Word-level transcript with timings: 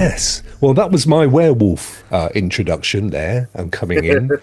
Extraction. 0.00 0.46
Oh 0.46 0.50
yes. 0.50 0.60
Well, 0.60 0.74
that 0.74 0.90
was 0.90 1.06
my 1.06 1.26
werewolf 1.26 2.04
uh, 2.12 2.28
introduction. 2.34 3.08
There, 3.10 3.48
I'm 3.54 3.70
coming 3.70 4.04
in. 4.04 4.30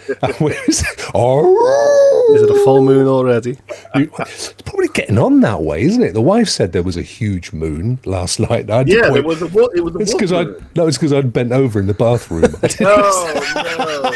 Oh, 1.14 2.28
Is 2.36 2.42
it 2.42 2.50
a 2.50 2.64
full 2.66 2.84
moon 2.84 3.08
already? 3.08 3.58
You- 3.96 4.12
it's 4.20 4.52
probably 4.64 4.90
getting 4.90 5.18
on 5.18 5.40
that 5.42 5.62
way, 5.62 5.82
isn't 5.84 6.04
it? 6.04 6.14
The 6.14 6.22
wife 6.22 6.50
said 6.50 6.74
there 6.74 6.84
was 6.84 6.98
a 6.98 7.02
huge 7.02 7.54
moon 7.54 8.00
last 8.06 8.40
night. 8.40 8.70
I 8.70 8.82
Yeah, 8.82 9.10
there 9.10 9.24
was 9.24 9.42
a 9.42 9.46
it 9.46 9.82
was 9.84 9.96
a 9.96 10.00
It's 10.00 10.12
wolf 10.12 10.20
because 10.20 10.34
I 10.34 10.44
moon. 10.44 10.66
no, 10.76 10.88
it's 10.88 10.98
because 10.98 11.14
I'd 11.14 11.32
bent 11.32 11.52
over 11.54 11.80
in 11.80 11.88
the 11.88 11.94
bathroom. 11.94 12.44
I 12.62 12.70
No, 12.82 12.96
no, 12.98 14.02
no. 14.02 14.12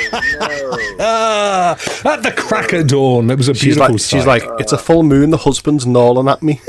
ah, 0.99 1.71
at 2.13 2.23
the 2.23 2.31
crack 2.35 2.73
of 2.73 2.87
dawn. 2.87 3.29
It 3.31 3.37
was 3.37 3.47
a 3.47 3.53
She's 3.53 3.75
beautiful 3.75 3.93
like, 3.93 3.99
sight. 4.01 4.17
she's 4.17 4.25
like, 4.27 4.43
it's 4.59 4.73
a 4.73 4.77
full 4.77 5.03
moon. 5.03 5.29
The 5.29 5.37
husband's 5.37 5.85
gnawing 5.87 6.27
at 6.27 6.43
me. 6.43 6.59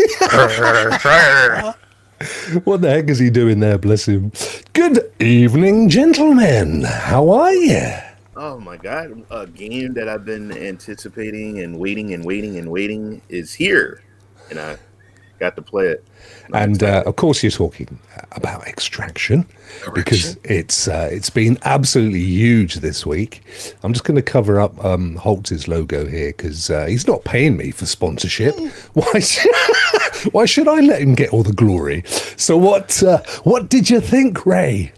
what 2.65 2.83
the 2.83 2.91
heck 2.91 3.09
is 3.09 3.19
he 3.19 3.31
doing 3.31 3.61
there? 3.61 3.79
Bless 3.79 4.07
him. 4.07 4.33
Good 4.73 5.13
evening, 5.21 5.89
gentlemen. 5.89 6.83
How 6.85 7.31
are 7.31 7.53
you? 7.53 7.93
Oh 8.37 8.59
my 8.59 8.77
god, 8.77 9.25
a 9.31 9.47
game 9.47 9.93
that 9.95 10.09
I've 10.09 10.25
been 10.25 10.53
anticipating 10.53 11.61
and 11.61 11.79
waiting 11.79 12.15
and 12.15 12.25
waiting 12.25 12.59
and 12.59 12.71
waiting 12.71 13.21
is 13.29 13.53
here. 13.53 14.03
And 14.51 14.59
I 14.59 14.77
got 15.43 15.57
to 15.57 15.63
play 15.63 15.87
it. 15.87 16.05
And 16.55 16.83
uh, 16.83 17.03
of 17.07 17.17
course, 17.17 17.43
you're 17.43 17.51
talking 17.51 17.99
about 18.33 18.67
extraction 18.67 19.45
because 19.95 20.37
it's 20.45 20.87
uh, 20.87 21.09
it's 21.11 21.31
been 21.31 21.59
absolutely 21.65 22.23
huge 22.23 22.77
this 22.77 23.05
week. 23.05 23.43
I'm 23.83 23.93
just 23.93 24.05
going 24.05 24.17
to 24.17 24.23
cover 24.23 24.61
up 24.61 24.73
um, 24.85 25.17
Holtz's 25.17 25.67
logo 25.67 26.07
here 26.07 26.29
because 26.29 26.71
uh, 26.71 26.87
he's 26.87 27.07
not 27.07 27.25
paying 27.25 27.57
me 27.57 27.71
for 27.73 27.87
sponsorship. 27.87 28.55
Why? 28.93 29.19
Should, 29.21 29.51
why 30.33 30.45
should 30.47 30.69
I 30.69 30.81
let 30.81 31.03
him 31.03 31.15
get 31.15 31.31
all 31.33 31.43
the 31.43 31.53
glory? 31.53 32.05
So 32.37 32.57
what? 32.57 33.03
Uh, 33.03 33.23
what 33.43 33.69
did 33.69 33.91
you 33.91 34.01
think, 34.01 34.47
Ray? 34.47 34.93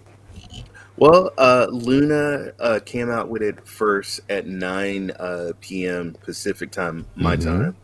Well, 0.96 1.30
uh, 1.38 1.66
Luna 1.70 2.52
uh, 2.60 2.80
came 2.84 3.10
out 3.10 3.28
with 3.28 3.42
it 3.42 3.66
first 3.66 4.20
at 4.28 4.46
9 4.46 5.10
uh, 5.18 5.52
p.m. 5.60 6.14
Pacific 6.22 6.70
time, 6.70 7.04
my 7.16 7.36
Mhm. 7.36 7.44
time. 7.44 7.76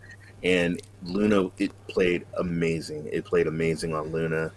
And 0.44 0.80
Luna, 1.02 1.50
it 1.58 1.72
played 1.88 2.26
amazing. 2.38 3.08
It 3.12 3.24
played 3.24 3.46
amazing 3.46 3.94
on 3.94 4.12
Luna. 4.12 4.52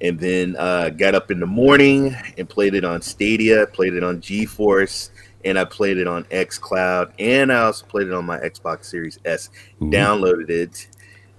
And 0.00 0.18
then 0.18 0.54
uh, 0.56 0.90
got 0.90 1.14
up 1.14 1.30
in 1.30 1.40
the 1.40 1.46
morning 1.46 2.14
and 2.36 2.48
played 2.48 2.74
it 2.74 2.84
on 2.84 3.02
Stadia, 3.02 3.66
played 3.66 3.94
it 3.94 4.04
on 4.04 4.20
GeForce, 4.20 5.10
and 5.44 5.58
I 5.58 5.64
played 5.64 5.98
it 5.98 6.06
on 6.06 6.24
xCloud. 6.24 7.12
And 7.18 7.52
I 7.52 7.62
also 7.62 7.84
played 7.86 8.06
it 8.06 8.12
on 8.12 8.24
my 8.24 8.38
Xbox 8.38 8.84
Series 8.84 9.18
S. 9.24 9.50
Ooh. 9.82 9.86
Downloaded 9.86 10.50
it 10.50 10.88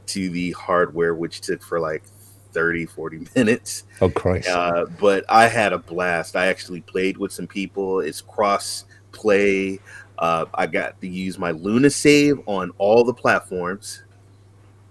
to 0.07 0.29
the 0.29 0.51
hardware, 0.51 1.15
which 1.15 1.39
took 1.41 1.61
for 1.61 1.79
like 1.79 2.03
30, 2.51 2.85
40 2.87 3.27
minutes. 3.35 3.83
Oh 4.01 4.09
Christ! 4.09 4.49
Uh, 4.49 4.85
but 4.99 5.23
I 5.29 5.47
had 5.47 5.71
a 5.71 5.77
blast. 5.77 6.35
I 6.35 6.47
actually 6.47 6.81
played 6.81 7.17
with 7.17 7.31
some 7.31 7.47
people. 7.47 7.99
It's 8.01 8.21
cross 8.21 8.85
play. 9.11 9.79
Uh, 10.17 10.45
I 10.53 10.67
got 10.67 10.99
to 10.99 11.07
use 11.07 11.37
my 11.37 11.51
Luna 11.51 11.89
save 11.89 12.39
on 12.45 12.71
all 12.77 13.05
the 13.05 13.13
platforms. 13.13 14.03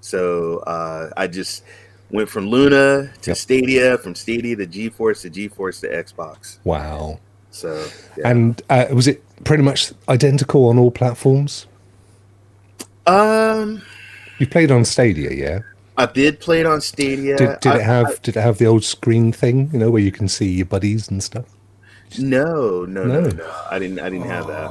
So 0.01 0.59
uh, 0.61 1.11
I 1.17 1.27
just 1.27 1.65
went 2.11 2.29
from 2.31 2.47
Luna 2.49 3.11
to 3.23 3.31
Yep. 3.31 3.37
Stadia, 3.37 3.99
from 3.99 4.15
Stadia 4.15 4.57
to 4.57 4.67
GeForce 4.67 5.23
to 5.23 5.31
GeForce 5.31 5.81
to 5.81 5.89
Xbox. 5.89 6.59
wow. 6.65 7.19
So 7.51 7.87
yeah. 8.17 8.31
And 8.31 8.63
uh, 8.71 8.87
was 8.93 9.09
it 9.09 9.23
pretty 9.45 9.63
much 9.63 9.93
identical 10.09 10.69
on 10.69 10.79
all 10.79 10.91
platforms? 10.91 11.67
um, 13.07 13.83
You 14.39 14.47
played 14.47 14.71
on 14.71 14.85
Stadia, 14.85 15.31
yeah? 15.33 15.61
I 15.97 16.07
did 16.07 16.39
play 16.41 16.61
it 16.61 16.67
on 16.67 16.81
Stadia. 16.81 17.37
Did, 17.37 17.59
did 17.61 17.73
I- 17.73 17.77
it 17.79 17.83
have 17.83 18.07
I- 18.07 18.15
did 18.23 18.37
it 18.37 18.41
have 18.41 18.59
the 18.59 18.67
old 18.67 18.85
screen 18.85 19.33
thing? 19.33 19.71
You 19.73 19.79
know, 19.81 19.91
where 19.91 20.03
you 20.03 20.13
can 20.13 20.29
see 20.29 20.49
your 20.51 20.67
buddies 20.67 21.09
and 21.09 21.23
stuff. 21.23 21.47
No, 22.19 22.85
no, 22.85 23.05
no, 23.05 23.21
No. 23.23 23.29
no. 23.31 23.53
I 23.71 23.79
didn't. 23.79 23.99
I 23.99 24.09
didn't 24.09 24.27
have 24.27 24.47
that. 24.47 24.71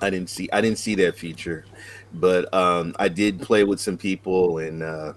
I 0.00 0.10
didn't 0.10 0.28
see. 0.30 0.48
I 0.52 0.60
didn't 0.60 0.78
see 0.78 0.94
that 0.96 1.16
feature, 1.16 1.64
but 2.14 2.52
um, 2.54 2.94
I 2.98 3.08
did 3.08 3.40
play 3.40 3.64
with 3.64 3.80
some 3.80 3.96
people, 3.98 4.58
and 4.58 4.82
uh, 4.82 5.12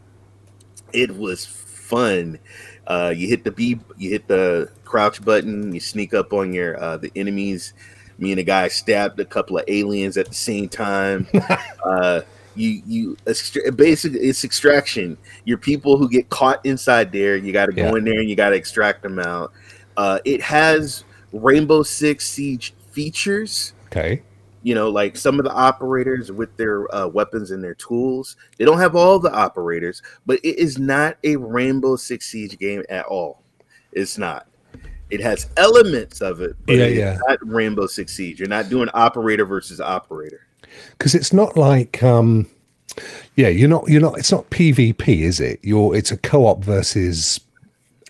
it 0.94 1.16
was 1.16 1.46
fun. 1.46 2.40
Uh, 2.88 3.14
you 3.16 3.28
hit 3.28 3.44
the 3.44 3.52
B, 3.52 3.80
you 3.98 4.10
hit 4.10 4.28
the 4.28 4.70
crouch 4.86 5.24
button, 5.24 5.74
you 5.74 5.80
sneak 5.80 6.14
up 6.14 6.34
on 6.34 6.54
your 6.54 6.82
uh, 6.82 6.98
the 6.98 7.12
enemies. 7.16 7.74
Me 8.18 8.32
and 8.32 8.40
a 8.40 8.44
guy 8.44 8.68
stabbed 8.68 9.20
a 9.20 9.26
couple 9.26 9.58
of 9.58 9.64
aliens 9.68 10.18
at 10.18 10.28
the 10.28 10.34
same 10.34 10.70
time. 10.70 11.28
uh, 11.86 12.22
you 12.56 12.82
you 12.86 13.18
extra- 13.26 13.72
basically 13.72 14.20
it's 14.20 14.44
extraction. 14.44 15.18
Your 15.46 15.58
people 15.58 15.98
who 15.98 16.10
get 16.10 16.30
caught 16.30 16.64
inside 16.66 17.12
there, 17.12 17.38
you 17.38 17.54
got 17.54 17.68
to 17.68 17.72
go 17.72 17.84
Yeah. 17.84 17.96
in 17.98 18.04
there 18.04 18.20
and 18.20 18.30
you 18.30 18.36
got 18.36 18.50
to 18.50 18.56
extract 18.56 19.02
them 19.04 19.20
out. 19.20 19.54
Uh, 19.98 20.20
it 20.26 20.42
has 20.42 21.04
Rainbow 21.32 21.84
Six 21.84 22.28
Siege 22.28 22.74
features. 22.92 23.74
Okay. 23.86 24.22
You 24.64 24.76
know, 24.76 24.90
like 24.90 25.18
some 25.18 25.40
of 25.40 25.46
the 25.46 25.52
operators 25.52 26.32
with 26.32 26.56
their 26.58 26.94
uh, 26.94 27.08
weapons 27.08 27.52
and 27.52 27.64
their 27.64 27.74
tools. 27.76 28.36
They 28.58 28.66
don't 28.66 28.78
have 28.80 28.96
all 28.96 29.18
the 29.20 29.34
operators, 29.34 30.02
but 30.26 30.40
it 30.44 30.58
is 30.60 30.78
not 30.78 31.18
a 31.24 31.36
Rainbow 31.38 31.96
Six 31.96 32.28
Siege 32.28 32.58
game 32.60 32.84
at 32.90 33.06
all. 33.06 33.42
It's 33.92 34.18
not. 34.18 34.48
It 35.10 35.20
has 35.20 35.50
elements 35.58 36.22
of 36.22 36.42
it, 36.42 36.56
but 36.66 36.76
Yeah, 36.78 36.84
it's 36.86 36.98
yeah. 36.98 37.18
not 37.28 37.40
Rainbow 37.46 37.88
Six 37.88 38.14
Siege. 38.14 38.40
You're 38.40 38.48
not 38.50 38.70
doing 38.70 38.88
operator 38.94 39.46
versus 39.46 39.82
operator. 39.82 40.46
because 40.98 41.16
it's 41.16 41.34
not 41.34 41.58
like 41.58 42.02
um 42.02 42.48
yeah 43.36 43.48
you're 43.50 43.68
not 43.68 43.88
you're 43.90 44.00
not 44.02 44.18
it's 44.18 44.32
not 44.32 44.50
pvp 44.52 45.08
is 45.22 45.40
it 45.42 45.60
you're 45.64 45.94
it's 45.96 46.12
a 46.12 46.18
co-op 46.18 46.64
versus 46.64 47.40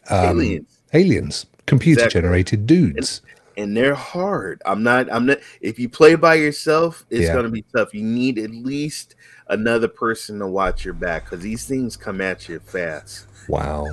um, 0.10 0.40
Aliens. 0.40 0.80
aliens 0.94 1.46
computer 1.66 2.02
Exactly. 2.02 2.22
generated 2.22 2.68
dudes 2.68 3.22
and 3.62 3.76
they're 3.78 3.96
hard. 3.96 4.62
I'm 4.66 4.84
not. 4.84 5.12
I'm 5.12 5.26
not. 5.26 5.38
If 5.62 5.80
you 5.80 5.88
play 5.88 6.16
by 6.16 6.36
yourself, 6.36 7.06
it's 7.10 7.28
Yeah. 7.28 7.34
going 7.34 7.46
to 7.46 7.52
be 7.52 7.64
tough. 7.76 7.94
You 7.94 8.04
need 8.04 8.38
at 8.40 8.52
least 8.52 9.16
another 9.48 9.88
person 9.88 10.40
to 10.40 10.48
watch 10.48 10.84
your 10.86 10.94
back 10.94 11.26
because 11.26 11.42
these 11.44 11.66
things 11.66 11.96
come 11.98 12.20
at 12.22 12.50
you 12.50 12.60
fast. 12.60 13.26
wow 13.48 13.86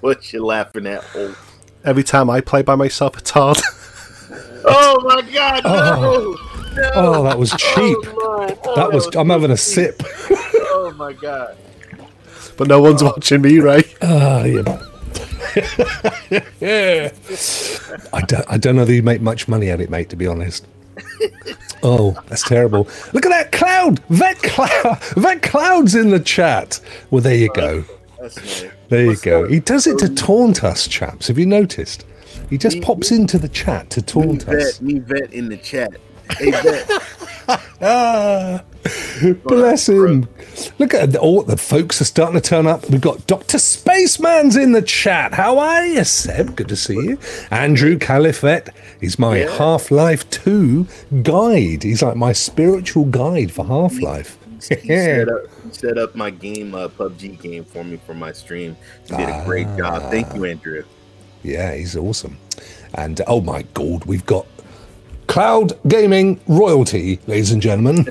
what 0.00 0.32
you 0.32 0.44
laughing 0.44 0.86
at? 0.86 1.04
Oh, 1.14 1.36
Every 1.84 2.02
time 2.02 2.28
I 2.28 2.40
play 2.40 2.62
by 2.62 2.74
myself, 2.74 3.16
it's 3.16 3.30
hard. 3.30 3.58
oh 4.64 5.00
my 5.04 5.22
God! 5.32 5.64
No! 5.64 6.36
no. 6.74 6.90
oh 6.94 7.22
that 7.24 7.38
was 7.38 7.50
cheap 7.52 7.96
Oh, 8.06 8.14
Lord. 8.24 8.58
Oh, 8.64 8.76
that 8.76 8.92
was 8.92 9.06
i'm 9.16 9.28
having 9.30 9.50
a 9.50 9.56
sip 9.56 10.02
Oh 10.30 10.92
my 10.96 11.12
God! 11.12 11.56
but 12.56 12.68
no 12.68 12.80
one's 12.80 13.02
watching 13.02 13.42
me, 13.42 13.58
right? 13.58 13.86
Ah, 14.02 14.44
yeah. 14.44 14.82
Yeah. 16.60 17.10
I 18.12 18.20
don't, 18.22 18.44
I 18.48 18.56
don't 18.56 18.76
know 18.76 18.84
that 18.84 18.94
you 18.94 19.02
make 19.02 19.20
much 19.20 19.48
money 19.48 19.70
at 19.70 19.80
it, 19.80 19.90
mate, 19.90 20.10
to 20.10 20.16
be 20.16 20.26
honest. 20.26 20.66
Oh, 21.82 22.16
that's 22.26 22.46
terrible. 22.46 22.88
Look 23.12 23.24
at 23.24 23.30
that 23.30 23.52
cloud! 23.52 24.00
Vet 24.10 24.42
cloud! 24.42 25.02
Vet 25.16 25.42
cloud's 25.42 25.94
in 25.94 26.10
the 26.10 26.20
chat. 26.20 26.80
Well, 27.10 27.22
there 27.22 27.34
you 27.34 27.50
go. 27.54 27.84
There 28.90 29.04
you 29.04 29.16
go. 29.16 29.48
He 29.48 29.60
does 29.60 29.86
it 29.86 29.98
to 30.00 30.14
taunt 30.14 30.62
us, 30.62 30.86
chaps. 30.86 31.28
Have 31.28 31.38
you 31.38 31.46
noticed? 31.46 32.04
He 32.50 32.58
just 32.58 32.82
pops 32.82 33.12
into 33.12 33.38
the 33.38 33.48
chat 33.48 33.88
to 33.90 34.02
taunt 34.02 34.48
us. 34.48 34.80
me 34.80 34.98
vet 34.98 35.32
in 35.32 35.48
the 35.48 35.56
chat. 35.56 35.92
Ah, 37.82 38.62
bless 39.44 39.88
him. 39.88 40.28
Look 40.78 40.94
at 40.94 41.16
all 41.16 41.42
the 41.42 41.56
folks 41.56 42.00
are 42.00 42.04
starting 42.04 42.40
to 42.40 42.48
turn 42.48 42.66
up. 42.66 42.88
We've 42.90 43.00
got 43.00 43.26
Dr. 43.26 43.58
Spaceman's 43.58 44.54
in 44.56 44.70
the 44.72 44.82
chat. 44.82 45.34
How 45.34 45.58
are 45.58 45.84
you, 45.84 46.04
Seb? 46.04 46.54
Good 46.54 46.68
to 46.68 46.76
see 46.76 46.94
you. 46.94 47.18
Andrew 47.50 47.98
Califet 47.98 48.68
is 49.00 49.18
my 49.18 49.38
Yeah. 49.38 49.56
Half 49.56 49.90
Life 49.90 50.28
2 50.30 50.86
guide. 51.22 51.82
He's 51.82 52.02
like 52.02 52.16
my 52.16 52.32
spiritual 52.32 53.06
guide 53.06 53.50
for 53.50 53.64
Half 53.64 54.00
Life. 54.00 54.38
he 54.68 54.86
set 54.86 55.28
up, 55.28 55.40
set 55.72 55.98
up 55.98 56.14
my 56.14 56.30
game, 56.30 56.74
uh, 56.74 56.88
PUBG 56.88 57.40
game 57.40 57.64
for 57.64 57.82
me 57.82 57.98
for 58.06 58.14
my 58.14 58.30
stream. 58.30 58.76
He 59.08 59.16
did 59.16 59.28
a 59.28 59.42
great 59.44 59.66
job. 59.76 60.08
Thank 60.10 60.32
you, 60.34 60.44
Andrew. 60.44 60.84
Yeah, 61.42 61.74
he's 61.74 61.96
awesome. 61.96 62.36
And 62.94 63.20
oh 63.26 63.40
my 63.40 63.62
god, 63.74 64.04
we've 64.04 64.26
got 64.26 64.46
cloud 65.30 65.78
gaming 65.86 66.40
royalty, 66.48 67.20
ladies 67.28 67.52
and 67.52 67.62
gentlemen. 67.62 68.04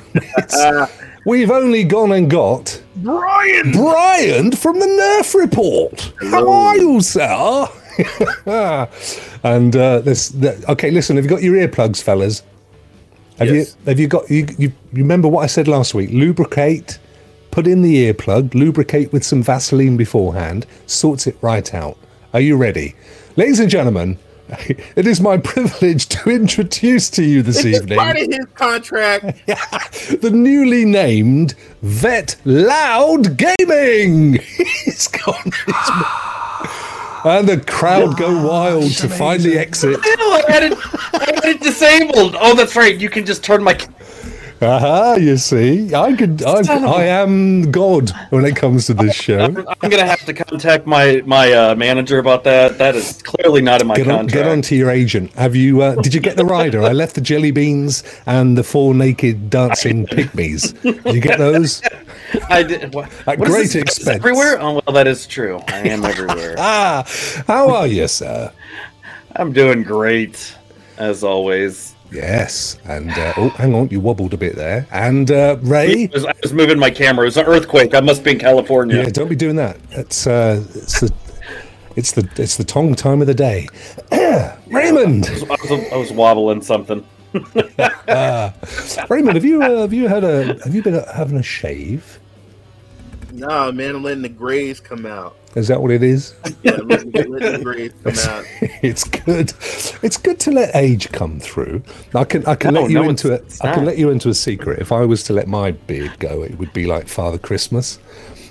We've 1.26 1.52
only 1.52 1.84
gone 1.84 2.14
and 2.14 2.30
got 2.30 2.82
Brian. 2.96 3.74
Brian 3.74 4.52
from 4.54 4.80
the 4.80 4.86
Nerf 4.86 5.36
Report. 5.36 6.14
How 6.32 6.50
are 6.50 6.78
you, 6.78 7.02
sir? 7.02 7.68
and 9.44 9.76
uh, 9.76 10.00
this, 10.00 10.30
the, 10.30 10.64
okay, 10.72 10.92
listen. 10.92 11.18
Have 11.18 11.26
you 11.26 11.30
got 11.30 11.44
your 11.44 11.56
earplugs, 11.56 12.02
fellas? 12.02 12.42
Have 13.38 13.50
Yes. 13.50 13.76
you? 13.78 13.90
Have 13.92 14.00
you 14.00 14.08
got? 14.08 14.30
You, 14.32 14.48
you 14.58 14.72
remember 14.94 15.28
what 15.28 15.44
I 15.44 15.48
said 15.48 15.68
last 15.68 15.94
week? 15.94 16.10
Lubricate. 16.12 17.00
Put 17.52 17.68
in 17.68 17.82
the 17.82 18.14
earplug. 18.14 18.54
Lubricate 18.54 19.12
with 19.12 19.26
some 19.26 19.44
Vaseline 19.44 19.98
beforehand. 19.98 20.66
Sorts 20.86 21.28
it 21.28 21.36
right 21.42 21.74
out. 21.74 21.98
Are 22.34 22.40
you 22.40 22.56
ready, 22.56 22.96
ladies 23.36 23.60
and 23.60 23.70
gentlemen? 23.70 24.18
It 24.96 25.06
is 25.06 25.22
my 25.22 25.38
privilege 25.38 26.08
to 26.10 26.30
introduce 26.30 27.10
to 27.12 27.24
you 27.24 27.42
this 27.42 27.64
It's 27.64 27.82
evening 27.82 27.98
part 27.98 28.18
of 28.18 28.28
his 28.28 28.46
contract. 28.56 29.46
the 30.22 30.32
newly 30.34 30.86
named 30.86 31.54
Vet 31.82 32.36
Loud 32.46 33.38
Gaming. 33.38 34.34
He's 34.84 35.08
gone. 35.08 35.52
and 37.24 37.48
the 37.48 37.64
crowd 37.68 38.18
go 38.18 38.48
wild 38.48 38.92
to 38.98 39.08
find 39.10 39.42
the 39.44 39.58
exit. 39.58 39.92
Ew, 39.92 40.00
I 40.04 40.44
had 40.48 40.64
it, 40.64 40.78
I 41.14 41.26
had 41.36 41.46
it 41.46 41.62
disabled. 41.62 42.36
Oh, 42.40 42.56
that's 42.56 42.76
right. 42.76 43.00
You 43.00 43.10
can 43.10 43.26
just 43.26 43.44
turn 43.44 43.64
my. 43.64 43.78
Aha, 44.62 45.16
you 45.16 45.38
see, 45.38 45.94
I 45.96 46.14
could, 46.16 46.44
I, 46.44 46.62
Son 46.64 46.84
of 46.84 46.90
a- 46.90 46.94
I 46.94 47.04
am 47.06 47.72
God 47.72 48.12
when 48.30 48.44
it 48.44 48.58
comes 48.58 48.88
to 48.88 48.94
this 48.94 49.16
show. 49.16 49.40
I'm 49.46 49.90
gonna 49.90 50.06
have 50.06 50.26
to 50.26 50.34
contact 50.34 50.86
my 50.86 51.22
my 51.26 51.54
uh, 51.54 51.76
manager 51.76 52.20
about 52.20 52.44
that. 52.44 52.78
That 52.78 52.94
is 52.96 53.22
clearly 53.22 53.62
not 53.62 53.80
in 53.80 53.88
my 53.88 53.96
Get 53.96 54.08
on, 54.10 54.18
contract. 54.28 54.34
get 54.34 54.48
on 54.52 54.62
to 54.64 54.76
your 54.76 54.90
agent. 54.90 55.32
Have 55.36 55.56
you? 55.56 55.82
Uh, 55.82 55.96
did 56.02 56.14
you 56.14 56.20
get 56.20 56.36
the 56.36 56.44
rider? 56.44 56.84
I 56.84 56.92
left 56.92 57.16
the 57.16 57.22
jelly 57.22 57.52
beans 57.52 58.04
and 58.26 58.58
the 58.58 58.64
four 58.64 58.94
naked 58.94 59.50
dancing 59.50 60.06
pygmies. 60.08 60.74
Did 60.82 61.16
you 61.16 61.22
get 61.22 61.38
those? 61.40 61.82
I 62.50 62.62
did. 62.64 62.94
What, 62.94 63.10
At 63.28 63.40
what 63.40 63.48
is 63.48 63.54
great 63.54 63.62
this? 63.64 63.74
This 63.74 63.82
expense. 63.98 64.18
Everywhere? 64.18 64.62
Oh 64.62 64.74
well, 64.86 64.94
that 64.94 65.08
is 65.08 65.26
true. 65.26 65.62
I 65.70 65.80
am 65.88 66.04
everywhere. 66.04 66.56
Ah, 66.60 67.06
how 67.48 67.70
are 67.74 67.88
you, 67.88 68.08
sir? 68.10 68.52
I'm 69.38 69.54
doing 69.54 69.84
great, 69.84 70.54
as 70.98 71.24
always. 71.24 71.96
Yes, 72.12 72.78
and 72.86 73.12
uh, 73.12 73.34
oh, 73.38 73.50
hang 73.50 73.76
on, 73.76 73.90
you 73.90 74.00
wobbled 74.00 74.34
a 74.34 74.38
bit 74.38 74.56
there. 74.56 74.88
And 74.92 75.30
uh, 75.30 75.58
Ray, 75.62 76.06
I 76.06 76.10
was, 76.12 76.26
I 76.26 76.34
was 76.42 76.54
moving 76.54 76.80
my 76.80 76.90
camera. 76.90 77.24
It 77.24 77.28
was 77.28 77.38
an 77.38 77.46
earthquake. 77.46 77.94
I 77.94 78.00
must 78.00 78.24
be 78.24 78.32
in 78.32 78.40
California. 78.40 78.98
yeah, 78.98 79.10
don't 79.10 79.30
be 79.30 79.36
doing 79.36 79.56
that. 79.58 79.78
It's 79.92 80.26
uh, 80.26 80.64
it's 80.74 81.02
the 81.02 81.14
it's 81.96 82.12
the 82.14 82.28
it's 82.38 82.58
the 82.58 82.64
tongue 82.64 82.96
time 82.96 83.22
of 83.22 83.28
the 83.28 83.34
day. 83.34 83.68
Raymond, 84.68 85.28
I, 85.28 85.58
was, 85.70 85.92
I 85.92 85.98
was 85.98 86.12
wobbling 86.12 86.62
something. 86.62 87.06
Raymond, 89.10 89.36
have 89.36 89.46
you 89.46 89.62
uh, 89.62 89.82
have 89.82 89.94
you 89.94 90.08
had 90.08 90.24
a 90.24 90.60
have 90.64 90.74
you 90.74 90.82
been 90.82 90.96
uh, 90.96 91.14
having 91.14 91.38
a 91.38 91.44
shave? 91.44 92.20
Nah, 93.32 93.72
man, 93.72 93.96
I'm 93.96 94.04
letting 94.04 94.24
the 94.24 94.30
grays 94.30 94.80
come 94.80 95.06
out. 95.06 95.36
Is 95.56 95.68
that 95.68 95.82
what 95.82 95.92
it 95.92 96.04
is? 96.04 96.34
Yeah, 96.64 96.74
letting, 96.84 97.12
letting 97.12 97.54
the 97.54 97.60
grays 97.64 97.94
come 98.04 98.34
out. 98.34 98.46
it's 98.84 99.04
good. 99.06 99.54
It's 100.04 100.18
good 100.18 100.40
to 100.42 100.52
let 100.52 100.76
age 100.76 101.10
come 101.12 101.40
through. 101.40 101.82
I 102.14 102.24
can 102.26 102.46
I 102.46 102.56
can 102.56 102.74
No, 102.74 102.82
let 102.82 102.90
you 102.92 103.02
no, 103.02 103.10
into 103.10 103.34
it's- 103.34 103.56
it. 103.60 103.66
I 103.66 103.74
can 103.74 103.86
let 103.86 103.98
you 103.98 104.10
into 104.10 104.28
a 104.30 104.34
secret. 104.34 104.80
If 104.80 104.92
I 104.92 105.06
was 105.06 105.24
to 105.24 105.34
let 105.34 105.48
my 105.48 105.72
beard 105.72 106.20
go, 106.20 106.44
it 106.44 106.58
would 106.60 106.74
be 106.74 106.86
like 106.86 107.08
Father 107.08 107.38
Christmas. 107.38 107.98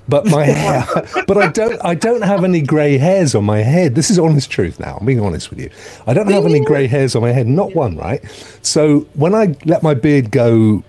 But 0.08 0.24
my 0.26 0.44
hair, 0.62 0.86
but 1.26 1.36
I 1.36 1.48
don't. 1.48 1.78
I 1.84 1.94
don't 1.94 2.22
have 2.22 2.42
any 2.44 2.62
grey 2.62 2.96
hairs 2.96 3.34
on 3.34 3.44
my 3.44 3.58
head. 3.58 3.94
This 3.94 4.10
is 4.10 4.18
honest 4.18 4.50
truth. 4.50 4.80
Now 4.80 4.96
I'm 4.98 5.04
being 5.04 5.20
honest 5.20 5.50
with 5.50 5.60
you. 5.60 5.68
I 6.06 6.14
don't 6.14 6.30
have 6.30 6.46
any 6.46 6.60
grey 6.64 6.86
hairs 6.86 7.14
on 7.14 7.20
my 7.20 7.32
head. 7.32 7.46
Not 7.46 7.74
one. 7.74 7.96
Right. 7.98 8.22
So 8.62 9.00
when 9.14 9.34
I 9.34 9.54
let 9.66 9.82
my 9.82 9.92
beard 9.92 10.30
go, 10.30 10.82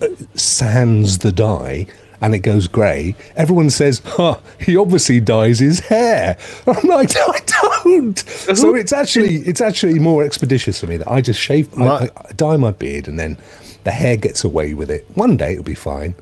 uh, 0.00 0.06
sans 0.36 1.18
the 1.18 1.32
dye. 1.32 1.86
And 2.22 2.34
it 2.34 2.40
goes 2.40 2.68
grey. 2.68 3.14
Everyone 3.36 3.70
says, 3.70 4.02
"Huh, 4.04 4.38
he 4.58 4.76
obviously 4.76 5.20
dyes 5.20 5.58
his 5.58 5.80
hair." 5.80 6.36
I'm 6.66 6.86
like, 6.88 7.14
no, 7.14 7.26
"I 7.28 7.40
don't." 7.82 8.18
So 8.18 8.74
it's 8.74 8.92
actually 8.92 9.36
it's 9.36 9.60
actually 9.62 9.98
more 9.98 10.22
expeditious 10.24 10.80
for 10.80 10.86
me 10.86 10.98
that 10.98 11.10
I 11.10 11.20
just 11.22 11.40
shave, 11.40 11.72
I, 11.74 11.78
My- 11.78 12.10
I 12.16 12.32
dye 12.36 12.56
my 12.58 12.72
beard, 12.72 13.08
and 13.08 13.18
then 13.18 13.38
the 13.84 13.90
hair 13.90 14.16
gets 14.18 14.44
away 14.44 14.74
with 14.74 14.90
it. 14.90 15.06
One 15.14 15.36
day 15.38 15.52
it'll 15.52 15.64
be 15.64 15.74
fine. 15.74 16.14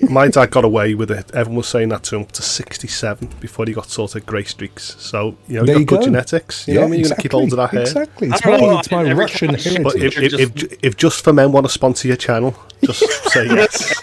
My 0.10 0.28
dad 0.28 0.50
got 0.50 0.62
away 0.66 0.92
with 0.92 1.10
it. 1.10 1.30
Everyone 1.32 1.56
was 1.56 1.68
saying 1.68 1.88
that 1.88 2.02
to 2.02 2.16
him 2.16 2.22
up 2.22 2.32
to 2.32 2.42
67 2.42 3.30
before 3.40 3.64
he 3.64 3.72
got 3.72 3.88
sort 3.88 4.14
of 4.14 4.26
grey 4.26 4.44
streaks. 4.44 4.94
So, 4.98 5.38
you 5.48 5.54
know, 5.60 5.64
There 5.64 5.76
you 5.76 5.80
you 5.80 5.86
got 5.86 5.94
good 5.94 6.00
go. 6.00 6.04
genetics. 6.08 6.68
You 6.68 6.74
know 6.74 6.80
what 6.80 6.86
I 6.88 6.90
mean? 6.90 7.00
You're 7.00 7.08
going 7.08 7.16
to 7.16 7.22
keep 7.22 7.32
hold 7.32 7.52
of 7.54 7.56
that 7.56 7.70
hair. 7.70 7.80
Exactly. 7.80 8.28
It's 8.28 8.44
I 8.44 8.50
know, 8.50 8.72
my, 8.74 8.78
it's 8.80 8.90
my 8.90 9.12
Russian 9.14 9.54
time 9.56 9.76
I 9.78 9.82
But 9.84 9.96
if, 9.96 10.18
if, 10.18 10.34
if, 10.34 10.78
if 10.84 10.96
just 10.98 11.24
for 11.24 11.32
men 11.32 11.50
want 11.50 11.64
to 11.64 11.72
sponsor 11.72 12.08
your 12.08 12.18
channel, 12.18 12.54
just 12.84 13.00
say 13.32 13.46
yes. 13.46 13.94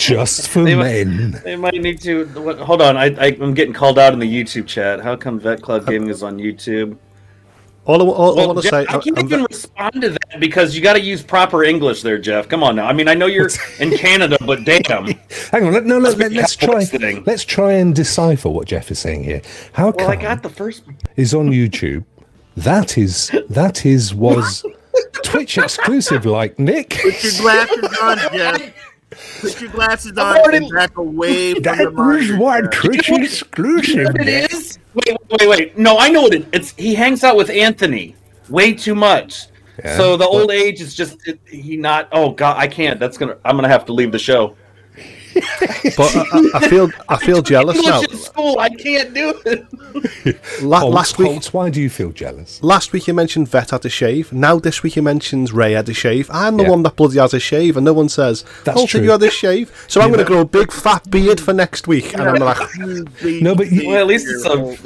Just 0.00 0.48
for 0.48 0.62
They 0.64 0.74
might- 0.74 1.06
men. 1.06 1.40
They 1.44 1.56
might 1.56 1.74
need 1.74 2.00
to. 2.02 2.24
What, 2.28 2.58
hold 2.58 2.80
on, 2.80 2.96
I, 2.96 3.06
I, 3.20 3.36
I'm 3.40 3.52
getting 3.52 3.74
called 3.74 3.98
out 3.98 4.14
in 4.14 4.18
the 4.18 4.26
YouTube 4.44 4.66
chat. 4.66 5.00
How 5.00 5.14
come 5.14 5.38
Vet 5.38 5.60
Club 5.60 5.86
Gaming 5.86 6.08
is 6.08 6.22
on 6.22 6.38
YouTube? 6.38 6.96
All 7.84 8.00
I, 8.00 8.04
all, 8.06 8.32
I 8.32 8.36
Well, 8.36 8.46
want 8.54 8.58
to 8.58 8.62
Jeff, 8.62 8.70
say, 8.70 8.80
I 8.88 8.98
can't 8.98 9.18
I'm 9.18 9.24
even 9.26 9.40
ve- 9.40 9.46
respond 9.50 10.00
to 10.00 10.08
that 10.10 10.40
because 10.40 10.74
you 10.74 10.80
got 10.80 10.94
to 10.94 11.00
use 11.00 11.22
proper 11.22 11.64
English 11.64 12.00
there, 12.02 12.18
Jeff. 12.18 12.48
Come 12.48 12.62
on 12.62 12.76
now. 12.76 12.86
I 12.86 12.94
mean, 12.94 13.08
I 13.08 13.14
know 13.14 13.26
you're 13.26 13.50
in 13.78 13.94
Canada, 13.96 14.38
but 14.46 14.64
damn. 14.64 15.06
Hang 15.50 15.66
on. 15.66 15.72
Let, 15.74 15.84
no, 15.84 15.98
let, 15.98 16.16
let, 16.16 16.34
us 16.34 16.56
try. 16.56 16.76
Listening. 16.76 17.22
Let's 17.26 17.44
try 17.44 17.72
and 17.74 17.94
decipher 17.94 18.48
what 18.48 18.68
Jeff 18.68 18.90
is 18.90 18.98
saying 18.98 19.24
here. 19.24 19.42
How 19.74 19.84
Well, 19.84 19.92
come 19.92 20.10
I 20.10 20.16
got 20.16 20.42
the 20.42 20.48
first. 20.48 20.84
is 21.16 21.34
on 21.34 21.50
YouTube? 21.50 22.04
That 22.56 22.96
is 22.96 23.30
that 23.50 23.84
is 23.84 24.14
was 24.14 24.64
Twitch 25.24 25.58
exclusive, 25.58 26.24
like 26.24 26.58
Nick. 26.58 26.90
Put 27.02 27.22
your 27.22 27.32
glasses 27.42 27.98
on, 28.02 28.18
Jeff. 28.32 28.74
Put 29.40 29.60
your 29.60 29.70
glasses 29.70 30.12
on 30.16 30.36
already- 30.38 30.58
and 30.58 30.70
back 30.74 30.96
away 30.96 31.54
from 31.54 31.62
the 31.62 31.68
That 31.70 31.84
was 31.86 31.94
monitor. 31.94 32.38
one 32.38 32.62
Jeff. 32.64 32.70
Twitch 32.72 33.10
exclusive. 33.10 34.06
What 34.06 34.20
it 34.28 34.52
is? 34.52 34.78
Wait, 34.94 35.16
wait, 35.30 35.48
wait. 35.48 35.78
No, 35.78 35.98
I 35.98 36.08
know 36.10 36.22
what 36.22 36.34
it. 36.34 36.46
It's 36.52 36.72
he 36.72 36.94
hangs 36.94 37.24
out 37.24 37.36
with 37.36 37.50
Anthony 37.50 38.14
way 38.48 38.72
too 38.74 38.94
much. 38.94 39.46
Yeah. 39.84 39.96
So 39.96 40.16
the 40.16 40.26
old 40.26 40.50
age 40.50 40.80
is 40.80 40.94
just 40.94 41.26
it, 41.26 41.40
he 41.46 41.76
not. 41.76 42.08
Oh 42.12 42.30
God, 42.30 42.56
I 42.58 42.66
can't. 42.66 43.00
That's 43.00 43.16
gonna. 43.16 43.36
I'm 43.44 43.56
gonna 43.56 43.68
have 43.68 43.84
to 43.86 43.92
leave 43.92 44.12
the 44.12 44.18
show. 44.18 44.56
But 45.96 46.16
I, 46.16 46.20
I- 46.32 46.50
I 46.54 46.68
feel 46.68 46.90
I 47.08 47.16
feel 47.16 47.42
jealous 47.42 47.80
now. 47.82 48.00
English 48.00 48.12
in 48.12 48.18
school, 48.18 48.58
I 48.58 48.68
can't 48.70 49.14
do 49.14 49.34
it. 49.46 49.66
La- 50.62 50.80
Holtz, 50.80 50.94
last 50.94 51.18
week, 51.18 51.28
Holtz, 51.28 51.52
why 51.52 51.70
do 51.70 51.80
you 51.80 51.90
feel 51.90 52.10
jealous? 52.12 52.62
last 52.62 52.92
week 52.92 53.06
you 53.06 53.14
mentioned 53.14 53.48
Vet 53.48 53.70
had 53.70 53.84
a 53.84 53.88
shave. 53.88 54.32
Now 54.32 54.58
this 54.58 54.82
week 54.82 54.96
you 54.96 55.02
mentions 55.02 55.52
Ray 55.52 55.72
had 55.72 55.88
a 55.88 55.94
shave. 55.94 56.30
I'm 56.32 56.56
the 56.56 56.64
Yeah. 56.64 56.70
one 56.70 56.82
that 56.84 56.96
bloody 56.96 57.18
has 57.18 57.34
a 57.34 57.40
shave, 57.40 57.76
and 57.76 57.84
no 57.84 57.92
one 57.92 58.08
says, 58.08 58.44
That's 58.64 58.80
"Oh, 58.80 58.86
true. 58.86 59.02
you 59.02 59.10
had 59.10 59.22
a 59.22 59.30
shave." 59.30 59.72
So 59.88 60.00
I'm 60.00 60.08
going 60.08 60.18
to 60.18 60.24
grow 60.24 60.40
a 60.40 60.44
big 60.44 60.72
fat 60.72 61.10
beard 61.10 61.40
for 61.40 61.52
next 61.52 61.88
week, 61.88 62.12
and 62.14 62.22
I'm 62.22 62.36
like, 62.36 62.58
No, 63.24 63.54
but 63.54 63.70
you- 63.70 63.88
Well, 63.88 64.00
at 64.00 64.06
least 64.06 64.26
it's 64.28 64.44
a. 64.44 64.76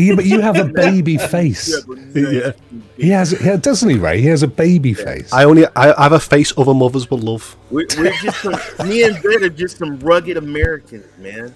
Yeah, 0.00 0.14
but 0.14 0.24
you 0.24 0.40
have 0.40 0.56
a 0.56 0.64
baby 0.64 1.16
face. 1.18 1.74
yeah. 2.14 2.52
He 2.96 3.10
has, 3.10 3.38
yeah, 3.44 3.56
doesn't 3.56 3.88
he, 3.90 3.96
Ray? 3.98 4.20
He 4.22 4.28
has 4.28 4.42
a 4.42 4.48
baby 4.48 4.94
face. 4.94 5.30
I 5.32 5.44
only 5.44 5.66
I, 5.76 5.92
I 5.92 6.02
have 6.04 6.12
a 6.12 6.20
face 6.20 6.52
other 6.56 6.72
mothers 6.72 7.10
will 7.10 7.18
love. 7.18 7.54
We're, 7.70 7.86
we're 7.98 8.12
just 8.22 8.44
me 8.84 9.02
and 9.02 9.16
Vet 9.22 9.42
are 9.42 9.48
just 9.50 9.75
some 9.76 9.98
rugged 10.00 10.36
Americans, 10.36 11.06
man. 11.18 11.54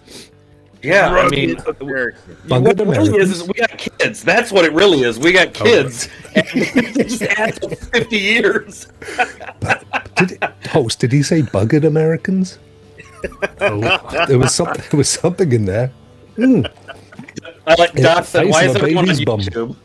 Yeah, 0.82 1.08
I 1.08 1.14
Rugged 1.14 1.30
mean, 1.32 1.56
Americans. 1.80 2.38
But 2.48 2.62
what 2.62 2.76
good 2.78 2.88
it 2.88 2.90
really 2.90 3.18
is 3.18 3.30
is 3.30 3.46
we 3.46 3.52
got 3.54 3.76
kids. 3.76 4.24
That's 4.24 4.50
what 4.50 4.64
it 4.64 4.72
really 4.72 5.02
is. 5.02 5.18
We 5.18 5.32
got 5.32 5.52
kids. 5.52 6.08
and 6.34 6.46
just 6.48 7.22
add 7.22 7.60
to 7.62 7.76
50 7.76 8.16
years. 8.16 8.86
Did, 10.16 10.42
Holtz, 10.70 10.96
did 10.96 11.12
he 11.12 11.22
say 11.22 11.42
buggered 11.42 11.84
Americans? 11.84 12.58
Oh, 13.60 14.24
There 14.28 14.38
was 14.38 14.54
something. 14.54 14.82
There 14.90 14.98
was 14.98 15.08
something 15.10 15.52
in 15.52 15.66
there. 15.66 15.88
Hmm. 16.36 16.62
I 17.66 17.74
like 17.74 17.92
Yeah, 17.94 18.14
Doc 18.14 18.24
said, 18.24 18.48
why 18.48 18.64
is 18.64 18.74
a 18.74 18.78
everyone 18.78 19.10
on 19.10 19.24
bum." 19.24 19.40
YouTube? 19.40 19.76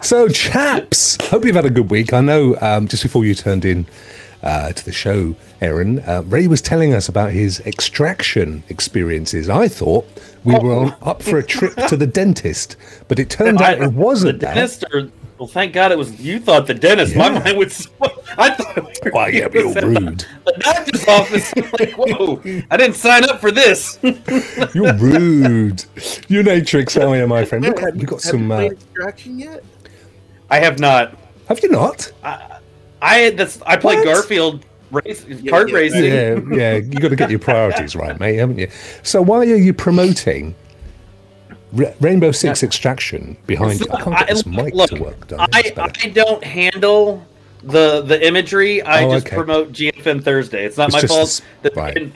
so, 0.04 0.28
chaps, 0.28 1.16
hope 1.28 1.44
you've 1.46 1.56
had 1.56 1.64
a 1.64 1.70
good 1.70 1.90
week. 1.90 2.12
I 2.12 2.20
know 2.20 2.56
um, 2.60 2.86
just 2.88 3.02
before 3.02 3.24
you 3.24 3.34
turned 3.34 3.64
in 3.64 3.86
uh, 4.42 4.72
to 4.72 4.84
the 4.84 4.92
show, 4.92 5.34
Aaron, 5.60 6.00
uh, 6.00 6.22
Ray 6.26 6.46
was 6.46 6.60
telling 6.62 6.92
us 6.94 7.08
about 7.08 7.32
his 7.32 7.60
extraction 7.60 8.62
experiences. 8.68 9.48
I 9.48 9.68
thought 9.68 10.06
we 10.44 10.54
were 10.58 10.72
on, 10.74 10.96
up 11.02 11.22
for 11.22 11.38
a 11.38 11.42
trip 11.42 11.74
to 11.88 11.96
the 11.96 12.06
dentist, 12.06 12.76
but 13.08 13.18
it 13.18 13.30
turned 13.30 13.60
out 13.60 13.80
it 13.82 13.92
wasn't 13.92 14.40
the 14.40 14.46
that. 14.46 14.54
dentist. 14.54 14.84
Or, 14.92 15.08
well, 15.38 15.48
thank 15.48 15.72
God 15.74 15.92
it 15.92 15.98
was 15.98 16.18
you 16.20 16.38
thought 16.40 16.66
the 16.66 16.72
dentist. 16.74 17.14
My 17.16 17.28
mind 17.28 17.58
was. 17.58 17.88
I 18.38 18.50
thought. 18.50 18.76
we 18.76 18.82
were 19.04 19.10
Why, 19.10 19.28
yeah, 19.28 19.48
you're 19.52 19.72
rude. 19.74 20.24
The 20.44 20.54
doctor's 20.58 21.06
office. 21.08 21.52
I'm 21.56 21.70
like, 21.78 21.94
whoa! 21.96 22.40
I 22.70 22.76
didn't 22.76 22.96
sign 22.96 23.24
up 23.28 23.40
for 23.40 23.50
this. 23.50 23.98
You're 24.74 24.94
rude. 24.94 25.84
You 26.28 26.42
Natrix, 26.42 26.98
how 27.00 27.12
are 27.12 27.16
you, 27.16 27.26
my 27.26 27.44
friend? 27.44 27.64
Look, 27.64 27.78
Have 27.80 27.94
we 27.94 28.00
you- 28.02 28.06
got 28.06 28.22
have 28.22 28.30
some. 28.30 28.48
you 28.48 28.54
Uh, 28.54 28.60
Extraction 28.70 29.38
yet? 29.38 29.62
I 30.50 30.58
have 30.60 30.78
not. 30.78 31.18
have 31.48 31.62
you 31.62 31.70
not? 31.70 32.10
I 32.22 32.55
that's 33.00 33.60
I 33.62 33.76
played 33.76 33.98
What? 33.98 34.04
Garfield 34.04 34.64
race 34.90 35.24
kart 35.24 35.68
yeah, 35.68 35.74
racing. 35.76 36.04
Yeah, 36.04 36.56
yeah. 36.56 36.76
You 36.76 36.98
got 37.00 37.08
to 37.08 37.16
get 37.16 37.30
your 37.30 37.38
priorities 37.38 37.94
right, 37.96 38.18
mate, 38.20 38.36
haven't 38.36 38.58
you? 38.58 38.68
So 39.02 39.20
why 39.22 39.38
are 39.38 39.44
you 39.44 39.72
promoting 39.74 40.54
Rainbow 42.00 42.32
Six 42.32 42.62
Extraction 42.62 43.36
behind 43.46 43.80
you? 43.80 43.86
I 43.92 44.02
can't 44.02 44.16
get 44.18 44.30
I- 44.30 44.32
this 44.32 44.46
mic 44.46 44.74
look, 44.74 44.90
to 44.90 45.02
work. 45.02 45.26
Done. 45.28 45.40
I, 45.52 45.72
I 45.76 46.08
don't 46.08 46.42
handle 46.42 47.24
the 47.62 48.02
the 48.02 48.24
imagery. 48.26 48.82
I 48.82 49.04
Oh, 49.04 49.12
just 49.14 49.26
okay. 49.26 49.36
promote 49.36 49.72
GFN 49.72 50.22
Thursday. 50.22 50.64
It's 50.64 50.76
not 50.76 50.88
It's 50.94 51.02
my 51.02 51.06
fault. 51.08 51.20
s- 51.22 51.42
that 51.62 51.74
right. 51.76 52.12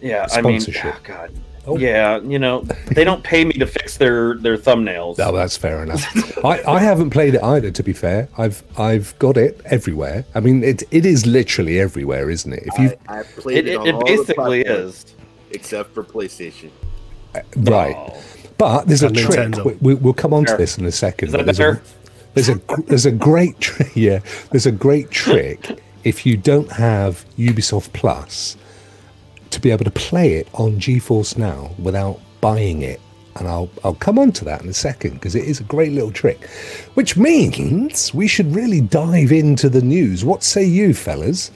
yeah, 0.00 0.26
I 0.32 0.40
mean, 0.40 0.56
ah, 0.56 0.58
Sponsorship. 0.60 0.94
oh, 0.94 1.00
God. 1.02 1.32
Oh. 1.68 1.76
Yeah, 1.76 2.18
you 2.20 2.38
know, 2.38 2.62
they 2.86 3.04
don't 3.04 3.22
pay 3.22 3.44
me 3.44 3.52
to 3.54 3.66
fix 3.66 3.98
their 3.98 4.34
their 4.36 4.56
thumbnails. 4.56 5.16
Oh, 5.20 5.32
that's 5.36 5.56
fair 5.56 5.82
enough. 5.82 6.02
I, 6.44 6.62
I 6.66 6.78
haven't 6.80 7.10
played 7.10 7.34
it 7.34 7.42
either. 7.42 7.70
To 7.70 7.82
be 7.82 7.92
fair, 7.92 8.28
I've 8.38 8.62
I've 8.78 9.18
got 9.18 9.36
it 9.36 9.60
everywhere. 9.66 10.24
I 10.34 10.40
mean, 10.40 10.64
it 10.64 10.82
it 10.90 11.04
is 11.04 11.26
literally 11.26 11.78
everywhere, 11.78 12.30
isn't 12.30 12.52
it? 12.52 12.62
If 12.66 12.78
you 12.78 12.92
I, 13.08 13.20
I 13.20 13.22
played 13.22 13.58
It, 13.58 13.68
it, 13.68 13.72
it, 13.72 13.76
on 13.80 13.86
it 13.88 13.92
all 13.94 14.02
basically 14.04 14.64
platforms 14.64 14.94
is. 14.94 15.14
except 15.50 15.92
for 15.94 16.02
PlayStation. 16.02 16.70
Uh, 17.34 17.40
right, 17.58 17.94
Oh. 17.96 18.22
But 18.56 18.86
there's 18.88 19.02
a 19.04 19.08
And 19.08 19.54
trick. 19.54 19.64
We, 19.64 19.74
we, 19.74 19.94
we'll 19.94 20.14
come 20.14 20.32
on 20.34 20.44
to 20.46 20.56
this 20.56 20.78
in 20.78 20.84
a 20.86 20.90
second. 20.92 21.28
Is 21.28 21.32
that 21.32 21.44
there's, 21.44 21.60
a, 21.60 21.72
better? 21.74 21.82
there's 22.34 22.48
a 22.48 22.60
there's 22.86 23.06
a 23.06 23.12
great 23.12 23.60
tr- 23.60 23.82
yeah 23.94 24.20
there's 24.50 24.66
a 24.66 24.72
great 24.72 25.10
trick 25.10 25.78
if 26.04 26.24
you 26.24 26.36
don't 26.36 26.70
have 26.72 27.24
Ubisoft 27.36 27.92
Plus 27.92 28.56
to 29.50 29.60
be 29.60 29.70
able 29.70 29.84
to 29.84 29.90
play 29.90 30.34
it 30.34 30.48
on 30.54 30.78
GeForce 30.78 31.36
Now 31.38 31.70
without 31.78 32.20
buying 32.40 32.82
it. 32.82 33.00
And 33.36 33.46
I'll 33.46 33.70
I'll 33.84 33.94
come 33.94 34.18
on 34.18 34.32
to 34.32 34.44
that 34.46 34.62
in 34.62 34.68
a 34.68 34.74
second 34.74 35.14
because 35.14 35.36
it 35.36 35.44
is 35.44 35.60
a 35.60 35.64
great 35.64 35.92
little 35.92 36.10
trick. 36.10 36.48
Which 36.94 37.16
means 37.16 38.12
we 38.12 38.26
should 38.26 38.52
really 38.54 38.80
dive 38.80 39.30
into 39.30 39.68
the 39.68 39.80
news. 39.82 40.24
What 40.24 40.42
say 40.42 40.64
you, 40.64 40.92
fellas? 40.92 41.52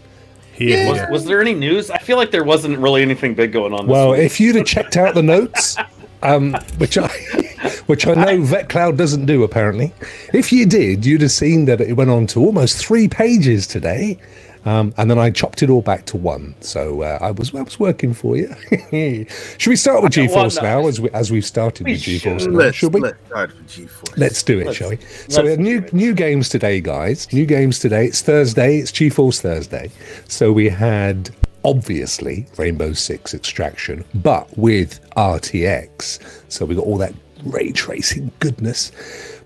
Here, 0.53 0.89
Was, 0.89 1.01
was 1.11 1.25
there 1.25 1.41
any 1.41 1.55
news? 1.55 1.91
I 1.91 1.99
feel 1.99 2.19
like 2.19 2.31
there 2.31 2.45
wasn't 2.45 2.79
really 2.79 3.03
anything 3.03 3.35
big 3.35 3.53
going 3.53 3.73
on. 3.73 3.87
This 3.87 3.93
Well, 3.93 4.11
week. 4.13 4.21
if 4.21 4.39
you'd 4.39 4.55
have 4.57 4.67
checked 4.67 4.97
out 4.97 5.15
the 5.15 5.23
notes, 5.23 5.77
um, 6.23 6.53
which 6.79 6.99
I 6.99 7.09
which 7.87 8.07
I 8.07 8.15
know 8.15 8.39
VetCloud 8.39 8.97
doesn't 8.97 9.27
do 9.27 9.43
apparently, 9.43 9.93
if 10.33 10.53
you 10.53 10.67
did, 10.67 11.05
you'd 11.05 11.23
have 11.23 11.33
seen 11.33 11.65
that 11.65 11.81
it 11.81 11.95
went 11.95 12.11
on 12.11 12.27
to 12.29 12.41
almost 12.41 12.77
three 12.85 13.09
pages 13.09 13.67
today. 13.67 14.19
Um, 14.65 14.95
and 14.97 15.11
then 15.11 15.19
I 15.19 15.31
chopped 15.31 15.63
it 15.65 15.71
all 15.71 15.83
back 15.83 16.07
to 16.07 16.17
one, 16.17 16.55
so 16.61 17.03
uh, 17.03 17.19
I 17.21 17.33
was 17.33 17.53
I 17.53 17.63
was 17.63 17.81
working 17.81 18.15
for 18.15 18.37
you. 18.37 18.55
Should 19.59 19.71
we 19.71 19.77
start 19.77 20.03
with 20.05 20.17
Okay, 20.17 20.29
well, 20.33 20.47
GeForce 20.47 20.63
now, 20.63 20.87
as 20.87 21.01
we 21.01 21.11
as 21.11 21.33
we've 21.33 21.45
started 21.45 21.85
We 21.85 21.93
with 21.95 22.03
GeForce 22.03 22.41
should. 22.41 22.51
now? 22.53 22.59
Let's, 22.59 22.77
Should 22.77 22.95
we? 22.95 23.01
let's 23.01 23.19
start 23.27 23.57
with 23.57 23.67
GeForce. 23.69 24.17
Let's 24.19 24.43
do 24.45 24.61
it, 24.61 24.67
Let's- 24.67 24.77
shall 24.79 24.91
we? 24.91 24.97
So 25.29 25.43
we 25.43 25.49
let's 25.49 25.51
have 25.51 25.59
new 25.59 25.81
new 25.93 26.15
games 26.15 26.49
today, 26.49 26.81
guys. 26.81 27.33
New 27.33 27.45
games 27.45 27.81
today. 27.81 28.07
It's 28.07 28.21
Thursday. 28.23 28.79
It's 28.79 28.93
GeForce 28.93 29.41
Thursday. 29.41 29.91
So 30.29 30.53
we 30.53 30.69
had 30.69 31.31
obviously 31.65 32.47
Rainbow 32.57 32.93
Six 32.93 33.35
Extraction, 33.35 34.05
but 34.15 34.47
with 34.57 35.01
RTX. 35.17 36.21
So 36.49 36.65
we 36.67 36.75
got 36.77 36.85
all 36.85 36.99
that 36.99 37.15
ray 37.45 37.73
tracing 37.73 38.31
goodness. 38.39 38.93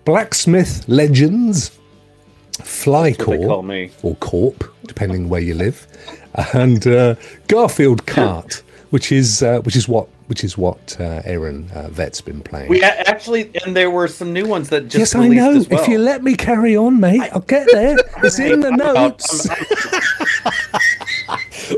Blacksmith 0.05 0.85
Legends, 0.89 1.77
what 2.85 3.03
they 3.03 3.15
call 3.15 3.35
Flycore 3.35 3.67
me. 3.67 3.91
or 4.03 4.15
Corp, 4.17 4.65
depending 4.87 5.29
where 5.29 5.41
you 5.41 5.55
live, 5.55 5.87
and 6.55 6.87
uh, 6.87 7.15
Garfield 7.49 8.07
Kart, 8.07 8.63
which 8.91 9.13
is 9.13 9.43
uh, 9.43 9.61
which 9.61 9.77
is 9.77 9.89
what 9.89 10.09
which 10.29 10.43
is 10.43 10.59
what 10.59 10.97
uh, 10.99 11.23
Aaron 11.25 11.71
uh, 11.73 11.89
Vet's 11.89 12.21
been 12.21 12.41
playing. 12.43 12.69
We 12.69 12.83
actually, 12.83 13.49
and 13.65 13.77
there 13.77 13.91
were 13.93 14.09
some 14.09 14.33
new 14.33 14.45
ones 14.45 14.71
that 14.71 14.83
just 14.89 14.99
Yes, 14.99 15.15
I 15.15 15.29
know. 15.29 15.65
well. 15.71 15.81
If 15.83 15.87
you 15.89 15.99
let 15.99 16.25
me 16.25 16.35
carry 16.35 16.77
on, 16.77 16.99
mate, 16.99 17.21
I'll 17.33 17.41
get 17.43 17.69
there. 17.71 17.97
It's 18.25 18.39
in 18.41 18.59
the 18.61 18.71
notes. 18.77 19.49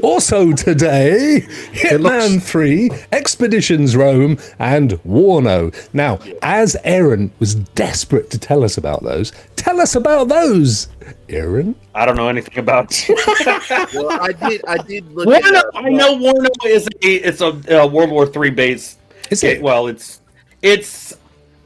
Also 0.02 0.52
today, 0.52 1.40
Hitman 1.72 2.34
looks- 2.34 2.50
3, 2.50 2.90
Expeditions 3.12 3.96
Rome, 3.96 4.38
and 4.58 4.92
Warno. 5.06 5.74
Now, 5.94 6.18
as 6.42 6.76
Aaron 6.84 7.30
was 7.38 7.54
desperate 7.54 8.30
to 8.30 8.38
tell 8.38 8.62
us 8.64 8.76
about 8.76 9.02
those, 9.02 9.32
tell 9.56 9.80
us 9.80 9.94
about 9.94 10.28
those, 10.28 10.88
Aaron. 11.28 11.74
I 11.94 12.06
don't 12.06 12.16
know 12.16 12.28
anything 12.28 12.58
about. 12.58 12.92
Well, 13.94 14.10
I 14.20 14.32
did. 14.48 14.62
I 14.66 14.78
did 14.78 15.10
look. 15.12 15.28
it 15.28 15.44
Warno, 15.44 15.56
up. 15.56 15.66
I 15.74 15.88
know 15.88 16.16
Warno 16.16 16.48
is 16.66 16.86
a 16.86 17.06
it's 17.28 17.40
a, 17.40 17.82
uh 17.82 17.86
World 17.86 18.10
War 18.10 18.26
Three 18.26 18.50
base. 18.50 18.96
Is 19.30 19.42
it? 19.44 19.60
Well, 19.62 19.86
it's 19.88 20.20
it's 20.62 21.16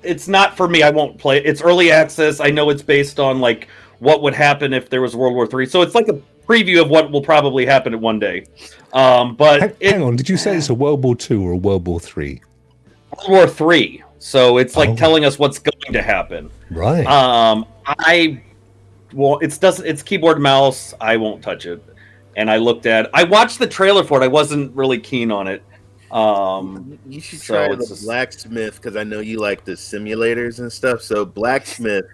it's 0.03 0.29
not 0.29 0.57
for 0.57 0.69
me. 0.69 0.83
I 0.83 0.91
won't 0.91 1.19
play. 1.19 1.39
it. 1.39 1.47
It's 1.47 1.63
early 1.63 1.91
access. 1.93 2.41
I 2.41 2.51
know 2.51 2.71
it's 2.71 2.83
based 2.83 3.19
on 3.21 3.41
like 3.41 3.69
what 4.01 4.23
would 4.23 4.35
happen 4.35 4.73
if 4.73 4.91
there 4.91 5.01
was 5.01 5.15
World 5.17 5.35
War 5.35 5.47
Three. 5.47 5.67
So 5.67 5.83
it's 5.83 5.95
like 5.95 6.09
a 6.09 6.21
preview 6.47 6.83
of 6.83 6.89
what 6.91 7.11
will 7.11 7.23
probably 7.23 7.65
happen 7.65 7.95
at 7.95 8.01
one 8.01 8.19
day. 8.19 8.47
Um, 8.93 9.37
but 9.37 9.61
Hang, 9.61 9.73
it, 9.81 9.93
hang 9.93 10.03
on, 10.03 10.17
did 10.17 10.29
you 10.29 10.37
say 10.37 10.57
it's 10.57 10.69
a 10.71 10.75
World 10.75 11.03
War 11.05 11.15
Two 11.17 11.43
or 11.43 11.53
a 11.53 11.57
World 11.57 11.87
War 11.87 12.01
Three? 12.01 12.41
World 13.29 13.31
War 13.31 13.47
Three. 13.49 14.03
So 14.19 14.59
it's 14.59 14.77
like 14.77 14.91
Oh. 14.91 14.97
telling 14.97 15.25
us 15.25 15.39
what's 15.39 15.59
going 15.59 15.93
to 15.93 16.03
happen. 16.03 16.51
Right. 16.71 17.07
Um, 17.07 17.65
I 17.87 18.41
well, 19.15 19.39
it's 19.41 19.59
doesn't 19.59 19.87
it's 19.87 20.03
keyboard 20.03 20.41
mouse. 20.41 20.95
I 21.01 21.17
won't 21.17 21.43
touch 21.43 21.67
it. 21.67 21.83
And 22.37 22.51
I 22.51 22.57
looked 22.57 22.87
at. 22.87 23.11
I 23.13 23.25
watched 23.25 23.59
the 23.59 23.67
trailer 23.67 24.05
for 24.05 24.21
it. 24.21 24.25
I 24.25 24.29
wasn't 24.29 24.75
really 24.75 24.99
keen 24.99 25.31
on 25.31 25.47
it. 25.49 25.63
Um, 26.11 26.99
You 27.07 27.21
should 27.21 27.41
So 27.41 27.55
try 27.55 27.73
it's 27.73 27.89
the 27.89 27.95
just- 27.95 28.05
blacksmith 28.05 28.77
because 28.77 28.97
I 28.97 29.05
know 29.05 29.21
you 29.21 29.39
like 29.39 29.65
the 29.65 29.73
simulators 29.73 30.59
and 30.59 30.71
stuff. 30.71 31.01
So 31.03 31.25
blacksmith, 31.25 32.05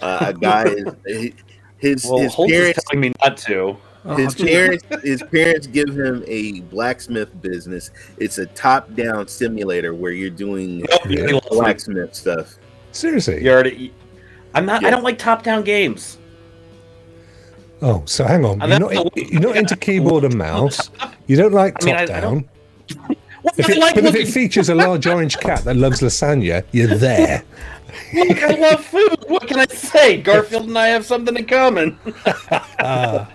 uh, 0.00 0.18
a 0.28 0.32
guy 0.34 0.64
is 1.06 1.32
his 1.78 2.04
well, 2.04 2.18
his 2.18 2.34
Holtz 2.34 2.52
is 2.52 2.58
parents 2.58 2.84
telling 2.84 3.00
me 3.00 3.12
not 3.22 3.36
to. 3.38 3.76
his 4.16 4.34
parents 4.34 4.84
his 5.02 5.22
parents 5.24 5.66
give 5.66 5.88
him 5.88 6.24
a 6.26 6.60
blacksmith 6.62 7.40
business. 7.42 7.90
It's 8.18 8.38
a 8.38 8.46
top 8.46 8.94
down 8.94 9.26
simulator 9.28 9.92
where 9.94 10.12
you're 10.12 10.30
doing 10.30 10.78
Nope, 10.90 11.10
you 11.10 11.18
already 11.18 11.32
lost 11.34 11.50
me. 11.50 11.58
blacksmith 11.58 12.14
stuff. 12.14 12.56
Seriously. 12.92 13.42
You 13.44 13.50
already. 13.52 13.92
I'm 14.54 14.66
not. 14.66 14.84
I 14.84 14.90
don't 14.90 15.02
like 15.04 15.18
top-down 15.18 15.62
games. 15.62 16.18
Oh, 17.80 18.02
so 18.06 18.24
hang 18.24 18.44
on. 18.44 18.60
You're 18.68 18.78
not, 18.80 19.16
you're 19.16 19.40
not 19.40 19.56
into 19.56 19.76
keyboard 19.76 20.24
and 20.24 20.36
mouse. 20.36 20.90
You 21.26 21.36
don't 21.36 21.52
like 21.52 21.82
I 21.82 21.86
mean, 21.86 21.94
top 21.94 22.00
I- 22.10 22.18
I 22.18 22.20
down. 22.20 22.48
What 23.42 23.56
If 23.58 23.68
it, 23.68 23.78
like 23.78 23.94
but 23.94 24.04
if 24.04 24.14
it 24.16 24.26
features 24.26 24.68
a 24.68 24.74
large 24.74 25.06
orange 25.06 25.38
cat 25.38 25.62
that 25.64 25.76
loves 25.76 26.00
lasagna, 26.00 26.64
you're 26.72 26.88
there. 26.96 27.44
look, 28.14 28.42
I 28.42 28.54
love 28.56 28.84
food. 28.84 29.16
What 29.28 29.46
can 29.46 29.60
I 29.60 29.66
say? 29.66 30.20
Garfield 30.22 30.66
and 30.66 30.76
I 30.76 30.88
have 30.88 31.06
something 31.06 31.36
in 31.36 31.46
common. 31.46 31.98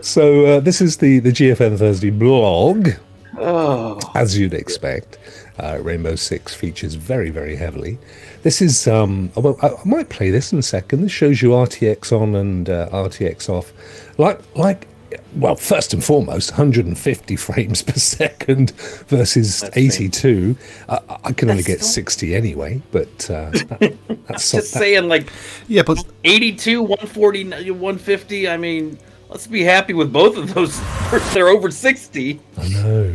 So 0.00 0.46
uh, 0.46 0.60
this 0.60 0.80
is 0.80 0.96
the 0.98 1.18
the 1.18 1.30
GFN 1.30 1.78
Thursday 1.78 2.10
blog, 2.10 2.90
Oh, 3.38 3.98
as 4.14 4.38
you'd 4.38 4.54
expect. 4.54 5.18
Uh, 5.58 5.78
Rainbow 5.82 6.14
Six 6.16 6.54
features 6.54 6.94
very 6.94 7.30
very 7.30 7.56
heavily. 7.56 7.98
This 8.42 8.60
is 8.60 8.88
um, 8.88 9.30
I, 9.36 9.40
I 9.40 9.68
I 9.68 9.84
might 9.84 10.08
play 10.08 10.30
this 10.30 10.52
in 10.52 10.58
a 10.58 10.62
second. 10.62 11.02
This 11.02 11.12
shows 11.12 11.42
you 11.42 11.50
RTX 11.50 12.12
on 12.18 12.34
and 12.34 12.68
uh, 12.68 12.88
RTX 12.90 13.48
off, 13.48 13.72
like 14.18 14.40
like. 14.56 14.88
Well, 15.36 15.56
first 15.56 15.92
and 15.92 16.02
foremost, 16.02 16.52
150 16.52 17.36
frames 17.36 17.82
per 17.82 17.92
second 17.92 18.70
versus 19.08 19.60
That's 19.60 19.76
82. 19.76 20.56
Uh, 20.88 21.00
I 21.24 21.32
can 21.32 21.50
only 21.50 21.62
get 21.62 21.80
still- 21.80 21.88
60 22.04 22.34
anyway, 22.34 22.80
but 22.92 23.30
uh, 23.30 23.50
that- 23.50 23.96
that's 24.26 24.44
some- 24.44 24.60
just 24.60 24.72
that- 24.72 24.78
saying, 24.78 25.08
like 25.08 25.30
Yeah, 25.68 25.82
but 25.82 26.02
82, 26.24 26.80
140, 26.82 27.44
150. 27.72 28.48
I 28.48 28.56
mean, 28.56 28.98
let's 29.28 29.46
be 29.46 29.62
happy 29.62 29.92
with 29.92 30.10
both 30.14 30.38
of 30.38 30.54
those. 30.54 30.80
They're 31.34 31.48
over 31.48 31.70
60. 31.70 32.40
I 32.56 32.68
know. 32.68 33.14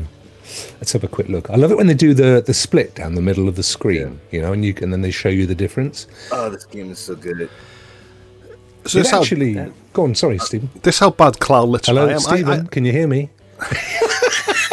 Let's 0.76 0.92
have 0.94 1.04
a 1.04 1.08
quick 1.08 1.28
look. 1.30 1.50
I 1.50 1.56
love 1.56 1.72
it 1.72 1.78
when 1.78 1.88
they 1.88 1.94
do 1.94 2.14
the 2.14 2.42
the 2.46 2.54
split 2.54 2.96
down 2.96 3.16
the 3.16 3.22
middle 3.22 3.48
of 3.48 3.56
the 3.56 3.64
screen, 3.64 4.20
you 4.32 4.42
know, 4.42 4.54
and 4.54 4.64
you 4.64 4.74
and 4.82 4.92
then 4.94 5.02
they 5.02 5.12
show 5.12 5.30
you 5.30 5.46
the 5.46 5.56
difference. 5.56 6.08
Oh, 6.32 6.50
this 6.50 6.66
game 6.66 6.92
is 6.92 7.00
so 7.00 7.16
good. 7.16 7.50
so 8.86 9.00
It 9.00 9.04
this 9.04 9.12
how, 9.12 9.22
actually, 9.22 9.54
go 9.94 10.04
on. 10.04 10.16
Sorry, 10.16 10.38
Stephen. 10.40 10.70
Uh, 10.76 10.80
this 10.84 11.00
how 11.00 11.10
bad 11.10 11.40
cloud 11.40 11.70
lit 11.70 11.88
I 11.90 11.92
Hello, 11.92 12.10
am. 12.10 12.20
Stephen. 12.20 12.62
I, 12.66 12.70
can 12.70 12.86
you 12.86 12.92
hear 12.92 13.08
me? 13.08 13.30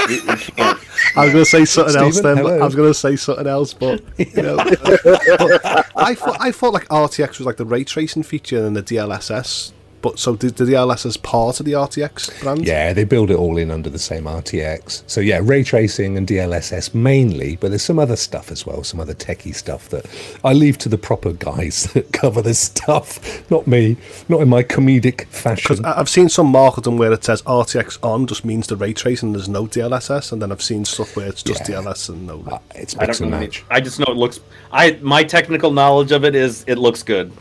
You- 0.09 0.15
you 0.17 0.21
can't- 0.37 0.79
I 1.17 1.25
was 1.27 1.33
going 1.33 1.45
to 1.45 1.51
say 1.51 1.65
something 1.65 1.97
else 1.97 2.21
then. 2.21 2.37
hello. 2.39 2.59
I 2.61 2.65
was 2.65 2.75
going 2.75 2.91
to 2.91 2.99
say 2.99 3.15
something 3.17 3.47
else, 3.47 3.73
but 3.73 4.03
you 4.19 4.43
know, 4.43 4.57
But 5.05 5.87
I 5.97 6.15
thought 6.15 6.37
I 6.41 6.51
thought 6.51 6.75
like 6.75 6.89
RTX 6.89 7.39
was 7.39 7.43
like 7.47 7.57
the 7.57 7.65
ray 7.65 7.85
tracing 7.85 8.25
feature 8.25 8.67
and 8.67 8.75
the 8.75 8.83
DLSS. 8.83 9.73
But 10.05 10.19
so 10.19 10.35
the, 10.35 10.49
the 10.51 10.65
DLSS 10.65 11.23
part 11.23 11.61
of 11.61 11.65
the 11.67 11.73
RTX 11.73 12.43
brand? 12.43 12.67
Yeah, 12.67 12.93
they 12.93 13.05
build 13.05 13.31
it 13.31 13.37
all 13.39 13.57
in 13.57 13.71
under 13.71 13.89
the 13.89 13.99
same 13.99 14.25
RTX. 14.25 15.03
So 15.07 15.23
yeah, 15.23 15.41
ray 15.43 15.63
tracing 15.65 16.19
and 16.19 16.27
DLSS 16.27 16.95
mainly, 16.95 17.57
but 17.57 17.71
there's 17.71 17.83
some 17.85 17.99
other 17.99 18.17
stuff 18.17 18.53
as 18.53 18.67
well, 18.67 18.85
some 18.85 19.01
other 19.01 19.15
techie 19.15 19.55
stuff 19.55 19.89
that 19.89 20.05
I 20.45 20.53
leave 20.53 20.77
to 20.79 20.91
the 20.91 20.99
proper 20.99 21.33
guys 21.33 21.85
that 21.95 22.13
cover 22.13 22.43
this 22.43 22.59
stuff, 22.59 23.51
not 23.51 23.67
me, 23.67 23.97
not 24.29 24.43
in 24.43 24.51
my 24.51 24.63
comedic 24.63 25.21
Because 25.21 25.41
fashion. 25.41 25.85
I've 25.87 26.11
seen 26.11 26.29
some 26.29 26.49
marketing 26.49 26.99
where 26.99 27.11
it 27.11 27.25
says 27.25 27.41
RTX 27.43 27.99
on 28.05 28.27
just 28.27 28.45
means 28.45 28.67
the 28.67 28.77
ray 28.77 28.93
tracing. 28.93 29.33
There's 29.33 29.49
no 29.49 29.65
DLSS, 29.67 30.33
and 30.33 30.43
then 30.43 30.53
I've 30.53 30.61
seen 30.61 30.85
stuff 30.85 31.17
where 31.17 31.29
it's 31.29 31.43
just 31.43 31.67
Yeah. 31.67 31.77
DLSS 31.77 32.11
and 32.11 32.27
no. 32.27 32.45
Uh, 32.47 32.59
it's 32.75 32.95
I 32.99 33.07
mix 33.07 33.21
don't 33.21 33.29
and 33.29 33.31
know. 33.31 33.41
match. 33.41 33.65
I 33.71 33.81
just 33.81 33.99
know 33.99 34.07
it 34.09 34.19
looks. 34.19 34.41
I 34.71 34.99
my 35.01 35.25
technical 35.25 35.71
knowledge 35.71 36.13
of 36.13 36.27
it 36.27 36.35
is 36.35 36.63
it 36.67 36.77
looks 36.77 37.03
good. 37.03 37.33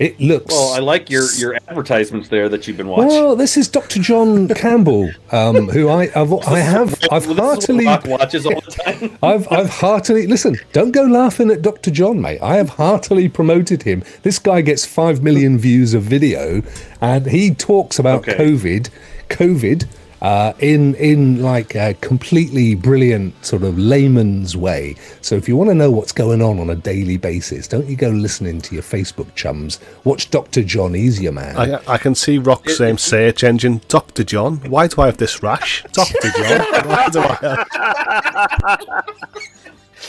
It 0.00 0.18
looks. 0.18 0.46
Well, 0.54 0.72
I 0.72 0.78
like 0.78 1.10
your 1.10 1.30
your 1.34 1.56
advertisements 1.68 2.30
there 2.30 2.48
that 2.48 2.66
you've 2.66 2.78
been 2.78 2.88
watching. 2.88 3.08
Well, 3.08 3.36
this 3.36 3.58
is 3.58 3.68
Dr. 3.68 4.00
John 4.00 4.48
Campbell, 4.48 5.10
um, 5.30 5.68
who 5.74 5.90
I 5.90 6.10
I've, 6.16 6.32
I 6.32 6.58
have 6.60 6.98
I've 7.12 7.28
what 7.28 7.38
heartily 7.38 7.84
watches 7.84 8.46
all 8.46 8.62
the 8.62 8.70
time. 8.70 9.18
I've 9.22 9.46
I've 9.52 9.68
heartily 9.68 10.26
listen. 10.26 10.56
Don't 10.72 10.92
go 10.92 11.02
laughing 11.02 11.50
at 11.50 11.60
Dr. 11.60 11.90
John, 11.90 12.18
mate. 12.18 12.38
I 12.40 12.56
have 12.56 12.70
heartily 12.70 13.28
promoted 13.28 13.82
him. 13.82 14.02
This 14.22 14.38
guy 14.38 14.62
gets 14.62 14.86
five 14.86 15.22
million 15.22 15.58
views 15.58 15.92
of 15.92 16.02
video, 16.02 16.62
and 17.02 17.26
he 17.26 17.54
talks 17.54 17.98
about 17.98 18.26
Okay. 18.26 18.36
COVID, 18.38 18.88
COVID, 19.28 19.86
uh, 20.22 20.52
in 20.58 20.94
in 20.96 21.42
like 21.42 21.74
a 21.74 21.94
completely 21.94 22.74
brilliant 22.74 23.44
sort 23.44 23.62
of 23.62 23.78
layman's 23.78 24.56
way. 24.56 24.94
So 25.20 25.34
if 25.34 25.48
you 25.48 25.56
want 25.56 25.70
to 25.70 25.74
know 25.74 25.90
what's 25.90 26.12
going 26.12 26.42
on 26.42 26.58
on 26.58 26.70
a 26.70 26.74
daily 26.74 27.16
basis, 27.16 27.66
don't 27.66 27.86
you 27.86 27.96
go 27.96 28.08
listening 28.08 28.60
to 28.62 28.74
your 28.74 28.82
Facebook 28.82 29.34
chums. 29.34 29.80
Watch 30.04 30.30
Dr. 30.30 30.62
John. 30.62 30.94
He's 30.94 31.20
your 31.20 31.32
man. 31.32 31.56
I, 31.56 31.80
I 31.86 31.98
can 31.98 32.14
see 32.14 32.38
Rock's 32.38 32.80
um, 32.80 32.98
search 32.98 33.44
engine, 33.44 33.80
Dr. 33.88 34.24
John. 34.24 34.56
Why 34.68 34.86
do 34.86 35.00
I 35.02 35.06
have 35.06 35.16
this 35.16 35.42
rash? 35.42 35.84
Dr. 35.92 36.30
John. 36.30 36.60
Why 36.86 37.08
do 37.08 37.20
I 37.20 37.34
have... 37.40 37.66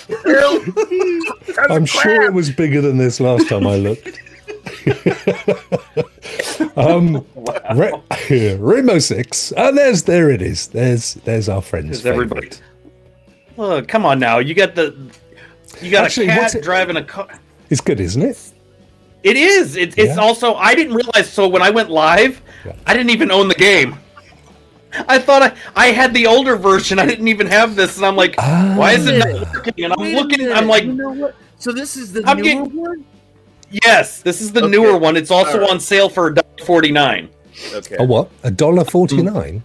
I'm 1.70 1.86
sure 1.86 2.22
it 2.24 2.34
was 2.34 2.50
bigger 2.50 2.82
than 2.82 2.98
this 2.98 3.20
last 3.20 3.48
time 3.50 3.68
I 3.68 3.76
looked. 3.76 4.20
um, 6.76 7.26
Re- 7.76 8.56
Rainbow 8.60 9.00
Six, 9.00 9.52
and 9.54 9.78
there's 9.78 10.04
there 10.04 10.30
it 10.30 10.42
is. 10.42 10.68
There's 10.68 11.16
there's 11.16 11.50
our 11.50 11.62
friends. 11.62 12.02
There's 12.02 12.06
everybody. 12.14 12.50
Look, 13.58 13.88
come 13.88 14.06
on 14.06 14.20
now. 14.20 14.40
You 14.40 14.54
got 14.54 14.76
the 14.76 14.96
you 15.82 15.92
got 15.92 16.06
Actually, 16.06 16.28
a 16.28 16.36
cat 16.36 16.56
driving 16.62 16.98
a 16.98 17.04
car. 17.04 17.28
It's 17.70 17.82
good, 17.82 18.00
isn't 18.00 18.22
it? 18.22 18.54
It 19.24 19.36
is. 19.38 19.76
It, 19.76 19.98
it's 19.98 20.16
Yeah. 20.16 20.22
also. 20.22 20.56
I 20.56 20.74
didn't 20.76 20.94
realize. 20.96 21.32
So 21.32 21.48
when 21.48 21.62
I 21.62 21.70
went 21.70 21.90
live, 21.90 22.42
Yeah. 22.66 22.76
I 22.88 22.94
didn't 22.94 23.12
even 23.12 23.32
own 23.32 23.48
the 23.48 23.56
game. 23.56 23.98
I 25.08 25.20
thought 25.20 25.42
I, 25.42 25.54
I 25.76 25.88
had 25.88 26.14
the 26.14 26.28
older 26.28 26.58
version. 26.58 27.00
I 27.00 27.06
didn't 27.06 27.30
even 27.30 27.48
have 27.48 27.76
this, 27.78 27.96
and 27.96 28.06
I'm 28.06 28.18
like, 28.18 28.36
Ah. 28.40 28.74
why 28.78 28.92
is 28.94 29.06
it 29.08 29.20
not 29.20 29.54
working? 29.54 29.86
And 29.86 29.94
I'm 29.94 30.14
looking. 30.16 30.52
I'm 30.52 30.68
like, 30.68 30.84
you 30.84 30.94
know 30.94 31.12
what? 31.12 31.36
So 31.60 31.72
this 31.72 31.96
is 31.96 32.12
the 32.12 32.24
I'm 32.28 32.38
newer 32.38 32.44
getting- 32.44 32.76
one. 32.76 33.06
Yes, 33.72 34.22
this 34.22 34.42
is 34.42 34.52
the 34.52 34.62
Okay. 34.62 34.72
newer 34.72 34.98
one. 34.98 35.16
It's 35.18 35.32
also 35.32 35.54
All 35.54 35.60
right. 35.62 35.70
on 35.72 35.80
sale 35.80 36.10
for 36.10 36.36
forty 36.66 36.92
nine. 36.92 37.30
Okay. 37.74 37.96
A 38.00 38.04
what? 38.04 38.30
A 38.44 38.52
dollar 38.52 38.86
forty 38.86 39.22
nine. 39.22 39.64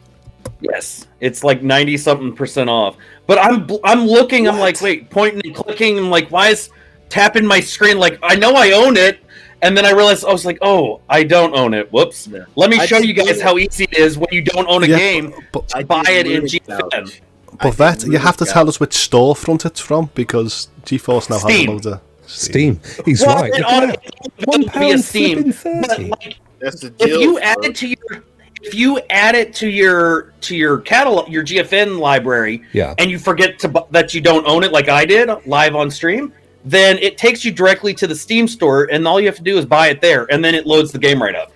Yes, 0.60 1.06
it's 1.20 1.44
like 1.44 1.62
ninety 1.62 1.96
something 1.96 2.34
percent 2.34 2.70
off. 2.70 2.96
But 3.26 3.38
I'm 3.38 3.66
I'm 3.84 4.06
looking. 4.06 4.48
I'm 4.48 4.58
like, 4.58 4.80
wait, 4.80 5.10
pointing 5.10 5.42
and 5.44 5.54
clicking. 5.54 5.98
I'm 5.98 6.10
like, 6.10 6.28
why 6.30 6.48
is 6.48 6.70
tapping 7.08 7.46
my 7.46 7.60
screen? 7.60 7.98
Like, 7.98 8.18
I 8.22 8.36
know 8.36 8.54
I 8.54 8.72
own 8.72 8.96
it, 8.96 9.18
and 9.62 9.76
then 9.76 9.84
I 9.84 9.90
realized 9.90 10.24
I 10.24 10.32
was 10.32 10.44
like, 10.46 10.58
oh, 10.62 11.00
I 11.08 11.24
don't 11.24 11.54
own 11.54 11.74
it. 11.74 11.92
Whoops. 11.92 12.26
Yeah. 12.28 12.44
Let 12.56 12.70
me 12.70 12.78
I 12.78 12.86
show 12.86 12.98
you 12.98 13.12
guys 13.12 13.40
how 13.40 13.58
easy 13.58 13.84
it 13.84 13.98
is 13.98 14.16
when 14.16 14.28
you 14.32 14.42
don't 14.42 14.66
own 14.68 14.82
a 14.84 14.86
Yeah, 14.86 14.98
game. 14.98 15.34
But, 15.52 15.70
I 15.74 15.82
buy 15.82 16.02
it 16.08 16.26
in 16.26 16.42
Linux 16.42 16.60
GFN. 16.66 17.20
But 17.58 17.66
I 17.68 17.70
Vet, 17.70 18.04
you 18.06 18.18
have 18.18 18.36
to 18.38 18.44
tell 18.44 18.68
us 18.68 18.78
which 18.80 18.90
storefront 18.96 19.64
it's 19.64 19.80
from 19.80 20.10
because 20.14 20.68
GeForce 20.84 21.30
now 21.30 21.36
has 21.36 21.42
Steam. 21.42 21.68
a 21.70 21.72
load 21.72 21.86
of 21.86 22.00
Steam. 22.26 22.80
He's 23.04 23.22
Well, 23.24 23.36
right. 23.36 23.52
it 23.52 23.58
Look 23.60 23.66
ought 23.68 23.82
at 23.84 24.02
to- 24.04 24.10
that. 24.22 24.32
it 24.38 24.48
One 24.48 24.64
ought 24.64 24.72
to 24.72 24.78
be 24.80 24.86
a 24.86 24.90
pound 24.90 25.04
Steam. 25.04 25.54
But 25.62 25.98
like, 26.02 26.36
That's 26.60 26.80
the 26.80 26.86
if 26.88 26.96
deal. 26.98 27.20
you 27.20 27.38
add 27.40 27.56
it 27.62 27.74
to 27.76 27.88
your 27.88 28.24
if 28.62 28.74
you 28.74 28.98
add 29.10 29.34
it 29.34 29.54
to 29.54 29.68
your 29.68 30.32
to 30.40 30.56
your 30.56 30.78
catalog 30.78 31.28
your 31.28 31.44
GFN 31.44 31.98
library 31.98 32.62
Yeah. 32.72 32.94
and 32.98 33.10
you 33.10 33.18
forget 33.18 33.58
to 33.60 33.86
that 33.90 34.14
you 34.14 34.20
don't 34.20 34.46
own 34.46 34.64
it 34.64 34.72
like 34.72 34.88
I 34.88 35.04
did 35.04 35.28
live 35.46 35.76
on 35.76 35.90
stream 35.90 36.32
then 36.64 36.98
it 36.98 37.16
takes 37.16 37.44
you 37.44 37.52
directly 37.52 37.94
to 37.94 38.06
the 38.08 38.14
Steam 38.16 38.48
store 38.48 38.88
and 38.90 39.06
all 39.06 39.20
you 39.20 39.26
have 39.26 39.36
to 39.36 39.42
do 39.42 39.56
is 39.58 39.64
buy 39.66 39.88
it 39.88 40.00
there 40.00 40.26
and 40.32 40.44
then 40.44 40.54
it 40.54 40.66
loads 40.66 40.90
the 40.90 40.98
game 40.98 41.22
right 41.22 41.34
up 41.36 41.52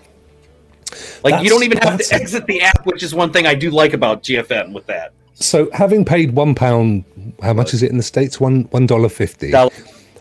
like 1.25 1.33
That's- 1.33 1.43
you 1.45 1.51
don't 1.51 1.65
even 1.65 1.79
have 1.79 1.99
to 1.99 2.15
exit 2.15 2.47
the 2.47 2.61
app 2.63 2.85
which 2.87 3.03
is 3.03 3.15
one 3.15 3.33
thing 3.33 3.47
I 3.47 3.55
do 3.55 3.71
like 3.71 3.93
about 3.95 4.23
GFN 4.23 4.73
with 4.73 4.87
that 4.87 5.13
So 5.35 5.69
having 5.73 6.05
paid 6.05 6.33
one 6.37 6.55
pound, 6.55 7.05
how 7.43 7.55
much 7.55 7.73
is 7.75 7.83
it 7.83 7.91
in 7.91 7.97
the 7.97 8.03
states? 8.03 8.39
One 8.39 8.65
one 8.71 8.87
dollar 8.87 9.09
fifty. 9.09 9.51
Dollar- 9.51 9.71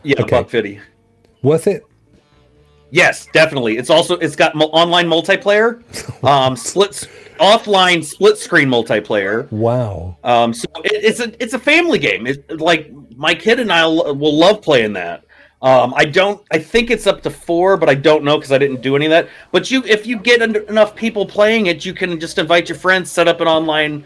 yeah 0.04 0.16
Okay. 0.22 0.38
buck 0.38 0.50
50 0.50 0.80
Worth 1.42 1.68
it? 1.68 1.86
Yes, 2.92 3.28
definitely. 3.34 3.78
It's 3.78 3.90
also 3.90 4.18
it's 4.18 4.36
got 4.36 4.56
mul- 4.56 4.72
online 4.74 5.08
multiplayer, 5.08 5.84
um, 6.24 6.56
split 6.56 7.08
offline 7.40 8.04
split 8.04 8.38
screen 8.38 8.68
multiplayer. 8.68 9.50
Wow. 9.52 10.18
Um, 10.24 10.54
so 10.54 10.68
it, 10.84 11.04
it's 11.04 11.20
a 11.20 11.32
it's 11.42 11.54
a 11.54 11.60
family 11.60 12.00
game. 12.00 12.26
It, 12.26 12.60
like 12.60 12.92
my 13.16 13.36
kid 13.36 13.60
and 13.60 13.72
I 13.72 13.86
will 13.86 14.16
will 14.16 14.36
love 14.36 14.62
playing 14.62 14.94
that. 14.94 15.24
Um, 15.62 15.94
I 15.96 16.06
don't. 16.06 16.44
I 16.52 16.58
think 16.58 16.90
it's 16.90 17.06
up 17.06 17.22
to 17.24 17.30
four, 17.30 17.78
but 17.78 17.90
I 17.90 17.94
don't 17.96 18.24
know 18.24 18.38
because 18.38 18.52
I 18.52 18.58
didn't 18.58 18.82
do 18.82 18.96
any 18.96 19.06
of 19.06 19.12
that. 19.12 19.30
But 19.52 19.70
you, 19.70 19.84
if 19.84 20.08
you 20.08 20.18
get 20.18 20.42
en- 20.42 20.56
enough 20.68 20.96
people 20.96 21.26
playing 21.26 21.68
it, 21.68 21.86
you 21.86 21.94
can 21.94 22.20
just 22.20 22.38
invite 22.38 22.70
your 22.70 22.78
friends, 22.78 23.12
set 23.12 23.28
up 23.28 23.40
an 23.40 23.48
online 23.48 24.06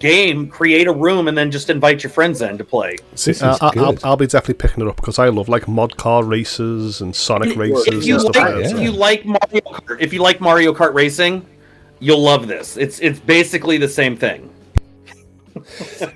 game, 0.00 0.48
create 0.48 0.88
a 0.88 0.92
room, 0.92 1.28
and 1.28 1.38
then 1.38 1.50
just 1.50 1.70
invite 1.70 2.02
your 2.02 2.10
friends 2.10 2.42
in 2.42 2.58
to 2.58 2.64
play. 2.64 2.96
See, 3.14 3.32
uh, 3.40 3.56
I, 3.60 3.70
I'll. 3.76 3.98
I'll 4.02 4.16
be 4.16 4.26
definitely 4.26 4.54
picking 4.54 4.84
it 4.84 4.88
up 4.88 4.96
because 4.96 5.18
I 5.18 5.28
love 5.28 5.48
like 5.48 5.68
mod 5.68 5.96
car 5.96 6.24
races 6.24 7.00
and 7.00 7.14
Sonic 7.14 7.56
races 7.56 7.86
if 7.86 8.06
you 8.06 8.14
and 8.14 8.22
stuff 8.22 8.36
like, 8.36 8.54
like 8.54 8.64
that. 8.64 8.72
if 8.72 8.80
you 8.80 8.90
like 8.90 9.24
Mario 9.24 9.60
Kart, 9.66 10.00
if 10.00 10.12
you 10.12 10.20
like 10.20 10.40
Mario 10.40 10.74
Kart 10.74 10.94
racing, 10.94 11.46
you'll 12.00 12.22
love 12.22 12.48
this. 12.48 12.76
It's 12.76 12.98
it's 13.00 13.20
basically 13.20 13.78
the 13.78 13.88
same 13.88 14.16
thing. 14.16 14.50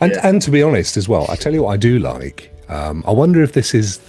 And 0.00 0.12
Yeah. 0.12 0.26
and 0.26 0.40
to 0.42 0.50
be 0.50 0.62
honest 0.62 0.96
as 0.96 1.08
well, 1.08 1.26
I 1.28 1.36
tell 1.36 1.52
you 1.52 1.64
what 1.64 1.72
I 1.72 1.76
do 1.76 1.98
like. 1.98 2.50
Um, 2.68 3.04
I 3.06 3.10
wonder 3.10 3.42
if 3.42 3.52
this 3.52 3.74
is, 3.74 4.00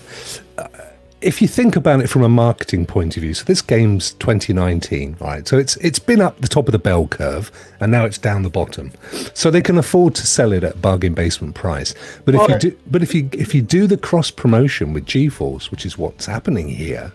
if 1.26 1.42
you 1.42 1.48
think 1.48 1.76
about 1.76 2.02
it 2.02 2.08
from 2.08 2.22
a 2.22 2.30
marketing 2.30 2.86
point 2.86 3.18
of 3.18 3.22
view. 3.22 3.34
So 3.34 3.44
this 3.46 3.62
game's 3.62 4.14
2019, 4.14 5.18
right? 5.20 5.48
So 5.48 5.58
it's 5.58 5.76
it's 5.78 5.98
been 5.98 6.22
up 6.22 6.40
the 6.40 6.48
top 6.48 6.68
of 6.68 6.72
the 6.72 6.80
bell 6.80 7.08
curve, 7.08 7.52
and 7.80 7.92
now 7.92 8.06
it's 8.06 8.20
down 8.20 8.44
the 8.44 8.50
bottom. 8.50 8.92
So 9.34 9.50
they 9.50 9.62
can 9.62 9.78
afford 9.80 10.14
to 10.16 10.28
sell 10.28 10.54
it 10.54 10.64
at 10.64 10.82
bargain 10.82 11.16
basement 11.16 11.56
price. 11.56 11.96
But 12.26 12.36
if 12.36 12.48
you 12.48 12.60
do, 12.60 12.78
but 12.86 13.02
if 13.02 13.16
you 13.16 13.28
if 13.34 13.56
you 13.56 13.64
do 13.64 13.88
the 13.88 13.98
cross 13.98 14.30
promotion 14.30 14.94
with 14.94 15.06
GeForce, 15.06 15.72
which 15.72 15.86
is 15.86 15.98
what's 15.98 16.28
happening 16.28 16.70
here, 16.70 17.12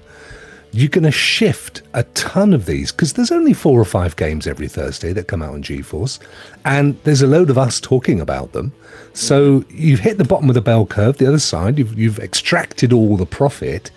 you're 0.73 0.89
going 0.89 1.05
to 1.05 1.11
shift 1.11 1.83
a 1.95 2.05
ton 2.15 2.53
of 2.53 2.67
these 2.67 2.93
because 2.93 3.15
there's 3.15 3.33
only 3.33 3.53
four 3.53 3.81
or 3.81 3.85
five 3.85 4.17
games 4.17 4.47
every 4.47 4.69
Thursday 4.69 5.13
that 5.13 5.27
come 5.27 5.43
out 5.43 5.55
on 5.55 5.63
GeForce, 5.63 6.19
and 6.65 6.97
there's 7.05 7.23
a 7.23 7.27
load 7.27 7.51
of 7.51 7.59
us 7.59 7.81
talking 7.81 8.21
about 8.21 8.53
them. 8.53 8.73
So 9.13 9.65
you've 9.71 10.01
hit 10.01 10.19
the 10.19 10.25
bottom 10.25 10.49
of 10.49 10.55
the 10.55 10.61
bell 10.61 10.87
curve, 10.87 11.19
the 11.19 11.27
other 11.27 11.41
side, 11.41 11.79
you've, 11.79 11.99
you've 11.99 12.19
extracted 12.21 12.93
all 12.93 13.17
the 13.17 13.27
profit, 13.27 13.91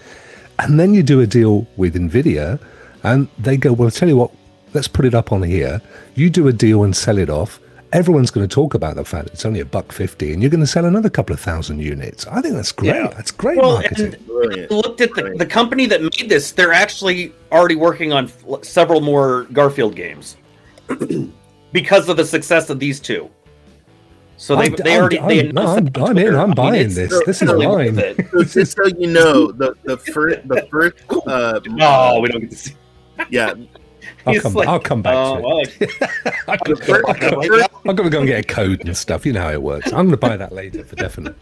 and 0.59 0.79
then 0.79 0.93
you 0.93 1.03
do 1.03 1.21
a 1.21 1.27
deal 1.27 1.67
with 1.77 1.95
Nvidia, 1.95 2.59
and 3.03 3.27
they 3.37 3.57
go, 3.57 3.73
"Well, 3.73 3.87
I'll 3.87 3.91
tell 3.91 4.09
you 4.09 4.17
what, 4.17 4.31
let's 4.73 4.87
put 4.87 5.05
it 5.05 5.13
up 5.13 5.31
on 5.31 5.43
here. 5.43 5.81
You 6.15 6.29
do 6.29 6.47
a 6.47 6.53
deal 6.53 6.83
and 6.83 6.95
sell 6.95 7.17
it 7.17 7.29
off." 7.29 7.59
Everyone's 7.93 8.31
going 8.31 8.47
to 8.47 8.53
talk 8.53 8.73
about 8.73 8.95
the 8.95 9.05
fact 9.05 9.27
it's 9.29 9.45
only 9.45 9.59
a 9.59 9.65
buck 9.65 9.91
fifty, 9.91 10.33
and 10.33 10.41
you're 10.41 10.49
going 10.49 10.61
to 10.61 10.67
sell 10.67 10.85
another 10.85 11.11
couple 11.11 11.31
of 11.33 11.39
thousand 11.39 11.79
units. 11.79 12.25
I 12.25 12.41
think 12.41 12.55
that's 12.55 12.71
great. 12.71 12.95
Yeah. 12.95 13.07
That's 13.15 13.29
great 13.29 13.57
Well, 13.57 13.73
marketing. 13.73 14.15
I 14.27 14.73
looked 14.73 14.99
at 15.01 15.13
the, 15.13 15.35
the 15.37 15.45
company 15.45 15.85
that 15.85 16.01
made 16.01 16.27
this. 16.27 16.51
They're 16.53 16.73
actually 16.73 17.33
already 17.51 17.75
working 17.75 18.11
on 18.11 18.25
f- 18.25 18.63
several 18.63 18.99
more 18.99 19.43
Garfield 19.53 19.95
games 19.95 20.37
because 21.71 22.09
of 22.09 22.17
the 22.17 22.25
success 22.25 22.71
of 22.71 22.79
these 22.79 22.99
two. 22.99 23.29
So 24.37 24.55
they 24.55 24.63
I'm- 24.63 24.75
they 24.83 24.91
I'm- 24.93 24.99
already 25.01 25.17
they 25.19 25.39
I'm- 25.41 25.49
announced 25.51 25.97
I'm- 25.97 26.05
I'm 26.09 26.17
in, 26.17 26.33
I'm 26.33 26.39
I 26.41 26.45
mean, 26.47 26.55
buying 26.55 26.93
this. 26.93 27.11
they're 27.11 27.21
This 27.27 27.41
is 27.43 27.47
really 27.51 27.91
mine. 27.91 27.95
So 28.31 28.43
just 28.43 28.75
so 28.75 28.87
you 28.87 29.07
know, 29.07 29.51
the 29.51 29.75
the 29.83 29.97
first 29.97 30.47
the 30.47 30.67
first 30.71 30.95
uh, 31.27 31.59
No, 31.67 32.19
we 32.23 32.29
don't 32.29 32.41
get 32.41 32.49
to 32.49 32.57
see. 32.57 32.73
yeah 33.29 33.53
I'll 34.25 34.39
come, 34.39 34.53
like, 34.53 34.67
I'll 34.67 34.79
come 34.79 35.01
back 35.01 35.15
Oh, 35.15 35.35
to 35.41 35.61
it. 35.61 35.91
well, 36.01 36.35
I 36.47 36.57
the 36.65 36.75
first, 36.75 36.87
the 37.19 37.47
first 37.47 37.69
I've 37.87 37.95
got 37.95 38.03
to 38.03 38.09
go 38.09 38.19
and 38.19 38.27
get 38.27 38.39
a 38.39 38.47
code 38.47 38.85
and 38.85 38.95
stuff. 38.95 39.25
You 39.25 39.33
know 39.33 39.41
how 39.41 39.51
it 39.51 39.61
works. 39.61 39.87
I'm 39.87 40.07
going 40.07 40.11
to 40.11 40.17
buy 40.17 40.37
that 40.37 40.51
later 40.51 40.83
for 40.83 40.95
definite. 40.95 41.35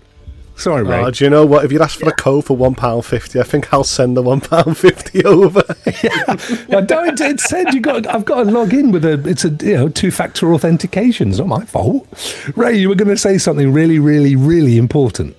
Sorry, 0.58 0.84
Ray. 0.84 1.00
Oh, 1.00 1.10
do 1.10 1.24
you 1.24 1.30
know 1.30 1.45
what? 1.45 1.65
If 1.65 1.71
you'd 1.71 1.82
ask 1.82 1.97
for 2.00 2.10
a 2.10 2.13
code 2.15 2.45
for 2.45 2.56
one 2.56 2.76
pound 2.76 3.06
fifty, 3.06 3.39
I 3.39 3.43
think 3.43 3.74
I'll 3.74 3.84
send 3.84 4.15
the 4.15 4.21
one 4.21 4.41
pound 4.41 4.78
fifty 4.78 5.24
over. 5.26 5.63
I 5.88 6.82
don't. 6.86 7.19
It 7.19 7.39
said 7.39 7.74
you 7.74 7.80
got. 7.82 8.06
I've 8.06 8.26
got 8.26 8.43
to 8.43 8.52
log 8.52 8.74
in 8.74 8.91
with 8.91 9.04
a. 9.06 9.13
It's 9.28 9.43
a 9.45 9.50
you 9.50 9.74
know 9.74 9.89
two 9.89 10.12
factor 10.12 10.54
authentication. 10.54 11.30
It's 11.30 11.39
not 11.39 11.47
my 11.47 11.65
fault. 11.65 12.08
Ray, 12.56 12.78
you 12.78 12.89
were 12.89 12.95
going 12.95 13.08
to 13.10 13.17
say 13.17 13.38
something 13.39 13.71
really, 13.74 13.97
really, 13.97 14.36
really 14.36 14.78
important. 14.78 15.36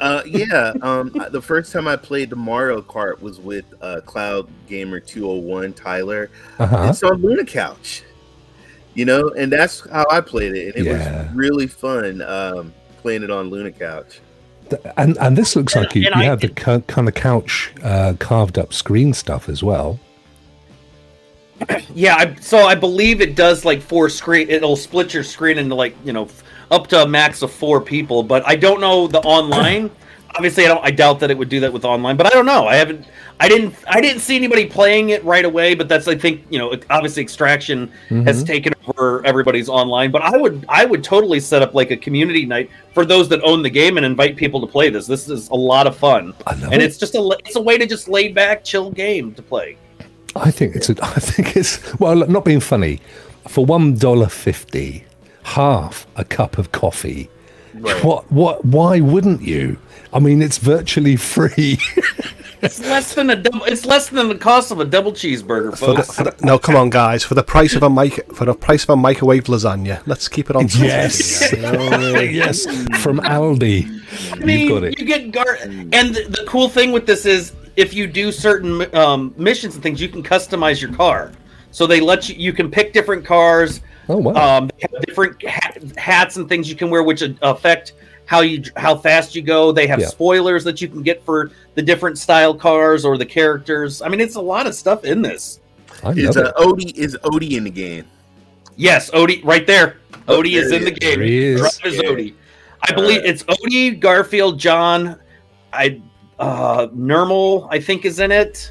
Uh, 0.00 0.22
yeah. 0.26 0.72
Um, 0.82 1.12
the 1.30 1.40
first 1.40 1.72
time 1.72 1.86
I 1.86 1.96
played 1.96 2.30
the 2.30 2.36
Mario 2.36 2.82
Kart 2.82 3.20
was 3.20 3.40
with 3.40 3.64
uh, 3.80 4.00
Cloud 4.04 4.48
Gamer 4.66 5.00
201 5.00 5.72
Tyler. 5.74 6.30
Uh 6.58 6.66
huh. 6.66 6.86
It's 6.90 7.02
on 7.02 7.22
Luna 7.22 7.44
Couch, 7.44 8.02
you 8.94 9.04
know, 9.04 9.28
and 9.38 9.52
that's 9.52 9.88
how 9.90 10.04
I 10.10 10.20
played 10.20 10.54
it, 10.54 10.74
and 10.76 10.86
it 10.86 10.90
Yeah. 10.90 11.22
was 11.26 11.32
really 11.34 11.66
fun 11.68 12.22
um, 12.22 12.72
playing 13.02 13.22
it 13.22 13.30
on 13.30 13.50
Luna 13.50 13.70
Couch. 13.72 14.20
And 14.96 15.16
and 15.18 15.36
this 15.36 15.54
looks 15.56 15.76
like 15.76 15.94
you, 15.94 16.02
you 16.02 16.08
And 16.12 16.22
have 16.22 16.40
the 16.40 16.48
ca- 16.48 16.80
kind 16.80 17.06
of 17.06 17.14
couch 17.14 17.72
uh, 17.82 18.14
carved 18.18 18.58
up 18.58 18.72
screen 18.72 19.12
stuff 19.12 19.48
as 19.48 19.62
well. 19.62 20.00
Yeah, 21.94 22.16
I, 22.16 22.34
so 22.40 22.58
I 22.66 22.74
believe 22.74 23.20
it 23.20 23.36
does 23.36 23.64
like 23.64 23.80
four 23.80 24.08
screen. 24.08 24.50
It'll 24.50 24.74
split 24.76 25.14
your 25.14 25.22
screen 25.22 25.58
into 25.58 25.74
like 25.74 25.94
you 26.04 26.12
know 26.12 26.24
f- 26.24 26.42
up 26.70 26.86
to 26.88 27.02
a 27.02 27.08
max 27.08 27.42
of 27.42 27.52
four 27.52 27.80
people. 27.80 28.22
But 28.22 28.46
I 28.46 28.56
don't 28.56 28.80
know 28.80 29.06
the 29.06 29.20
online. 29.20 29.90
Obviously, 30.36 30.64
I 30.64 30.68
don't. 30.68 30.84
I 30.84 30.90
doubt 30.90 31.20
that 31.20 31.30
it 31.30 31.38
would 31.38 31.48
do 31.48 31.60
that 31.60 31.72
with 31.72 31.84
online. 31.84 32.16
But 32.16 32.26
I 32.26 32.30
don't 32.30 32.46
know. 32.46 32.66
I 32.66 32.76
haven't. 32.76 33.06
I 33.40 33.48
didn't. 33.48 33.74
I 33.86 34.00
didn't 34.00 34.20
see 34.20 34.36
anybody 34.36 34.66
playing 34.66 35.10
it 35.10 35.22
right 35.24 35.44
away. 35.44 35.74
But 35.74 35.88
that's 35.88 36.08
I 36.08 36.16
think 36.16 36.44
you 36.50 36.58
know 36.58 36.74
obviously 36.90 37.22
extraction 37.22 37.88
has 38.08 38.38
mm-hmm. 38.38 38.44
taken 38.44 38.74
over 38.86 39.24
everybody's 39.24 39.68
online. 39.68 40.10
But 40.10 40.22
I 40.22 40.36
would 40.36 40.64
I 40.68 40.84
would 40.84 41.04
totally 41.04 41.40
set 41.40 41.62
up 41.62 41.74
like 41.74 41.90
a 41.90 41.96
community 41.96 42.46
night 42.46 42.70
for 42.92 43.04
those 43.04 43.28
that 43.28 43.42
own 43.42 43.62
the 43.62 43.70
game 43.70 43.96
and 43.96 44.04
invite 44.04 44.36
people 44.36 44.60
to 44.60 44.66
play 44.66 44.90
this. 44.90 45.06
This 45.06 45.28
is 45.28 45.48
a 45.50 45.54
lot 45.54 45.86
of 45.86 45.96
fun. 45.96 46.34
And 46.46 46.74
it. 46.74 46.82
it's 46.82 46.98
just 46.98 47.14
a 47.14 47.38
it's 47.44 47.56
a 47.56 47.62
way 47.62 47.78
to 47.78 47.86
just 47.86 48.08
lay 48.08 48.32
back, 48.32 48.64
chill 48.64 48.90
game 48.90 49.34
to 49.34 49.42
play. 49.42 49.76
I 50.36 50.50
think 50.50 50.76
it's. 50.76 50.90
A, 50.90 50.96
I 51.02 51.20
think 51.20 51.56
it's. 51.56 51.98
Well, 52.00 52.26
not 52.26 52.44
being 52.44 52.60
funny, 52.60 53.00
for 53.48 53.64
one 53.64 53.94
dollar 53.94 54.28
fifty, 54.28 55.04
half 55.44 56.06
a 56.16 56.24
cup 56.24 56.58
of 56.58 56.72
coffee. 56.72 57.30
What? 57.72 58.30
What? 58.30 58.64
Why 58.64 59.00
wouldn't 59.00 59.42
you? 59.42 59.78
I 60.12 60.20
mean, 60.20 60.42
it's 60.42 60.58
virtually 60.58 61.16
free. 61.32 61.78
It's 62.62 62.80
less 62.80 63.14
than 63.14 63.28
a 63.28 63.36
double. 63.36 63.64
It's 63.64 63.84
less 63.84 64.08
than 64.08 64.28
the 64.28 64.36
cost 64.36 64.70
of 64.70 64.80
a 64.80 64.84
double 64.84 65.12
cheeseburger, 65.12 65.72
the, 65.72 65.76
folks. 65.76 66.16
for 66.16 66.24
the, 66.24 66.34
no, 66.42 66.58
come 66.58 66.76
on, 66.76 66.88
guys! 66.88 67.22
For 67.22 67.34
the 67.34 67.42
price 67.42 67.74
of 67.74 67.82
a 67.82 67.90
mic, 67.90 68.32
for 68.32 68.46
the 68.46 68.54
price 68.54 68.84
of 68.84 68.90
a 68.90 68.96
microwave 68.96 69.44
lasagna, 69.44 70.00
let's 70.06 70.28
keep 70.28 70.48
it 70.48 70.56
on. 70.56 70.68
yes, 70.78 71.52
yes, 71.52 72.64
from 73.02 73.18
Aldi. 73.20 74.32
I 74.32 74.36
mean, 74.36 74.68
got 74.68 74.84
it. 74.84 74.98
you 74.98 75.04
get 75.04 75.30
Gar, 75.30 75.58
and 75.62 76.14
the, 76.14 76.26
the 76.28 76.44
cool 76.46 76.68
thing 76.68 76.92
with 76.92 77.06
this 77.06 77.26
is 77.26 77.52
if 77.76 77.92
you 77.92 78.06
do 78.06 78.32
certain 78.32 78.94
um, 78.94 79.34
missions 79.36 79.74
and 79.74 79.82
things, 79.82 80.00
you 80.00 80.08
can 80.08 80.22
customize 80.22 80.80
your 80.80 80.92
car. 80.94 81.32
So 81.70 81.86
they 81.86 82.00
let 82.00 82.28
you 82.28 82.36
you 82.36 82.52
can 82.52 82.70
pick 82.70 82.92
different 82.92 83.26
cars. 83.26 83.80
Oh 84.08 84.16
wow. 84.18 84.58
Um, 84.58 84.66
they 84.78 84.86
have 84.92 85.04
different 85.06 85.42
ha- 85.46 85.72
hats 85.96 86.36
and 86.36 86.48
things 86.48 86.68
you 86.68 86.76
can 86.76 86.90
wear, 86.90 87.02
which 87.02 87.22
affect 87.42 87.92
how 88.26 88.40
you 88.40 88.62
how 88.76 88.96
fast 88.96 89.34
you 89.34 89.42
go. 89.42 89.72
They 89.72 89.86
have 89.86 90.00
Yeah. 90.00 90.06
spoilers 90.08 90.64
that 90.64 90.80
you 90.80 90.88
can 90.88 91.02
get 91.02 91.24
for 91.24 91.50
the 91.74 91.82
different 91.82 92.18
style 92.18 92.54
cars 92.54 93.04
or 93.04 93.16
the 93.18 93.26
characters. 93.26 94.02
I 94.02 94.08
mean, 94.08 94.20
it's 94.20 94.36
a 94.36 94.40
lot 94.40 94.66
of 94.66 94.74
stuff 94.74 95.04
in 95.04 95.22
this. 95.22 95.60
I 96.02 96.10
Is 96.10 96.36
love 96.36 96.46
uh. 96.46 96.52
Odie 96.56 96.94
is 96.96 97.16
Odie 97.24 97.52
in 97.52 97.64
the 97.64 97.70
game? 97.70 98.04
Yes, 98.76 99.10
Odie, 99.12 99.42
right 99.44 99.66
there. 99.66 99.98
Oh, 100.28 100.40
Odie 100.42 100.54
is 100.56 100.72
in 100.72 100.84
the 100.84 100.90
game. 100.90 101.18
There 101.18 101.26
he 101.26 101.38
is. 101.44 101.60
Is 101.84 102.00
Odie. 102.00 102.34
I 102.82 102.92
believe 102.92 103.18
Alright. 103.18 103.30
it's 103.30 103.42
Odie, 103.44 103.98
Garfield, 103.98 104.58
John. 104.58 105.18
I 105.72 106.00
uh 106.38 106.88
Nermal, 106.88 107.68
I 107.70 107.80
think, 107.80 108.04
is 108.04 108.20
in 108.20 108.32
it. 108.32 108.70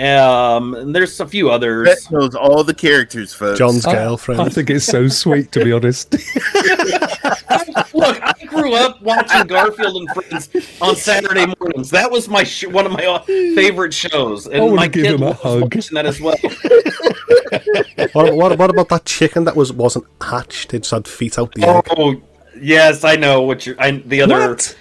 Um, 0.00 0.74
and 0.74 0.94
there's 0.94 1.20
a 1.20 1.26
few 1.26 1.44
Brett 1.44 1.54
others. 1.56 2.10
knows 2.10 2.34
all 2.34 2.64
the 2.64 2.72
characters, 2.72 3.34
folks. 3.34 3.58
John's 3.58 3.84
I, 3.84 3.94
girlfriend. 3.94 4.40
I 4.40 4.48
think 4.48 4.70
it's 4.70 4.86
so 4.86 5.08
sweet, 5.08 5.52
to 5.52 5.62
be 5.62 5.72
honest. 5.72 6.14
Look, 7.94 8.18
I 8.22 8.32
grew 8.46 8.74
up 8.74 9.02
watching 9.02 9.46
Garfield 9.46 9.96
and 9.96 10.10
Friends 10.10 10.48
on 10.80 10.96
Saturday 10.96 11.52
mornings. 11.58 11.90
That 11.90 12.10
was 12.10 12.28
my 12.28 12.44
sh- 12.44 12.66
one 12.66 12.86
of 12.86 12.92
my 12.92 13.04
uh, 13.04 13.20
favorite 13.20 13.92
shows, 13.92 14.48
I 14.48 14.52
and 14.52 14.64
wanna 14.64 14.76
my 14.76 14.88
give 14.88 15.04
kid 15.04 15.14
him 15.16 15.22
a 15.22 15.34
hug. 15.34 15.74
watching 15.74 15.94
that 15.96 16.06
as 16.06 16.20
well. 16.20 16.36
what, 18.12 18.34
what, 18.34 18.58
what 18.58 18.70
about 18.70 18.88
that 18.88 19.04
chicken 19.04 19.44
that 19.44 19.56
was 19.56 19.72
wasn't 19.72 20.06
hatched? 20.20 20.72
It 20.72 20.80
just 20.80 20.92
had 20.92 21.06
feet 21.06 21.38
out 21.38 21.52
the 21.54 21.68
egg. 21.68 21.84
Oh, 21.96 22.16
yes, 22.58 23.04
I 23.04 23.16
know 23.16 23.42
what 23.42 23.66
you're. 23.66 23.76
I, 23.78 23.90
the 23.92 24.22
other. 24.22 24.50
What? 24.50 24.76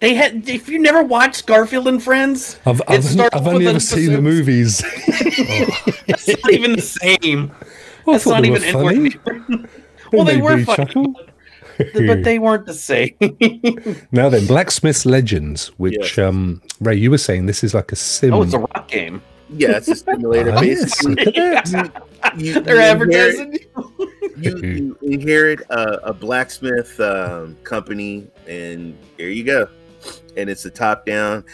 They 0.00 0.14
had. 0.14 0.48
If 0.48 0.68
you 0.68 0.78
never 0.78 1.02
watched 1.02 1.46
Garfield 1.46 1.88
and 1.88 2.02
Friends, 2.02 2.58
I've, 2.66 2.80
it 2.80 2.84
I've, 2.88 3.04
starts 3.04 3.36
I've 3.36 3.46
only 3.46 3.64
an 3.66 3.70
ever 3.70 3.80
seen 3.80 4.06
the 4.06 4.12
episode- 4.14 4.22
movies. 4.22 4.78
That's 6.06 6.28
not 6.28 6.52
even 6.52 6.72
the 6.76 6.82
same. 6.82 7.52
I 8.06 8.12
That's 8.12 8.26
not 8.26 8.42
they 8.42 8.48
even 8.48 8.62
funny. 8.72 8.96
anywhere. 9.26 9.68
well, 10.12 10.24
they 10.24 10.34
made 10.36 10.42
were 10.42 10.56
me 10.58 10.64
funny, 10.64 10.84
chuckle. 10.84 11.14
but 12.06 12.22
they 12.22 12.38
weren't 12.38 12.66
the 12.66 12.74
same. 12.74 13.14
Now 14.12 14.28
then, 14.28 14.46
Blacksmith's 14.46 15.06
Legends, 15.06 15.68
which 15.78 15.96
Yes. 15.98 16.18
um, 16.18 16.60
Ray, 16.80 16.96
you 16.96 17.10
were 17.10 17.18
saying 17.18 17.46
this 17.46 17.64
is 17.64 17.72
like 17.74 17.90
a 17.92 17.96
sim. 17.96 18.34
oh, 18.34 18.42
it's 18.42 18.52
a 18.54 18.58
rock 18.58 18.88
game. 18.88 19.22
Yeah, 19.50 19.76
it's 19.78 19.88
a 19.88 19.96
simulator. 19.96 20.50
Ah, 20.56 20.60
yes, 20.62 21.04
Basically, 21.04 21.24
look 21.24 21.36
at 21.36 21.64
that. 21.66 22.02
you, 22.36 22.60
They're 22.60 22.74
you 22.76 22.80
advertising. 22.82 23.58
Inherit, 24.36 24.64
you, 24.64 24.96
you 25.02 25.12
inherit 25.12 25.60
a, 25.70 26.08
a 26.08 26.12
blacksmith 26.12 26.98
um, 27.00 27.56
company, 27.64 28.26
and 28.48 28.96
there 29.16 29.28
you 29.30 29.44
go. 29.44 29.68
And 30.36 30.50
it's 30.50 30.64
a 30.64 30.70
top 30.70 31.06
down. 31.06 31.44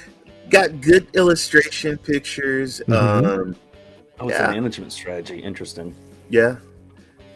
Got 0.49 0.81
good 0.81 1.07
illustration 1.15 1.97
pictures. 1.99 2.81
Mhm. 2.87 2.95
Um, 3.27 3.57
Oh, 4.23 4.29
it's 4.29 4.39
Yeah. 4.39 4.51
a 4.51 4.53
management 4.53 4.93
strategy. 4.93 5.39
Interesting. 5.39 5.95
yeah, 6.29 6.57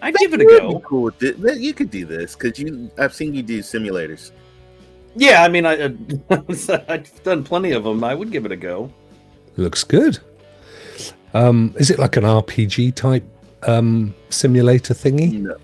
I'd 0.03 0.15
give 0.17 0.35
it 0.35 0.41
a 0.43 0.45
go. 0.45 0.75
be 0.75 0.81
Cool. 0.85 1.03
with 1.05 1.23
it. 1.23 1.39
Man, 1.39 1.63
You 1.63 1.73
could 1.73 1.91
do 1.91 2.05
this 2.05 2.35
because 2.37 2.59
you. 2.59 2.91
I've 2.99 3.15
seen 3.15 3.33
you 3.35 3.43
do 3.43 3.61
simulators. 3.61 4.33
Yeah, 5.17 5.43
I 5.45 5.49
mean, 5.49 5.65
I, 5.65 5.85
I've 6.89 7.23
done 7.23 7.43
plenty 7.45 7.73
of 7.73 7.85
them. 7.85 8.05
I 8.05 8.15
would 8.15 8.31
give 8.31 8.45
it 8.45 8.53
a 8.53 8.57
go. 8.57 8.93
Looks 9.57 9.83
good. 9.85 10.19
Um, 11.33 11.73
is 11.79 11.91
it 11.91 11.99
like 11.99 12.17
an 12.19 12.25
RPG 12.25 12.95
type 12.95 13.25
um, 13.63 14.15
simulator 14.29 14.93
thingy? 14.93 15.41
No. 15.41 15.57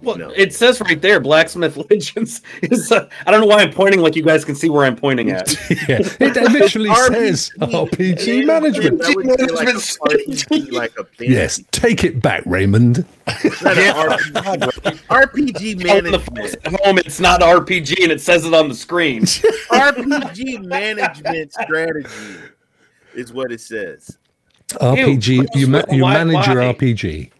Well, 0.00 0.16
No. 0.16 0.30
it 0.30 0.54
says 0.54 0.80
right 0.80 1.00
there, 1.02 1.18
Blacksmith 1.18 1.76
Legends 1.90 2.40
is. 2.62 2.92
Uh, 2.92 3.08
I 3.26 3.30
don't 3.32 3.40
know 3.40 3.46
why 3.46 3.62
I'm 3.62 3.72
pointing 3.72 4.00
like 4.00 4.14
you 4.14 4.22
guys 4.22 4.44
can 4.44 4.54
see 4.54 4.68
where 4.70 4.84
I'm 4.84 4.94
pointing 4.94 5.30
at. 5.32 5.52
yeah, 5.88 5.98
it 6.00 6.20
literally 6.52 6.88
RPG. 6.90 7.12
says 7.12 7.50
RPG 7.58 8.46
management. 8.46 9.02
I 9.04 9.12
would 9.14 9.38
say 9.38 9.46
like 9.46 9.68
a 9.68 9.72
RPG, 9.72 10.72
like 10.72 10.92
a. 10.98 11.06
Yes, 11.18 11.60
take 11.72 12.04
it 12.04 12.22
back, 12.22 12.42
Raymond. 12.46 13.04
It's 13.26 13.60
not 13.62 13.76
an 13.76 13.92
RPG. 13.94 14.98
RPG 15.08 15.84
management. 15.84 16.56
at 16.64 16.80
home 16.84 16.98
it's 16.98 17.18
not 17.20 17.40
RPG 17.40 18.02
and 18.04 18.12
it 18.12 18.20
says 18.20 18.44
it 18.44 18.54
on 18.54 18.68
the 18.68 18.74
screen. 18.74 19.22
RPG 19.22 20.64
management 20.64 21.52
strategy 21.52 22.08
is 23.14 23.32
what 23.32 23.50
it 23.52 23.60
says. 23.60 24.16
RPG, 24.74 25.46
you 25.54 25.66
ma- 25.66 25.82
you 25.90 26.02
why- 26.02 26.22
manage 26.24 26.46
your? 26.46 26.56
RPG, 26.56 27.30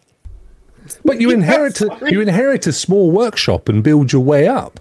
but 1.05 1.21
you 1.21 1.31
inherit 1.31 1.81
a, 1.81 1.99
you 2.11 2.21
inherit 2.21 2.67
a 2.67 2.73
small 2.73 3.11
workshop 3.11 3.69
and 3.69 3.83
build 3.83 4.13
your 4.13 4.23
way 4.23 4.47
up. 4.49 4.81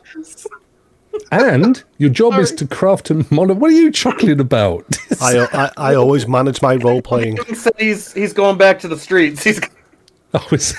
And 1.32 1.84
your 1.98 2.10
job 2.10 2.36
is 2.36 2.52
to 2.54 2.67
craft 2.67 3.10
and 3.10 3.30
model. 3.32 3.56
What 3.56 3.72
are 3.72 3.76
you 3.76 3.91
chuckling 3.91 4.39
about? 4.39 4.86
I, 5.22 5.48
I 5.52 5.72
I 5.91 5.96
always 5.96 6.28
manage 6.28 6.62
my 6.62 6.76
role 6.76 7.02
playing. 7.02 7.38
He 7.48 7.56
said 7.56 7.74
he's 7.80 8.13
he's 8.13 8.34
going 8.34 8.58
back 8.58 8.80
to 8.80 8.88
the 8.88 8.98
streets. 8.98 9.43
He's 9.43 9.60
I 10.34 10.46
was 10.52 10.76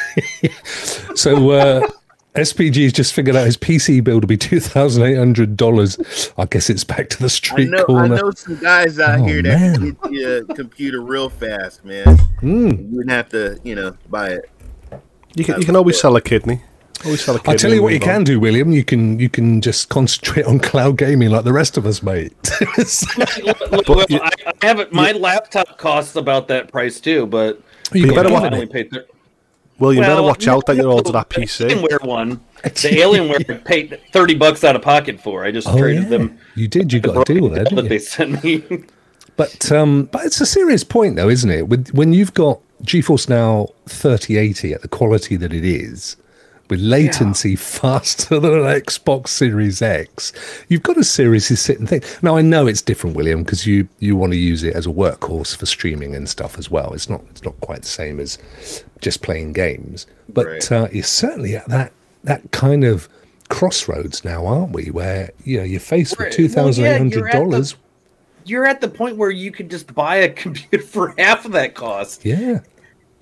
so 1.15 1.51
uh, 1.51 1.89
SPG's 2.35 2.93
just 2.93 3.15
figured 3.15 3.35
out 3.35 3.47
his 3.47 3.57
PC 3.57 4.03
bill 4.05 4.21
to 4.21 4.27
be 4.27 4.37
two 4.37 4.61
thousand 4.61 5.03
eight 5.03 5.17
hundred 5.17 5.57
dollars. 5.57 5.99
I 6.39 6.45
guess 6.47 6.71
it's 6.71 6.85
back 6.85 7.09
to 7.11 7.19
the 7.19 7.25
I 7.25 7.29
street 7.29 7.71
know, 7.71 7.85
I 7.89 8.07
know 8.07 8.31
some 8.31 8.59
guys 8.59 8.99
out 9.01 9.21
Oh, 9.21 9.25
here 9.25 9.43
that 9.43 9.59
man. 9.61 9.75
can 9.75 9.91
get 9.91 10.13
you 10.13 10.37
a 10.49 10.55
computer 10.55 11.01
real 11.03 11.29
fast, 11.29 11.85
man. 11.85 12.05
Mm. 12.43 12.79
You 12.79 12.97
wouldn't 12.97 13.11
have 13.11 13.29
to, 13.31 13.59
you 13.65 13.75
know, 13.75 13.97
buy 14.09 14.29
it. 14.29 14.51
You 15.39 15.45
can 15.45 15.61
you 15.61 15.67
can 15.67 15.77
always 15.77 16.01
sell 16.01 16.17
a 16.17 16.21
kidney. 16.21 16.61
Always 17.05 17.25
sell 17.25 17.37
a 17.37 17.39
kidney. 17.39 17.55
I 17.55 17.57
tell 17.57 17.73
you 17.73 17.83
what 17.83 17.91
you 17.93 18.01
on. 18.01 18.05
can 18.05 18.25
do, 18.25 18.41
William. 18.41 18.73
You 18.73 18.85
can 18.85 19.19
you 19.19 19.29
can 19.29 19.61
just 19.61 19.89
concentrate 19.89 20.47
on 20.47 20.59
cloud 20.59 20.99
gaming 20.99 21.31
like 21.31 21.45
the 21.45 21.53
rest 21.53 21.77
of 21.77 21.87
us, 21.87 22.03
mate. 22.03 22.33
well, 23.71 24.01
I, 24.11 24.31
I 24.47 24.67
have 24.67 24.81
it. 24.81 24.93
My 24.93 25.13
laptop 25.13 25.79
costs 25.79 26.17
about 26.17 26.49
that 26.49 26.71
price 26.73 27.01
too, 27.01 27.27
but 27.27 27.61
you 27.93 28.07
you 28.07 28.15
better 28.15 28.31
watch- 28.31 28.41
I 28.43 28.45
haven't 28.45 28.55
only 28.55 28.67
it? 28.67 28.73
paid. 28.73 28.91
thir- 28.91 29.07
Well, 29.79 29.95
better 29.95 30.15
Well, 30.15 30.25
watch 30.25 30.49
out 30.49 30.67
that 30.67 30.77
you're 30.77 30.91
ordered 30.91 31.13
that 31.13 31.29
The 31.31 31.41
PC. 31.43 31.69
Alienware 31.71 32.05
one, 32.07 32.41
the 32.63 32.71
Alienware 32.71 33.49
I 33.51 33.59
paid 33.59 34.01
thirty 34.13 34.35
bucks 34.35 34.65
out 34.65 34.75
of 34.77 34.83
pocket 34.83 35.21
for. 35.21 35.45
I 35.45 35.53
just 35.53 35.69
Oh, 35.69 35.79
traded 35.79 36.05
yeah. 36.05 36.09
them. 36.09 36.39
You 36.57 36.67
did. 36.69 36.93
You 36.93 37.01
got 37.01 37.29
a 37.29 37.33
deal 37.33 37.49
there, 37.49 37.65
that 37.65 37.71
didn't 37.71 37.89
they 37.89 37.99
sent 38.01 38.43
me. 38.43 38.65
But 39.37 39.71
um, 39.71 40.05
but 40.11 40.25
it's 40.25 40.41
a 40.41 40.47
serious 40.47 40.83
point, 40.83 41.15
though, 41.15 41.29
isn't 41.29 41.51
it? 41.51 41.69
With 41.69 41.91
when 41.95 42.13
you've 42.13 42.35
got 42.35 42.59
GeForce 42.83 43.29
Now 43.29 43.69
3080 43.87 44.73
at 44.75 44.83
the 44.83 44.89
quality 44.89 45.37
that 45.37 45.53
it 45.53 45.65
is, 45.65 46.17
with 46.71 46.81
latency 46.81 47.57
faster 47.57 48.39
than 48.39 48.53
an 48.53 48.61
Xbox 48.81 49.29
Series 49.29 49.81
X, 49.83 50.33
you've 50.69 50.83
got 50.83 50.95
to 50.95 51.05
seriously 51.05 51.57
sit 51.57 51.79
and 51.79 51.89
think. 51.89 52.05
Now 52.23 52.37
I 52.37 52.43
know 52.43 52.67
it's 52.67 52.83
different, 52.83 53.17
William, 53.17 53.43
because 53.43 53.67
you 53.67 53.89
you 53.99 54.17
want 54.17 54.33
to 54.33 54.39
use 54.39 54.63
it 54.63 54.75
as 54.77 54.87
a 54.87 54.91
workhorse 54.91 55.57
for 55.57 55.67
streaming 55.67 56.15
and 56.15 56.29
stuff 56.29 56.59
as 56.59 56.71
well. 56.71 56.93
It's 56.93 57.09
not 57.09 57.23
it's 57.31 57.43
not 57.45 57.59
quite 57.61 57.83
the 57.83 57.89
same 57.89 58.21
as 58.21 58.39
just 59.01 59.23
playing 59.23 59.55
games, 59.55 60.07
but 60.29 60.47
Right. 60.47 60.73
uh, 60.73 60.89
you're 60.93 61.03
certainly 61.05 61.57
at 61.57 61.67
that 61.69 61.93
that 62.25 62.51
kind 62.53 62.85
of 62.85 63.09
crossroads 63.49 64.25
now, 64.25 64.45
aren't 64.47 64.73
we? 64.73 64.91
Where 64.91 65.31
you 65.45 65.57
know 65.59 65.65
you're 65.65 65.81
faced 65.81 66.19
with 66.19 66.33
two 66.33 66.49
thousand 66.49 66.85
yeah, 66.85 66.95
eight 66.95 66.99
hundred 66.99 67.19
you're 67.21 67.29
at 67.29 67.33
the- 67.33 67.39
dollars. 67.39 67.77
You're 68.49 68.67
at 68.67 68.81
the 68.81 68.89
point 68.89 69.17
where 69.17 69.31
you 69.31 69.51
could 69.53 69.71
just 69.71 69.95
buy 69.95 70.17
a 70.17 70.29
computer 70.43 70.85
for 70.85 71.15
half 71.19 71.45
of 71.45 71.53
that 71.53 71.75
cost. 71.75 72.25
Yeah. 72.25 72.61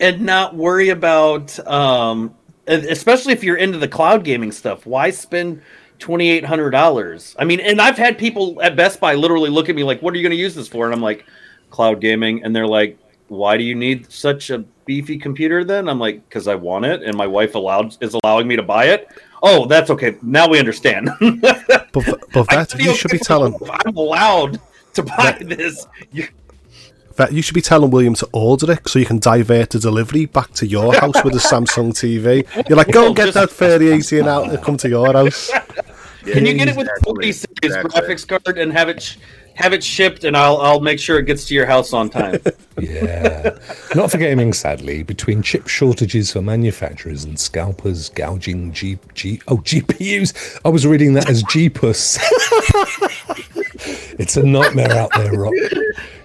and 0.01 0.21
not 0.23 0.55
worry 0.55 0.91
about 0.91 1.59
um 1.67 2.35
especially 2.67 3.33
if 3.33 3.45
you're 3.45 3.57
into 3.57 3.79
the 3.79 3.89
cloud 3.89 4.25
gaming 4.25 4.51
stuff 4.53 4.85
why 4.87 5.09
spend 5.11 5.63
$2800 6.01 7.37
i 7.39 7.45
mean 7.45 7.61
and 7.61 7.81
i've 7.81 7.97
had 7.97 8.19
people 8.19 8.61
at 8.61 8.77
best 8.77 9.01
buy 9.01 9.15
literally 9.15 9.49
look 9.51 9.69
at 9.69 9.75
me 9.77 9.85
like 9.85 10.03
what 10.03 10.13
are 10.13 10.17
you 10.17 10.23
going 10.23 10.31
to 10.37 10.37
use 10.37 10.55
this 10.55 10.69
for? 10.69 10.85
And 10.87 10.95
i'm 10.95 11.01
like 11.01 11.25
cloud 11.71 12.01
gaming. 12.01 12.43
And 12.45 12.55
they're 12.55 12.67
like 12.67 12.99
why 13.29 13.57
do 13.57 13.65
you 13.65 13.75
need 13.75 14.11
such 14.13 14.51
a 14.51 14.59
beefy 14.85 15.19
computer 15.19 15.65
then? 15.65 15.89
I'm 15.89 15.99
like 15.99 16.29
because 16.29 16.47
i 16.49 16.55
want 16.55 16.85
it 16.85 17.03
and 17.03 17.17
my 17.17 17.27
wife 17.27 17.55
allowed 17.55 17.97
is 18.03 18.17
allowing 18.23 18.47
me 18.49 18.57
to 18.57 18.63
buy 18.63 18.87
it. 18.87 19.09
Oh 19.43 19.67
that's 19.67 19.91
okay. 19.91 20.17
Now 20.23 20.49
we 20.49 20.59
understand. 20.59 21.11
But, 21.93 22.21
but 22.35 22.71
feel 22.73 22.89
you 22.89 22.95
should 22.95 23.11
be 23.11 23.19
telling 23.31 23.55
i'm 23.87 23.97
allowed 23.97 24.61
to 24.97 25.03
buy 25.05 25.37
this 25.41 25.87
You- 26.13 26.29
Vet, 27.17 27.33
you 27.33 27.41
should 27.41 27.55
be 27.55 27.63
telling 27.63 27.91
William 27.91 28.13
to 28.15 28.29
order 28.35 28.71
it 28.73 28.87
so 28.87 28.99
you 28.99 29.07
can 29.07 29.19
divert 29.19 29.71
the 29.71 29.79
delivery 29.79 30.27
back 30.27 30.53
to 30.53 30.67
your 30.67 30.93
house 31.01 31.25
with 31.25 31.35
a 31.35 31.39
Samsung 31.39 31.93
TV. 31.95 32.45
You're 32.69 32.77
like, 32.77 32.93
go 32.93 33.07
and 33.07 33.17
get 33.17 33.33
that 33.33 33.51
3080 33.51 34.19
and 34.19 34.29
out 34.29 34.51
and 34.51 34.63
come 34.63 34.77
to 34.77 34.89
your 34.91 35.11
house. 35.13 35.51
Can 36.27 36.45
you 36.45 36.55
get 36.55 36.67
it 36.69 36.75
with 36.77 36.89
Exactly, 36.89 37.05
40 37.15 37.33
series 37.33 37.47
exactly. 37.63 38.01
graphics 38.03 38.27
card 38.29 38.59
and 38.59 38.73
have 38.73 38.89
it 38.89 39.01
sh- 39.01 39.17
have 39.55 39.73
it 39.73 39.83
shipped, 39.83 40.25
and 40.25 40.37
I'll 40.37 40.57
I'll 40.59 40.81
make 40.81 40.99
sure 40.99 41.19
it 41.21 41.25
gets 41.27 41.45
to 41.47 41.55
your 41.55 41.67
house 41.67 41.93
on 41.95 42.11
time. 42.11 42.41
Yeah. 42.79 43.57
Not 43.95 44.11
for 44.11 44.19
gaming, 44.19 44.53
sadly. 44.53 45.03
Between 45.05 45.41
chip 45.41 45.67
shortages 45.69 46.31
for 46.33 46.43
manufacturers 46.43 47.25
and 47.25 47.39
scalpers 47.41 48.11
gouging 48.11 48.73
G, 48.73 48.99
G 49.15 49.41
oh 49.49 49.57
GPUs. 49.59 50.61
I 50.65 50.69
was 50.69 50.85
reading 50.87 51.15
that 51.15 51.31
as 51.31 51.43
GPUS. 51.45 52.19
It's 54.19 54.37
a 54.37 54.43
nightmare 54.43 54.93
out 54.93 55.11
there, 55.15 55.33
Rob. 55.33 55.53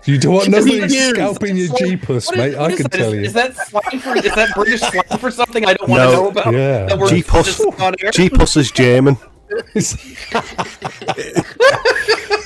You 0.05 0.17
don't 0.17 0.33
want 0.33 0.49
nobody 0.49 0.79
GPUs. 0.81 1.09
scalping 1.11 1.55
your 1.57 1.67
GPUS, 1.67 2.07
What 2.27 2.37
is- 2.39 2.55
mate. 2.55 2.55
I 2.57 2.67
can 2.71 2.83
that? 2.83 2.91
tell 2.91 3.09
Is- 3.09 3.13
you. 3.13 3.21
Is 3.21 3.33
that 3.33 3.55
slang 3.67 3.99
for 3.99 4.15
is 4.17 4.23
that 4.23 4.49
British 4.55 4.81
slang 4.81 5.03
for 5.19 5.29
something 5.31 5.65
I 5.65 5.73
don't 5.75 5.89
want 5.89 6.03
No. 6.03 6.09
to 6.09 6.15
know 6.17 6.27
about? 6.29 6.53
Yeah. 6.53 6.85
That 6.87 6.97
we're 6.99 7.09
G-Pus, 7.09 7.45
just 7.45 7.61
on 7.81 7.93
air? 8.03 8.11
G-Pus 8.11 8.57
is 8.57 8.71
German. 8.71 9.17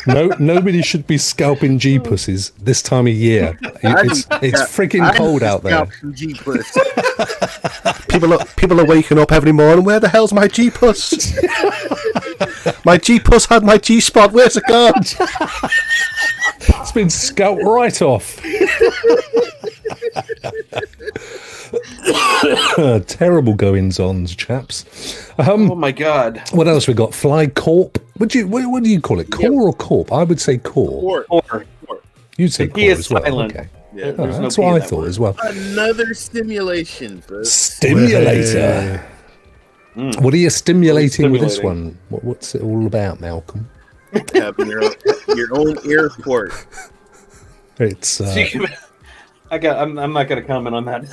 No, 0.07 0.27
nobody 0.39 0.81
should 0.81 1.05
be 1.07 1.17
scalping 1.17 1.79
G 1.79 1.99
pussies 1.99 2.51
this 2.51 2.81
time 2.81 3.07
of 3.07 3.13
year. 3.13 3.57
It's, 3.61 4.27
it's 4.41 4.61
freaking 4.63 5.13
cold 5.15 5.43
out 5.43 5.63
there. 5.63 5.85
People 8.07 8.33
are 8.33 8.45
people 8.55 8.79
are 8.79 8.85
waking 8.85 9.19
up 9.19 9.31
every 9.31 9.51
morning. 9.51 9.83
Where 9.83 9.99
the 9.99 10.09
hell's 10.09 10.33
my 10.33 10.47
G 10.47 10.71
puss? 10.71 11.35
my 12.85 12.97
G 12.97 13.19
puss 13.19 13.45
had 13.45 13.63
my 13.63 13.77
G 13.77 13.99
spot. 13.99 14.31
Where's 14.31 14.57
it 14.57 14.63
gone? 14.67 14.93
It's 16.67 16.91
been 16.91 17.09
scalped 17.09 17.63
right 17.63 18.01
off. 18.01 18.41
Terrible 23.07 23.53
goings 23.53 23.99
on, 23.99 24.25
chaps. 24.27 24.85
Um, 25.39 25.71
Oh 25.71 25.75
my 25.75 25.91
god. 25.91 26.41
what 26.51 26.67
else 26.67 26.87
we 26.87 26.93
got? 26.93 27.13
Fly 27.13 27.47
Corp. 27.47 27.97
What 28.17 28.29
do 28.29 28.39
you 28.39 28.47
what, 28.47 28.65
what 28.69 28.83
do 28.83 28.89
you 28.89 29.01
call 29.01 29.19
it? 29.19 29.31
Core 29.31 29.67
or 29.69 29.73
Corp? 29.73 30.11
I 30.11 30.23
would 30.23 30.39
say 30.39 30.57
Core. 30.57 31.25
Or, 31.29 31.65
You'd 32.37 32.53
say 32.53 32.65
The 32.67 32.71
Core 32.73 32.91
as 32.91 33.09
well. 33.09 33.23
silent. 33.23 33.51
Okay. 33.55 33.69
Yeah. 33.93 34.05
Oh, 34.17 34.23
There's 34.23 34.35
no 34.37 34.41
that's 34.43 34.55
P 34.57 34.61
in 34.61 34.67
what 34.67 34.75
I 34.75 34.79
that 34.79 34.89
thought 34.89 34.99
word. 34.99 35.07
as 35.09 35.19
well. 35.19 35.35
Another 35.43 36.13
stimulation, 36.13 37.21
folks. 37.21 37.49
Stimulator. 37.51 39.05
What 39.95 40.33
are 40.33 40.37
you 40.37 40.49
stimulating 40.49 41.31
with 41.31 41.39
this 41.41 41.61
one? 41.61 41.97
What, 42.09 42.23
what's 42.25 42.53
it 42.55 42.61
all 42.61 42.85
about, 42.85 43.21
Malcolm? 43.21 43.69
Having 44.33 44.67
your 44.67 44.83
own, 44.83 44.91
your 45.35 45.57
own 45.57 45.77
airport. 45.89 46.51
It's 47.79 48.19
uh, 48.19 48.45
I 49.51 49.57
got. 49.57 49.77
I'm, 49.77 49.97
I'm 49.97 50.11
not 50.13 50.27
going 50.27 50.41
to 50.41 50.47
comment 50.47 50.75
on 50.75 50.83
that. 50.85 51.05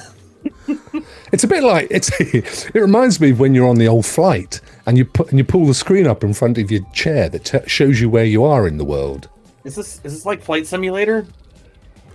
It's 1.33 1.45
a 1.45 1.49
bit 1.49 1.63
like 1.63 1.89
it's. 1.91 2.11
it 2.21 2.75
reminds 2.75 3.21
me 3.21 3.31
of 3.31 3.41
when 3.41 3.55
you're 3.55 3.69
on 3.69 3.77
the 3.77 3.89
old 3.89 4.07
flight 4.07 4.61
and 4.87 4.97
you 4.99 5.05
put 5.05 5.31
and 5.31 5.39
you 5.39 5.45
pull 5.45 5.67
the 5.67 5.75
screen 5.75 6.07
up 6.07 6.23
in 6.23 6.35
front 6.35 6.59
of 6.59 6.71
your 6.71 6.83
chair 6.93 7.29
that 7.29 7.45
t- 7.45 7.59
shows 7.67 8.01
you 8.01 8.09
where 8.11 8.25
you 8.25 8.45
are 8.45 8.67
in 8.69 8.77
the 8.79 8.85
world. 8.85 9.29
Is 9.65 9.75
this 9.77 9.97
is 10.05 10.13
this 10.15 10.27
like 10.27 10.43
flight 10.43 10.67
simulator? 10.67 11.27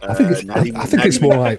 I 0.03 0.13
think 0.13 0.31
it's. 0.31 0.47
Uh, 0.47 0.53
I, 0.53 0.61
even- 0.65 0.75
I 0.75 0.85
think 0.85 1.05
it's 1.05 1.19
more 1.21 1.35
like 1.37 1.57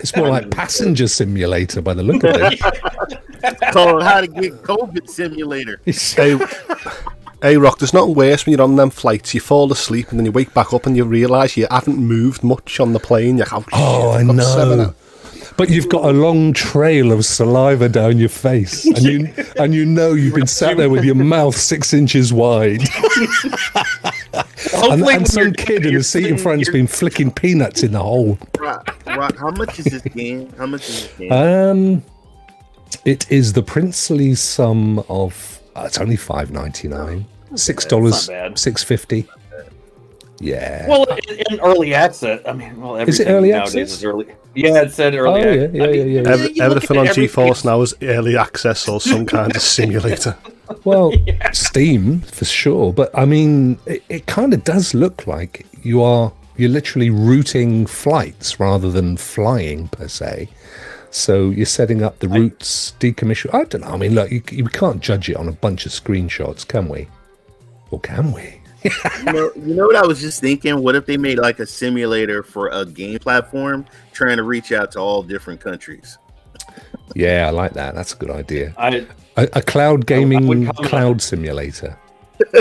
it's 0.00 0.14
more 0.16 0.28
like 0.28 0.50
passenger 0.50 1.08
simulator 1.08 1.80
by 1.80 1.94
the 1.94 2.02
look 2.02 2.22
of 2.24 2.36
it. 2.36 2.60
called 3.72 4.02
How 4.02 4.20
to 4.20 4.26
Get 4.26 4.52
COVID 4.62 5.08
Simulator. 5.08 5.80
Hey, 7.44 7.50
hey, 7.50 7.56
Rock. 7.58 7.78
There's 7.78 7.92
nothing 7.92 8.14
worse 8.14 8.46
when 8.46 8.52
you're 8.54 8.62
on 8.62 8.76
them 8.76 8.88
flights. 8.90 9.34
You 9.34 9.40
fall 9.40 9.70
asleep 9.70 10.08
and 10.10 10.18
then 10.18 10.24
you 10.24 10.32
wake 10.32 10.54
back 10.54 10.72
up 10.72 10.86
and 10.86 10.96
you 10.96 11.04
realise 11.04 11.56
you 11.56 11.66
haven't 11.70 11.98
moved 11.98 12.42
much 12.42 12.80
on 12.80 12.92
the 12.94 12.98
plane. 13.00 13.36
You're 13.36 13.46
like, 13.52 13.64
Oh, 13.72 14.10
I 14.10 14.20
I've 14.20 14.26
got 14.28 14.36
know. 14.36 14.94
Hours." 15.54 15.68
But 15.68 15.70
you've 15.70 15.88
got 15.88 16.04
a 16.04 16.12
long 16.12 16.52
trail 16.52 17.12
of 17.12 17.24
saliva 17.24 17.88
down 17.88 18.18
your 18.18 18.28
face, 18.28 18.84
and 18.86 18.98
you 19.02 19.32
and 19.58 19.74
you 19.74 19.86
know 19.86 20.12
you've 20.12 20.34
been 20.34 20.46
sat 20.46 20.76
there 20.76 20.90
with 20.90 21.04
your 21.04 21.14
mouth 21.14 21.56
six 21.56 21.92
inches 21.94 22.32
wide, 22.32 22.80
and, 22.82 24.44
Hopefully, 24.72 25.14
and 25.14 25.26
some 25.28 25.52
kid 25.52 25.86
in 25.86 25.94
the 25.94 26.02
seat 26.02 26.26
in 26.26 26.38
front's 26.38 26.70
been 26.70 26.86
flicking 26.86 27.30
peanuts 27.30 27.82
in 27.82 27.92
the 27.92 28.00
hole. 28.00 28.38
Rock, 28.58 28.96
Rock, 29.06 29.36
how 29.36 29.50
much 29.50 29.78
is 29.78 29.84
this 29.86 30.02
game? 30.02 30.52
How 30.58 30.66
much 30.66 30.88
is 30.88 31.08
this 31.08 31.18
game? 31.18 31.32
Um, 31.32 32.02
it 33.04 33.30
is 33.30 33.52
the 33.52 33.62
princely 33.62 34.34
sum 34.34 34.98
of 35.08 35.60
uh, 35.76 35.84
it's 35.86 35.98
only 35.98 36.16
five 36.16 36.50
ninety 36.50 36.88
nine, 36.88 37.26
six 37.54 37.84
dollars, 37.84 38.12
That's 38.12 38.28
not 38.28 38.34
bad. 38.50 38.58
six 38.58 38.82
fifty. 38.82 39.26
Yeah. 40.40 40.88
Well, 40.88 41.04
in, 41.28 41.38
in 41.52 41.60
early 41.60 41.94
access, 41.94 42.40
I 42.46 42.52
mean, 42.52 42.80
well, 42.80 42.96
Is 42.96 43.20
it 43.20 43.28
everything 43.28 43.34
early 43.34 43.50
nowadays 43.52 43.76
access? 43.76 43.92
is 43.98 44.04
early. 44.04 44.26
Yeah, 44.54 44.82
it 44.82 44.92
said 44.92 45.14
earlier. 45.14 45.26
oh 45.26 45.34
early. 45.48 45.60
yeah, 45.60 45.68
yeah, 45.72 45.84
I 45.84 45.86
yeah, 45.86 46.04
mean, 46.04 46.14
yeah. 46.14 46.22
yeah. 46.22 46.28
Every, 46.30 46.52
you 46.52 46.62
everything 46.62 46.96
on 46.98 47.06
everything- 47.08 47.28
GeForce 47.44 47.64
now 47.64 47.80
is 47.82 47.94
early 48.02 48.36
access 48.36 48.88
or 48.88 49.00
some 49.00 49.26
kind 49.26 49.54
of 49.54 49.62
simulator. 49.76 50.36
Well, 50.84 51.12
Steam 51.52 52.20
for 52.20 52.44
sure, 52.44 52.92
but 52.92 53.10
I 53.16 53.24
mean, 53.24 53.78
it, 53.86 54.02
it 54.08 54.26
kind 54.26 54.54
of 54.54 54.64
does 54.64 54.94
look 54.94 55.26
like 55.26 55.66
you 55.82 56.02
are 56.02 56.32
you're 56.56 56.70
literally 56.70 57.10
routing 57.10 57.84
flights 57.86 58.60
rather 58.60 58.90
than 58.90 59.16
flying 59.16 59.88
per 59.88 60.06
se. 60.08 60.48
So 61.10 61.50
you're 61.50 61.66
setting 61.66 62.02
up 62.02 62.18
the 62.20 62.28
routes, 62.28 62.94
decommission. 63.00 63.52
I 63.54 63.64
don't 63.64 63.82
know. 63.82 63.88
I 63.88 63.96
mean, 63.96 64.14
look, 64.14 64.30
you, 64.32 64.42
you 64.50 64.64
can't 64.66 65.00
judge 65.00 65.28
it 65.28 65.36
on 65.36 65.48
a 65.48 65.52
bunch 65.52 65.86
of 65.86 65.92
screenshots, 65.92 66.66
can 66.66 66.88
we? 66.88 67.08
Or 67.90 68.00
can 68.00 68.32
we? 68.32 68.60
You, 68.84 69.32
know, 69.32 69.50
you 69.56 69.74
know 69.74 69.86
what 69.86 69.96
I 69.96 70.06
was 70.06 70.20
just 70.20 70.40
thinking? 70.40 70.82
What 70.82 70.94
if 70.94 71.06
they 71.06 71.16
made 71.16 71.38
like 71.38 71.58
a 71.58 71.66
simulator 71.66 72.42
for 72.42 72.68
a 72.68 72.84
game 72.84 73.18
platform 73.18 73.86
trying 74.12 74.36
to 74.36 74.42
reach 74.42 74.72
out 74.72 74.92
to 74.92 75.00
all 75.00 75.22
different 75.22 75.60
countries? 75.60 76.18
Yeah, 77.14 77.46
I 77.46 77.50
like 77.50 77.72
that. 77.72 77.94
That's 77.94 78.12
a 78.14 78.16
good 78.16 78.30
idea. 78.30 78.74
I, 78.76 79.06
A, 79.36 79.48
a 79.54 79.62
cloud 79.62 80.06
gaming 80.06 80.46
wouldn't 80.46 80.76
comment 80.76 80.90
cloud 80.90 81.22
simulator. 81.22 81.98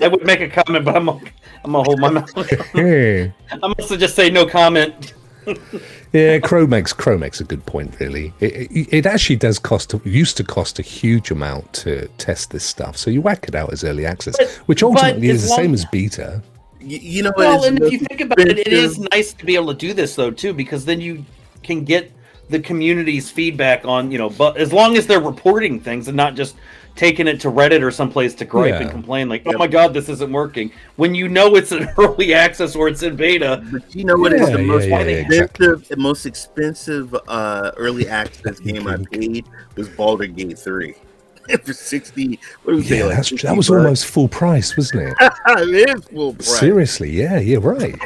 I 0.00 0.08
would 0.08 0.24
make 0.24 0.40
a 0.40 0.48
comment, 0.48 0.84
but 0.84 0.96
I'm 0.96 1.06
gonna, 1.06 1.20
I'm 1.64 1.72
gonna 1.72 1.84
hold 1.84 2.00
my 2.00 2.10
mouth. 2.10 2.30
I'm 2.36 3.74
gonna 3.74 3.74
just 3.98 4.14
say 4.14 4.30
no 4.30 4.46
comment. 4.46 5.14
yeah. 6.12 6.38
Chromex, 6.38 6.94
Chromex, 6.94 7.40
a 7.40 7.44
good 7.44 7.64
point. 7.66 7.98
Really, 8.00 8.32
it, 8.40 8.70
it, 8.70 8.88
it 8.92 9.06
actually 9.06 9.36
does 9.36 9.58
cost. 9.58 9.94
Used 10.04 10.36
to 10.36 10.44
cost 10.44 10.78
a 10.78 10.82
huge 10.82 11.30
amount 11.30 11.72
to 11.74 12.08
test 12.18 12.50
this 12.50 12.64
stuff. 12.64 12.96
So 12.96 13.10
you 13.10 13.20
whack 13.20 13.46
it 13.48 13.54
out 13.54 13.72
as 13.72 13.84
early 13.84 14.06
access, 14.06 14.36
which 14.66 14.82
ultimately 14.82 15.28
is 15.28 15.44
the 15.44 15.50
long- 15.50 15.58
same 15.58 15.74
as 15.74 15.84
beta. 15.86 16.42
You, 16.80 16.98
you 16.98 17.22
know? 17.22 17.32
Well, 17.36 17.64
and 17.64 17.80
if 17.80 17.92
you 17.92 17.98
think 17.98 18.20
about 18.20 18.40
it, 18.40 18.58
it 18.58 18.72
is 18.72 18.98
nice 19.12 19.32
to 19.34 19.44
be 19.44 19.54
able 19.54 19.68
to 19.68 19.78
do 19.78 19.92
this 19.92 20.14
though 20.16 20.30
too, 20.30 20.52
because 20.52 20.84
then 20.84 21.00
you 21.00 21.24
can 21.62 21.84
get 21.84 22.10
the 22.48 22.60
community's 22.60 23.30
feedback 23.30 23.84
on 23.84 24.10
you 24.10 24.18
know, 24.18 24.30
but 24.30 24.56
as 24.56 24.72
long 24.72 24.96
as 24.96 25.06
they're 25.06 25.20
reporting 25.20 25.80
things 25.80 26.08
and 26.08 26.16
not 26.16 26.34
just 26.34 26.56
taking 26.94 27.26
it 27.26 27.40
to 27.40 27.48
Reddit 27.48 27.82
or 27.82 27.90
someplace 27.90 28.34
to 28.36 28.44
gripe 28.44 28.80
and 28.80 28.90
complain 28.90 29.28
like, 29.28 29.42
oh 29.46 29.56
my 29.58 29.66
god, 29.66 29.94
this 29.94 30.08
isn't 30.08 30.32
working. 30.32 30.70
When 30.96 31.14
you 31.14 31.28
know 31.28 31.56
it's 31.56 31.72
in 31.72 31.88
early 31.98 32.34
access 32.34 32.76
or 32.76 32.88
it's 32.88 33.02
in 33.02 33.16
beta, 33.16 33.64
But 33.72 33.94
you 33.94 34.04
know 34.04 34.16
what 34.16 34.32
is 34.32 34.40
Yeah, 34.42 34.56
the 34.56 34.60
yeah, 34.60 34.66
most 34.66 34.88
yeah, 34.88 35.02
yeah, 35.02 35.42
expensive, 35.42 35.88
the 35.88 35.96
most 35.96 36.26
expensive 36.26 37.14
uh, 37.28 37.72
early 37.76 38.08
access 38.08 38.60
game 38.60 38.86
I 38.86 38.98
paid 39.10 39.46
was 39.76 39.88
Baldur 39.88 40.26
Gate 40.26 40.58
Three 40.58 40.94
for 41.64 41.72
sixty. 41.72 42.38
What 42.62 42.74
do 42.74 42.78
we? 42.78 42.84
Yeah, 42.98 43.06
like 43.06 43.24
60 43.24 43.46
that 43.46 43.56
was 43.56 43.68
bucks? 43.68 43.76
almost 43.78 44.06
full 44.06 44.28
price, 44.28 44.76
wasn't 44.76 45.08
it? 45.08 45.14
it 45.46 45.88
is 45.90 46.04
full 46.06 46.34
price. 46.34 46.58
Seriously, 46.58 47.10
yeah, 47.10 47.38
you're 47.40 47.60
right. 47.60 47.96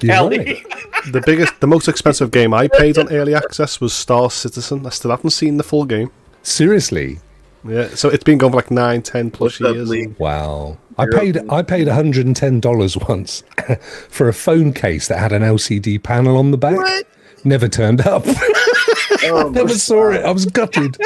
You're 0.00 0.28
right. 0.28 0.64
The 1.12 1.22
biggest, 1.24 1.60
the 1.60 1.66
most 1.66 1.86
expensive 1.88 2.30
game 2.30 2.54
I 2.54 2.68
paid 2.68 2.96
on 2.98 3.12
early 3.12 3.34
access 3.34 3.80
was 3.80 3.92
Star 3.92 4.30
Citizen. 4.30 4.86
I 4.86 4.90
still 4.90 5.10
haven't 5.10 5.30
seen 5.30 5.56
the 5.58 5.62
full 5.64 5.84
game. 5.84 6.10
Seriously, 6.42 7.18
Yeah, 7.64 7.88
so 7.88 8.08
it's 8.08 8.24
been 8.24 8.38
going 8.38 8.52
for 8.52 8.56
like 8.56 8.70
nine, 8.70 9.02
ten 9.02 9.30
plus 9.30 9.60
What's 9.60 9.74
years. 9.74 9.88
Lee? 9.88 10.06
Wow. 10.18 10.78
I 10.98 11.04
You're 11.04 11.12
paid 11.12 11.34
welcome. 11.36 11.50
I 11.52 11.62
paid 11.62 11.86
$110 11.86 13.08
once 13.08 13.42
for 14.08 14.28
a 14.28 14.34
phone 14.34 14.72
case 14.72 15.08
that 15.08 15.18
had 15.18 15.32
an 15.32 15.42
LCD 15.42 16.02
panel 16.02 16.36
on 16.36 16.50
the 16.50 16.58
back. 16.58 16.76
What? 16.76 17.06
Never 17.44 17.68
turned 17.68 18.00
up. 18.02 18.24
Oh 19.24 19.48
Never 19.54 19.68
saw 19.74 20.10
it. 20.10 20.24
I 20.24 20.32
was 20.32 20.46
gutted. 20.46 20.96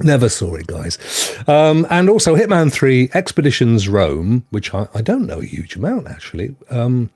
Never 0.00 0.28
saw 0.28 0.54
it, 0.56 0.66
guys. 0.66 0.98
Um, 1.46 1.86
and 1.88 2.10
also 2.10 2.34
Hitman 2.34 2.72
3 2.72 3.10
Expeditions 3.14 3.88
Rome, 3.88 4.44
which 4.50 4.74
I, 4.74 4.88
I 4.92 5.02
don't 5.02 5.26
know 5.26 5.38
a 5.38 5.44
huge 5.44 5.76
amount 5.76 6.08
actually. 6.08 6.56
Um, 6.68 7.10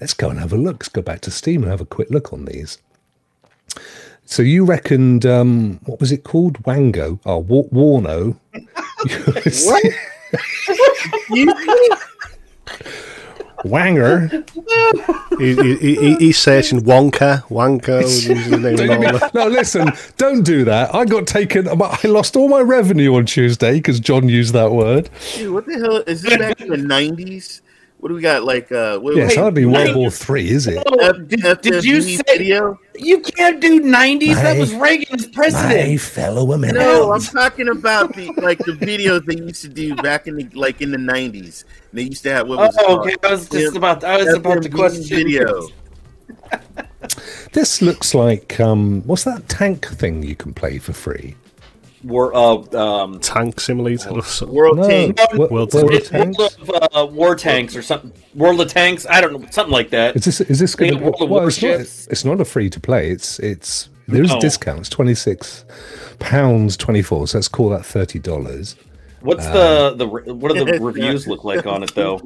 let's 0.00 0.14
go 0.14 0.28
and 0.30 0.40
have 0.40 0.52
a 0.52 0.56
look. 0.56 0.76
Let's 0.80 0.88
go 0.88 1.02
back 1.02 1.20
to 1.20 1.30
Steam 1.30 1.62
and 1.62 1.70
have 1.70 1.80
a 1.80 1.84
quick 1.86 2.10
look 2.10 2.32
on 2.32 2.46
these. 2.46 2.78
So 4.30 4.42
you 4.42 4.66
reckoned, 4.66 5.24
um, 5.24 5.80
what 5.86 6.00
was 6.00 6.12
it 6.12 6.22
called? 6.22 6.58
Wango? 6.66 7.18
Oh, 7.24 7.38
Wa- 7.38 7.62
Warno. 7.72 8.36
What? 9.64 9.84
Wanger. 13.64 14.30
He, 15.40 15.54
he, 15.56 15.94
he, 15.96 16.14
he's 16.16 16.38
searching 16.38 16.80
Wonka, 16.80 17.42
Wanko, 17.44 18.02
using 18.02 18.36
the 18.62 18.70
name 18.72 18.90
and 18.90 19.04
all 19.06 19.18
that. 19.18 19.34
no, 19.34 19.46
listen, 19.48 19.90
don't 20.18 20.42
do 20.42 20.62
that. 20.66 20.94
I 20.94 21.06
got 21.06 21.26
taken, 21.26 21.66
I 21.66 21.98
lost 22.04 22.36
all 22.36 22.48
my 22.50 22.60
revenue 22.60 23.14
on 23.16 23.24
Tuesday 23.24 23.76
because 23.76 23.98
John 23.98 24.28
used 24.28 24.52
that 24.52 24.72
word. 24.72 25.08
Dude, 25.36 25.54
what 25.54 25.64
the 25.64 25.78
hell 25.78 25.96
is 26.06 26.20
this 26.20 26.36
back 26.36 26.60
in 26.60 26.68
the 26.68 26.76
nineties? 26.76 27.62
What 27.98 28.10
do 28.10 28.14
we 28.14 28.22
got? 28.22 28.44
Like, 28.44 28.70
uh, 28.70 28.98
what, 29.00 29.16
Yeah, 29.16 29.24
it's 29.24 29.34
wait, 29.34 29.38
hardly 29.42 29.64
wait. 29.66 29.86
World 29.88 29.96
War 29.96 30.10
Three, 30.10 30.48
is 30.50 30.68
it? 30.68 30.80
Oh, 30.86 30.98
F- 31.00 31.16
did, 31.26 31.42
did 31.62 31.84
you 31.84 31.96
FMV 31.98 32.16
say 32.16 32.38
video? 32.38 32.78
you 32.94 33.20
can't 33.20 33.60
do 33.60 33.80
90s? 33.80 34.34
That 34.36 34.56
was 34.56 34.72
Reagan's 34.74 35.26
My 35.26 35.32
president. 35.32 36.00
fellow 36.00 36.52
Americans. 36.52 36.84
No, 36.84 37.12
I'm 37.12 37.20
talking 37.20 37.68
about 37.68 38.14
the 38.14 38.32
like 38.40 38.58
the 38.58 38.72
videos 38.72 39.24
they 39.24 39.36
used 39.42 39.62
to 39.62 39.68
do 39.68 39.96
back 39.96 40.28
in 40.28 40.36
the 40.36 40.48
like 40.54 40.80
in 40.80 40.92
the 40.92 40.98
nineties. 40.98 41.64
They 41.92 42.02
used 42.02 42.22
to 42.22 42.30
have 42.32 42.46
what 42.48 42.58
was 42.58 42.76
it 42.76 42.84
Oh, 42.86 43.00
okay. 43.00 43.14
I 43.24 43.30
was 43.32 43.48
just 43.48 43.74
about. 43.76 44.04
I 44.04 44.18
was 44.18 44.32
about 44.32 44.62
to 44.62 44.68
FMV 44.68 44.74
question 44.74 45.04
video. 45.04 45.66
This 47.52 47.82
looks 47.82 48.14
like 48.14 48.60
um, 48.60 49.02
what's 49.06 49.24
that 49.24 49.48
tank 49.48 49.86
thing 49.86 50.22
you 50.22 50.36
can 50.36 50.54
play 50.54 50.78
for 50.78 50.92
free? 50.92 51.34
War, 52.04 52.32
uh, 52.34 52.56
um, 52.76 53.18
Tank 53.20 53.58
simulator 53.60 54.10
or 54.10 54.22
something. 54.24 54.54
World 54.56 54.76
No, 54.78 54.88
Tank. 54.88 55.18
Wo- 55.34 55.48
World 55.48 55.72
World 55.74 55.90
of 55.90 55.90
it's 55.90 56.08
Tanks. 56.08 56.38
World 56.38 56.54
of 56.82 56.88
uh, 56.94 57.06
War 57.12 57.34
Tanks 57.34 57.74
or 57.74 57.82
something. 57.82 58.12
World 58.34 58.60
of 58.60 58.68
Tanks. 58.72 59.06
I 59.10 59.20
don't 59.20 59.32
know, 59.32 59.48
something 59.50 59.72
like 59.72 59.90
that. 59.90 60.14
Is 60.16 60.24
this 60.24 60.40
is 60.40 60.58
this 60.60 60.74
going 60.76 60.96
to? 60.96 61.02
World 61.02 61.16
of 61.20 61.28
Well, 61.28 61.46
it's 61.48 61.60
not, 61.62 61.80
it's 61.80 62.24
not 62.24 62.40
a 62.40 62.44
free 62.44 62.70
to 62.70 62.78
play. 62.80 63.10
It's 63.10 63.38
it's 63.40 63.88
there 64.06 64.22
is 64.22 64.30
No. 64.30 64.40
discounts, 64.40 64.88
twenty 64.88 65.14
six 65.14 65.64
pounds 66.18 66.76
twenty 66.76 67.02
four. 67.02 67.26
So 67.26 67.38
let's 67.38 67.48
call 67.48 67.68
that 67.70 67.84
thirty 67.84 68.18
dollars. 68.18 68.76
What's 69.20 69.44
Uh, 69.46 69.90
the 69.90 69.96
the 69.96 70.34
what 70.34 70.54
do 70.54 70.64
the 70.64 70.78
reviews 70.80 71.26
look 71.26 71.42
like 71.42 71.66
on 71.66 71.82
it 71.82 71.92
though? 71.94 72.20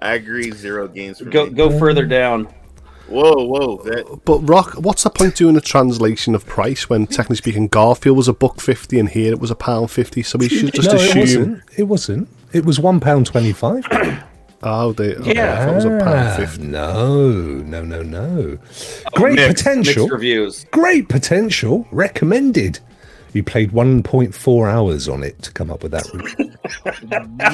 I 0.00 0.14
agree. 0.14 0.50
Zero 0.50 0.88
games. 0.88 1.18
For 1.20 1.26
Go 1.26 1.46
me. 1.46 1.52
go 1.52 1.78
further 1.78 2.04
down. 2.04 2.48
Whoa, 3.08 3.44
whoa. 3.44 3.82
That 3.84 4.20
But 4.24 4.38
Rock, 4.40 4.74
what's 4.74 5.02
the 5.02 5.10
point 5.10 5.34
doing 5.36 5.56
a 5.56 5.60
translation 5.60 6.34
of 6.34 6.46
price 6.46 6.88
when 6.88 7.06
technically 7.06 7.36
speaking 7.36 7.68
Garfield 7.68 8.16
was 8.16 8.28
a 8.28 8.32
buck 8.32 8.60
fifty 8.60 8.98
and 8.98 9.08
here 9.08 9.32
it 9.32 9.38
was 9.40 9.50
a 9.50 9.54
pound 9.54 9.90
fifty? 9.90 10.22
So 10.22 10.38
we 10.38 10.48
should 10.48 10.72
just 10.72 10.88
no, 10.88 10.96
it 10.96 11.14
wasn't. 11.16 11.62
It 11.76 11.82
wasn't. 11.84 12.28
It 12.52 12.64
was 12.64 12.78
one 12.80 13.00
pound 13.00 13.26
twenty 13.26 13.52
five. 13.52 13.84
Oh, 14.64 14.92
they, 14.92 15.16
okay, 15.16 15.34
Yeah. 15.34 15.66
I 15.66 15.72
it 15.72 15.74
was 15.74 15.84
a 15.84 15.98
pound 15.98 16.36
fifty. 16.36 16.62
no, 16.68 17.32
no, 17.32 17.82
no, 17.82 18.00
no. 18.02 18.58
Oh, 18.60 19.10
Great 19.14 19.34
Mixed- 19.34 19.56
potential. 19.64 20.04
Mixed 20.04 20.12
reviews. 20.12 20.66
Great 20.70 21.08
potential. 21.08 21.88
Recommended. 21.90 22.78
You 23.34 23.42
played 23.42 23.70
1.4 23.72 24.70
hours 24.70 25.08
on 25.08 25.22
it 25.22 25.40
to 25.42 25.52
come 25.52 25.70
up 25.70 25.82
with 25.82 25.92
that. 25.92 26.06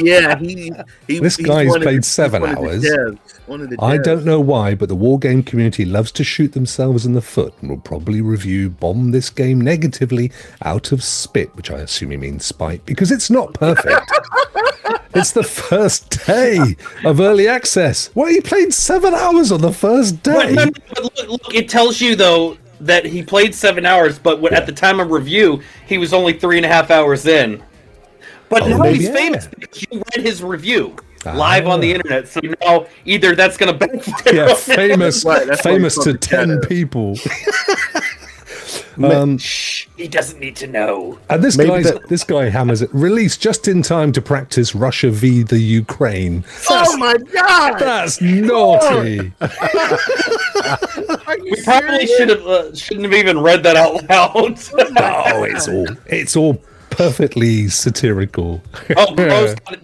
yeah, 0.03 0.37
he, 0.39 0.73
he 1.07 1.19
This 1.21 1.37
guy's 1.37 1.75
played 1.77 2.01
the- 2.01 2.07
seven 2.07 2.43
one 2.43 2.51
of 2.51 2.57
the 2.59 2.63
hours. 2.69 2.85
devs, 2.85 3.19
One 3.49 3.61
of 3.61 3.71
the 3.71 3.77
I 3.81 3.97
don't 3.99 4.25
know 4.25 4.41
why, 4.41 4.75
but 4.75 4.89
the 4.89 4.97
wargame 4.97 5.45
community 5.47 5.85
loves 5.85 6.11
to 6.13 6.25
shoot 6.25 6.53
themselves 6.53 7.07
in 7.07 7.13
the 7.13 7.23
foot 7.23 7.55
and 7.61 7.71
will 7.71 7.79
probably 7.79 8.21
review 8.21 8.71
bomb 8.71 9.13
this 9.13 9.31
game 9.31 9.61
negatively 9.61 10.33
out 10.65 10.91
of 10.93 11.03
spit, 11.05 11.55
which 11.55 11.71
I 11.71 11.79
assume 11.79 12.11
he 12.11 12.17
means 12.17 12.45
spite, 12.45 12.85
because 12.85 13.11
it's 13.13 13.31
not 13.31 13.55
perfect. 13.55 14.11
it's 15.15 15.33
the 15.33 15.45
first 15.45 16.27
day 16.27 16.77
of 17.05 17.21
early 17.21 17.47
access. 17.49 18.11
Well, 18.15 18.27
he 18.29 18.41
played 18.41 18.75
seven 18.75 19.15
hours 19.15 19.53
on 19.53 19.61
the 19.61 19.73
first 19.73 20.23
day. 20.23 20.53
no, 20.55 20.65
no, 20.65 20.71
but 20.89 21.03
look, 21.05 21.29
look, 21.29 21.55
it 21.55 21.69
tells 21.69 22.01
you 22.01 22.17
though 22.17 22.57
that 22.81 23.05
he 23.05 23.23
played 23.23 23.55
seven 23.55 23.85
hours, 23.87 24.19
but 24.19 24.41
when, 24.41 24.55
at 24.55 24.67
the 24.67 24.73
time 24.73 25.01
of 25.01 25.11
review, 25.11 25.61
he 25.87 25.99
was 25.99 26.13
only 26.13 26.33
three 26.33 26.57
and 26.57 26.67
a 26.67 26.69
half 26.69 26.91
hours 26.91 27.27
in. 27.27 27.63
But 28.49 28.63
Oh, 28.63 28.69
now 28.69 28.83
he's 28.85 29.05
yeah. 29.05 29.13
famous 29.13 29.47
because 29.47 29.83
you 29.91 30.03
read 30.17 30.25
his 30.25 30.43
review 30.43 30.97
live 31.27 31.67
on 31.67 31.81
the 31.81 31.93
Ah. 31.93 31.97
internet. 31.97 32.29
So 32.29 32.41
now 32.63 32.87
either 33.05 33.35
that's 33.35 33.57
going 33.59 33.73
to 33.73 33.79
backfire. 33.87 34.35
Yeah, 34.35 34.55
famous, 34.55 35.25
why- 35.25 35.45
famous 35.57 35.97
to 36.05 36.15
ten 36.15 36.49
shadow. 36.49 36.61
people. 36.67 37.17
um, 39.03 39.37
Shh, 39.39 39.87
he 39.97 40.09
doesn't 40.09 40.41
need 40.41 40.57
to 40.57 40.67
know. 40.67 41.19
and 41.29 41.43
this 41.45 41.57
Maybe 41.59 41.71
guy's 41.71 41.85
that- 41.93 42.09
this 42.09 42.25
guy 42.25 42.49
hammers 42.49 42.81
it. 42.83 42.89
Released 42.95 43.41
just 43.43 43.69
in 43.69 43.83
time 43.83 44.13
to 44.13 44.23
practice 44.23 44.75
Russia 44.75 45.11
v 45.11 45.43
the 45.43 45.59
Ukraine. 45.59 46.45
Oh 46.71 46.97
my 46.97 47.17
god! 47.19 47.79
That's 47.79 48.21
naughty. 48.21 49.33
Are 51.27 51.39
you 51.39 51.53
We 51.53 51.63
probably 51.63 52.07
should 52.07 52.29
have 52.29 52.47
uh, 52.47 52.75
shouldn't 52.75 53.05
have 53.05 53.15
even 53.15 53.41
read 53.41 53.63
that 53.63 53.77
out 53.77 54.09
loud. 54.09 54.35
oh, 54.37 55.43
it's 55.45 55.69
all 55.69 55.87
it's 56.07 56.37
all 56.37 56.61
perfectly 56.91 57.69
satirical. 57.69 58.63
oh, 58.97 59.07
Crow's 59.15 59.55
got, 59.55 59.79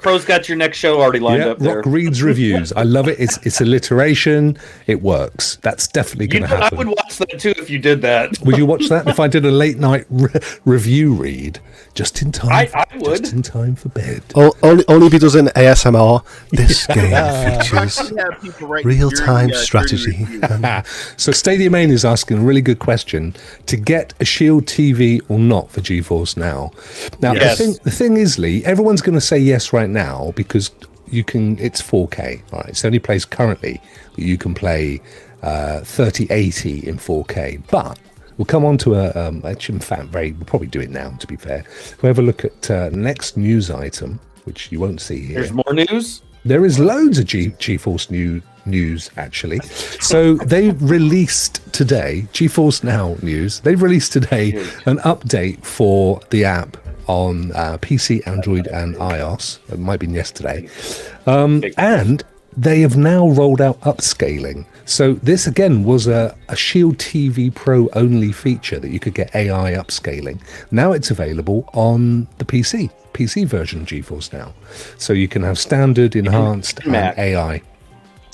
Crow's 0.00 0.24
got 0.24 0.48
your 0.48 0.56
next 0.56 0.78
show 0.78 1.00
already 1.00 1.18
lined 1.20 1.42
Yeah, 1.42 1.50
up 1.50 1.58
there. 1.58 1.76
Rock 1.76 1.86
reads 1.86 2.22
reviews. 2.22 2.72
I 2.72 2.82
love 2.84 3.06
it. 3.08 3.20
It's 3.20 3.36
it's 3.46 3.60
alliteration. 3.60 4.56
It 4.86 5.02
works. 5.02 5.56
That's 5.62 5.86
definitely 5.86 6.26
You 6.26 6.40
going 6.40 6.50
to 6.50 6.58
know, 6.58 6.68
I 6.72 6.74
would 6.74 6.88
watch 6.88 7.18
that 7.18 7.38
too 7.38 7.50
if 7.58 7.68
you 7.68 7.78
did 7.78 8.00
that. 8.02 8.38
Would 8.40 8.56
you 8.56 8.64
watch 8.64 8.88
that 8.88 9.06
if 9.08 9.20
I 9.20 9.28
did 9.28 9.44
a 9.44 9.50
late 9.50 9.76
night 9.78 10.06
re- 10.08 10.30
review 10.64 11.12
read 11.12 11.58
just 11.94 12.22
in 12.22 12.32
time? 12.32 12.50
I- 12.50 12.66
for- 12.66 12.78
I 12.78 12.86
would. 12.98 13.20
Just 13.20 13.32
in 13.34 13.42
time 13.42 13.74
for 13.76 13.90
bed. 13.90 14.22
O- 14.34 14.52
only, 14.62 14.84
only 14.88 15.06
if 15.08 15.12
he 15.12 15.18
does 15.18 15.34
an 15.34 15.48
ASMR. 15.48 16.24
This 16.50 16.86
game 16.86 17.10
Why 17.12 17.58
features 17.58 17.96
do 18.08 18.14
you 18.14 18.16
have 18.22 18.40
people 18.40 18.68
write 18.68 18.84
real-time 18.86 19.50
uh, 19.50 19.54
strategy. 19.56 20.26
So 21.18 21.32
Stadium 21.32 21.72
Main 21.72 21.90
is 21.90 22.04
asking 22.04 22.38
a 22.38 22.40
really 22.40 22.62
good 22.62 22.78
question 22.78 23.34
to 23.66 23.76
get 23.76 24.14
a 24.20 24.24
Shield 24.24 24.64
TV 24.66 25.20
or 25.28 25.38
not 25.38 25.70
for 25.70 25.80
GeForce 25.82 26.36
Now. 26.36 26.70
Now 27.20 27.32
Yes. 27.34 27.58
the 27.58 27.64
thing 27.64 27.76
the 27.84 27.90
thing 27.90 28.16
is, 28.16 28.38
Lee, 28.38 28.64
everyone's 28.64 29.02
going 29.02 29.14
to 29.16 29.20
say 29.20 29.38
yes 29.38 29.72
right 29.72 29.89
now 29.92 30.32
because 30.36 30.70
you 31.08 31.24
can. 31.24 31.58
It's 31.58 31.82
4K. 31.82 32.42
All 32.52 32.60
right, 32.60 32.68
it's 32.68 32.82
the 32.82 32.88
only 32.88 32.98
place 32.98 33.24
currently 33.24 33.80
that 34.16 34.22
you 34.22 34.38
can 34.38 34.54
play 34.54 35.00
uh, 35.42 35.80
3080 35.80 36.88
in 36.88 36.96
4K, 36.96 37.62
but. 37.70 37.98
We'll 38.36 38.46
come 38.46 38.64
on 38.64 38.78
to 38.78 38.94
a, 38.94 39.10
um, 39.10 39.42
actually, 39.44 39.74
in 39.74 39.80
fact, 39.82 40.04
very, 40.04 40.32
we'll 40.32 40.46
probably 40.46 40.68
do 40.68 40.80
it 40.80 40.88
now, 40.88 41.10
to 41.10 41.26
be 41.26 41.36
fair. 41.36 41.58
If 41.58 42.02
we 42.02 42.06
have 42.06 42.18
a 42.18 42.22
look 42.22 42.42
at 42.42 42.70
uh, 42.70 42.88
next 42.90 43.36
news 43.36 43.70
item, 43.70 44.18
which 44.44 44.72
you 44.72 44.80
won't 44.80 45.02
see 45.02 45.26
here. 45.26 45.40
There's 45.40 45.52
more 45.52 45.74
news. 45.74 46.22
There 46.46 46.64
is 46.64 46.78
loads 46.78 47.18
of 47.18 47.26
G- 47.26 47.50
GeForce 47.50 48.10
new 48.10 48.40
news 48.66 49.10
actually. 49.16 49.58
So 50.00 50.34
they 50.36 50.70
released 50.70 51.72
today 51.72 52.26
GeForce 52.32 52.82
Now 52.82 53.16
news. 53.22 53.60
They've 53.60 53.80
released 53.80 54.12
today 54.12 54.52
an 54.86 54.98
update 54.98 55.64
for 55.64 56.20
the 56.30 56.44
app 56.44 56.76
on 57.10 57.50
uh, 57.52 57.76
PC, 57.78 58.24
Android, 58.26 58.68
and 58.68 58.94
iOS. 58.96 59.58
It 59.68 59.80
might 59.80 59.94
have 59.94 60.00
been 60.00 60.14
yesterday, 60.14 60.68
um, 61.26 61.64
and 61.76 62.22
they 62.56 62.80
have 62.80 62.96
now 62.96 63.28
rolled 63.28 63.60
out 63.60 63.80
upscaling. 63.80 64.64
So 64.84 65.14
this 65.14 65.46
again 65.46 65.82
was 65.82 66.06
a, 66.06 66.36
a 66.48 66.56
Shield 66.56 66.98
TV 66.98 67.52
Pro 67.52 67.88
only 67.94 68.30
feature 68.32 68.78
that 68.78 68.90
you 68.90 69.00
could 69.00 69.14
get 69.14 69.34
AI 69.34 69.72
upscaling. 69.72 70.40
Now 70.70 70.92
it's 70.92 71.10
available 71.10 71.68
on 71.72 72.28
the 72.38 72.44
PC, 72.44 72.90
PC 73.12 73.44
version 73.46 73.82
of 73.82 73.88
GeForce 73.88 74.32
Now. 74.32 74.54
So 74.96 75.12
you 75.12 75.26
can 75.26 75.42
have 75.42 75.58
standard, 75.58 76.14
enhanced, 76.14 76.80
and 76.84 77.18
AI. 77.18 77.62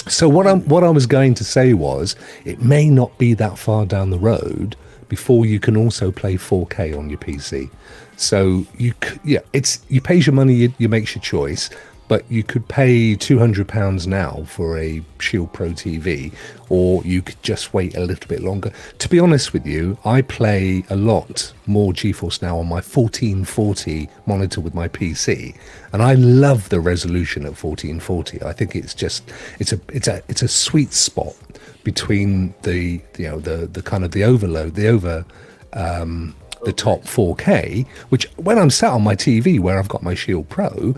So 0.09 0.29
what 0.29 0.47
I'm 0.47 0.61
what 0.69 0.85
I 0.85 0.91
was 0.91 1.07
going 1.07 1.35
to 1.35 1.45
say 1.45 1.73
was 1.73 2.15
it 2.45 2.61
may 2.61 2.89
not 2.91 3.17
be 3.17 3.33
that 3.35 3.59
far 3.59 3.87
down 3.87 4.11
the 4.11 4.19
road 4.19 4.77
before 5.09 5.47
you 5.47 5.61
can 5.61 5.77
also 5.77 6.11
play 6.11 6.35
4K 6.35 6.97
on 6.99 7.09
your 7.09 7.19
PC. 7.19 7.71
So 8.17 8.67
you 8.79 8.95
yeah, 9.25 9.41
it's 9.53 9.85
you 9.89 10.01
pays 10.01 10.27
your 10.27 10.35
money, 10.35 10.55
you, 10.55 10.73
you 10.79 10.89
makes 10.89 11.15
your 11.15 11.23
choice, 11.23 11.71
but 12.09 12.31
you 12.31 12.43
could 12.43 12.67
pay 12.69 13.15
200 13.15 13.67
pounds 13.67 14.07
now 14.07 14.45
for 14.47 14.79
a 14.79 15.03
Shield 15.19 15.53
Pro 15.53 15.71
TV 15.71 16.33
or 16.69 17.03
you 17.05 17.23
could 17.23 17.43
just 17.43 17.75
wait 17.75 17.97
a 17.97 18.01
little 18.01 18.29
bit 18.29 18.43
longer. 18.43 18.73
To 18.99 19.09
be 19.09 19.19
honest 19.19 19.53
with 19.53 19.67
you, 19.67 19.99
I 20.05 20.23
play 20.23 20.85
a 20.89 20.97
lot 20.97 21.53
more 21.67 21.93
GeForce 21.93 22.43
now 22.43 22.59
on 22.59 22.67
my 22.67 22.77
1440 22.77 24.09
monitor 24.27 24.61
with 24.61 24.75
my 24.75 24.89
PC 24.89 25.57
and 25.93 26.03
I 26.03 26.15
love 26.15 26.69
the 26.69 26.81
resolution 26.81 27.43
at 27.43 27.61
1440. 27.63 28.43
I 28.43 28.53
think 28.53 28.77
it's 28.77 28.95
just 28.95 29.31
it's 29.59 29.73
a 29.73 29.81
it's 29.89 30.09
a 30.09 30.23
it's 30.29 30.43
a 30.43 30.49
sweet 30.49 30.93
spot 30.93 31.35
between 31.83 32.55
the 32.63 33.01
you 33.19 33.29
know 33.29 33.41
the 33.41 33.67
the 33.67 33.83
kind 33.83 34.05
of 34.05 34.13
the 34.13 34.25
overload 34.25 34.75
the 34.75 34.89
over 34.89 35.25
um, 35.73 36.35
the 36.67 36.73
top 36.73 37.03
4K, 37.03 37.87
which 38.11 38.27
when 38.37 38.59
I'm 38.59 38.71
sat 38.71 38.93
on 38.93 39.03
my 39.03 39.15
TV 39.15 39.59
where 39.59 39.79
I've 39.79 39.89
got 39.89 40.03
my 40.03 40.15
Shield 40.15 40.49
Pro, 40.49 40.95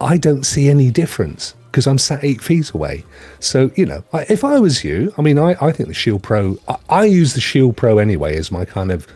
I 0.00 0.18
don't 0.18 0.44
see 0.44 0.68
any 0.68 0.90
difference 0.90 1.54
because 1.66 1.86
I'm 1.86 1.96
sat 1.96 2.22
eight 2.22 2.42
feet 2.42 2.72
away. 2.72 3.04
So 3.38 3.70
you 3.76 3.86
know, 3.86 4.04
I, 4.12 4.26
if 4.28 4.44
I 4.44 4.58
was 4.58 4.84
you, 4.84 5.14
I 5.16 5.22
mean, 5.22 5.38
I, 5.38 5.56
I 5.60 5.72
think 5.72 5.88
the 5.88 5.94
Shield 5.94 6.22
Pro. 6.22 6.58
I, 6.68 6.76
I 6.88 7.04
use 7.04 7.34
the 7.34 7.40
Shield 7.40 7.76
Pro 7.76 7.98
anyway 7.98 8.36
as 8.36 8.50
my 8.52 8.64
kind 8.64 8.90
of 8.90 9.06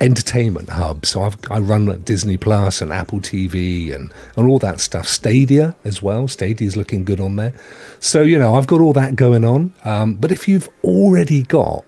entertainment 0.00 0.68
hub. 0.68 1.04
So 1.04 1.22
I've, 1.22 1.36
I 1.50 1.58
run 1.58 2.00
Disney 2.02 2.36
Plus 2.36 2.80
and 2.80 2.92
Apple 2.92 3.20
TV 3.20 3.94
and, 3.94 4.12
and 4.36 4.48
all 4.48 4.58
that 4.60 4.80
stuff. 4.80 5.06
Stadia 5.06 5.74
as 5.84 6.02
well. 6.02 6.28
Stadia's 6.28 6.76
looking 6.76 7.04
good 7.04 7.20
on 7.20 7.36
there. 7.36 7.52
So, 8.00 8.22
you 8.22 8.38
know, 8.38 8.56
I've 8.56 8.66
got 8.66 8.80
all 8.80 8.92
that 8.94 9.14
going 9.14 9.44
on. 9.44 9.72
Um, 9.84 10.14
but 10.14 10.32
if 10.32 10.48
you've 10.48 10.68
already 10.82 11.44
got 11.44 11.84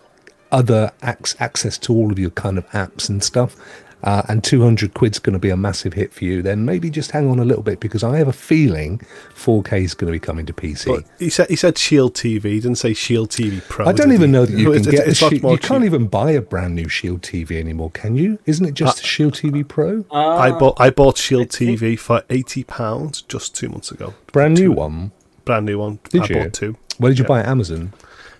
other 0.55 0.93
ac- 1.03 1.37
access 1.41 1.77
to 1.79 1.93
all 1.93 2.11
of 2.13 2.19
your 2.19 2.31
kind 2.31 2.57
of 2.59 2.67
apps 2.71 3.09
and 3.09 3.23
stuff, 3.23 3.57
uh, 4.05 4.23
and 4.29 4.45
200 4.45 4.93
quid's 4.93 5.19
going 5.19 5.33
to 5.33 5.39
be 5.39 5.49
a 5.49 5.57
massive 5.57 5.95
hit 5.95 6.13
for 6.13 6.25
you, 6.25 6.43
then 6.43 6.65
maybe 6.67 6.91
just 6.91 7.11
hang 7.13 7.27
on 7.31 7.39
a 7.39 7.45
little 7.45 7.63
bit 7.63 7.81
because 7.81 8.05
I 8.05 8.19
have 8.19 8.29
a 8.29 8.35
feeling 8.35 8.99
4K 9.35 9.83
is 9.83 9.95
going 9.95 10.13
to 10.13 10.13
be 10.13 10.21
coming 10.21 10.45
to 10.45 10.53
PC. 10.53 10.85
But 10.87 11.05
he 11.19 11.31
said 11.31 11.49
he 11.49 11.57
said 11.57 11.79
Shield 11.79 12.15
TV. 12.15 12.45
He 12.45 12.61
didn't 12.61 12.77
say 12.77 12.93
Shield 12.93 13.31
TV 13.31 13.67
Pro. 13.69 13.87
I 13.87 13.93
don't 13.93 14.13
even 14.13 14.29
he? 14.29 14.33
know 14.33 14.45
that 14.45 14.59
you 14.59 14.73
It's- 14.75 14.85
can 14.85 14.95
it's- 14.95 15.05
get. 15.05 15.09
it's 15.11 15.23
a 15.23 15.25
much 15.25 15.31
Shield- 15.33 15.43
more 15.43 15.53
you 15.53 15.59
can't 15.59 15.85
even 15.85 16.07
buy 16.07 16.31
a 16.33 16.43
brand 16.43 16.75
new 16.75 16.89
Shield 16.89 17.23
TV 17.23 17.59
anymore, 17.59 17.91
can 17.93 18.15
you? 18.15 18.39
Isn't 18.45 18.67
it 18.67 18.75
just 18.75 19.01
a 19.01 19.07
Shield 19.07 19.35
TV 19.35 19.67
Pro? 19.67 20.05
I 20.13 20.51
bought 20.51 20.77
I 20.79 20.91
bought 20.91 21.17
Shield 21.17 21.49
TV 21.49 21.99
for 21.99 22.23
eighty 22.29 22.63
pounds 22.63 23.23
just 23.23 23.57
two 23.57 23.69
months 23.71 23.91
ago. 23.91 24.13
brand 24.33 24.55
new 24.55 24.69
Two- 24.69 24.73
one. 24.73 25.13
brand 25.47 25.65
new 25.67 25.79
one. 25.79 25.99
Did 26.11 26.23
I 26.23 26.27
you? 26.29 26.35
bought 26.43 26.53
two. 26.53 26.77
Where 26.99 27.11
did 27.11 27.19
you 27.19 27.25
Yeah. 27.25 27.29
buy 27.29 27.41
it? 27.41 27.47
Amazon. 27.47 27.93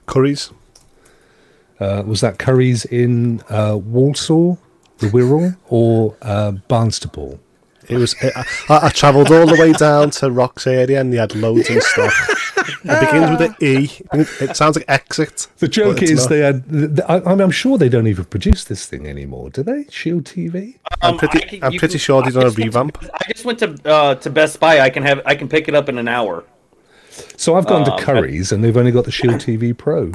Curry's. 0.07 0.51
Uh, 1.81 2.03
was 2.07 2.21
that 2.21 2.39
Curry's 2.39 2.85
in 2.85 3.41
uh, 3.51 3.77
Walsall, 3.77 4.59
the 4.99 5.09
Wirral, 5.09 5.57
or 5.69 6.17
uh, 6.23 6.53
Barnstaple? 6.69 7.39
It 7.89 7.97
was. 7.99 8.15
I, 8.23 8.45
I 8.71 8.89
travelled 8.89 9.31
all 9.31 9.47
the 9.47 9.57
way 9.61 9.73
down 9.73 10.09
to 10.13 10.31
Rocks 10.31 10.67
area, 10.67 11.01
and 11.01 11.13
they 11.13 11.19
had 11.19 11.35
loads 11.35 11.69
and 11.69 11.83
stuff. 11.83 12.15
It 12.83 13.01
begins 13.01 13.31
with 13.31 13.41
an 13.43 13.57
E. 13.61 13.91
It 14.41 14.57
sounds 14.57 14.77
like 14.77 14.87
exit. 14.89 15.49
The 15.59 15.69
joke 15.69 16.01
is 16.03 16.23
not. 16.23 16.29
they 16.31 16.39
had. 16.39 16.71
th- 16.71 16.89
th- 16.97 17.01
I, 17.09 17.17
I 17.17 17.31
mean, 17.31 17.43
I'm 17.43 17.51
sure 17.51 17.77
they 17.77 17.91
don't 17.91 18.07
even 18.07 18.25
produce 18.25 18.65
this 18.65 18.87
thing 18.87 19.07
anymore, 19.07 19.51
do 19.51 19.63
they? 19.63 19.85
Shield 19.91 20.25
TV. 20.25 20.79
I'm 21.03 21.13
Um, 21.15 21.19
pretty. 21.19 21.43
I 21.43 21.47
can- 21.47 21.65
I'm 21.65 21.71
pretty 21.73 21.93
can- 21.95 21.99
sure 21.99 22.23
I 22.23 22.31
they 22.31 22.35
done 22.35 22.43
a 22.47 22.47
just 22.47 22.57
went 22.59 22.73
to- 22.73 22.79
revamp. 22.79 23.05
I 23.13 23.33
just 23.33 23.45
went 23.45 23.59
to 23.59 23.77
uh, 23.85 24.15
to 24.15 24.31
Best 24.31 24.61
Buy. 24.61 24.81
I 24.81 24.89
can 24.89 25.03
have 25.03 25.21
I 25.27 25.35
can 25.35 25.49
pick 25.51 25.69
it 25.69 25.75
up 25.75 25.91
in 25.91 25.99
an 25.99 26.09
hour. 26.09 26.45
So 27.37 27.57
I've 27.57 27.67
gone 27.67 27.87
Um, 27.89 27.99
to 27.99 28.03
Curry's 28.03 28.51
and 28.51 28.65
they've 28.65 28.77
only 28.77 28.93
got 28.93 29.05
the 29.05 29.13
Shield 29.13 29.35
TV 29.41 29.77
Pro. 29.77 30.13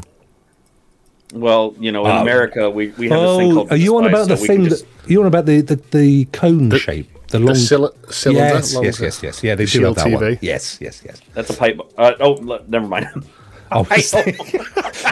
Well, 1.33 1.75
you 1.79 1.91
know, 1.91 2.05
in 2.05 2.11
Oh. 2.11 2.21
America, 2.21 2.69
we, 2.69 2.87
we 2.97 3.09
have 3.09 3.19
this 3.19 3.37
thing 3.37 3.51
Oh, 3.51 3.55
called. 3.55 3.71
are 3.71 3.77
you 3.77 3.97
on 3.97 4.05
about 4.07 4.27
the 4.27 4.35
so 4.37 4.41
we 4.41 4.47
thing 4.47 4.55
can 4.57 4.63
that 4.63 4.69
just- 4.69 4.85
you 5.07 5.21
on 5.21 5.27
about 5.27 5.45
the 5.45 5.61
the, 5.61 5.75
the 5.91 6.25
cone 6.25 6.71
shape, 6.77 7.07
the 7.29 7.39
long 7.39 7.53
The 7.53 7.55
cyl- 7.55 7.93
cylinder. 8.09 8.41
Yes, 8.55 8.73
long- 8.73 8.83
yes, 8.85 8.99
yes, 8.99 9.23
yes. 9.23 9.43
Yeah, 9.43 9.55
they 9.55 9.65
the 9.65 9.71
do 9.71 9.83
have 9.85 9.95
Shield 9.95 9.97
that 9.97 10.21
one. 10.21 10.23
TV. 10.33 10.39
Yes, 10.41 10.77
yes, 10.81 11.01
yes. 11.05 11.21
That's 11.35 11.49
a 11.51 11.53
pipe. 11.53 11.79
Uh, 11.97 12.13
oh, 12.19 12.31
le- 12.31 12.63
never 12.67 12.87
mind. 12.87 13.07
I 13.71 13.81
was, 13.81 14.13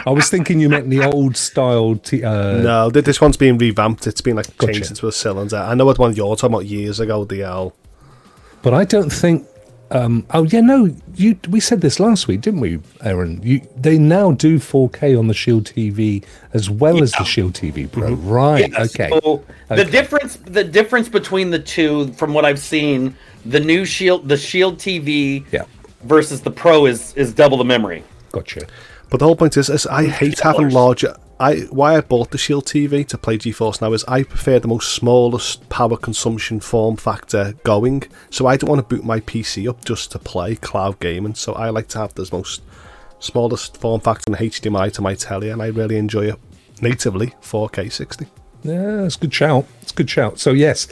I 0.04 0.10
was 0.10 0.28
thinking 0.28 0.58
you 0.58 0.68
meant 0.68 0.90
the 0.90 1.04
old 1.04 1.36
style. 1.36 1.94
T- 1.94 2.24
uh, 2.24 2.56
No, 2.60 2.90
this 2.90 3.20
one's 3.20 3.36
been 3.36 3.56
revamped. 3.56 4.08
It's 4.08 4.20
been 4.20 4.34
like 4.34 4.48
Gotcha. 4.58 4.72
changed 4.72 4.90
into 4.90 5.06
a 5.06 5.12
cylinder. 5.12 5.58
I 5.58 5.74
know 5.74 5.84
what 5.86 5.96
one 6.00 6.12
you're 6.16 6.34
talking 6.34 6.54
about 6.56 6.66
years 6.66 6.98
ago. 6.98 7.24
The 7.24 7.42
L. 7.44 7.72
But 8.62 8.74
I 8.74 8.84
don't 8.84 9.10
think. 9.12 9.46
Um, 9.90 10.26
oh 10.34 10.44
yeah, 10.44 10.60
no. 10.60 10.94
You 11.14 11.38
we 11.48 11.60
said 11.60 11.80
this 11.80 11.98
last 11.98 12.28
week, 12.28 12.42
didn't 12.42 12.60
we, 12.60 12.78
Aaron? 13.02 13.40
You 13.42 13.62
they 13.76 13.98
now 13.98 14.32
do 14.32 14.58
4K 14.58 15.18
on 15.18 15.28
the 15.28 15.34
Shield 15.34 15.64
TV 15.64 16.24
as 16.52 16.68
well 16.68 17.02
as 17.02 17.12
the 17.12 17.24
Shield 17.24 17.54
TV 17.54 17.90
Pro, 17.90 18.12
right? 18.14 18.70
Yes, 18.70 18.94
Okay. 18.94 19.08
So 19.10 19.42
the 19.68 19.80
Okay. 19.82 19.90
difference, 19.90 20.36
the 20.44 20.64
difference 20.64 21.08
between 21.08 21.50
the 21.50 21.58
two, 21.58 22.12
from 22.14 22.34
what 22.34 22.44
I've 22.44 22.58
seen, 22.58 23.14
the 23.46 23.60
new 23.60 23.84
Shield, 23.86 24.28
the 24.28 24.36
Shield 24.36 24.78
TV 24.78 25.44
Yeah, 25.52 25.62
versus 26.04 26.42
the 26.42 26.50
Pro 26.50 26.84
is 26.86 27.14
is 27.16 27.32
double 27.32 27.56
the 27.56 27.64
memory. 27.64 28.04
gotcha. 28.32 28.66
But 29.10 29.20
the 29.20 29.24
whole 29.24 29.36
point 29.36 29.56
is, 29.56 29.70
is 29.70 29.86
I 29.86 30.04
hate 30.06 30.38
having 30.40 30.68
larger. 30.68 31.14
I 31.40 31.60
why 31.70 31.96
I 31.96 32.00
bought 32.00 32.30
the 32.30 32.38
Shield 32.38 32.66
TV 32.66 33.06
to 33.06 33.18
play 33.18 33.38
GeForce 33.38 33.80
Now 33.80 33.92
is 33.92 34.04
I 34.04 34.24
prefer 34.24 34.58
the 34.58 34.68
most 34.68 34.92
smallest 34.92 35.68
power 35.68 35.96
consumption 35.96 36.58
form 36.60 36.96
factor 36.96 37.54
going. 37.62 38.04
So 38.30 38.46
I 38.46 38.56
don't 38.56 38.68
want 38.68 38.86
to 38.86 38.96
boot 38.96 39.04
my 39.04 39.20
PC 39.20 39.68
up 39.68 39.84
just 39.84 40.10
to 40.12 40.18
play 40.18 40.56
cloud 40.56 40.98
gaming. 40.98 41.34
So 41.34 41.52
I 41.54 41.70
like 41.70 41.88
to 41.88 41.98
have 41.98 42.14
the 42.14 42.28
most 42.32 42.62
smallest 43.20 43.76
form 43.76 44.00
factor 44.00 44.24
and 44.26 44.36
HDMI 44.36 44.92
to 44.94 45.02
my 45.02 45.14
telly, 45.14 45.50
and 45.50 45.62
I 45.62 45.66
really 45.66 45.96
enjoy 45.96 46.30
it 46.30 46.38
natively 46.80 47.34
4K 47.42 47.92
60. 47.92 48.26
Yeah, 48.62 49.04
it's 49.04 49.16
good 49.16 49.32
shout. 49.32 49.66
It's 49.82 49.92
good 49.92 50.10
shout. 50.10 50.40
So 50.40 50.50
yes, 50.50 50.88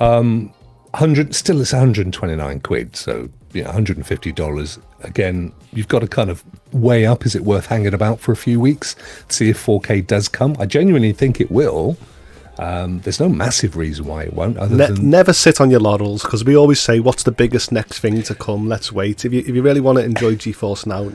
um, 0.00 0.52
hundred 0.94 1.34
still 1.34 1.60
it's 1.60 1.72
129 1.72 2.60
quid. 2.60 2.96
So 2.96 3.28
yeah, 3.52 3.66
150 3.66 4.32
dollars. 4.32 4.78
Again, 5.04 5.52
you've 5.72 5.88
got 5.88 6.00
to 6.00 6.06
kind 6.08 6.30
of 6.30 6.42
weigh 6.72 7.06
up: 7.06 7.24
is 7.26 7.34
it 7.34 7.42
worth 7.44 7.66
hanging 7.66 7.94
about 7.94 8.20
for 8.20 8.32
a 8.32 8.36
few 8.36 8.58
weeks? 8.60 8.94
To 9.28 9.34
see 9.34 9.48
if 9.50 9.64
4K 9.64 10.06
does 10.06 10.28
come. 10.28 10.56
I 10.58 10.66
genuinely 10.66 11.12
think 11.12 11.40
it 11.40 11.50
will. 11.50 11.96
Um, 12.58 13.00
there's 13.00 13.18
no 13.18 13.28
massive 13.28 13.76
reason 13.76 14.04
why 14.06 14.22
it 14.22 14.32
won't, 14.32 14.56
other 14.58 14.76
Ne- 14.76 14.86
than 14.86 15.10
never 15.10 15.32
sit 15.32 15.60
on 15.60 15.70
your 15.72 15.80
laurels 15.80 16.22
because 16.22 16.44
we 16.44 16.56
always 16.56 16.78
say, 16.80 17.00
"What's 17.00 17.24
the 17.24 17.32
biggest 17.32 17.72
next 17.72 17.98
thing 17.98 18.22
to 18.22 18.34
come?" 18.34 18.68
Let's 18.68 18.92
wait. 18.92 19.24
If 19.24 19.32
you 19.32 19.40
if 19.40 19.48
you 19.48 19.60
really 19.62 19.80
want 19.80 19.98
to 19.98 20.04
enjoy 20.04 20.36
GeForce 20.36 20.86
now, 20.86 21.10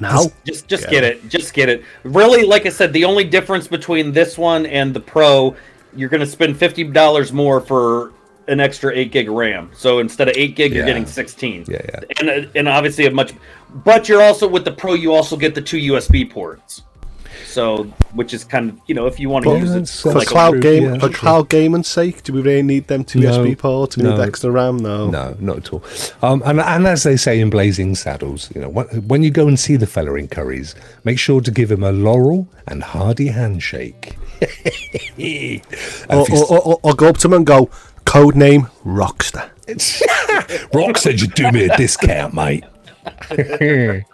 now 0.00 0.24
Just 0.44 0.66
just 0.66 0.84
Yeah. 0.84 0.90
get 0.90 1.04
it. 1.04 1.28
Just 1.28 1.54
get 1.54 1.68
it. 1.68 1.84
Really, 2.02 2.42
like 2.44 2.66
I 2.66 2.70
said, 2.70 2.92
the 2.92 3.04
only 3.04 3.22
difference 3.22 3.68
between 3.68 4.10
this 4.12 4.36
one 4.36 4.66
and 4.66 4.92
the 4.92 4.98
Pro, 5.00 5.54
you're 5.94 6.08
going 6.08 6.20
to 6.20 6.26
spend 6.26 6.56
fifty 6.56 6.82
dollars 6.82 7.32
more 7.32 7.60
for 7.60 8.10
an 8.48 8.60
extra 8.60 8.92
eight 8.94 9.12
gig 9.12 9.28
of 9.28 9.34
RAM. 9.34 9.70
So 9.74 9.98
instead 10.00 10.28
of 10.28 10.36
eight 10.36 10.56
gig, 10.56 10.72
you're 10.72 10.86
getting 10.86 11.06
sixteen. 11.06 11.64
Yeah, 11.68 11.80
yeah. 11.84 12.00
And 12.20 12.30
uh, 12.30 12.48
and 12.54 12.68
obviously 12.68 13.06
a 13.06 13.10
much, 13.10 13.32
but 13.84 14.08
you're 14.08 14.22
also 14.22 14.48
with 14.48 14.64
the 14.64 14.72
Pro, 14.72 14.94
you 14.94 15.12
also 15.14 15.36
get 15.36 15.54
the 15.54 15.62
two 15.62 15.78
USB 15.92 16.28
ports. 16.30 16.82
So 17.46 17.84
which 18.14 18.32
is 18.32 18.44
kind 18.44 18.70
of 18.70 18.78
you 18.86 18.94
know 18.94 19.06
if 19.06 19.20
you 19.20 19.28
want 19.28 19.42
to 19.44 19.50
Well, 19.50 19.58
use 19.58 19.74
it 19.74 19.88
for 20.02 20.08
like 20.10 20.16
like 20.18 20.28
cloud 20.28 20.50
true- 20.52 20.60
game 20.60 20.82
yeah, 20.84 20.94
for 20.94 21.08
true. 21.08 21.10
cloud 21.10 21.48
gaming's 21.50 21.88
sake, 21.88 22.22
do 22.22 22.32
we 22.32 22.40
really 22.40 22.62
need 22.62 22.88
them 22.88 23.04
two 23.04 23.20
No, 23.20 23.30
USB 23.44 23.58
ports? 23.58 23.96
Do 23.96 24.04
we 24.04 24.10
need 24.10 24.20
extra 24.20 24.50
RAM? 24.50 24.78
No. 24.78 25.10
No, 25.10 25.36
not 25.38 25.58
at 25.58 25.72
all. 25.72 25.82
Um, 26.22 26.42
and, 26.46 26.60
and 26.60 26.86
as 26.86 27.02
they 27.02 27.16
say 27.16 27.40
in 27.40 27.50
Blazing 27.50 27.94
Saddles, 27.94 28.50
you 28.54 28.60
know, 28.62 28.70
when, 28.70 28.86
when 29.06 29.22
you 29.22 29.30
go 29.30 29.48
and 29.48 29.58
see 29.60 29.76
the 29.76 29.86
fella 29.86 30.14
in 30.14 30.28
Curry's, 30.28 30.74
make 31.04 31.18
sure 31.18 31.40
to 31.42 31.50
give 31.50 31.70
him 31.70 31.82
a 31.82 31.92
laurel 31.92 32.48
and 32.68 32.82
Hardy 32.82 33.26
handshake. 33.28 34.16
And 35.18 35.60
Or, 36.10 36.26
or, 36.50 36.58
or, 36.60 36.80
or 36.82 36.94
go 36.94 37.08
up 37.08 37.18
to 37.18 37.28
him 37.28 37.34
and 37.34 37.46
go, 37.46 37.70
code 38.12 38.36
name 38.36 38.64
Rockster. 38.84 39.48
Rock 40.74 40.98
said 40.98 41.18
you'd 41.18 41.32
do 41.32 41.50
me 41.50 41.64
a 41.64 41.74
discount, 41.78 42.34
mate. 42.34 42.62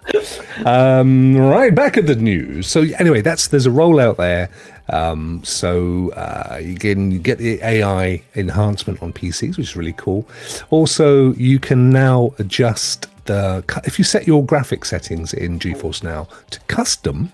um, 0.64 1.36
right, 1.36 1.74
back 1.74 1.96
at 1.96 2.06
the 2.06 2.14
news. 2.14 2.68
So 2.68 2.82
anyway, 3.00 3.22
that's 3.22 3.48
there's 3.48 3.66
a 3.66 3.70
rollout 3.70 4.16
there. 4.16 4.50
Um, 4.88 5.42
so 5.42 6.12
uh, 6.12 6.60
you 6.62 6.76
can 6.76 7.10
you 7.10 7.18
get 7.18 7.38
the 7.38 7.60
AI 7.60 8.22
enhancement 8.36 9.02
on 9.02 9.12
PCs, 9.12 9.56
which 9.56 9.70
is 9.70 9.74
really 9.74 9.94
cool. 9.94 10.28
Also, 10.70 11.32
you 11.34 11.58
can 11.58 11.90
now 11.90 12.32
adjust 12.38 13.08
the 13.24 13.64
cu- 13.66 13.80
if 13.84 13.98
you 13.98 14.04
set 14.04 14.28
your 14.28 14.44
graphic 14.46 14.84
settings 14.84 15.34
in 15.34 15.58
GeForce 15.58 16.04
Now 16.04 16.28
to 16.50 16.60
custom. 16.68 17.32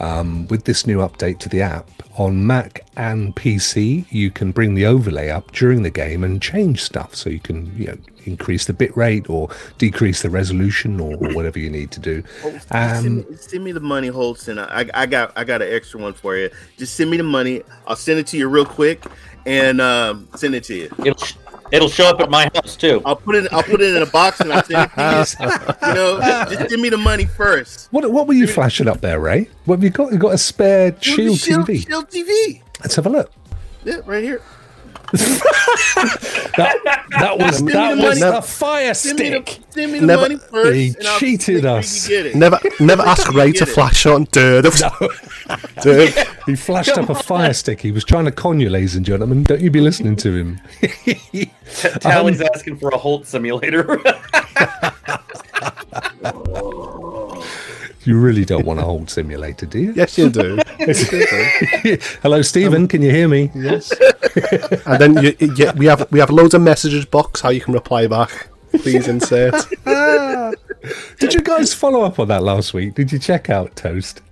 Um, 0.00 0.48
with 0.48 0.64
this 0.64 0.86
new 0.86 1.00
update 1.00 1.40
to 1.40 1.50
the 1.50 1.60
app 1.60 1.99
on 2.20 2.46
Mac 2.46 2.84
and 2.98 3.34
PC, 3.34 4.04
you 4.12 4.30
can 4.30 4.52
bring 4.52 4.74
the 4.74 4.84
overlay 4.84 5.30
up 5.30 5.52
during 5.52 5.82
the 5.82 5.90
game 5.90 6.22
and 6.22 6.42
change 6.42 6.82
stuff. 6.82 7.14
So 7.14 7.30
you 7.30 7.40
can, 7.40 7.74
you 7.78 7.86
know, 7.86 7.96
increase 8.26 8.66
the 8.66 8.74
bit 8.74 8.94
rate 8.94 9.30
or 9.30 9.48
decrease 9.78 10.20
the 10.20 10.28
resolution 10.28 11.00
or, 11.00 11.14
or 11.14 11.32
whatever 11.34 11.58
you 11.58 11.70
need 11.70 11.90
to 11.92 12.00
do. 12.00 12.22
send, 12.42 12.62
Um, 12.72 13.16
me, 13.16 13.36
send 13.36 13.64
me 13.64 13.72
the 13.72 13.80
money, 13.80 14.08
Holston. 14.08 14.58
I, 14.58 14.86
I 14.92 15.06
got 15.06 15.32
I 15.34 15.44
got 15.44 15.62
an 15.62 15.72
extra 15.72 15.98
one 15.98 16.12
for 16.12 16.36
you. 16.36 16.50
Just 16.76 16.94
send 16.94 17.10
me 17.10 17.16
the 17.16 17.22
money. 17.22 17.62
I'll 17.86 17.96
send 17.96 18.18
it 18.18 18.26
to 18.28 18.36
you 18.36 18.48
real 18.48 18.66
quick 18.66 19.02
and 19.46 19.80
um, 19.80 20.28
send 20.36 20.54
it 20.54 20.64
to 20.64 20.74
you. 20.74 20.90
it'll 20.98 21.26
it'll 21.72 21.88
show 21.88 22.06
up 22.06 22.20
at 22.20 22.30
my 22.30 22.50
house 22.54 22.76
too. 22.76 23.02
I'll 23.04 23.16
put 23.16 23.34
it 23.34 23.52
I'll 23.52 23.62
put 23.62 23.80
it 23.80 23.96
in 23.96 24.02
a 24.02 24.06
box 24.06 24.40
and 24.40 24.52
I'll 24.52 24.64
send 24.64 24.90
it 24.90 24.94
to 24.96 25.36
you. 25.40 25.70
You 25.90 25.94
know, 25.94 26.20
just, 26.20 26.52
just 26.52 26.70
give 26.70 26.80
me 26.80 26.88
the 26.88 26.98
money 26.98 27.24
first. 27.26 27.88
what 27.90 28.10
what 28.12 28.26
were 28.26 28.34
you 28.34 28.46
flashing 28.46 28.88
up 28.88 29.00
there, 29.00 29.18
Ray? 29.20 29.48
What 29.64 29.76
have 29.76 29.84
you 29.84 29.90
got? 29.90 30.12
You 30.12 30.18
got 30.18 30.34
a 30.34 30.38
spare 30.38 30.96
Shield 31.00 31.38
Shield, 31.38 31.66
TV? 31.66 31.86
Shield 31.86 32.08
TV. 32.08 32.62
Let's 32.80 32.94
have 32.96 33.06
a 33.06 33.10
look. 33.10 33.32
Yeah, 33.84 34.00
right 34.04 34.22
here. 34.22 34.42
That, 35.12 37.04
that 37.18 37.38
was 37.38 37.62
me 37.62 37.72
that 37.72 37.96
the 37.96 38.02
was 38.02 38.20
money. 38.20 38.32
the 38.36 38.42
fire 38.42 38.94
Send 38.94 39.18
me 39.18 39.30
the, 39.30 39.42
stick. 39.46 39.60
me 39.76 39.98
the 39.98 40.06
Never- 40.06 40.22
money 40.22 40.36
first. 40.36 40.74
He 40.74 40.94
cheated 41.18 41.64
us. 41.64 42.08
You 42.08 42.16
get 42.16 42.26
it. 42.26 42.34
Never 42.36 42.58
never 42.80 43.02
ask 43.02 43.32
Ray 43.32 43.52
to 43.52 43.58
Get 43.60 43.68
it. 43.68 43.72
flash 43.72 44.06
on 44.06 44.24
Dude. 44.24 44.66
Dude. 45.82 46.14
He 46.46 46.56
flashed 46.56 46.96
up 46.98 47.08
a 47.10 47.14
fire 47.14 47.52
stick. 47.52 47.80
He 47.80 47.92
was 47.92 48.02
trying 48.02 48.24
to 48.24 48.32
con 48.32 48.58
you, 48.60 48.70
ladies 48.70 48.96
and 48.96 49.04
gentlemen. 49.06 49.44
Don't 49.44 49.60
you 49.60 49.70
be 49.70 49.80
listening 49.80 50.16
to 50.16 50.34
him. 50.34 50.60
Tally's 52.00 52.40
um, 52.40 52.48
asking 52.52 52.78
for 52.78 52.88
a 52.88 52.96
Holt 52.98 53.26
simulator. 53.26 54.00
You 58.04 58.18
really 58.18 58.46
don't 58.46 58.64
want 58.64 58.80
a 58.80 58.82
Holt 58.82 59.10
simulator, 59.10 59.66
do 59.66 59.78
you? 59.78 59.92
Yes, 59.92 60.16
you 60.16 60.30
do. 60.30 60.58
Hello, 62.22 62.40
Stephen. 62.40 62.88
Can 62.88 63.02
you 63.02 63.10
hear 63.10 63.28
me? 63.28 63.50
yes. 63.54 63.92
And 64.86 65.00
then 65.00 65.22
you, 65.22 65.36
you, 65.38 65.70
we 65.76 65.84
have 65.86 66.10
we 66.10 66.18
have 66.18 66.30
loads 66.30 66.54
of 66.54 66.62
messages 66.62 67.04
box 67.04 67.42
how 67.42 67.50
you 67.50 67.60
can 67.60 67.74
reply 67.74 68.06
back. 68.06 68.48
Please 68.72 69.06
insert. 69.06 69.54
Did 71.18 71.34
you 71.34 71.40
guys 71.42 71.74
follow 71.74 72.02
up 72.02 72.18
on 72.18 72.28
that 72.28 72.42
last 72.42 72.72
week? 72.72 72.94
Did 72.94 73.12
you 73.12 73.18
check 73.18 73.50
out 73.50 73.76
Toast? 73.76 74.22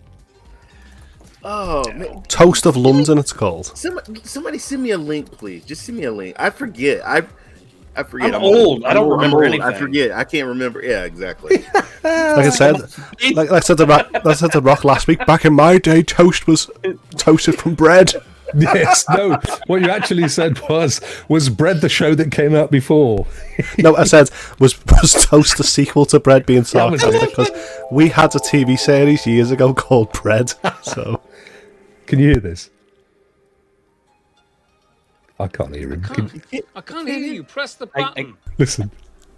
Oh 1.45 1.91
man, 1.93 2.23
Toast 2.23 2.64
of 2.64 2.77
London, 2.77 3.19
it's 3.19 3.33
called. 3.33 3.66
somebody, 3.77 4.21
somebody 4.25 4.59
send 4.59 4.83
me 4.83 4.91
a 4.91 4.99
link, 4.99 5.31
please. 5.31 5.64
Just 5.64 5.83
send 5.83 5.99
me 5.99 6.05
a 6.05 6.12
link. 6.12 6.37
I 6.39 6.51
forget. 6.51 7.07
I 7.07 7.23
I 7.99 8.03
forget. 8.05 8.35
I'm 8.35 8.43
old. 8.43 8.85
I 8.85 8.95
don't 8.95 9.05
I'm 9.05 9.19
remember 9.19 9.45
old. 9.45 9.61
I 9.61 9.77
forget. 9.77 10.13
I 10.13 10.25
can't 10.25 10.47
remember. 10.49 10.83
Yeah, 10.83 11.05
exactly. 11.05 11.65
Like 12.05 12.47
I 12.47 12.51
said, 12.51 12.77
like, 13.35 13.35
like 13.35 13.51
I 13.51 13.61
said 13.61 13.77
to 13.79 13.85
Rock, 13.87 14.11
like 14.13 14.25
I 14.27 14.33
said 14.35 14.53
to 14.53 14.61
Rock 14.61 14.85
last 14.85 15.09
week. 15.09 15.27
Back 15.27 15.45
in 15.45 15.53
my 15.53 15.79
day, 15.79 16.03
toast 16.03 16.47
was 16.47 16.71
toasted 17.17 17.59
from 17.59 17.75
bread. 17.75 18.15
Yes. 18.55 19.05
No. 19.11 19.39
What 19.67 19.83
you 19.83 19.91
actually 19.91 20.27
said 20.29 20.59
was 20.71 21.03
was 21.29 21.51
bread 21.51 21.83
the 21.83 21.89
show 21.91 22.15
that 22.15 22.33
came 22.33 22.55
out 22.55 22.71
before. 22.71 23.27
No, 23.79 23.95
I 23.95 24.05
said 24.05 24.31
was 24.59 24.79
was 25.03 25.13
toast 25.13 25.59
the 25.59 25.65
sequel 25.65 26.07
to 26.07 26.19
Bread 26.19 26.47
being 26.47 26.63
That 26.63 26.91
was 26.91 27.03
sarcastic 27.03 27.29
because 27.29 27.51
we 27.93 28.09
had 28.09 28.35
a 28.35 28.39
TV 28.39 28.79
series 28.79 29.27
years 29.27 29.51
ago 29.51 29.75
called 29.75 30.13
Bread. 30.15 30.55
So 30.83 31.21
Can 32.07 32.21
you 32.21 32.31
hear 32.31 32.41
this? 32.41 32.71
I 35.41 35.47
can't 35.49 35.74
hear 35.74 35.93
him. 35.93 36.03
Can, 36.03 36.43
I 36.74 36.80
can't 36.80 37.09
hear 37.09 37.18
you. 37.18 37.45
Press 37.45 37.74
the 37.74 37.89
I- 37.95 38.01
button. 38.03 38.36
listen. 38.59 38.91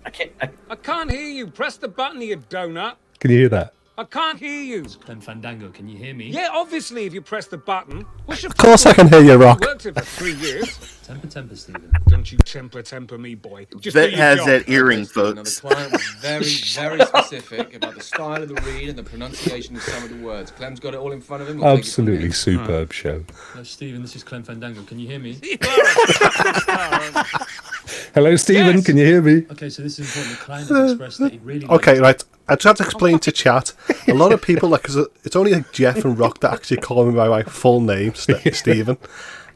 I 0.04 0.10
can't. 0.10 0.32
I, 0.40 0.48
I 0.70 0.76
can't 0.76 1.10
hear 1.10 1.28
you. 1.28 1.46
Press 1.46 1.76
the 1.76 1.88
button, 1.88 2.22
you 2.22 2.38
donut. 2.38 2.94
Can 3.18 3.30
you 3.30 3.38
hear 3.38 3.48
that? 3.50 3.74
I 3.98 4.04
can't 4.04 4.38
hear 4.38 4.62
you. 4.62 4.84
Clem 4.84 5.20
Fandango, 5.20 5.68
can 5.68 5.86
you 5.86 5.98
hear 5.98 6.14
me? 6.14 6.28
Yeah, 6.30 6.48
obviously, 6.52 7.04
if 7.04 7.12
you 7.12 7.20
press 7.20 7.48
the 7.48 7.58
button. 7.58 8.06
What's 8.24 8.42
your 8.42 8.50
of 8.50 8.56
course 8.56 8.86
I 8.86 8.94
can 8.94 9.08
hear 9.08 9.22
you, 9.22 9.34
Rock. 9.36 9.60
Worked 9.60 9.84
it 9.84 9.94
for 9.94 10.00
three 10.00 10.32
years. 10.36 10.78
Temper, 11.10 11.26
temper, 11.26 11.56
Stephen. 11.56 11.90
Don't 12.06 12.30
you 12.30 12.38
temper 12.38 12.82
temper 12.82 13.18
me, 13.18 13.34
boy. 13.34 13.66
Just 13.80 13.94
Vet 13.96 14.10
do 14.10 14.16
your 14.16 14.24
has 14.24 14.38
job. 14.38 14.46
that 14.46 14.68
earring, 14.68 15.00
Now, 15.00 15.06
the 15.42 15.58
client 15.60 15.90
was 15.90 16.06
very, 16.20 16.44
very 16.74 17.00
specific 17.04 17.74
about 17.74 17.96
the 17.96 18.00
style 18.00 18.40
of 18.40 18.48
the 18.48 18.54
read 18.62 18.90
and 18.90 18.96
the 18.96 19.02
pronunciation 19.02 19.74
of 19.74 19.82
some 19.82 20.04
of 20.04 20.10
the 20.10 20.24
words. 20.24 20.52
Clem's 20.52 20.78
got 20.78 20.94
it 20.94 20.98
all 20.98 21.10
in 21.10 21.20
front 21.20 21.42
of 21.42 21.48
him. 21.48 21.58
We'll 21.58 21.64
take 21.76 21.84
it 21.84 21.90
from 21.90 22.04
Absolutely 22.04 22.28
there. 22.28 22.32
superb 22.32 22.92
show. 22.92 23.24
Hello, 23.52 23.64
Stephen. 23.64 24.02
This 24.02 24.14
is 24.14 24.22
Clem 24.22 24.44
Fandango. 24.44 24.82
Can 24.84 25.00
you 25.00 25.08
hear 25.08 25.18
me? 25.18 25.36
Hello, 28.14 28.36
Stephen. 28.36 28.76
Yes. 28.76 28.86
Can 28.86 28.96
you 28.96 29.04
hear 29.04 29.20
me? 29.22 29.46
Okay, 29.50 29.68
so 29.68 29.82
this 29.82 29.98
is 29.98 30.06
important. 30.16 30.38
The 30.38 30.44
client 30.44 30.68
has 30.68 30.92
expressed 30.92 31.18
that 31.18 31.32
he'd 31.32 31.42
really 31.44 31.66
Okay, 31.66 31.94
like 31.94 32.02
right. 32.02 32.24
I 32.48 32.54
just 32.54 32.64
have 32.66 32.76
to 32.76 32.84
explain 32.84 33.18
to 33.20 33.32
chat. 33.32 33.72
A 34.06 34.14
lot 34.14 34.32
of 34.32 34.40
people, 34.42 34.68
like, 34.68 34.84
'cause 34.84 34.96
it's 35.24 35.34
only 35.34 35.52
like 35.54 35.72
Jeff 35.72 36.04
and 36.04 36.16
Rock 36.18 36.38
that 36.40 36.52
actually 36.52 36.76
call 36.78 37.04
me 37.06 37.14
by 37.16 37.28
my 37.28 37.42
full 37.42 37.80
name, 37.80 38.14
Ste- 38.14 38.30
Stephen, 38.54 38.96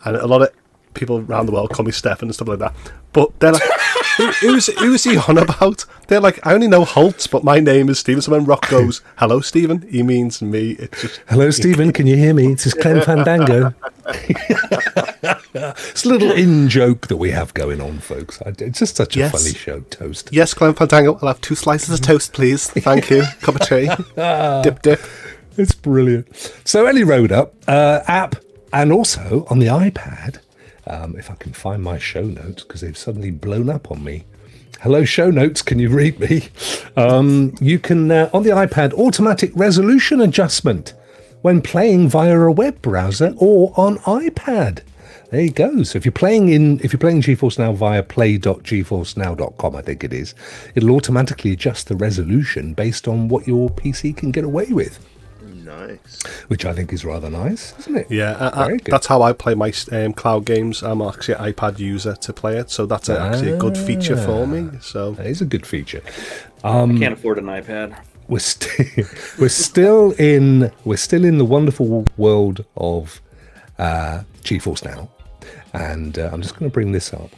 and 0.05 0.17
a 0.17 0.27
lot 0.27 0.43
of 0.43 0.51
people 0.95 1.19
around 1.19 1.47
the 1.47 1.53
world 1.53 1.71
call 1.71 1.85
me 1.85 1.93
Stefan 1.93 2.29
and 2.29 2.35
stuff 2.35 2.49
like 2.49 2.59
that. 2.61 2.75
But 3.13 3.39
they're 3.41 3.53
like, 3.53 3.63
who, 4.17 4.27
who's 4.33 4.67
who's 4.79 5.05
he 5.05 5.17
on 5.17 5.39
about? 5.39 5.85
They're 6.09 6.21
like, 6.21 6.45
I 6.47 6.55
only 6.55 6.69
know 6.69 6.85
Holtz, 6.85 7.27
but 7.27 7.45
my 7.45 7.61
name 7.61 7.89
is 7.89 7.99
Stephen. 7.99 8.23
So 8.23 8.33
when 8.33 8.45
Rock 8.45 8.69
goes, 8.69 9.03
"Hello, 9.17 9.41
Stephen," 9.41 9.87
he 9.91 10.03
means 10.03 10.41
me. 10.43 10.73
It's 10.73 11.03
just 11.03 11.21
Hello, 11.29 11.51
Stephen. 11.51 11.93
Can 11.93 12.07
you 12.07 12.17
hear 12.17 12.35
me? 12.35 12.53
It's 12.53 12.67
is 12.67 12.75
Clem 12.75 13.01
Fandango. 13.03 13.75
it's 15.55 16.05
a 16.05 16.09
little 16.09 16.33
in 16.33 16.69
joke 16.69 17.07
that 17.09 17.17
we 17.17 17.31
have 17.31 17.55
going 17.55 17.81
on, 17.81 17.99
folks. 17.99 18.41
It's 18.47 18.79
just 18.79 18.97
such 18.97 19.17
a 19.17 19.21
Yes. 19.21 19.33
funny 19.33 19.55
show, 19.55 19.81
Toast. 19.91 20.29
yes, 20.33 20.55
Clem 20.55 20.75
Fandango. 20.75 21.15
I'll 21.23 21.29
have 21.29 21.41
two 21.41 21.55
slices 21.55 21.95
of 21.99 22.05
toast, 22.05 22.33
please. 22.33 22.69
Thank 22.71 23.11
you. 23.11 23.23
Cup 23.41 23.57
of 23.57 23.61
tea. 23.63 23.89
dip, 24.63 24.83
dip. 24.83 25.01
It's 25.57 25.73
brilliant. 25.75 26.27
So, 26.65 26.87
Ellie 26.87 27.05
Road 27.05 27.31
Up 27.31 27.55
uh, 27.69 28.01
app 28.09 28.37
and 28.73 28.93
also 28.93 29.47
on 29.49 29.61
the 29.61 29.67
iPad, 29.67 30.41
um, 30.87 31.17
if 31.17 31.31
I 31.31 31.35
can 31.35 31.53
find 31.53 31.83
my 31.83 31.99
show 31.99 32.23
notes 32.23 32.63
because 32.63 32.81
they've 32.81 32.97
suddenly 32.97 33.31
blown 33.31 33.69
up 33.69 33.91
on 33.91 34.05
me. 34.05 34.25
Hello, 34.81 35.05
show 35.05 35.31
notes. 35.31 35.63
Can 35.63 35.79
you 35.79 35.89
read 35.89 36.21
me? 36.21 36.49
Um, 36.97 37.55
you 37.61 37.79
can, 37.79 38.11
uh, 38.11 38.31
on 38.33 38.45
the 38.45 38.51
iPad, 38.51 38.93
automatic 38.93 39.51
resolution 39.55 40.21
adjustment 40.21 40.95
when 41.43 41.61
playing 41.61 42.09
via 42.09 42.39
a 42.39 42.53
web 42.53 42.81
browser 42.83 43.35
or 43.37 43.73
on 43.77 43.99
iPad. 43.99 44.83
There 45.31 45.41
you 45.41 45.51
go. 45.51 45.83
So 45.83 45.97
if 45.97 46.05
you're 46.05 46.13
playing 46.13 46.51
in, 46.51 46.81
if 46.85 46.93
you're 46.93 47.01
playing 47.01 47.23
GeForce 47.23 47.59
Now 47.59 47.73
via 47.73 48.03
play.geforcenow.com, 48.03 49.75
I 49.75 49.83
think 49.83 50.05
it 50.05 50.13
is, 50.13 50.35
it'll 50.77 50.93
automatically 50.93 51.53
adjust 51.53 51.89
the 51.89 51.97
resolution 51.97 52.73
based 52.73 53.09
on 53.09 53.29
what 53.29 53.49
your 53.49 53.69
PC 53.71 54.17
can 54.17 54.31
get 54.31 54.45
away 54.45 54.67
with, 54.67 55.05
Nice. 55.65 56.23
which 56.49 56.65
I 56.65 56.73
think 56.75 56.93
is 56.93 57.05
rather 57.05 57.31
nice, 57.31 57.73
isn't 57.81 57.97
it? 57.97 58.11
Yeah, 58.11 58.51
I, 58.55 58.65
I, 58.65 58.79
that's 58.85 59.07
how 59.07 59.23
I 59.23 59.33
play 59.33 59.55
my 59.55 59.73
um, 59.93 60.13
cloud 60.13 60.45
games. 60.45 60.83
I'm 60.83 61.01
actually 61.01 61.35
an 61.35 61.53
iPad 61.53 61.79
user 61.79 62.15
to 62.15 62.33
play 62.33 62.59
it, 62.59 62.71
so 62.71 62.87
that's 62.87 63.09
a, 63.09 63.19
actually 63.19 63.53
a 63.53 63.57
good 63.57 63.77
feature 63.77 64.17
for 64.17 64.47
me. 64.47 64.79
So 64.81 65.13
That 65.13 65.27
is 65.27 65.41
a 65.41 65.47
good 65.47 65.67
feature. 65.67 66.03
I 66.63 66.87
can't 66.99 67.15
afford 67.15 67.39
an 67.39 67.47
iPad. 67.47 67.99
We're 68.29 68.39
still 68.39 68.87
we're 69.39 69.49
still 69.49 70.13
in 70.13 70.73
we're 70.85 70.97
still 70.97 71.25
in 71.25 71.39
the 71.39 71.45
wonderful 71.45 72.07
world 72.17 72.65
of 72.77 73.21
uh, 73.79 74.23
GeForce 74.43 74.85
Now, 74.85 75.11
and 75.73 76.19
uh, 76.19 76.31
I'm 76.33 76.43
just 76.43 76.59
going 76.59 76.71
to 76.71 76.75
bring 76.75 76.93
this 76.93 77.13
up. 77.13 77.31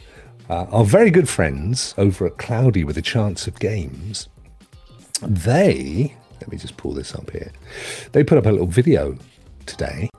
Uh, 0.49 0.65
our 0.71 0.85
very 0.85 1.11
good 1.11 1.27
friends 1.27 1.93
over 1.97 2.25
at 2.25 2.37
Cloudy 2.37 2.83
with 2.85 2.97
a 2.97 3.01
Chance 3.01 3.47
of 3.47 3.59
Games, 3.59 4.29
they 5.21 6.15
let 6.47 6.53
me 6.53 6.57
just 6.57 6.77
pull 6.77 6.93
this 6.93 7.13
up 7.13 7.29
here. 7.31 7.51
They 8.13 8.23
put 8.23 8.37
up 8.37 8.45
a 8.45 8.51
little 8.51 8.67
video 8.67 9.17
today, 9.65 10.09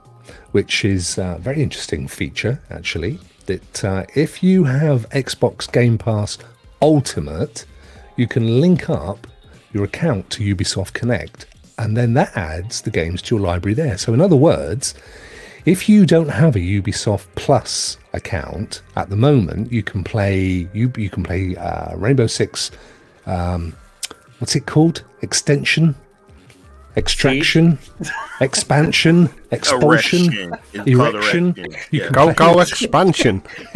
which 0.52 0.84
is 0.84 1.16
a 1.16 1.38
very 1.40 1.62
interesting 1.62 2.06
feature 2.06 2.60
actually. 2.68 3.18
That 3.46 3.82
uh, 3.82 4.04
if 4.14 4.42
you 4.42 4.64
have 4.64 5.08
Xbox 5.08 5.72
Game 5.72 5.96
Pass 5.96 6.36
Ultimate, 6.82 7.64
you 8.16 8.26
can 8.26 8.60
link 8.60 8.90
up 8.90 9.26
your 9.72 9.84
account 9.84 10.28
to 10.30 10.54
Ubisoft 10.54 10.92
Connect, 10.92 11.46
and 11.78 11.96
then 11.96 12.12
that 12.12 12.36
adds 12.36 12.82
the 12.82 12.90
games 12.90 13.22
to 13.22 13.36
your 13.36 13.42
library 13.42 13.72
there. 13.72 13.96
So, 13.96 14.12
in 14.12 14.20
other 14.20 14.36
words, 14.36 14.92
if 15.64 15.88
you 15.88 16.04
don't 16.04 16.28
have 16.28 16.56
a 16.56 16.58
Ubisoft 16.58 17.26
Plus 17.36 17.96
account 18.12 18.82
at 18.96 19.08
the 19.08 19.16
moment, 19.16 19.72
you 19.72 19.82
can 19.82 20.04
play 20.04 20.68
you 20.74 20.92
you 20.98 21.08
can 21.08 21.22
play 21.22 21.56
uh, 21.56 21.96
Rainbow 21.96 22.26
Six. 22.26 22.70
Um, 23.24 23.74
what's 24.40 24.56
it 24.56 24.66
called? 24.66 25.04
Extension, 25.22 25.94
extraction, 26.98 27.78
expansion, 28.40 29.30
expulsion, 29.50 30.32
Erection. 30.32 30.54
It's 30.74 30.96
called 30.96 31.14
erection. 31.14 31.54
erection. 31.56 31.76
You 31.90 32.00
Yeah. 32.00 32.04
can 32.06 32.12
go 32.12 32.32
go 32.34 32.60
expansion. 32.60 33.42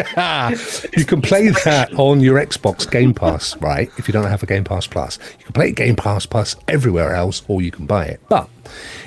you 0.96 1.04
can 1.04 1.22
play 1.22 1.48
that 1.64 1.90
on 1.96 2.20
your 2.20 2.38
Xbox 2.44 2.90
Game 2.90 3.14
Pass, 3.14 3.56
right? 3.58 3.90
If 3.98 4.08
you 4.08 4.12
don't 4.12 4.26
have 4.26 4.42
a 4.42 4.46
Game 4.46 4.64
Pass 4.64 4.86
Plus, 4.86 5.18
you 5.38 5.44
can 5.44 5.52
play 5.52 5.72
Game 5.72 5.96
Pass 5.96 6.26
Plus 6.26 6.56
everywhere 6.68 7.14
else, 7.14 7.42
or 7.48 7.62
you 7.62 7.70
can 7.70 7.86
buy 7.86 8.04
it. 8.06 8.20
But 8.28 8.48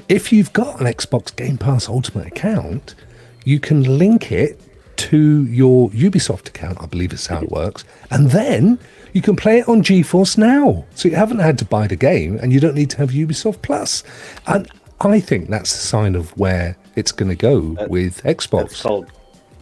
if 0.09 0.31
you've 0.31 0.53
got 0.53 0.79
an 0.79 0.87
Xbox 0.87 1.35
Game 1.35 1.57
Pass 1.57 1.87
Ultimate 1.89 2.27
account, 2.27 2.95
you 3.43 3.59
can 3.59 3.83
link 3.97 4.31
it 4.31 4.59
to 4.97 5.45
your 5.47 5.89
Ubisoft 5.89 6.47
account. 6.47 6.81
I 6.81 6.85
believe 6.85 7.11
is 7.13 7.27
how 7.27 7.41
it 7.41 7.51
works, 7.51 7.83
and 8.09 8.31
then 8.31 8.79
you 9.15 9.21
can 9.21 9.37
play 9.37 9.59
it 9.59 9.69
on 9.69 9.81
GeForce 9.81 10.37
Now. 10.37 10.83
So 10.93 11.07
you 11.07 11.15
haven't 11.15 11.39
had 11.39 11.57
to 11.59 11.65
buy 11.65 11.87
the 11.87 11.95
game, 11.95 12.37
and 12.41 12.51
you 12.51 12.59
don't 12.59 12.75
need 12.75 12.89
to 12.91 12.97
have 12.97 13.11
Ubisoft 13.11 13.61
Plus. 13.61 14.03
And 14.45 14.69
I 14.99 15.21
think 15.21 15.49
that's 15.49 15.73
a 15.73 15.77
sign 15.77 16.15
of 16.15 16.37
where 16.37 16.75
it's 16.97 17.13
going 17.13 17.29
to 17.29 17.35
go 17.35 17.77
with 17.87 18.21
Xbox. 18.23 18.59
That's 18.59 18.81
called 18.81 19.11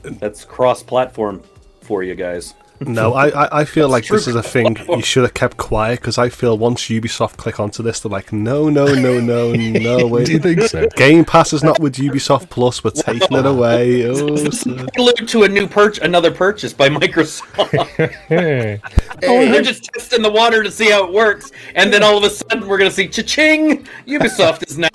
that's 0.02 0.44
cross-platform 0.44 1.44
for 1.82 2.02
you 2.02 2.16
guys. 2.16 2.56
No, 2.88 3.14
I, 3.14 3.30
I, 3.30 3.60
I 3.62 3.66
feel 3.66 3.90
like 3.90 4.06
true. 4.06 4.18
this 4.18 4.28
is 4.28 4.36
a 4.36 4.44
thing 4.44 4.78
you 4.90 5.02
should 5.02 5.24
have 5.24 5.34
kept 5.34 5.58
quiet 5.58 6.00
because 6.00 6.18
I 6.18 6.30
feel 6.30 6.58
once 6.58 6.82
Ubisoft 6.84 7.38
click 7.38 7.60
onto 7.60 7.84
this, 7.84 8.00
they're 8.00 8.12
like, 8.12 8.32
no, 8.34 8.70
no, 8.70 8.86
no, 8.94 9.20
no, 9.20 9.54
no. 9.54 10.08
Wait. 10.14 10.26
Do 10.26 10.34
you 10.34 10.40
think 10.40 10.62
so? 10.62 10.88
Game 10.96 11.26
Pass 11.26 11.54
is 11.54 11.64
not 11.64 11.80
with 11.80 11.96
Ubisoft 11.96 12.50
Plus. 12.50 12.84
We're 12.84 12.92
taking 12.92 13.38
it 13.38 13.46
away. 13.46 14.04
Oh, 14.14 14.36
so- 14.50 14.72
uh, 14.74 14.86
Allude 14.98 15.28
to 15.30 15.44
a 15.44 15.50
new 15.50 15.68
purch, 15.68 15.98
another 16.00 16.32
purchase 16.32 16.74
by 16.74 16.90
Microsoft. 16.90 17.72
They're 18.30 19.62
just 19.62 19.84
testing 19.86 20.22
the 20.22 20.32
water 20.32 20.64
to 20.64 20.72
see 20.72 20.90
how 20.92 21.06
it 21.08 21.14
works, 21.14 21.52
and 21.76 21.92
then 21.92 22.04
all 22.04 22.18
of 22.18 22.24
a 22.24 22.30
sudden 22.30 22.68
we're 22.68 22.78
gonna 22.78 22.92
see 22.92 23.08
cha-ching. 23.08 23.88
Ubisoft 24.08 24.68
is 24.68 24.78
now 24.78 24.90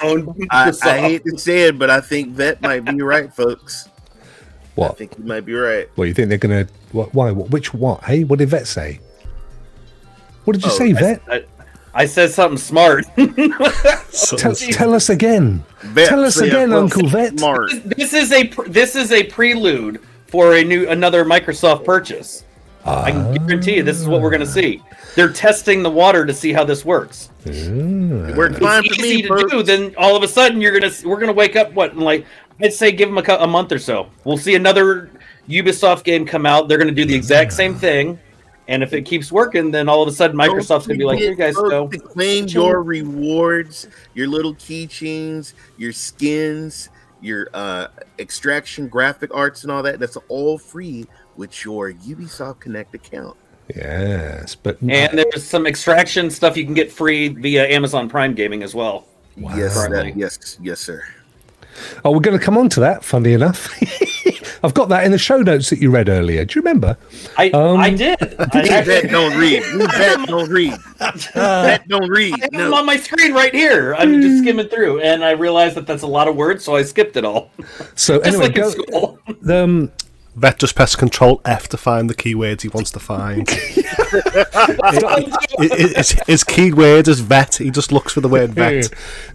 I, 0.51 0.73
I 0.83 0.99
hate 0.99 1.25
to 1.25 1.39
say 1.39 1.63
it, 1.69 1.79
but 1.79 1.91
I 1.91 2.01
think 2.01 2.31
Vet 2.31 2.61
might 2.63 2.85
be 2.85 3.03
right, 3.03 3.33
folks. 3.33 3.89
I 4.83 4.93
think 4.95 5.17
you 5.19 5.25
might 5.25 5.45
be 5.45 5.55
right. 5.55 5.89
Well, 5.97 6.07
you 6.07 6.15
think 6.15 6.29
they're 6.29 6.39
going 6.39 6.67
to? 6.67 6.73
What, 6.93 7.13
why? 7.15 7.31
What, 7.31 7.51
which 7.51 7.75
what? 7.75 8.05
Hey, 8.05 8.25
what 8.25 8.39
did 8.39 8.49
Vet 8.49 8.67
say? 8.67 9.01
What 10.45 10.55
did 10.55 10.65
you 10.65 10.71
Oh, 10.71 10.79
say, 10.79 10.91
I 10.91 10.93
Vet? 10.93 11.23
I, 11.29 11.45
I 11.95 12.07
said 12.07 12.31
something 12.31 12.59
smart. 12.59 13.05
Tell, 14.37 14.55
tell 14.55 14.95
us 14.95 15.11
again. 15.11 15.65
Vet 15.81 16.09
tell 16.09 16.25
us 16.25 16.37
say 16.37 16.49
again, 16.49 16.73
I'm 16.73 16.85
Uncle 16.85 17.07
Vet. 17.09 17.39
Smart. 17.39 17.71
this 17.85 18.13
is 18.13 18.33
a 18.33 18.45
this 18.69 18.97
is 18.97 19.13
a 19.13 19.25
prelude 19.25 20.01
for 20.27 20.57
a 20.57 20.65
new 20.65 20.89
another 20.89 21.25
Microsoft 21.25 21.85
purchase. 21.85 22.45
I 22.85 23.11
can 23.13 23.35
guarantee 23.47 23.77
you, 23.77 23.83
this 23.83 24.01
is 24.01 24.07
what 24.09 24.23
we're 24.23 24.31
gonna 24.31 24.47
see. 24.47 24.83
They're 25.15 25.33
testing 25.33 25.83
the 25.83 25.91
water 25.91 26.25
to 26.25 26.33
see 26.33 26.53
how 26.53 26.65
this 26.65 26.85
works. 26.85 27.31
It 27.45 28.37
worked 28.37 28.57
ah. 28.57 28.59
fine 28.61 28.85
It's 28.87 28.97
for 28.97 29.03
easy 29.05 29.17
me, 29.17 29.23
to 29.23 29.29
folks. 29.29 29.51
do. 29.53 29.63
Then 29.63 29.95
all 29.99 30.17
of 30.17 30.23
a 30.23 30.29
sudden, 30.29 30.61
you're 30.61 30.79
gonna 30.79 30.93
we're 31.05 31.21
gonna 31.21 31.33
wake 31.33 31.55
up. 31.57 31.73
What 31.73 31.93
in 31.93 32.01
like 32.01 32.25
I'd 32.61 32.73
say, 32.73 32.93
give 32.93 33.09
them 33.09 33.19
a, 33.19 33.43
a 33.43 33.47
month 33.47 33.73
or 33.73 33.79
so. 33.79 34.09
We'll 34.25 34.37
see 34.37 34.55
another 34.55 35.11
Ubisoft 35.49 36.05
game 36.05 36.27
come 36.27 36.47
out. 36.47 36.69
They're 36.69 36.79
gonna 36.79 36.91
do 36.93 37.05
the 37.05 37.15
exact 37.15 37.53
same 37.53 37.75
thing, 37.75 38.19
and 38.67 38.83
if 38.83 38.93
it 38.93 39.03
keeps 39.03 39.33
working, 39.33 39.71
then 39.71 39.89
all 39.89 40.03
of 40.03 40.09
a 40.09 40.13
sudden 40.13 40.37
Microsoft's 40.37 40.87
gonna 40.87 40.99
be 40.99 41.05
like, 41.05 41.19
"Here, 41.19 41.31
you 41.31 41.37
guys 41.37 41.55
go." 41.55 41.89
To 41.89 41.99
claim 41.99 42.47
your 42.49 42.83
rewards, 42.83 43.89
your 44.15 44.29
little 44.29 44.55
keychains, 44.55 45.55
your 45.77 45.93
skins, 45.93 46.91
your 47.21 47.49
uh, 47.55 47.89
extraction 48.19 48.89
graphic 48.89 49.35
arts, 49.35 49.63
and 49.63 49.73
all 49.73 49.83
that. 49.83 49.99
That's 49.99 50.19
all 50.29 50.59
free 50.59 51.07
with 51.37 51.65
your 51.65 51.93
Ubisoft 51.93 52.61
Connect 52.61 52.95
account. 52.95 53.37
Yes, 53.75 54.55
but 54.55 54.79
And 54.81 55.19
there's 55.19 55.45
some 55.45 55.67
extraction 55.67 56.31
stuff 56.31 56.57
you 56.57 56.65
can 56.65 56.75
get 56.75 56.91
free 56.91 57.29
via 57.29 57.69
Amazon 57.69 58.09
Prime 58.09 58.35
Gaming 58.35 58.63
as 58.63 58.75
well. 58.75 59.07
Yes, 59.37 59.75
that, 59.89 60.17
yes, 60.17 60.59
yes, 60.61 60.81
sir. 60.81 61.05
Oh, 62.05 62.13
we're 62.13 62.21
going 62.21 62.39
to 62.39 62.45
come 62.45 62.57
on 62.59 62.69
to 62.71 62.81
that. 62.81 63.05
Funny 63.05 63.33
enough, 63.33 63.69
I've 64.65 64.75
got 64.75 64.89
that 64.89 65.05
in 65.05 65.13
the 65.13 65.19
show 65.19 65.39
notes 65.39 65.71
that 65.71 65.79
you 65.79 65.91
read 65.91 66.09
earlier. 66.09 66.45
Do 66.45 66.59
you 66.59 66.63
remember? 66.63 66.97
I 67.37 67.51
Um, 67.51 67.79
I 67.79 67.91
did. 67.91 68.21
I 68.23 68.45
That 68.47 68.69
actually, 68.89 69.09
don't 69.09 69.37
read. 69.39 69.63
That 69.63 70.25
don't 70.29 70.51
read. 70.51 70.73
That 71.35 71.85
don't 71.89 72.09
read. 72.09 72.35
I 72.35 72.39
have 72.43 72.51
them 72.51 72.71
No. 72.71 72.77
on 72.77 72.87
my 72.87 72.97
screen 72.97 73.33
right 73.33 73.55
here. 73.55 73.95
I'm 73.95 74.21
just 74.21 74.39
skimming 74.43 74.69
through, 74.69 75.01
and 75.01 75.25
I 75.25 75.31
realized 75.33 75.77
that 75.77 75.87
that's 75.87 76.03
a 76.03 76.07
lot 76.09 76.29
of 76.29 76.37
words, 76.37 76.65
so 76.65 76.75
I 76.77 76.83
skipped 76.83 77.17
it 77.17 77.25
all. 77.25 77.51
So 77.95 78.19
Just 78.19 78.27
anyway, 78.29 78.47
like 78.49 78.57
in 78.57 78.63
go, 78.63 78.71
school. 78.71 79.19
um, 79.51 79.93
Vet 80.39 80.59
just 80.59 80.75
press 80.77 80.95
Control 80.97 81.41
F 81.45 81.69
to 81.69 81.77
find 81.77 82.09
the 82.09 82.15
keywords 82.15 82.63
he 82.63 82.69
wants 82.69 82.91
to 82.93 83.01
find. 83.01 83.49
his, 85.59 86.13
his 86.27 86.45
keyword 86.45 87.09
is 87.09 87.21
vet. 87.21 87.57
He 87.57 87.71
just 87.71 87.93
looks 87.93 88.13
for 88.13 88.21
the 88.21 88.29
word 88.29 88.51
vet. 88.51 88.91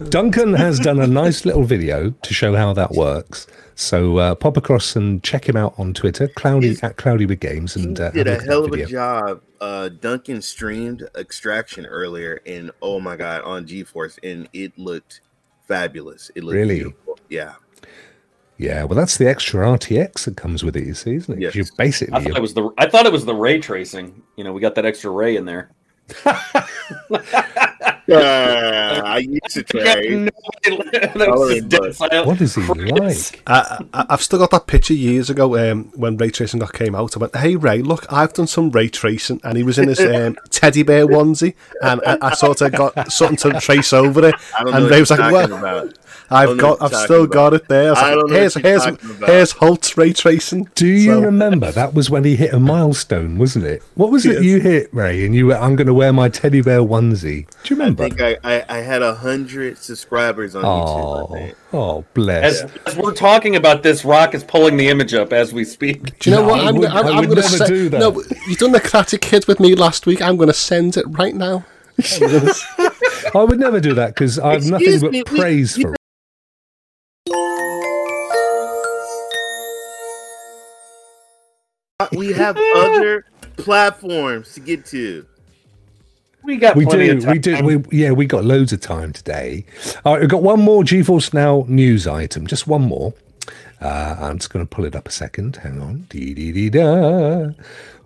Duncan 0.08 0.54
has 0.54 0.78
done 0.80 1.00
a 1.00 1.06
nice 1.06 1.44
little 1.44 1.64
video 1.64 2.10
to 2.10 2.34
show 2.34 2.54
how 2.56 2.72
that 2.74 2.92
works. 2.92 3.46
So 3.76 4.18
uh, 4.18 4.34
pop 4.36 4.56
across 4.56 4.94
and 4.96 5.22
check 5.22 5.48
him 5.48 5.56
out 5.56 5.74
on 5.78 5.94
Twitter, 5.94 6.28
Cloudy 6.28 6.68
He's- 6.68 6.82
at 6.82 6.96
Cloudy 6.96 7.26
with 7.26 7.40
Games, 7.40 7.74
and 7.76 7.98
uh, 8.00 8.10
did 8.10 8.26
a 8.28 8.40
hell 8.42 8.62
that 8.62 8.74
of 8.74 8.80
a 8.80 8.86
job. 8.86 9.42
Uh, 9.60 9.88
Duncan 9.88 10.42
streamed 10.42 11.08
Extraction 11.16 11.86
earlier, 11.86 12.40
and 12.46 12.70
oh 12.82 13.00
my 13.00 13.16
god, 13.16 13.42
on 13.42 13.66
GeForce, 13.66 14.18
and 14.22 14.48
it 14.52 14.78
looked 14.78 15.22
fabulous. 15.66 16.30
It 16.34 16.44
looked 16.44 16.54
Really? 16.54 16.76
beautiful. 16.80 17.18
Yeah, 17.28 17.54
Yeah, 18.56 18.84
well, 18.84 18.96
that's 18.96 19.16
the 19.16 19.28
extra 19.28 19.66
RTX 19.66 20.24
that 20.26 20.36
comes 20.36 20.62
with 20.62 20.76
it, 20.76 20.86
you 20.86 20.94
see, 20.94 21.14
isn't 21.16 21.34
it? 21.34 21.40
Yes. 21.40 21.54
You 21.56 21.64
I 21.64 21.82
basically 21.84 22.24
thought 22.24 22.36
it 22.36 22.40
was 22.40 22.54
the 22.54 22.70
I 22.78 22.88
thought 22.88 23.06
it 23.06 23.12
was 23.12 23.24
the 23.24 23.34
ray 23.34 23.58
tracing. 23.58 24.22
You 24.36 24.44
know, 24.44 24.52
we 24.52 24.60
got 24.60 24.74
that 24.76 24.84
extra 24.84 25.10
ray 25.10 25.36
in 25.36 25.44
there. 25.44 25.70
uh, 26.24 26.34
I 28.08 29.18
used 29.26 29.50
to 29.54 29.62
try. 29.64 29.94
No, 30.08 30.30
that 30.64 31.14
was 31.14 31.24
Coloring 31.24 31.68
just 31.68 31.68
dead 31.70 31.80
book. 31.80 31.94
silent. 31.94 32.26
What 32.26 32.40
is 32.40 32.54
he 32.54 32.62
like? 32.62 33.42
I, 33.46 33.84
I, 33.92 34.06
I've 34.10 34.22
still 34.22 34.38
got 34.38 34.50
that 34.50 34.66
picture 34.66 34.94
years 34.94 35.30
ago 35.30 35.56
um, 35.72 35.90
when 35.94 36.16
ray 36.16 36.30
tracing 36.30 36.60
got 36.60 36.72
came 36.72 36.94
out. 36.94 37.16
I 37.16 37.20
went, 37.20 37.36
"Hey 37.36 37.56
Ray, 37.56 37.82
look, 37.82 38.10
I've 38.12 38.32
done 38.34 38.46
some 38.46 38.70
ray 38.70 38.88
tracing," 38.88 39.40
and 39.44 39.56
he 39.56 39.62
was 39.62 39.78
in 39.78 39.88
his 39.88 40.00
um, 40.00 40.36
teddy 40.50 40.82
bear 40.82 41.06
onesie, 41.06 41.54
and 41.82 42.00
I, 42.06 42.18
I 42.20 42.34
sort 42.34 42.60
of 42.60 42.72
got 42.72 43.10
something 43.10 43.52
to 43.52 43.60
trace 43.60 43.92
over 43.92 44.26
it. 44.28 44.34
I 44.58 44.64
don't 44.64 44.72
know 44.72 44.78
And 44.78 44.90
Ray 44.90 45.00
was 45.00 45.10
like, 45.10 45.20
talking 45.20 45.32
"Well, 45.32 45.58
about. 45.58 45.98
I've 46.34 46.48
don't 46.48 46.56
got, 46.58 46.82
I've 46.82 46.94
still 46.94 47.26
talking 47.26 47.30
got 47.30 47.54
it 47.54 47.68
there." 47.68 47.88
I 47.88 47.90
was 47.90 47.98
I 47.98 48.14
like, 48.14 48.26
know 48.26 48.34
here's 48.34 48.54
here's 48.54 48.84
here's 49.26 49.52
Holt's 49.52 49.96
ray 49.96 50.12
tracing. 50.12 50.68
Do 50.74 50.86
you 50.86 51.12
So- 51.14 51.20
remember 51.22 51.70
that 51.72 51.94
was 51.94 52.10
when 52.10 52.24
he 52.24 52.36
hit 52.36 52.52
a 52.52 52.60
milestone, 52.60 53.38
wasn't 53.38 53.64
it? 53.66 53.82
What 53.94 54.10
was 54.10 54.26
it 54.26 54.42
you 54.42 54.60
hit, 54.60 54.92
Ray? 54.92 55.24
And 55.24 55.34
you 55.34 55.46
were, 55.46 55.56
I'm 55.56 55.76
going 55.76 55.86
to 55.86 55.94
wear 55.94 56.12
my 56.12 56.28
teddy 56.28 56.60
bear 56.60 56.80
onesie. 56.80 57.46
Do 57.62 57.74
you 57.74 57.80
remember? 57.80 58.02
I 58.04 58.06
remember? 58.08 58.08
think 58.08 58.20
I, 58.44 58.56
I, 58.58 58.78
I 58.78 58.80
had 58.80 59.02
a 59.02 59.14
hundred 59.14 59.78
subscribers 59.78 60.54
on 60.54 60.64
YouTube. 60.64 61.28
Oh, 61.30 61.32
think. 61.32 61.56
oh, 61.72 62.04
bless. 62.14 62.62
As, 62.62 62.72
as 62.86 62.96
we're 62.96 63.14
talking 63.14 63.56
about 63.56 63.82
this, 63.82 64.04
Rock 64.04 64.34
is 64.34 64.42
pulling 64.44 64.76
the 64.76 64.88
image 64.88 65.14
up 65.14 65.32
as 65.32 65.52
we 65.52 65.64
speak. 65.64 66.18
Do 66.18 66.30
you 66.30 66.36
know 66.36 66.42
No, 66.42 66.48
what? 66.48 66.60
I 66.60 66.68
I'm, 66.68 66.76
would- 66.76 66.88
I'm, 66.88 67.06
I 67.06 67.10
I'm 67.10 67.24
going 67.26 67.36
to 67.42 67.50
never 67.50 67.66
do 67.66 67.88
that. 67.90 67.98
No, 68.00 68.22
you 68.48 68.56
done 68.56 68.72
the 68.72 68.80
Karate 68.80 69.20
Kid 69.20 69.46
with 69.46 69.60
me 69.60 69.74
last 69.74 70.06
week. 70.06 70.20
I'm 70.22 70.36
going 70.36 70.48
to 70.48 70.52
send 70.54 70.96
it 70.96 71.04
right 71.08 71.34
now. 71.34 71.64
I 73.34 73.44
would 73.48 73.60
never 73.60 73.80
do 73.80 73.94
that 73.94 74.08
because 74.14 74.38
I 74.38 74.52
have 74.54 74.64
nothing 74.66 74.86
Excuse 74.86 75.02
but 75.02 75.12
me, 75.12 75.22
we- 75.30 75.38
praise 75.40 75.76
we- 75.76 75.84
for 75.84 75.94
We 82.12 82.32
have 82.32 82.56
other 82.76 83.24
platforms 83.56 84.54
to 84.54 84.60
get 84.60 84.84
to. 84.86 85.26
We 86.42 86.56
got 86.56 86.76
We 86.76 86.84
plenty 86.84 87.06
do, 87.06 87.16
of 87.16 87.22
time. 87.24 87.32
we 87.32 87.38
do. 87.38 87.62
We, 87.88 87.98
yeah, 87.98 88.10
we 88.10 88.26
got 88.26 88.44
loads 88.44 88.72
of 88.72 88.80
time 88.80 89.12
today. 89.12 89.64
All 90.04 90.14
right, 90.14 90.20
we've 90.20 90.28
got 90.30 90.42
one 90.42 90.60
more 90.60 90.82
GeForce 90.82 91.32
Now 91.32 91.64
news 91.68 92.06
item, 92.06 92.46
just 92.46 92.66
one 92.66 92.82
more. 92.82 93.14
Uh, 93.80 94.16
I'm 94.18 94.38
just 94.38 94.50
going 94.50 94.64
to 94.64 94.68
pull 94.68 94.84
it 94.84 94.94
up 94.94 95.08
a 95.08 95.10
second. 95.10 95.56
Hang 95.56 95.80
on. 95.80 96.06
Dee 96.10 96.34
dee 96.34 96.52
dee 96.52 96.70
da. 96.70 97.48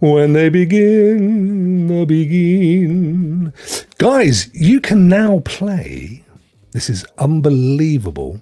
When 0.01 0.33
they 0.33 0.49
begin, 0.49 1.89
they 1.89 2.05
begin. 2.05 3.53
Guys, 3.99 4.51
you 4.55 4.81
can 4.81 5.09
now 5.09 5.41
play. 5.41 6.25
This 6.73 6.89
is 6.89 7.05
unbelievable 7.19 8.41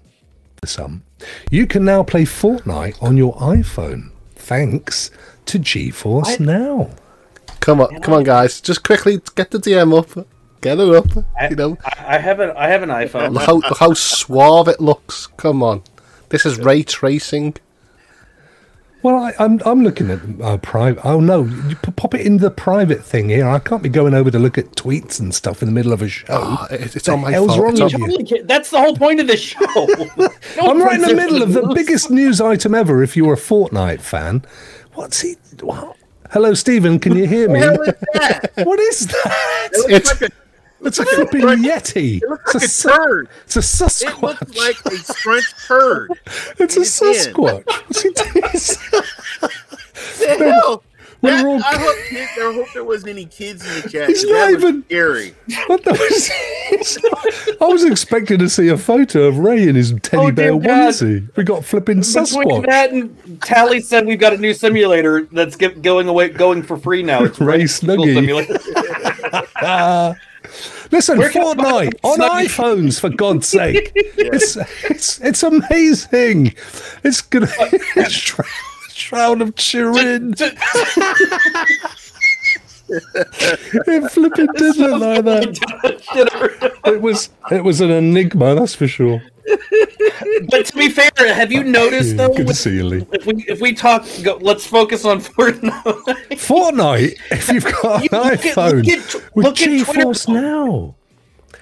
for 0.60 0.66
some. 0.66 1.02
You 1.50 1.66
can 1.66 1.84
now 1.84 2.02
play 2.02 2.24
Fortnite 2.24 3.02
on 3.02 3.16
your 3.16 3.34
iPhone 3.36 4.10
thanks 4.46 5.10
to 5.46 5.58
GeForce 5.58 6.38
Now. 6.40 6.90
Come 7.60 7.80
on, 7.80 8.00
come 8.00 8.14
on, 8.14 8.22
guys! 8.24 8.60
Just 8.60 8.84
quickly 8.84 9.20
get 9.34 9.50
the 9.50 9.58
DM 9.58 9.96
up, 9.98 10.26
get 10.60 10.78
it 10.78 10.94
up. 10.94 11.24
You 11.50 11.56
know, 11.56 11.78
I, 11.84 12.16
I 12.16 12.18
have 12.18 12.38
an 12.38 12.50
I 12.56 12.68
have 12.68 12.82
an 12.82 12.90
iPhone. 12.90 13.36
how, 13.40 13.60
how 13.76 13.92
suave 13.94 14.68
it 14.68 14.80
looks. 14.80 15.26
Come 15.36 15.62
on, 15.64 15.82
this 16.28 16.46
is 16.46 16.58
ray 16.58 16.82
tracing. 16.84 17.54
Well, 19.02 19.16
I, 19.16 19.32
I'm 19.38 19.60
I'm 19.64 19.82
looking 19.84 20.10
at 20.10 20.20
uh, 20.42 20.56
private. 20.58 21.04
Oh 21.04 21.20
no, 21.20 21.44
you 21.44 21.76
pop 21.76 22.14
it 22.14 22.22
in 22.26 22.38
the 22.38 22.50
private 22.50 23.04
thing 23.04 23.28
here. 23.28 23.48
I 23.48 23.58
can't 23.60 23.82
be 23.82 23.88
going 23.88 24.14
over 24.14 24.30
to 24.30 24.38
look 24.38 24.58
at 24.58 24.72
tweets 24.72 25.20
and 25.20 25.34
stuff 25.34 25.62
in 25.62 25.66
the 25.66 25.72
middle 25.72 25.92
of 25.92 26.02
a 26.02 26.08
show. 26.08 26.26
Oh, 26.30 26.66
it- 26.70 26.96
it's 26.96 27.04
The 27.06 27.12
on 27.12 27.20
my 27.20 27.30
hell's 27.30 27.54
phone. 27.54 27.60
wrong 27.62 27.76
It's 27.80 27.94
with 28.18 28.30
you? 28.30 28.42
That's 28.44 28.70
the 28.70 28.80
whole 28.80 28.96
point 28.96 29.20
of 29.20 29.26
this 29.26 29.40
show. 29.40 29.58
No 30.56 30.70
I'm 30.70 30.80
right 30.82 30.94
in 30.94 31.02
the 31.02 31.14
middle 31.14 31.42
of 31.42 31.52
the 31.52 31.70
biggest 31.74 32.10
news 32.10 32.40
item 32.40 32.74
ever. 32.74 33.02
If 33.02 33.16
you're 33.16 33.34
a 33.34 33.36
Fortnite 33.36 34.00
fan, 34.00 34.42
what's 34.96 35.20
he? 35.20 35.36
What? 35.60 35.96
Hello, 36.30 36.54
Stephen. 36.54 36.98
Can 36.98 37.16
you 37.16 37.26
hear 37.26 37.48
me? 37.48 37.60
what 37.60 38.80
is 38.80 39.06
that? 39.06 39.68
It's, 39.72 40.22
It's 40.82 40.98
a 40.98 41.04
flipping 41.04 41.42
yeti. 41.42 42.20
It 42.22 42.28
looks 42.28 42.54
like 42.54 42.62
a 42.62 42.64
It's 42.64 42.84
a, 42.84 42.88
turd. 42.88 43.28
it's 43.44 43.56
a 43.56 43.60
Sasquatch. 43.60 44.42
It 44.42 44.48
looks 44.48 44.56
like 44.56 44.92
a 44.92 44.96
scrunched 44.96 45.54
turd. 45.66 46.10
it's 46.58 46.76
a. 46.76 46.80
Sasquatch. 46.80 47.64
What's 47.66 48.02
he 48.02 48.10
doing? 48.10 49.02
The 50.18 50.36
hell? 50.38 50.82
We're 51.22 51.30
That- 51.30 51.44
all- 51.46 51.58
I 51.64 51.76
hope 51.78 51.96
kids, 52.08 52.30
I 52.36 52.52
hope 52.54 52.66
there 52.74 52.84
wasn't 52.84 53.10
any 53.10 53.24
kids 53.26 53.64
in 53.66 53.82
the 53.82 53.88
chat. 53.88 54.08
He's 54.08 54.24
'cause 54.24 54.32
not 54.32 54.50
even- 54.52 54.84
scary. 54.86 55.34
What 55.66 55.84
the 55.84 55.90
was 55.92 56.30
it's 56.72 57.02
not- 57.02 57.60
I 57.60 57.64
was 57.72 57.84
expecting 57.84 58.38
to 58.38 58.48
see 58.48 58.68
a 58.68 58.76
photo 58.76 59.24
of 59.24 59.38
Ray 59.38 59.66
in 59.68 59.74
his 59.74 59.92
teddy 60.02 60.22
Oh, 60.22 60.30
bear 60.30 60.50
dear 60.52 60.60
God. 60.60 60.92
onesie. 60.92 61.28
We 61.36 61.44
got 61.44 61.64
flipping 61.64 62.00
Between 62.00 62.24
Sasquatch. 62.24 62.66
that 62.66 62.92
and 62.92 63.16
Tally 63.42 63.80
said 63.80 64.06
we've 64.06 64.18
got 64.20 64.32
a 64.34 64.36
new 64.38 64.52
simulator 64.54 65.26
that's 65.32 65.56
get, 65.56 65.82
going 65.82 66.08
away 66.08 66.28
going 66.28 66.62
for 66.62 66.76
free 66.76 67.02
now. 67.02 67.24
It's 67.24 67.40
Ray 67.40 67.58
Ray 67.58 67.64
Snuggie. 67.64 68.14
Simulator. 68.14 68.58
Listen, 70.92 71.18
Where 71.18 71.30
can 71.30 71.42
I 71.42 71.54
buy 71.54 71.86
Fortnite 71.88 71.92
on 72.04 72.18
Snuggie? 72.18 72.44
iPhones 72.46 73.00
for 73.00 73.08
God's 73.08 73.48
sake! 73.48 73.90
It's 73.94 74.56
it's 74.84 75.20
it's 75.20 75.42
amazing. 75.42 76.54
It's 77.02 77.20
gonna 77.20 77.48
shroud, 78.08 78.46
shroud 78.96 79.40
of 79.42 79.54
Turin. 79.56 80.34
It 82.88 84.10
flipping 84.12 84.46
did 84.56 84.76
look 84.76 85.00
like 85.00 85.24
that. 85.24 86.72
It 86.86 87.00
was 87.02 87.30
it 87.50 87.64
was 87.64 87.80
an 87.80 87.90
enigma, 87.90 88.54
that's 88.54 88.76
for 88.76 88.86
sure. 88.86 89.20
but 90.50 90.66
to 90.66 90.72
be 90.76 90.88
fair, 90.88 91.10
have 91.34 91.50
you 91.50 91.64
noticed 91.64 92.16
though? 92.16 92.32
Good 92.32 92.46
to 92.46 92.54
see 92.54 92.76
you, 92.76 92.84
Lee. 92.84 93.06
If 93.12 93.26
we 93.26 93.44
if 93.48 93.60
we 93.60 93.72
talk, 93.74 94.06
go, 94.22 94.38
let's 94.40 94.64
focus 94.64 95.04
on 95.04 95.20
Fortnite. 95.20 95.82
Fortnite, 96.38 97.14
if 97.32 97.48
you've 97.48 97.64
got 97.64 97.96
an 97.96 98.02
You 98.04 98.08
look 98.12 98.46
at- 98.46 98.54
iPhone 98.56 98.84
look 98.84 98.88
at- 98.98 99.14
with 99.34 99.44
look 99.46 99.60
at 99.60 99.84
Twitter. 99.84 100.02
GeForce 100.02 100.28
now. 100.28 100.94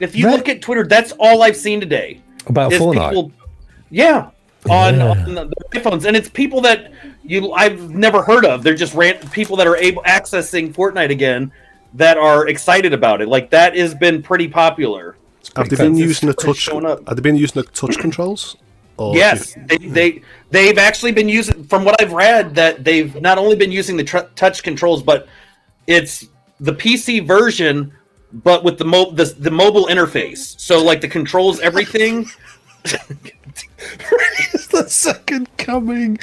if 0.01 0.14
you 0.14 0.26
That- 0.26 0.37
look 0.37 0.49
at 0.51 0.61
Twitter, 0.61 0.85
that's 0.87 1.12
all 1.12 1.43
I've 1.43 1.57
seen 1.57 1.80
today. 1.80 2.20
About 2.49 2.70
Fortnite. 2.72 3.09
people- 3.09 3.32
yeah, 3.91 4.28
on, 4.68 4.97
Yeah. 4.97 5.09
on 5.11 5.35
the 5.35 5.51
iPhones, 5.72 6.05
and 6.05 6.14
it's 6.18 6.28
people 6.28 6.61
that 6.62 6.93
you 7.25 7.53
I've 7.53 7.91
never 7.91 8.22
heard 8.22 8.45
of. 8.45 8.62
They're 8.62 8.75
just 8.75 8.95
ran, 8.95 9.16
people 9.31 9.57
that 9.57 9.66
are 9.66 9.77
able 9.77 10.03
accessing 10.03 10.72
Fortnite 10.72 11.11
again 11.11 11.53
that 11.95 12.16
are 12.16 12.49
excited 12.49 12.93
about 12.93 13.20
it. 13.22 13.29
Like 13.29 13.51
that 13.51 13.77
has 13.77 13.95
been 13.95 14.22
pretty 14.22 14.49
popular. 14.49 15.16
have 15.57 15.68
they 15.68 15.77
been 15.77 15.97
using 15.97 16.29
the 16.29 16.35
touch? 16.35 16.66
Have 16.66 17.16
they 17.16 17.22
been 17.22 17.37
using 17.37 17.62
the 17.62 17.68
touch 17.70 17.99
controls? 17.99 18.57
Or 18.97 19.16
Yes, 19.16 19.57
they, 19.66 19.79
they 19.79 20.22
they've 20.51 20.79
actually 20.79 21.12
been 21.12 21.29
using. 21.29 21.64
From 21.64 21.85
what 21.85 22.01
I've 22.01 22.12
read, 22.12 22.55
that 22.55 22.85
they've 22.85 23.20
not 23.20 23.39
only 23.39 23.57
been 23.57 23.72
using 23.72 23.97
the 23.97 24.05
tr- 24.05 24.31
touch 24.37 24.62
controls, 24.62 25.03
but 25.03 25.27
it's 25.87 26.29
the 26.61 26.72
PC 26.72 27.27
version, 27.27 27.93
but 28.33 28.62
with 28.62 28.79
the 28.79 28.85
mo- 28.85 29.11
the, 29.11 29.25
the 29.25 29.51
mobile 29.51 29.87
interface. 29.87 30.59
So 30.61 30.83
like 30.83 31.01
the 31.01 31.09
controls, 31.09 31.59
everything. 31.61 32.27
It's 34.75 35.03
the 35.03 35.12
second 35.12 35.57
coming. 35.57 36.18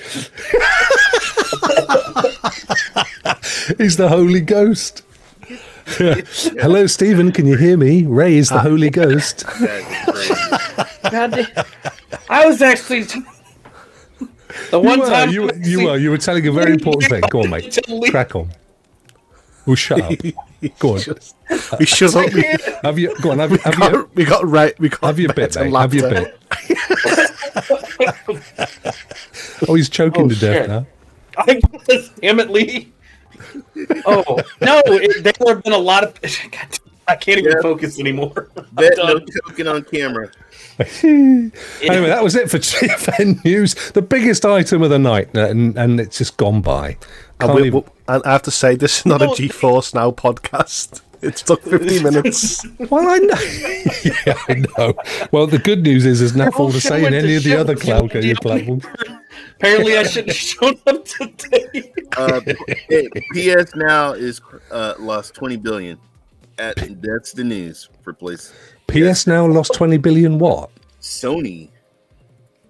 He's 3.77 3.95
the 3.97 4.09
Holy 4.09 4.41
Ghost. 4.41 5.03
Hello, 5.85 6.85
Stephen. 6.87 7.31
Can 7.31 7.47
you 7.47 7.57
hear 7.57 7.77
me? 7.77 8.05
Ray 8.05 8.35
is 8.35 8.49
the. 8.49 8.59
Holy 8.59 8.89
Ghost. 8.89 9.45
That's. 9.59 11.03
God 11.09 11.65
I 12.29 12.45
was 12.45 12.61
actually 12.61 13.03
the 14.69 14.79
one 14.79 14.99
you 14.99 15.03
were, 15.03 15.09
time 15.09 15.29
you, 15.29 15.41
were- 15.43 15.55
you 15.55 15.85
were. 15.85 15.97
You 15.97 16.09
were 16.11 16.17
telling 16.17 16.45
a 16.47 16.51
very 16.51 16.73
important 16.73 17.09
thing. 17.09 17.21
Go 17.29 17.43
on, 17.43 17.49
mate. 17.49 17.77
Crack 18.09 18.35
on. 18.35 18.49
Well, 19.65 19.75
shut 19.75 20.01
up. 20.01 20.19
Go 20.79 20.95
on. 20.95 21.01
we 21.79 21.85
shut 21.85 22.15
up. 22.15 22.29
Have 22.83 22.99
you? 22.99 23.15
Go 23.21 23.31
on. 23.31 23.39
Have 23.39 23.51
you? 23.51 23.57
Have 23.59 23.93
you? 23.93 24.09
we 24.13 24.25
got 24.25 24.45
right. 24.45 24.77
We 24.79 24.89
got 24.89 25.03
Have 25.03 25.19
your 25.19 25.33
bit, 25.33 25.55
mate. 25.55 25.73
Have 25.73 25.93
your 25.93 26.09
bit. 26.09 26.40
Oh, 29.67 29.75
he's 29.75 29.89
choking 29.89 30.25
Oh, 30.25 30.29
to 30.29 30.35
death 30.35 30.67
now. 30.67 30.85
Oh, 31.37 31.43
I 31.47 31.53
guess, 31.87 32.09
damn 32.19 32.39
it, 32.39 32.49
Lee. 32.49 32.91
Oh 34.05 34.37
no, 34.59 34.81
it, 34.85 35.23
there 35.23 35.33
have 35.47 35.63
been 35.63 35.73
a 35.73 35.77
lot 35.77 36.03
of. 36.03 36.19
God, 36.21 36.79
I 37.07 37.15
can't 37.15 37.39
even 37.39 37.51
Yeah. 37.53 37.61
focus 37.61 37.99
anymore. 37.99 38.49
I'm 38.57 38.65
Bet 38.73 38.93
no 38.97 39.19
done. 39.19 39.27
choking 39.47 39.67
on 39.67 39.83
camera. 39.83 40.29
anyway, 41.03 42.07
that 42.07 42.23
was 42.23 42.35
it 42.35 42.49
for 42.49 42.57
GFN 42.57 43.43
news. 43.45 43.75
The 43.91 44.01
biggest 44.01 44.45
item 44.45 44.81
of 44.83 44.89
the 44.89 44.99
night, 44.99 45.29
uh, 45.35 45.47
and, 45.47 45.77
and 45.77 45.99
it's 45.99 46.17
just 46.17 46.37
gone 46.37 46.61
by. 46.61 46.97
And, 47.39 47.49
Can't 47.49 47.55
we, 47.55 47.67
even- 47.67 47.81
we- 47.81 47.85
and 48.07 48.23
I 48.25 48.31
have 48.33 48.41
to 48.43 48.51
say, 48.51 48.75
this 48.75 48.99
is 48.99 49.05
not 49.05 49.21
a 49.21 49.27
No. 49.27 49.33
GeForce 49.33 49.93
Now 49.93 50.11
podcast. 50.11 51.01
It 51.21 51.35
took 51.37 51.61
50 51.63 52.03
minutes. 52.03 52.65
Well, 52.89 53.07
I 53.07 53.17
know. 53.19 54.11
yeah, 54.25 54.33
I 54.49 54.53
know. 54.77 54.93
Well, 55.31 55.45
the 55.47 55.59
good 55.59 55.83
news 55.83 56.05
is 56.05 56.19
there's 56.19 56.35
not 56.35 56.53
all 56.59 56.67
the 56.69 56.79
Shit 56.79 56.89
same 56.91 57.05
in 57.05 57.13
any 57.13 57.35
of 57.35 57.43
the 57.43 57.55
other 57.55 57.73
with 57.73 57.83
cloud 57.83 58.13
you. 58.13 58.21
gaming 58.21 58.35
platforms. 58.37 58.85
Apparently, 59.57 59.97
I 59.97 60.03
shouldn't 60.03 60.29
have 60.29 60.35
shown 60.37 60.75
up 60.87 61.05
today. 61.05 61.93
Uh, 62.17 62.41
hey, 62.89 63.07
PS 63.33 63.75
now 63.75 64.13
is 64.13 64.41
uh, 64.71 64.95
lost 64.99 65.35
20 65.35 65.57
billion. 65.57 65.97
At, 66.57 67.01
that's 67.01 67.31
the 67.33 67.43
news 67.43 67.89
for 68.01 68.13
place. 68.13 68.51
PS 68.87 69.27
now 69.27 69.45
lost 69.45 69.73
20 69.75 69.97
billion 69.97 70.39
what? 70.39 70.69
Sony, 71.01 71.69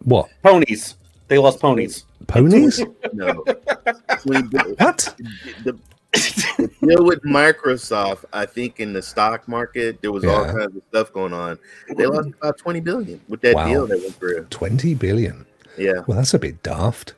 What? 0.04 0.30
Ponies. 0.43 0.95
They 1.28 1.38
lost 1.38 1.60
ponies. 1.62 2.06
Ponies? 2.28 2.82
no. 3.14 3.43
20 4.24 4.47
billion. 4.49 4.76
what? 4.78 5.16
The, 5.64 5.78
the 6.57 6.70
deal 6.82 7.05
with 7.05 7.22
Microsoft, 7.24 8.26
I 8.34 8.45
think 8.45 8.80
in 8.80 8.91
the 8.93 9.01
stock 9.01 9.47
market, 9.47 10.01
there 10.01 10.12
was 10.12 10.26
all 10.26 10.45
kinds 10.45 10.76
of 10.76 10.82
stuff 10.89 11.14
going 11.14 11.34
on. 11.34 11.57
They 11.95 12.05
lost 12.05 12.30
about 12.39 12.57
20 12.57 12.80
billion 12.82 13.22
with 13.30 13.41
that 13.41 13.55
Wow. 13.55 13.68
deal 13.68 13.88
that 13.88 13.99
went 13.99 14.16
through. 14.16 14.45
20 14.49 14.93
billion. 14.95 15.45
Yeah. 15.78 16.01
Well, 16.07 16.18
that's 16.18 16.34
a 16.34 16.39
bit 16.39 16.62
daft. 16.64 17.14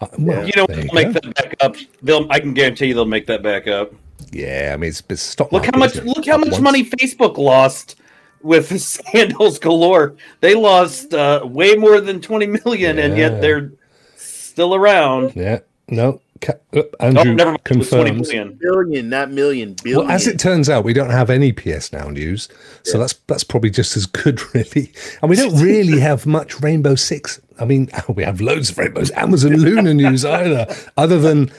Uh, 0.00 0.06
well, 0.18 0.46
You 0.46 0.52
know, 0.56 0.66
they'll 0.66 0.92
make 0.94 1.08
go. 1.08 1.12
that 1.14 1.34
back 1.34 1.56
up. 1.60 1.74
They'll. 2.02 2.30
I 2.30 2.38
can 2.38 2.54
guarantee 2.54 2.86
you, 2.86 2.94
they'll 2.94 3.04
make 3.04 3.26
that 3.26 3.42
back 3.42 3.66
up. 3.66 3.92
Yeah, 4.30 4.70
I 4.72 4.76
mean, 4.76 4.90
it's, 4.90 5.02
it's 5.08 5.22
stock 5.22 5.50
Look 5.50 5.64
how 5.64 5.76
much. 5.76 5.96
Look 5.96 6.24
how 6.26 6.38
much 6.38 6.50
once. 6.52 6.60
money 6.62 6.84
Facebook 6.84 7.36
lost 7.38 7.96
with 8.42 8.80
scandals 8.80 9.58
galore. 9.58 10.14
They 10.40 10.54
lost 10.54 11.12
uh, 11.14 11.40
way 11.44 11.74
more 11.74 12.00
than 12.00 12.20
twenty 12.20 12.46
million, 12.46 13.00
and 13.00 13.16
yet 13.18 13.40
they're 13.40 13.72
still 14.16 14.76
around. 14.76 15.32
Yeah, 15.34 15.58
no. 15.88 16.20
Ca- 16.40 16.54
uh, 16.74 16.82
Oh, 17.00 17.06
Andrew 17.06 17.34
never 17.34 17.50
mind. 17.52 17.60
It 17.70 17.76
was 17.78 17.88
twenty 17.90 18.10
confirms. 18.10 18.58
Billion, 18.58 19.08
not 19.08 19.30
million, 19.30 19.74
billion. 19.82 20.00
Well, 20.06 20.10
as 20.10 20.26
it 20.26 20.38
turns 20.38 20.68
out, 20.68 20.84
we 20.84 20.92
don't 20.92 21.10
have 21.10 21.30
any 21.30 21.52
PS 21.52 21.92
Now 21.92 22.08
news, 22.08 22.48
so 22.82 22.98
that's 22.98 23.14
that's 23.26 23.44
probably 23.44 23.70
just 23.70 23.96
as 23.96 24.06
good, 24.06 24.40
really. 24.54 24.92
And 25.22 25.30
we 25.30 25.36
don't 25.36 25.60
really 25.60 26.00
have 26.00 26.26
much 26.26 26.60
Rainbow 26.60 26.94
Six. 26.94 27.40
I 27.60 27.64
mean, 27.64 27.88
we 28.08 28.22
have 28.24 28.40
loads 28.40 28.70
of 28.70 28.78
Rainbows, 28.78 29.10
Amazon 29.12 29.56
Luna 29.56 29.94
news 29.94 30.24
either, 30.24 30.66
other 30.96 31.18
than 31.20 31.50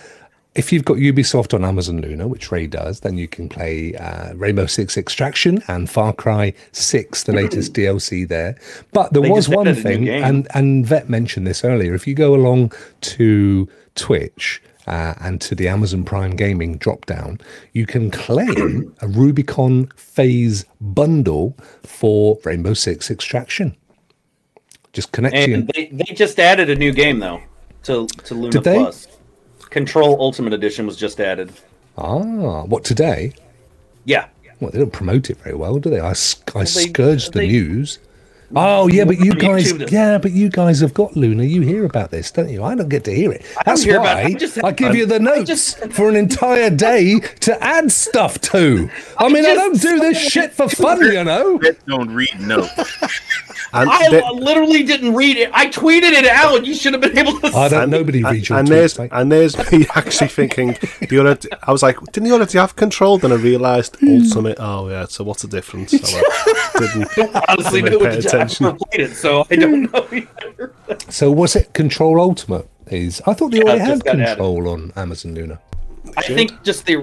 if 0.56 0.74
you've 0.74 0.84
got 0.84 0.98
Ubisoft 0.98 1.54
on 1.54 1.64
Amazon 1.64 2.02
Luna, 2.02 2.28
which 2.28 2.52
Ray 2.52 2.66
does, 2.66 3.02
then 3.02 3.18
you 3.18 3.28
can 3.28 3.48
play 3.48 3.94
uh, 3.96 4.34
Rainbow 4.34 4.66
Six 4.66 4.98
Extraction 4.98 5.62
and 5.68 5.90
Far 5.90 6.12
Cry 6.12 6.54
Six, 6.72 7.24
the 7.24 7.34
latest 7.34 7.74
DLC 7.74 8.28
there. 8.28 8.58
But 8.92 9.14
there 9.14 9.22
They 9.22 9.30
was 9.30 9.48
one 9.48 9.68
added 9.68 9.86
a 9.86 9.90
new 9.98 10.06
thing, 10.08 10.10
and 10.10 10.48
and 10.54 10.86
Vet 10.86 11.08
mentioned 11.10 11.46
this 11.48 11.64
earlier. 11.64 11.94
If 11.94 12.08
you 12.08 12.16
go 12.16 12.34
along 12.34 12.74
to 13.02 13.70
Twitch 13.96 14.62
uh, 14.90 15.14
and 15.22 15.40
to 15.42 15.56
the 15.56 15.68
Amazon 15.68 16.04
Prime 16.04 16.36
Gaming 16.36 16.78
drop 16.78 17.06
down, 17.06 17.40
you 17.74 17.86
can 17.86 18.10
claim 18.12 18.94
a 19.02 19.08
Rubicon 19.08 19.88
Phase 19.96 20.66
bundle 20.82 21.56
for 21.84 22.40
Rainbow 22.44 22.74
Six 22.74 23.10
Extraction. 23.12 23.76
Just 24.94 25.12
connect 25.12 25.36
And 25.36 25.68
they, 25.76 25.86
they 25.88 26.14
just 26.16 26.40
added 26.40 26.70
a 26.70 26.76
new 26.76 26.92
game 26.92 27.20
though 27.20 27.42
to 27.84 28.08
to 28.26 28.34
Luna 28.34 28.50
Did 28.52 28.64
they? 28.64 28.78
Plus. 28.78 29.08
Control 29.70 30.20
Ultimate 30.20 30.52
Edition 30.54 30.88
was 30.88 30.98
just 30.98 31.20
added. 31.20 31.52
ah 31.98 32.64
what 32.64 32.84
today? 32.84 33.34
Yeah. 34.06 34.28
Well, 34.60 34.72
they 34.72 34.80
don't 34.80 34.92
promote 34.92 35.30
it 35.30 35.38
very 35.38 35.56
well, 35.56 35.78
do 35.80 35.90
they? 35.90 36.00
I, 36.00 36.10
I 36.10 36.60
they- 36.62 36.66
scourged 36.66 37.34
the 37.34 37.40
they- 37.40 37.48
news. 37.48 38.00
Oh 38.56 38.88
yeah, 38.88 39.06
but 39.06 39.20
you 39.20 39.34
guys, 39.34 39.72
YouTube. 39.74 39.92
yeah, 39.92 40.18
but 40.18 40.32
you 40.32 40.50
guys 40.50 40.80
have 40.80 40.94
got 40.94 41.16
Luna. 41.16 41.44
You 41.44 41.62
hear 41.62 41.86
about 41.86 42.10
this, 42.10 42.32
don't 42.32 42.50
you? 42.50 42.64
I 42.64 42.74
don't 42.76 42.90
get 42.90 43.04
to 43.04 43.14
hear 43.14 43.32
it. 43.32 43.46
That's 43.66 43.84
hear 43.84 44.00
why 44.00 44.12
about 44.22 44.32
it. 44.32 44.36
I 44.36 44.40
just- 44.40 44.64
I 44.64 44.72
give 44.72 44.96
you 44.96 45.06
the 45.06 45.20
notes 45.20 45.48
just- 45.48 45.78
for 45.94 46.10
an 46.10 46.16
entire 46.16 46.70
day 46.72 47.20
to 47.20 47.64
add 47.64 47.92
stuff 47.92 48.42
to. 48.42 48.90
I 49.18 49.30
mean, 49.30 49.46
I, 49.46 49.54
don't 49.54 49.80
do 49.80 50.00
this 50.00 50.18
shit 50.32 50.54
for 50.54 50.68
fun, 50.68 51.00
you 51.02 51.24
know. 51.24 51.60
Don't 51.88 52.14
read 52.14 52.40
notes. 52.40 52.70
I 53.72 54.10
the- 54.10 54.24
literally 54.34 54.82
didn't 54.84 55.14
read 55.14 55.38
it. 55.38 55.52
I 55.54 55.68
tweeted 55.68 56.12
it 56.14 56.26
out. 56.26 56.66
You 56.66 56.74
should 56.74 56.94
have 56.94 57.02
been 57.02 57.18
able 57.18 57.40
to. 57.42 57.48
I 57.56 57.70
don't. 57.70 57.84
and- 57.84 57.92
nobody 57.92 58.20
and, 58.24 58.32
reads 58.32 58.50
your 58.50 58.58
and 58.58 58.68
tweets, 58.68 58.72
there's 58.72 59.00
mate. 59.00 59.10
and 59.14 59.32
there's 59.32 59.72
me 59.72 59.86
actually 59.96 60.28
thinking 60.30 60.76
the 61.08 61.20
other. 61.20 61.38
I 61.64 61.72
was 61.72 61.84
like, 61.84 62.00
didn't 62.12 62.26
he 62.26 62.32
already 62.32 62.58
have 62.58 62.76
control? 62.76 63.20
Then 63.20 63.32
I 63.32 63.36
realised 63.36 63.98
ultimate. 64.02 64.58
Hmm. 64.58 64.64
Oh, 64.64 64.86
oh 64.86 64.90
yeah, 64.90 65.06
so 65.06 65.24
what's 65.24 65.44
the 65.44 65.48
difference? 65.48 65.92
So 65.92 66.18
I 66.18 66.80
didn't. 66.80 67.36
honestly 67.50 67.82
Didn't 67.82 68.00
knew 68.00 68.08
pay 68.08 68.18
it. 68.18 68.24
I've 68.40 68.48
attention. 68.48 68.66
never 68.66 68.78
played 68.78 69.02
it, 69.12 69.16
so 69.16 69.46
I 69.52 69.56
don't 69.56 69.86
hmm. 69.86 69.92
know. 69.94 70.08
Either. 70.12 70.74
So 71.10 71.32
was 71.32 71.56
it 71.56 71.74
Control 71.74 72.20
Ultimate? 72.20 72.68
Is 72.88 73.22
I 73.28 73.34
thought 73.34 73.52
they 73.52 73.58
Yeah, 73.58 73.64
already 73.66 73.82
it 73.82 73.86
had 73.86 73.94
just 74.04 74.08
added. 74.08 74.28
Control 74.28 74.68
on 74.70 74.94
Amazon 74.96 75.36
Luna. 75.36 75.60
I 76.18 76.24
think 76.24 76.64
just 76.64 76.86
the 76.86 76.96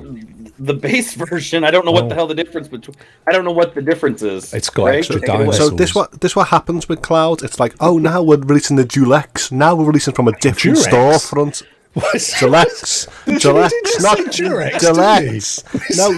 the 0.58 0.74
base 0.74 1.14
version. 1.30 1.62
I 1.64 1.70
don't 1.70 1.84
know 1.84 1.92
what 1.92 2.08
the 2.08 2.14
Oh. 2.14 2.18
hell 2.18 2.26
the 2.26 2.34
difference 2.34 2.66
between. 2.66 2.96
I 3.28 3.32
don't 3.32 3.44
know 3.44 3.52
what 3.52 3.74
the 3.74 3.82
difference 3.82 4.22
is. 4.22 4.52
It's 4.52 4.68
got 4.70 4.84
Greg, 4.84 4.98
extra 4.98 5.20
take 5.20 5.28
it 5.28 5.34
away. 5.34 5.38
dinosaurs. 5.44 5.70
So 5.70 5.76
this 5.76 5.94
what 5.94 6.20
this 6.20 6.34
what 6.34 6.48
happens 6.48 6.88
with 6.88 7.02
clouds. 7.02 7.42
It's 7.44 7.60
like, 7.60 7.74
oh, 7.78 7.98
now 7.98 8.22
we're 8.22 8.38
releasing 8.38 8.76
the 8.76 8.84
Dulex. 8.84 9.52
Now 9.52 9.76
we're 9.76 9.84
releasing 9.84 10.14
from 10.14 10.26
a 10.28 10.32
different 10.40 10.78
Durex? 10.78 10.88
storefront. 10.90 11.62
Dulex, 11.96 13.08
just 13.40 14.02
not 14.02 14.18
Durex, 14.18 14.72
Dulex. 14.80 15.64
No. 15.96 16.10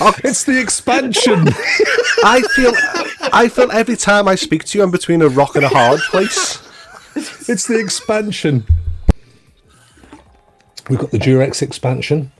Wrong. 0.00 0.14
It's 0.24 0.44
the 0.44 0.58
expansion. 0.60 1.48
I 2.24 2.42
feel, 2.54 2.72
I 3.32 3.48
feel 3.48 3.70
every 3.70 3.96
time 3.96 4.26
I 4.26 4.34
speak 4.34 4.64
to 4.64 4.78
you, 4.78 4.84
I'm 4.84 4.90
between 4.90 5.22
a 5.22 5.28
rock 5.28 5.54
and 5.54 5.64
a 5.64 5.68
hard 5.68 6.00
place. 6.10 6.60
it's 7.14 7.66
the 7.68 7.78
expansion. 7.78 8.64
We've 10.90 10.98
got 10.98 11.12
the 11.12 11.18
Durex 11.18 11.62
expansion 11.62 12.32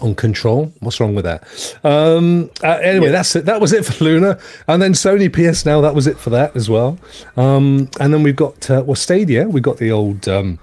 on 0.00 0.14
control. 0.14 0.72
What's 0.80 0.98
wrong 1.00 1.14
with 1.14 1.24
that? 1.24 1.44
Um, 1.84 2.50
uh, 2.62 2.78
anyway, 2.82 3.10
that's 3.10 3.36
it. 3.36 3.44
That 3.44 3.60
was 3.60 3.72
it 3.72 3.84
for 3.84 4.02
Luna, 4.02 4.38
and 4.66 4.80
then 4.80 4.92
Sony 4.92 5.30
PS 5.30 5.64
Now. 5.66 5.80
That 5.82 5.94
was 5.94 6.06
it 6.06 6.18
for 6.18 6.30
that 6.30 6.56
as 6.56 6.68
well. 6.70 6.98
Um, 7.36 7.90
and 8.00 8.12
then 8.12 8.22
we've 8.22 8.36
got 8.36 8.70
uh, 8.70 8.82
well 8.86 8.94
Stadia. 8.94 9.46
We 9.48 9.60
got 9.60 9.76
the 9.76 9.90
old. 9.92 10.26
Um, 10.28 10.58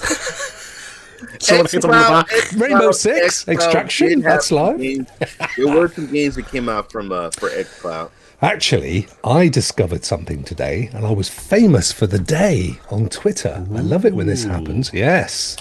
Someone 1.40 1.66
hit 1.66 1.84
him 1.84 1.90
on 1.90 1.98
the 1.98 2.08
back. 2.08 2.28
Xcloud- 2.28 2.60
Rainbow 2.60 2.92
Six 2.92 3.44
Xcloud 3.44 3.52
Extraction, 3.54 4.20
that's 4.20 4.46
some 4.48 4.58
live. 4.58 4.78
games- 4.80 5.08
There 5.56 5.68
were 5.74 5.88
some 5.88 6.06
games 6.12 6.36
that 6.36 6.48
came 6.50 6.68
out 6.68 6.90
from 6.90 7.12
uh, 7.12 7.30
for 7.30 7.48
XCloud. 7.50 8.10
Actually, 8.42 9.06
I 9.22 9.48
discovered 9.48 10.04
something 10.04 10.44
today, 10.44 10.88
and 10.94 11.04
I 11.04 11.10
was 11.12 11.28
famous 11.28 11.92
for 11.92 12.06
the 12.06 12.18
day 12.18 12.80
on 12.90 13.10
Twitter. 13.10 13.66
I 13.74 13.80
love 13.80 14.06
it 14.06 14.14
when 14.14 14.26
this 14.26 14.44
happens. 14.44 14.90
Yes. 14.94 15.58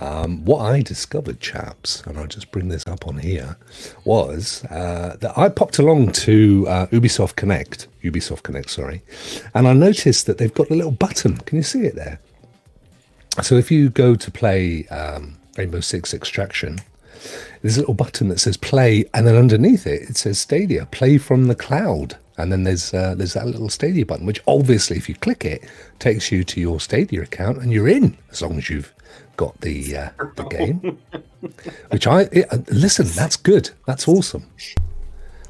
Um, 0.00 0.42
what 0.46 0.60
I 0.62 0.80
discovered, 0.80 1.38
chaps, 1.40 2.02
and 2.06 2.18
I'll 2.18 2.26
just 2.26 2.50
bring 2.50 2.68
this 2.68 2.82
up 2.86 3.06
on 3.06 3.18
here, 3.18 3.56
was 4.06 4.64
uh, 4.70 5.16
that 5.20 5.36
I 5.38 5.48
popped 5.50 5.78
along 5.78 6.12
to 6.12 6.66
uh, 6.66 6.86
Ubisoft 6.86 7.36
Connect, 7.36 7.86
Ubisoft 8.02 8.42
Connect, 8.42 8.70
sorry, 8.70 9.02
and 9.54 9.68
I 9.68 9.72
noticed 9.74 10.24
that 10.26 10.38
they've 10.38 10.52
got 10.52 10.70
a 10.70 10.74
little 10.74 10.90
button. 10.92 11.36
Can 11.38 11.58
you 11.58 11.62
see 11.62 11.82
it 11.82 11.94
there? 11.94 12.20
So 13.42 13.56
if 13.56 13.70
you 13.70 13.90
go 13.90 14.14
to 14.14 14.30
play 14.30 14.86
um, 14.88 15.36
Rainbow 15.56 15.80
Six 15.80 16.14
Extraction, 16.14 16.80
there's 17.62 17.76
a 17.76 17.80
little 17.80 17.94
button 17.94 18.28
that 18.28 18.40
says 18.40 18.56
play, 18.56 19.04
and 19.14 19.26
then 19.26 19.36
underneath 19.36 19.86
it 19.86 20.02
it 20.02 20.16
says 20.16 20.38
Stadia, 20.38 20.86
play 20.86 21.18
from 21.18 21.46
the 21.46 21.54
cloud. 21.54 22.16
And 22.36 22.50
then 22.50 22.64
there's 22.64 22.92
uh, 22.92 23.14
there's 23.14 23.34
that 23.34 23.46
little 23.46 23.68
Stadia 23.68 24.04
button, 24.04 24.26
which 24.26 24.42
obviously, 24.46 24.96
if 24.96 25.08
you 25.08 25.14
click 25.14 25.44
it, 25.44 25.64
takes 25.98 26.32
you 26.32 26.44
to 26.44 26.60
your 26.60 26.80
Stadia 26.80 27.22
account, 27.22 27.58
and 27.58 27.72
you're 27.72 27.88
in 27.88 28.16
as 28.30 28.42
long 28.42 28.58
as 28.58 28.68
you've 28.68 28.92
got 29.36 29.60
the 29.60 29.96
uh, 29.96 30.10
the 30.36 30.44
game. 30.44 30.98
Which 31.90 32.06
I 32.06 32.22
it, 32.32 32.52
uh, 32.52 32.58
listen, 32.68 33.06
that's 33.06 33.36
good, 33.36 33.70
that's 33.86 34.08
awesome. 34.08 34.46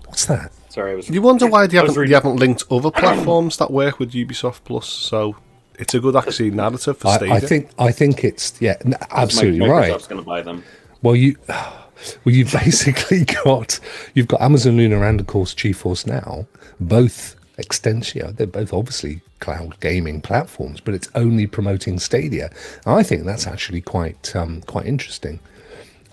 What's 0.06 0.26
that? 0.26 0.52
Sorry, 0.68 0.92
I 0.92 0.94
was. 0.96 1.08
You 1.08 1.22
wonder 1.22 1.46
why 1.46 1.66
they 1.66 1.78
I 1.78 1.82
was 1.82 1.92
haven't, 1.92 2.08
they 2.08 2.14
haven't 2.14 2.36
linked 2.36 2.64
other 2.70 2.90
platforms 3.02 3.56
that 3.58 3.70
work 3.70 3.98
with 3.98 4.12
Ubisoft 4.12 4.64
Plus. 4.64 4.88
So 4.88 5.36
it's 5.78 5.94
a 5.94 6.00
good 6.00 6.16
actually 6.16 6.50
narrative 6.50 6.98
for 6.98 7.12
Stadia. 7.14 7.34
I, 7.34 7.36
I 7.36 7.40
think 7.40 7.70
I 7.78 7.92
think 7.92 8.24
it's 8.24 8.60
yeah, 8.60 8.76
n- 8.84 8.96
absolutely 9.10 9.60
Microsoft's 9.60 9.90
right. 9.90 10.08
going 10.08 10.22
to 10.22 10.26
buy 10.26 10.42
them. 10.42 10.64
Well, 11.02 11.16
you, 11.16 11.36
well, 11.48 12.34
you've 12.34 12.52
basically 12.64 13.24
got 13.24 13.80
you've 14.14 14.28
got 14.28 14.40
Amazon 14.40 14.76
Luna 14.76 15.00
and 15.02 15.20
of 15.20 15.26
course 15.26 15.54
GeForce 15.54 16.06
Now, 16.06 16.46
both 16.80 17.36
extension. 17.58 18.34
They're 18.34 18.46
both 18.46 18.72
obviously 18.72 19.20
cloud 19.40 19.78
gaming 19.80 20.20
platforms, 20.20 20.80
but 20.80 20.94
it's 20.94 21.08
only 21.14 21.46
promoting 21.46 21.98
Stadia. 21.98 22.50
I 22.86 23.02
think 23.02 23.24
that's 23.24 23.46
actually 23.46 23.80
quite 23.80 24.34
um, 24.34 24.62
quite 24.62 24.86
interesting. 24.86 25.40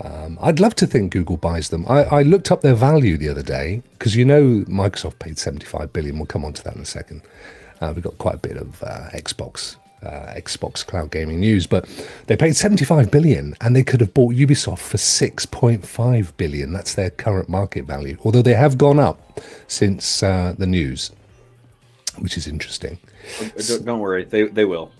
Um, 0.03 0.39
I'd 0.41 0.59
love 0.59 0.73
to 0.75 0.87
think 0.87 1.11
Google 1.11 1.37
buys 1.37 1.69
them. 1.69 1.85
I, 1.87 2.03
I 2.05 2.21
looked 2.23 2.51
up 2.51 2.61
their 2.61 2.73
value 2.73 3.17
the 3.17 3.29
other 3.29 3.43
day 3.43 3.83
because 3.93 4.15
you 4.15 4.25
know 4.25 4.65
Microsoft 4.67 5.19
paid 5.19 5.37
75 5.37 5.93
billion. 5.93 6.17
We'll 6.17 6.25
come 6.25 6.43
on 6.43 6.53
to 6.53 6.63
that 6.63 6.75
in 6.75 6.81
a 6.81 6.85
second. 6.85 7.21
Uh, 7.81 7.91
we've 7.93 8.03
got 8.03 8.17
quite 8.17 8.35
a 8.35 8.39
bit 8.39 8.57
of 8.57 8.81
uh, 8.83 9.09
Xbox 9.13 9.75
uh, 10.03 10.33
Xbox 10.35 10.85
Cloud 10.85 11.11
Gaming 11.11 11.39
News, 11.39 11.67
but 11.67 11.87
they 12.27 12.35
paid 12.35 12.55
75 12.55 13.11
billion 13.11 13.55
and 13.61 13.75
they 13.75 13.83
could 13.83 13.99
have 13.99 14.13
bought 14.13 14.33
Ubisoft 14.33 14.79
for 14.79 14.97
6.5 14.97 16.37
billion. 16.37 16.73
That's 16.73 16.95
their 16.95 17.09
current 17.09 17.49
market 17.49 17.85
value, 17.85 18.17
although 18.23 18.41
they 18.41 18.55
have 18.55 18.77
gone 18.77 18.99
up 18.99 19.39
since 19.67 20.23
uh, 20.23 20.55
the 20.57 20.65
news, 20.65 21.11
which 22.17 22.37
is 22.37 22.47
interesting. 22.47 22.97
Don't, 23.67 23.85
don't 23.85 23.99
worry, 23.99 24.25
they 24.25 24.43
they 24.43 24.65
will, 24.65 24.91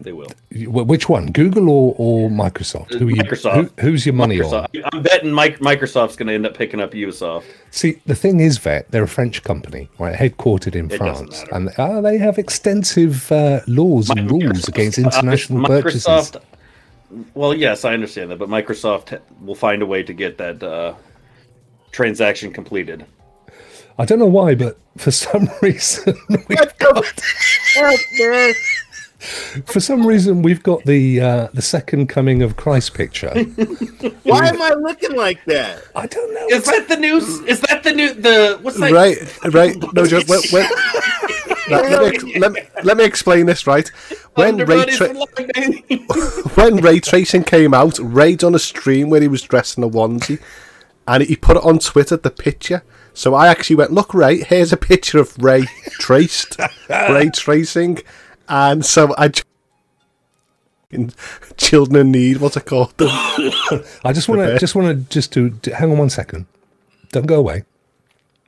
they 0.00 0.12
will. 0.12 0.28
Which 0.52 1.08
one, 1.08 1.30
Google 1.30 1.70
or, 1.70 1.94
or 1.96 2.28
Microsoft? 2.28 2.94
Who 2.94 3.08
are 3.08 3.10
you, 3.10 3.16
Microsoft. 3.22 3.78
Who, 3.80 3.82
who's 3.82 4.04
your 4.06 4.14
money 4.14 4.40
on? 4.40 4.50
Microsoft. 4.50 4.88
I'm 4.92 5.02
betting 5.02 5.32
Mike, 5.32 5.58
Microsoft's 5.60 6.16
going 6.16 6.28
to 6.28 6.34
end 6.34 6.46
up 6.46 6.56
picking 6.56 6.80
up 6.80 6.92
Ubisoft. 6.92 7.44
See, 7.70 8.00
the 8.06 8.14
thing 8.14 8.40
is, 8.40 8.58
Vet, 8.58 8.90
they're 8.90 9.04
a 9.04 9.08
French 9.08 9.42
company, 9.44 9.88
right, 9.98 10.14
headquartered 10.14 10.74
in 10.74 10.90
It 10.90 10.98
France, 10.98 11.44
and 11.52 11.68
uh, 11.78 12.00
they 12.00 12.18
have 12.18 12.38
extensive 12.38 13.30
uh, 13.30 13.60
laws 13.66 14.10
and 14.10 14.30
rules 14.30 14.68
against 14.68 14.98
international 14.98 15.64
Uh, 15.64 15.68
purchases. 15.68 16.04
Microsoft. 16.06 16.42
Well, 17.34 17.54
yes, 17.54 17.84
I 17.84 17.94
understand 17.94 18.30
that, 18.30 18.38
but 18.38 18.48
Microsoft 18.48 19.20
will 19.40 19.54
find 19.54 19.82
a 19.82 19.86
way 19.86 20.02
to 20.02 20.12
get 20.12 20.36
that 20.38 20.62
uh, 20.62 20.94
transaction 21.92 22.52
completed. 22.52 23.06
I 23.98 24.04
don't 24.04 24.18
know 24.18 24.26
why, 24.26 24.56
but 24.56 24.78
for 24.96 25.10
some 25.12 25.48
reason 25.62 26.14
we've 26.48 26.78
got 26.78 27.22
for 29.66 29.80
some 29.80 30.06
reason 30.06 30.42
we've 30.42 30.62
got 30.62 30.84
the 30.84 31.20
uh, 31.20 31.48
the 31.52 31.62
second 31.62 32.08
coming 32.08 32.42
of 32.42 32.56
Christ 32.56 32.94
picture. 32.94 33.30
Why 34.22 34.48
am 34.48 34.60
I 34.60 34.70
looking 34.74 35.16
like 35.16 35.44
that? 35.46 35.84
I 35.94 36.06
don't 36.06 36.34
know. 36.34 36.46
Is 36.48 36.64
that 36.64 36.88
the 36.88 36.96
news? 36.96 37.40
Is 37.40 37.60
that 37.62 37.82
the 37.82 37.92
new 37.92 38.14
the 38.14 38.58
what's 38.62 38.78
that? 38.80 38.92
Right, 38.92 39.54
right. 39.54 39.76
No, 39.94 40.06
just 40.06 40.28
wait, 40.28 40.52
wait. 40.52 40.70
Right, 41.70 41.90
let, 41.90 42.22
me, 42.22 42.38
let, 42.38 42.52
me, 42.52 42.60
let 42.82 42.96
me 42.98 43.04
explain 43.04 43.46
this 43.46 43.66
right. 43.66 43.88
When 44.34 44.58
ray, 44.58 44.84
tra- 44.84 45.14
when 46.56 46.76
ray 46.76 47.00
tracing 47.00 47.44
came 47.44 47.72
out, 47.72 47.98
Ray 47.98 48.36
done 48.36 48.54
a 48.54 48.58
stream 48.58 49.08
where 49.08 49.22
he 49.22 49.28
was 49.28 49.40
dressed 49.40 49.78
in 49.78 49.84
a 49.84 49.88
onesie, 49.88 50.42
and 51.08 51.22
he 51.22 51.36
put 51.36 51.56
it 51.56 51.64
on 51.64 51.78
Twitter 51.78 52.18
the 52.18 52.30
picture. 52.30 52.82
So 53.14 53.34
I 53.34 53.46
actually 53.48 53.76
went, 53.76 53.92
look, 53.92 54.12
Ray, 54.12 54.42
here's 54.42 54.72
a 54.72 54.76
picture 54.76 55.18
of 55.18 55.38
Ray 55.38 55.62
traced, 55.92 56.58
Ray 56.90 57.30
tracing, 57.30 58.00
and 58.48 58.84
so 58.84 59.14
I 59.18 59.30
in 60.94 61.12
Children 61.56 61.96
in 61.96 62.12
need, 62.12 62.36
what's 62.38 62.56
it 62.56 62.66
called? 62.66 62.94
I 63.00 64.12
just 64.12 64.28
want 64.28 64.40
to 64.40 64.44
Prepare. 64.44 64.58
just 64.58 64.74
want 64.74 64.88
to 64.88 65.12
just 65.12 65.32
to, 65.32 65.50
to 65.50 65.74
hang 65.74 65.90
on 65.90 65.98
one 65.98 66.10
second. 66.10 66.46
Don't 67.10 67.26
go 67.26 67.38
away. 67.38 67.64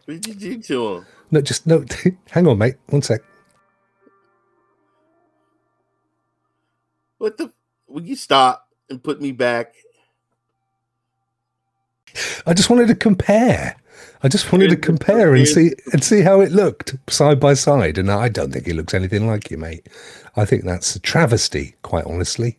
What 0.04 0.20
did 0.20 0.26
you 0.26 0.34
do 0.56 0.62
to 0.62 0.88
him? 0.88 1.06
No, 1.30 1.40
just 1.40 1.66
no. 1.66 1.84
hang 2.30 2.46
on, 2.46 2.58
mate. 2.58 2.76
One 2.86 3.02
sec. 3.02 3.20
What 7.18 7.36
the? 7.36 7.52
Will 7.88 8.02
you 8.02 8.16
stop 8.16 8.68
and 8.90 9.02
put 9.02 9.20
me 9.20 9.32
back? 9.32 9.74
I 12.46 12.54
just 12.54 12.70
wanted 12.70 12.88
to 12.88 12.94
compare. 12.94 13.76
I 14.22 14.28
just 14.28 14.50
wanted 14.50 14.70
to 14.70 14.76
compare 14.76 15.34
and 15.34 15.46
see 15.46 15.72
and 15.92 16.02
see 16.02 16.22
how 16.22 16.40
it 16.40 16.52
looked 16.52 16.96
side 17.08 17.38
by 17.38 17.54
side. 17.54 17.98
And 17.98 18.10
I 18.10 18.28
don't 18.28 18.52
think 18.52 18.66
it 18.66 18.74
looks 18.74 18.94
anything 18.94 19.26
like 19.26 19.50
you, 19.50 19.58
mate. 19.58 19.88
I 20.36 20.44
think 20.44 20.64
that's 20.64 20.96
a 20.96 21.00
travesty, 21.00 21.74
quite 21.82 22.04
honestly. 22.04 22.56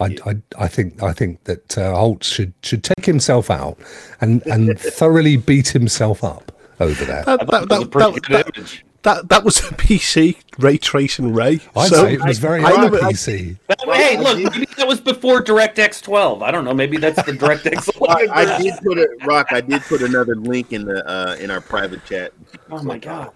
I. 0.00 0.16
I, 0.26 0.36
I 0.58 0.68
think 0.68 1.02
I 1.02 1.12
think 1.12 1.44
that 1.44 1.78
uh, 1.78 1.94
Holt 1.94 2.24
should 2.24 2.52
should 2.62 2.82
take 2.82 3.04
himself 3.04 3.50
out 3.50 3.78
and 4.20 4.44
and 4.46 4.78
thoroughly 4.78 5.36
beat 5.36 5.68
himself 5.68 6.24
up 6.24 6.52
over 6.80 7.04
that. 7.04 7.26
That, 7.26 7.46
that, 7.46 7.68
was 7.68 7.82
a 7.82 7.84
that, 7.84 7.90
pretty 7.90 8.32
that, 8.32 8.54
good 8.54 8.82
that, 9.02 9.16
that, 9.16 9.28
that 9.28 9.44
was 9.44 9.58
a 9.58 9.62
PC 9.74 10.36
ray 10.58 10.78
tracing 10.78 11.32
Ray. 11.34 11.60
I'd 11.76 11.88
So- 11.88 12.02
say 12.04 12.14
it 12.14 12.24
was 12.24 12.38
very 12.38 12.62
I- 12.64 12.70
I- 12.70 12.88
RPC. 12.88 13.56
That- 13.68 13.80
hey, 13.84 14.18
look, 14.18 14.38
maybe 14.54 14.66
that 14.76 14.86
was 14.86 15.00
before 15.00 15.42
DirectX 15.42 16.02
12. 16.02 16.42
I 16.42 16.50
don't 16.50 16.64
know. 16.64 16.74
Maybe 16.74 16.96
that's 16.96 17.22
the 17.24 17.32
DirectX 17.32 17.96
11. 18.00 18.30
I 18.30 18.62
did 18.62 18.74
put 18.82 18.98
a 18.98 19.08
rock. 19.26 19.48
I 19.50 19.60
did 19.60 19.82
put 19.82 20.02
another 20.02 20.34
link 20.36 20.72
in 20.72 20.84
the 20.84 21.06
uh, 21.08 21.36
in 21.36 21.50
our 21.50 21.60
private 21.60 22.04
chat. 22.04 22.32
Oh 22.70 22.82
my 22.82 22.98
god. 22.98 23.32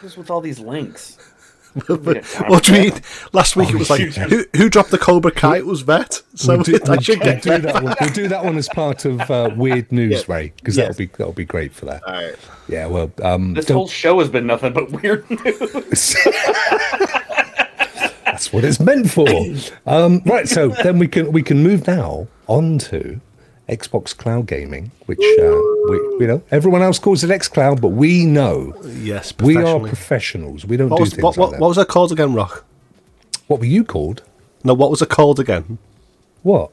What's 0.00 0.16
with 0.16 0.30
all 0.30 0.40
these 0.40 0.58
links? 0.58 1.18
What 1.86 2.64
do 2.64 2.74
you 2.74 2.90
mean? 2.90 3.00
Last 3.32 3.54
week 3.54 3.70
it 3.70 3.76
was 3.76 3.90
like, 3.90 4.00
who, 4.00 4.44
who 4.56 4.68
dropped 4.68 4.90
the 4.90 4.98
Cobra 4.98 5.30
Kai? 5.30 5.58
It 5.58 5.66
was 5.66 5.82
Vet. 5.82 6.22
So 6.34 6.54
We'll 6.54 6.62
do, 6.64 6.78
we'll, 6.86 7.00
should 7.00 7.18
we'll 7.18 7.34
get 7.34 7.42
do 7.42 7.58
that 7.58 7.74
one. 7.82 7.94
We'll 8.00 8.10
do 8.10 8.28
that 8.28 8.44
one 8.44 8.56
as 8.56 8.68
part 8.68 9.04
of 9.04 9.20
uh, 9.30 9.50
weird 9.56 9.90
news, 9.92 10.24
Yeah. 10.26 10.34
Ray, 10.34 10.52
because 10.56 10.76
Yes. 10.76 10.86
that'll 10.88 10.98
be 10.98 11.06
that'll 11.06 11.32
be 11.32 11.44
great 11.44 11.72
for 11.72 11.84
that. 11.86 12.02
All 12.04 12.14
right. 12.14 12.34
Yeah, 12.68 12.86
well, 12.86 13.12
um, 13.22 13.54
This 13.54 13.66
don't- 13.66 13.76
whole 13.76 13.88
show 13.88 14.18
has 14.20 14.28
been 14.30 14.46
nothing 14.46 14.72
but 14.72 14.90
weird 14.90 15.28
news. 15.30 16.16
That's 18.24 18.52
what 18.52 18.64
it's 18.64 18.80
meant 18.80 19.10
for. 19.10 19.26
Um, 19.86 20.22
right, 20.24 20.48
so 20.48 20.68
then 20.68 20.98
we 20.98 21.08
can 21.08 21.30
we 21.32 21.42
can 21.42 21.62
move 21.62 21.86
now 21.86 22.26
on 22.46 22.78
to 22.78 23.20
Xbox 23.70 24.16
Cloud 24.16 24.46
Gaming, 24.46 24.90
which 25.06 25.18
uh, 25.18 25.60
we 25.88 25.96
you 26.20 26.26
know 26.26 26.42
everyone 26.50 26.82
else 26.82 26.98
calls 26.98 27.24
it 27.24 27.30
XCloud, 27.30 27.80
but 27.80 27.88
we 27.88 28.26
know 28.26 28.74
Yes, 28.84 29.32
we 29.40 29.56
are 29.56 29.78
professionals. 29.78 30.64
We 30.64 30.76
don't 30.76 30.90
What 30.90 30.98
do 30.98 31.02
was, 31.02 31.10
things 31.14 31.22
what, 31.22 31.36
like 31.38 31.50
that. 31.52 31.60
what 31.60 31.68
was 31.68 31.78
it 31.78 31.88
called 31.88 32.12
again, 32.12 32.34
Rock? 32.34 32.64
what 33.46 33.60
were 33.60 33.66
you 33.66 33.84
called? 33.84 34.22
No, 34.64 34.74
what 34.74 34.90
was 34.90 35.02
it 35.02 35.08
called 35.08 35.40
again? 35.40 35.78
What? 36.42 36.70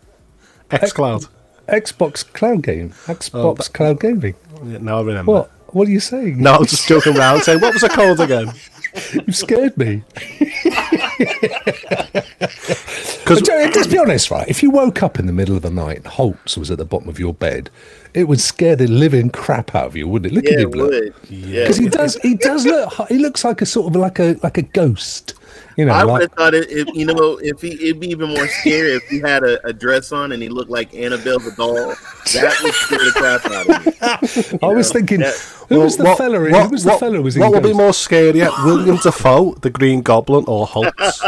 X 0.71 0.93
Xbox 0.93 2.33
Cloud 2.33 2.63
Game. 2.63 2.89
Xbox 3.05 3.71
Cloud 3.71 3.99
Gaming. 3.99 4.35
Yeah, 4.65 4.77
now 4.79 4.99
I 4.99 5.01
remember. 5.01 5.31
What? 5.31 5.51
What 5.73 5.87
are 5.87 5.91
you 5.91 5.99
saying? 5.99 6.41
No, 6.41 6.53
I 6.53 6.57
was 6.59 6.69
just 6.69 6.87
joking 6.87 7.17
around 7.17 7.41
saying, 7.41 7.59
what 7.59 7.73
was 7.73 7.83
it 7.83 7.91
called 7.91 8.19
again? 8.19 8.51
You 9.27 9.31
scared 9.31 9.77
me. 9.77 10.01
Because 13.27 13.41
But, 13.41 13.49
uh, 13.49 13.71
Let's 13.75 13.87
be 13.87 13.97
honest, 13.97 14.31
right? 14.31 14.47
If 14.47 14.63
you 14.63 14.69
woke 14.71 15.03
up 15.03 15.19
in 15.19 15.25
the 15.25 15.33
middle 15.33 15.55
of 15.55 15.61
the 15.61 15.69
night 15.69 15.97
and 15.97 16.07
Holtz 16.07 16.57
was 16.57 16.71
at 16.71 16.77
the 16.77 16.85
bottom 16.85 17.09
of 17.09 17.19
your 17.19 17.33
bed, 17.33 17.69
it 18.13 18.27
would 18.27 18.39
scare 18.39 18.75
the 18.75 18.87
living 18.87 19.29
crap 19.29 19.75
out 19.75 19.85
of 19.87 19.95
you, 19.95 20.07
wouldn't 20.07 20.31
it? 20.31 20.35
Look 20.35 20.45
Yeah, 20.45 20.53
at 20.53 20.59
it 20.59 20.63
him, 20.63 20.71
look. 20.71 20.89
would. 20.91 21.13
Yeah. 21.29 21.61
Because 21.63 21.77
he 21.77 21.89
does, 21.89 22.15
he 22.23 22.35
does 22.35 22.65
look. 22.65 22.93
He 23.09 23.17
looks 23.17 23.43
like 23.43 23.61
a 23.61 23.65
sort 23.65 23.93
of 23.93 23.99
like 23.99 24.19
a 24.19 24.37
like 24.43 24.57
a 24.57 24.61
ghost, 24.63 25.33
you 25.75 25.85
know. 25.85 25.91
I 25.93 26.03
would 26.05 26.11
like, 26.13 26.21
have 26.21 26.31
thought 26.33 26.53
it, 26.55 26.71
if 26.71 26.87
you 26.95 27.05
know, 27.05 27.37
if 27.43 27.61
he, 27.61 27.73
it'd 27.89 27.99
be 27.99 28.07
even 28.07 28.29
more 28.29 28.47
scary 28.47 28.93
if 28.93 29.03
he 29.03 29.19
had 29.19 29.43
a, 29.43 29.63
a 29.67 29.73
dress 29.73 30.11
on 30.11 30.31
and 30.31 30.41
he 30.41 30.49
looked 30.49 30.71
like 30.71 30.95
Annabelle 30.95 31.39
the 31.39 31.51
doll. 31.51 31.93
That 32.33 32.57
would 32.63 32.73
scare 32.73 32.99
the 32.99 33.11
crap 33.11 33.45
out 33.45 33.69
of 33.69 34.51
me. 34.51 34.59
I 34.67 34.71
was 34.73 34.89
know, 34.89 34.99
thinking, 34.99 35.19
that- 35.19 35.35
who 35.69 35.81
was 35.81 35.97
the 35.97 36.05
what, 36.05 36.17
fella? 36.17 36.39
What, 36.39 36.63
who 36.63 36.69
was 36.69 36.83
the 36.83 36.89
what, 36.91 36.99
fella? 36.99 37.21
Was 37.21 37.35
in 37.35 37.41
what 37.41 37.51
would 37.51 37.63
be 37.63 37.73
more 37.73 37.91
scarier, 37.91 38.51
William 38.65 38.97
Dafoe, 38.97 39.53
the 39.55 39.69
Green 39.69 40.01
Goblin, 40.01 40.45
or 40.47 40.65
Holtz? 40.65 41.21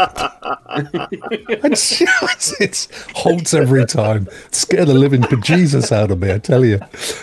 It's, 2.60 2.88
Holtz 3.14 3.54
every 3.54 3.84
time. 3.86 4.28
Scare 4.50 4.84
the 4.84 4.94
living 4.94 5.22
bejesus 5.22 5.92
out 5.92 6.10
of 6.10 6.20
me, 6.20 6.32
I 6.32 6.38
tell 6.38 6.64
you. 6.64 6.80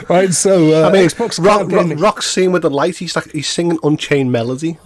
Right, 0.09 0.33
so 0.33 0.83
uh, 0.83 0.89
I 0.89 0.91
mean, 0.91 1.07
Xbox 1.07 1.43
Rock, 1.43 1.71
Rock, 1.99 2.21
scene 2.21 2.51
with 2.51 2.61
the 2.63 2.69
light. 2.69 2.97
He's 2.97 3.15
like 3.15 3.31
he's 3.31 3.47
singing 3.47 3.79
Unchained 3.83 4.31
Melody. 4.31 4.77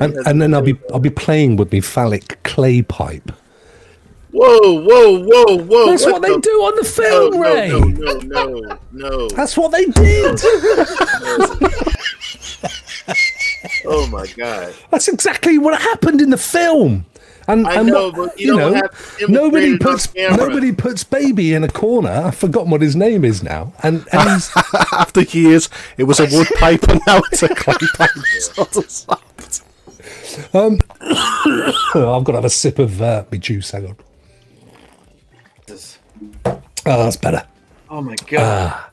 and, 0.00 0.14
and 0.26 0.42
then 0.42 0.54
I'll 0.54 0.62
be 0.62 0.78
I'll 0.92 1.00
be 1.00 1.10
playing 1.10 1.56
with 1.56 1.72
me 1.72 1.80
phallic 1.80 2.42
clay 2.42 2.82
pipe. 2.82 3.32
Whoa, 4.38 4.82
whoa, 4.82 5.24
whoa, 5.24 5.56
whoa! 5.64 5.86
That's 5.86 6.04
what, 6.04 6.20
they 6.20 6.32
the- 6.34 6.40
do 6.40 6.50
on 6.50 6.76
the 6.76 6.84
film, 6.84 7.34
no, 7.34 7.40
Ray. 7.40 7.68
no, 7.70 7.78
no, 7.78 8.18
no, 8.52 8.78
no. 8.92 9.28
That's 9.30 9.56
what 9.56 9.72
they 9.72 9.86
did. 9.86 10.38
Oh 13.86 14.06
my 14.08 14.26
god! 14.36 14.74
That's 14.90 15.08
exactly 15.08 15.56
what 15.58 15.80
happened 15.80 16.20
in 16.20 16.28
the 16.30 16.36
film. 16.36 17.06
And, 17.48 17.66
I 17.66 17.76
and 17.76 17.86
know, 17.86 18.10
what- 18.10 18.30
but 18.32 18.40
you 18.40 18.56
don't 18.58 18.74
have 18.74 18.92
nobody 19.28 19.78
demonstrate 19.78 20.24
it 20.24 20.30
on 20.32 20.36
puts 20.36 20.48
nobody 20.48 20.72
puts 20.72 21.04
baby 21.04 21.54
in 21.54 21.64
a 21.64 21.68
corner. 21.68 22.10
I've 22.10 22.34
forgotten 22.36 22.70
what 22.70 22.82
his 22.82 22.94
name 22.96 23.24
is 23.24 23.42
now. 23.42 23.72
And, 23.82 24.04
and 24.12 24.30
he's, 24.32 24.50
After 24.92 25.22
years, 25.22 25.70
it 25.96 26.04
was 26.04 26.18
a 26.20 26.24
wood 26.30 26.48
pipe, 26.58 26.82
and 26.88 27.00
now 27.06 27.20
it's 27.32 27.42
a 27.42 27.48
clay 27.54 27.76
pipe. 27.96 28.10
Sort 28.40 28.76
of 28.76 29.20
um, 30.54 30.78
I've 31.00 32.24
got 32.24 32.26
to 32.26 32.32
have 32.34 32.44
a 32.44 32.50
sip 32.50 32.78
of 32.78 33.00
uh, 33.00 33.24
my 33.30 33.38
juice. 33.38 33.70
Hang 33.70 33.86
on. 33.86 33.96
Oh, 36.86 37.02
that's 37.02 37.16
better. 37.16 37.42
Oh 37.90 38.00
my 38.00 38.14
god. 38.28 38.84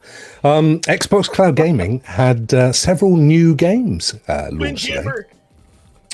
Um, 0.44 0.80
Xbox 0.82 1.30
Cloud 1.30 1.56
Gaming 1.56 2.02
had 2.02 2.54
uh, 2.54 2.74
several 2.74 3.16
new 3.16 3.56
games 3.56 4.14
uh, 4.28 4.50
launched 4.52 4.86
today. 4.86 5.04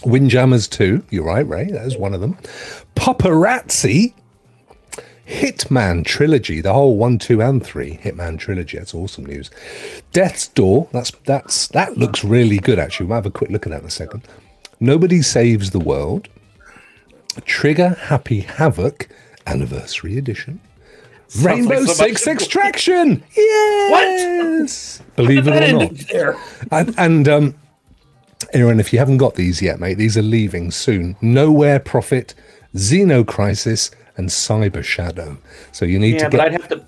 Windjammers 0.06 0.68
2, 0.68 1.04
you're 1.10 1.26
right, 1.26 1.48
Ray, 1.48 1.66
that 1.72 1.86
is 1.86 1.98
one 1.98 2.14
of 2.14 2.22
them. 2.22 2.38
Paparazzi, 2.96 4.14
Hitman 5.28 6.06
Trilogy, 6.06 6.62
the 6.62 6.72
whole 6.74 6.96
1, 6.96 7.20
2, 7.20 7.42
and 7.42 7.66
3 7.66 7.98
Hitman 7.98 8.40
Trilogy, 8.40 8.78
that's 8.78 8.94
awesome 8.94 9.26
news. 9.26 9.52
Death's 10.14 10.48
Door, 10.50 10.88
that's 10.94 11.12
that's 11.26 11.68
that 11.70 11.98
looks 11.98 12.24
really 12.24 12.60
good 12.60 12.80
actually. 12.80 13.08
We'll 13.08 13.16
have 13.16 13.26
a 13.26 13.32
quick 13.32 13.50
look 13.50 13.66
at 13.66 13.72
that 13.72 13.82
in 13.82 13.88
a 13.88 13.92
second. 13.92 14.26
Nobody 14.80 15.22
Saves 15.22 15.72
the 15.72 15.80
World, 15.80 16.30
Trigger 17.46 17.90
Happy 17.90 18.40
Havoc, 18.42 19.10
Anniversary 19.46 20.18
Edition. 20.18 20.62
Rainbow 21.42 21.76
like 21.80 21.88
so 21.88 21.94
Six 21.94 22.24
to- 22.24 22.32
Extraction! 22.32 23.24
Yes! 23.36 25.02
What? 25.10 25.16
Believe 25.16 25.48
it 25.48 25.74
or 25.74 25.80
not. 25.80 25.92
there. 26.12 26.38
And, 26.72 26.96
and 26.98 27.28
um, 27.28 27.56
Aaron, 28.54 28.80
if 28.80 28.94
you 28.94 29.00
haven't 29.00 29.18
got 29.18 29.36
these 29.36 29.62
yet, 29.62 29.80
mate, 29.80 29.96
these 29.98 30.18
are 30.18 30.22
leaving 30.22 30.72
soon. 30.72 31.16
Nowhere 31.22 31.80
Prophet, 31.80 32.34
Xeno 32.76 33.26
Crisis, 33.28 33.92
and 34.18 34.30
Cyber 34.30 34.84
Shadow. 34.84 35.38
So 35.72 35.86
you 35.86 36.00
need 36.00 36.16
Yeah, 36.16 36.30
to 36.30 36.38
but. 36.38 36.40
I'd 36.40 36.52
have 36.54 36.68
to, 36.70 36.84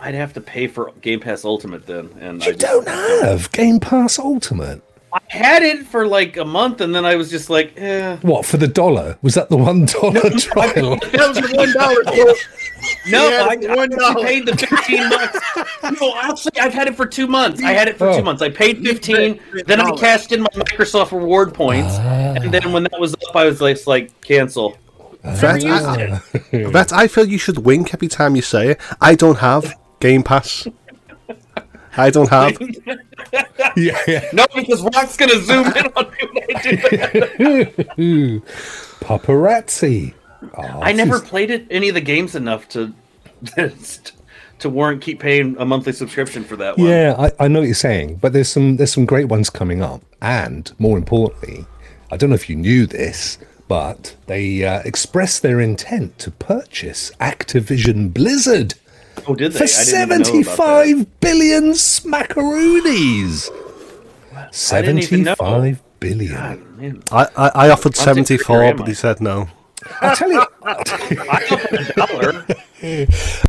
I'd 0.00 0.14
have 0.14 0.32
to 0.34 0.40
pay 0.40 0.66
for 0.66 0.92
Game 1.00 1.20
Pass 1.20 1.44
Ultimate 1.44 1.86
then, 1.86 2.10
and 2.20 2.42
I 2.42 2.46
You 2.46 2.52
just- 2.54 2.58
don't 2.58 2.88
have 2.88 3.50
Game 3.52 3.78
Pass 3.80 4.18
Ultimate. 4.18 4.82
I 5.16 5.20
had 5.36 5.62
it 5.62 5.86
for 5.86 6.06
like 6.06 6.36
a 6.36 6.44
month, 6.44 6.80
and 6.80 6.94
then 6.94 7.04
I 7.04 7.16
was 7.16 7.30
just 7.30 7.48
like, 7.50 7.72
eh. 7.76 8.16
What 8.22 8.44
for 8.44 8.56
the 8.58 8.66
dollar? 8.68 9.18
Was 9.22 9.34
that 9.34 9.48
the 9.48 9.56
one 9.56 9.86
dollar 9.86 10.20
trial? 10.30 10.96
That 10.96 11.24
was 11.28 11.36
the 11.38 11.52
one 11.56 11.72
dollar. 11.72 12.34
No, 13.08 13.28
Yeah, 13.28 13.46
I, 13.50 13.54
it's 13.54 13.66
I 13.66 13.74
one 14.14 14.24
paid 14.24 14.46
the 14.46 14.56
fifteen 14.56 15.08
bucks. 15.10 15.38
No, 16.00 16.14
actually, 16.16 16.60
I've 16.60 16.74
had 16.74 16.86
it 16.88 16.94
for 16.96 17.06
two 17.06 17.26
months. 17.26 17.60
I 17.62 17.72
had 17.72 17.88
it 17.88 17.96
for 17.98 18.08
Oh. 18.08 18.16
two 18.18 18.22
months. 18.22 18.42
I 18.42 18.48
paid 18.50 18.82
fifteen, 18.84 19.40
then 19.66 19.80
I 19.80 19.84
dollars. 19.86 20.00
cashed 20.00 20.32
in 20.32 20.42
my 20.42 20.48
Microsoft 20.54 21.10
reward 21.12 21.54
points, 21.54 21.94
and 21.98 22.52
then 22.52 22.72
when 22.72 22.82
that 22.84 23.00
was 23.00 23.14
up, 23.14 23.34
I 23.34 23.44
was 23.46 23.60
like, 23.60 23.84
like 23.86 24.20
cancel. 24.22 24.76
Vet, 25.24 25.64
I, 25.64 26.20
Vet, 26.52 26.92
I 26.92 27.08
feel 27.08 27.24
you 27.24 27.38
should 27.38 27.58
wink 27.58 27.92
every 27.94 28.08
time 28.08 28.36
you 28.36 28.42
say 28.42 28.70
it. 28.72 28.80
I 29.00 29.14
don't 29.16 29.38
have 29.38 29.74
Game 29.98 30.22
Pass. 30.22 30.68
I 31.96 32.10
don't 32.10 32.28
have. 32.28 32.58
yeah, 33.76 33.98
yeah. 34.06 34.28
No, 34.32 34.46
because 34.54 34.82
Rock's 34.82 35.16
gonna 35.16 35.40
zoom 35.40 35.66
in 35.66 35.86
on 35.96 36.10
me 36.10 36.28
when 36.32 36.56
I. 36.56 38.40
Paparazzi. 39.00 40.14
Oh, 40.56 40.62
I 40.82 40.92
never 40.92 41.16
is- 41.16 41.22
played 41.22 41.50
it 41.50 41.66
any 41.70 41.88
of 41.88 41.94
the 41.94 42.00
games 42.00 42.34
enough 42.34 42.68
to 42.70 42.92
to 44.58 44.70
warrant 44.70 45.02
keep 45.02 45.20
paying 45.20 45.56
a 45.58 45.64
monthly 45.64 45.92
subscription 45.92 46.44
for 46.44 46.56
that 46.56 46.78
one. 46.78 46.88
Yeah, 46.88 47.14
I, 47.18 47.44
I 47.44 47.48
know 47.48 47.60
what 47.60 47.66
you're 47.66 47.74
saying, 47.74 48.16
but 48.16 48.32
there's 48.32 48.48
some 48.48 48.76
there's 48.76 48.92
some 48.92 49.06
great 49.06 49.26
ones 49.28 49.50
coming 49.50 49.82
up, 49.82 50.02
and 50.20 50.70
more 50.78 50.96
importantly, 50.98 51.66
I 52.10 52.16
don't 52.16 52.30
know 52.30 52.36
if 52.36 52.48
you 52.48 52.56
knew 52.56 52.86
this, 52.86 53.38
but 53.68 54.16
they 54.26 54.64
uh, 54.64 54.80
expressed 54.84 55.42
their 55.42 55.60
intent 55.60 56.18
to 56.20 56.30
purchase 56.30 57.10
Activision 57.20 58.12
Blizzard 58.12 58.74
Oh, 59.26 59.34
did 59.34 59.52
they? 59.52 59.58
for 59.58 59.64
I 59.64 59.84
didn't 59.84 60.26
even 60.26 60.34
know 60.34 60.42
about 60.42 60.54
that. 60.54 60.94
seventy-five 60.94 61.20
billion 61.20 61.64
smackaroonies. 61.72 63.50
I 64.72 64.82
didn't 64.82 64.98
even 65.02 65.22
know. 65.24 65.34
Seventy-five 65.34 65.82
billion. 66.00 66.34
God. 66.34 67.02
I, 67.10 67.28
I, 67.36 67.66
I 67.66 67.70
offered 67.70 67.96
How 67.96 68.12
secure 68.14 68.24
74, 68.24 68.74
but 68.74 68.88
he 68.88 68.94
said 68.94 69.20
no. 69.20 69.48
I 70.00 70.14
tell 70.14 70.30
you, 70.32 70.40
I 70.62 71.46
offered 71.50 71.80
a 71.80 71.92
dollar. 71.94 72.44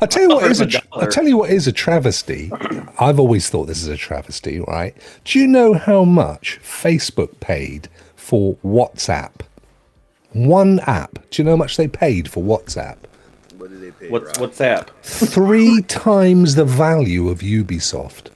I 0.02 0.06
tell 0.08 0.24
you 0.24 0.30
what 0.30 0.44
Offer 0.44 0.52
is 0.52 0.62
a 0.62 0.64
him 0.64 0.70
a 0.70 0.72
tra- 0.72 0.82
I 1.00 1.00
dollar. 1.00 1.12
tell 1.12 1.28
you 1.28 1.38
what 1.38 1.50
is 1.50 1.68
a 1.68 1.72
travesty. 1.72 2.52
I've 3.00 3.20
always 3.20 3.50
thought 3.50 3.66
this 3.66 3.82
is 3.82 3.88
a 3.88 3.98
travesty, 3.98 4.60
right? 4.62 4.96
Do 5.26 5.40
you 5.40 5.48
know 5.48 5.74
how 5.74 6.04
much 6.04 6.60
Facebook 6.62 7.40
paid 7.40 7.90
for 8.16 8.56
WhatsApp? 8.58 9.42
One 10.32 10.80
app. 10.82 11.20
Do 11.30 11.42
you 11.42 11.46
know 11.46 11.52
how 11.52 11.58
much 11.58 11.78
they 11.78 11.88
paid 11.88 12.30
for 12.30 12.44
WhatsApp? 12.44 12.98
What 13.68 13.82
did 13.82 13.82
they 13.82 13.92
pay? 13.92 14.10
What's 14.10 14.28
Rob? 14.28 14.38
what's 14.38 14.58
that? 14.60 14.92
Three 15.04 15.82
times 15.82 16.56
the 16.56 16.64
value 16.64 17.28
of 17.28 17.40
Ubisoft. 17.40 18.30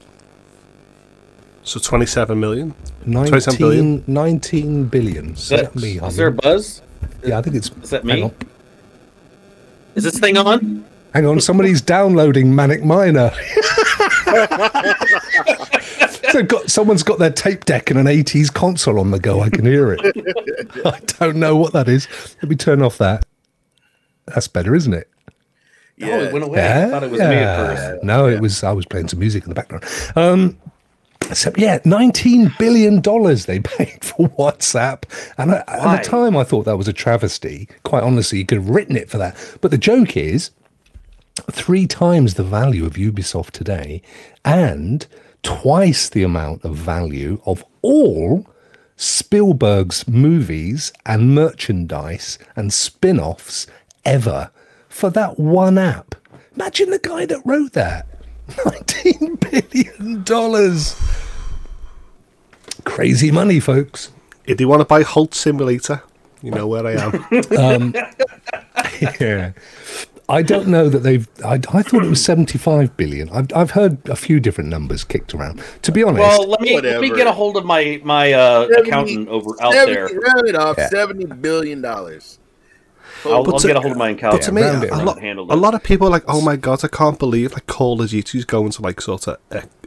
So 1.63 1.79
27 1.79 2.37
million. 2.37 2.75
27 3.05 3.57
billion. 3.57 4.03
19, 4.07 4.13
19 4.13 4.85
billion. 4.85 5.29
Is, 5.31 5.47
that, 5.47 5.73
me 5.73 5.99
is 5.99 6.17
there 6.17 6.27
a 6.27 6.33
buzz? 6.33 6.81
Yeah, 7.23 7.37
I 7.37 7.41
think 7.41 7.55
it's. 7.55 7.71
Is 7.81 7.91
that 7.91 8.03
hang 8.03 8.15
me? 8.15 8.23
on. 8.23 8.35
Is 9.95 10.03
this 10.03 10.19
thing 10.19 10.37
on? 10.37 10.85
Hang 11.13 11.25
on, 11.25 11.39
somebody's 11.39 11.79
downloading 11.81 12.53
Manic 12.53 12.83
Miner. 12.83 13.31
so 16.31 16.43
got 16.43 16.69
someone's 16.69 17.03
got 17.03 17.19
their 17.19 17.31
tape 17.31 17.63
deck 17.63 17.89
and 17.89 17.97
an 17.97 18.07
80s 18.07 18.53
console 18.53 18.99
on 18.99 19.11
the 19.11 19.19
go. 19.19 19.39
I 19.39 19.49
can 19.49 19.65
hear 19.65 19.93
it. 19.93 20.01
I 20.85 20.99
don't 21.19 21.37
know 21.37 21.55
what 21.55 21.71
that 21.71 21.87
is. 21.87 22.09
Let 22.41 22.49
me 22.49 22.57
turn 22.57 22.81
off 22.81 22.97
that. 22.97 23.25
That's 24.25 24.47
better, 24.47 24.75
isn't 24.75 24.93
it? 24.93 25.10
Oh, 26.03 26.19
it 26.19 26.33
went 26.33 26.45
away. 26.45 26.59
I 26.61 26.63
Yeah, 26.63 26.89
thought 26.89 27.03
it 27.03 27.11
was 27.11 27.19
me 27.19 27.25
at 27.25 27.31
yeah. 27.33 27.57
first. 27.75 28.03
No, 28.03 28.27
it 28.27 28.41
was. 28.41 28.63
I 28.63 28.71
was 28.71 28.85
playing 28.85 29.07
some 29.09 29.19
music 29.19 29.43
in 29.43 29.49
the 29.49 29.55
background. 29.55 29.85
Um, 30.15 30.57
so 31.33 31.51
yeah, 31.57 31.79
nineteen 31.85 32.51
billion 32.59 33.01
dollars 33.01 33.45
they 33.45 33.59
paid 33.77 34.03
for 34.03 34.29
WhatsApp, 34.29 35.03
and 35.37 35.51
at, 35.51 35.67
at 35.69 36.03
the 36.03 36.09
time 36.09 36.35
I 36.35 36.43
thought 36.43 36.65
that 36.65 36.77
was 36.77 36.87
a 36.87 36.93
travesty. 36.93 37.67
Quite 37.83 38.03
honestly, 38.03 38.39
you 38.39 38.45
could 38.45 38.57
have 38.57 38.69
written 38.69 38.95
it 38.95 39.09
for 39.09 39.17
that. 39.17 39.35
But 39.61 39.71
the 39.71 39.77
joke 39.77 40.17
is, 40.17 40.51
three 41.51 41.87
times 41.87 42.33
the 42.33 42.43
value 42.43 42.85
of 42.85 42.93
Ubisoft 42.93 43.51
today, 43.51 44.01
and 44.43 45.05
twice 45.43 46.09
the 46.09 46.23
amount 46.23 46.63
of 46.65 46.75
value 46.75 47.41
of 47.45 47.63
all 47.81 48.45
Spielberg's 48.97 50.07
movies 50.07 50.91
and 51.05 51.33
merchandise 51.33 52.37
and 52.55 52.71
spin 52.73 53.19
offs 53.19 53.65
ever 54.05 54.51
for 54.91 55.09
that 55.11 55.39
one 55.39 55.77
app. 55.77 56.15
Imagine 56.55 56.89
the 56.91 56.99
guy 56.99 57.25
that 57.25 57.41
wrote 57.45 57.73
that. 57.73 58.07
$19 58.49 60.23
billion. 60.23 60.83
Crazy 62.83 63.31
money, 63.31 63.59
folks. 63.59 64.11
If 64.45 64.59
you 64.59 64.67
want 64.67 64.81
to 64.81 64.85
buy 64.85 65.03
Holt 65.03 65.33
Simulator, 65.33 66.01
you 66.41 66.51
know 66.51 66.67
where 66.67 66.85
I 66.85 66.93
am. 66.93 67.93
Yeah. 69.19 69.53
I 70.29 70.43
don't 70.43 70.67
know 70.67 70.87
that 70.87 70.99
they've. 70.99 71.27
I, 71.43 71.53
I 71.55 71.81
thought 71.81 72.03
it 72.05 72.09
was 72.09 72.23
75 72.23 72.95
billion. 72.97 73.29
I've, 73.29 73.47
I've 73.55 73.71
heard 73.71 74.07
a 74.07 74.15
few 74.15 74.39
different 74.39 74.69
numbers 74.69 75.03
kicked 75.03 75.33
around. 75.33 75.61
To 75.81 75.91
be 75.91 76.03
honest, 76.03 76.19
Well, 76.19 76.47
let 76.47 76.61
me 76.61 76.79
let 76.79 77.01
me 77.01 77.09
get 77.09 77.25
a 77.27 77.31
hold 77.31 77.57
of 77.57 77.65
my 77.65 77.99
my 78.03 78.31
uh, 78.31 78.67
Seventy- 78.67 78.89
accountant 78.89 79.27
over 79.29 79.49
out 79.61 79.73
70 79.73 79.93
there. 79.93 80.05
Round 80.19 80.47
it 80.47 80.55
off, 80.55 80.75
Yeah. 80.77 80.89
seventy 80.89 81.25
billion 81.25 81.81
dollars. 81.81 82.37
I'll, 83.25 83.43
But 83.43 83.53
I'll 83.53 83.59
to- 83.59 83.67
get 83.67 83.77
a 83.77 83.81
hold 83.81 83.91
of 83.93 83.97
my 83.97 84.13
But 84.13 84.41
to 84.43 84.51
me, 84.51 84.61
a, 84.61 84.79
a 84.93 85.03
lot, 85.03 85.21
a 85.23 85.55
lot 85.55 85.73
of 85.73 85.83
people 85.83 86.07
are 86.07 86.11
like, 86.11 86.23
oh 86.27 86.41
my 86.41 86.55
god, 86.55 86.83
I 86.83 86.87
can't 86.87 87.19
believe 87.19 87.53
like 87.53 87.67
Call 87.67 88.01
of 88.01 88.09
Duty's 88.09 88.45
going 88.45 88.71
to 88.71 88.81
like 88.81 89.01
sort 89.01 89.27
of 89.27 89.37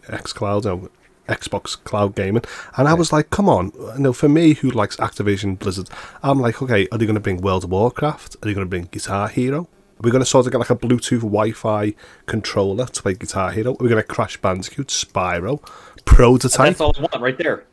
X, 0.08 0.32
Cloud, 0.32 0.66
or 0.66 0.90
Xbox 1.28 1.82
Cloud 1.84 2.14
Gaming, 2.14 2.42
and 2.76 2.86
I 2.86 2.94
was 2.94 3.12
like, 3.12 3.30
come 3.30 3.48
on, 3.48 3.72
you 3.74 4.00
know, 4.00 4.12
for 4.12 4.28
me 4.28 4.54
who 4.54 4.70
likes 4.70 4.96
Activision 4.96 5.58
Blizzard, 5.58 5.88
I'm 6.22 6.38
like, 6.38 6.60
okay, 6.62 6.86
are 6.92 6.98
they 6.98 7.06
going 7.06 7.14
to 7.14 7.20
bring 7.20 7.40
World 7.40 7.64
of 7.64 7.70
Warcraft? 7.70 8.36
Are 8.36 8.46
they 8.46 8.54
going 8.54 8.66
to 8.66 8.70
bring 8.70 8.88
Guitar 8.90 9.28
Hero? 9.28 9.62
Are 9.62 10.02
we 10.02 10.10
going 10.10 10.22
to 10.22 10.28
sort 10.28 10.44
of 10.46 10.52
get 10.52 10.58
like 10.58 10.70
a 10.70 10.76
Bluetooth 10.76 11.20
Wi-Fi 11.20 11.94
controller 12.26 12.86
to 12.86 13.02
play 13.02 13.14
Guitar 13.14 13.52
Hero? 13.52 13.72
Are 13.72 13.76
we 13.82 13.88
going 13.88 14.02
to 14.02 14.06
Crash 14.06 14.36
Bandicoot, 14.36 14.88
Spyro, 14.88 15.64
Prototype? 16.04 16.66
That's 16.76 16.80
all 16.80 16.92
I 16.98 17.00
want 17.00 17.20
right 17.20 17.38
there. 17.38 17.64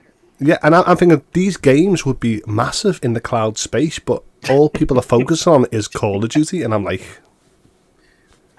Yeah, 0.43 0.57
and 0.63 0.75
I- 0.75 0.81
I'm 0.87 0.97
thinking 0.97 1.21
these 1.33 1.55
games 1.57 2.05
would 2.05 2.19
be 2.19 2.41
massive 2.47 2.99
in 3.03 3.13
the 3.13 3.21
cloud 3.21 3.57
space, 3.59 3.99
but 3.99 4.23
all 4.49 4.69
people 4.69 4.97
are 4.97 5.03
focusing 5.03 5.53
on 5.53 5.65
is 5.71 5.87
Call 5.87 6.23
of 6.23 6.31
Duty, 6.31 6.63
and 6.63 6.73
I'm 6.73 6.83
like, 6.83 7.03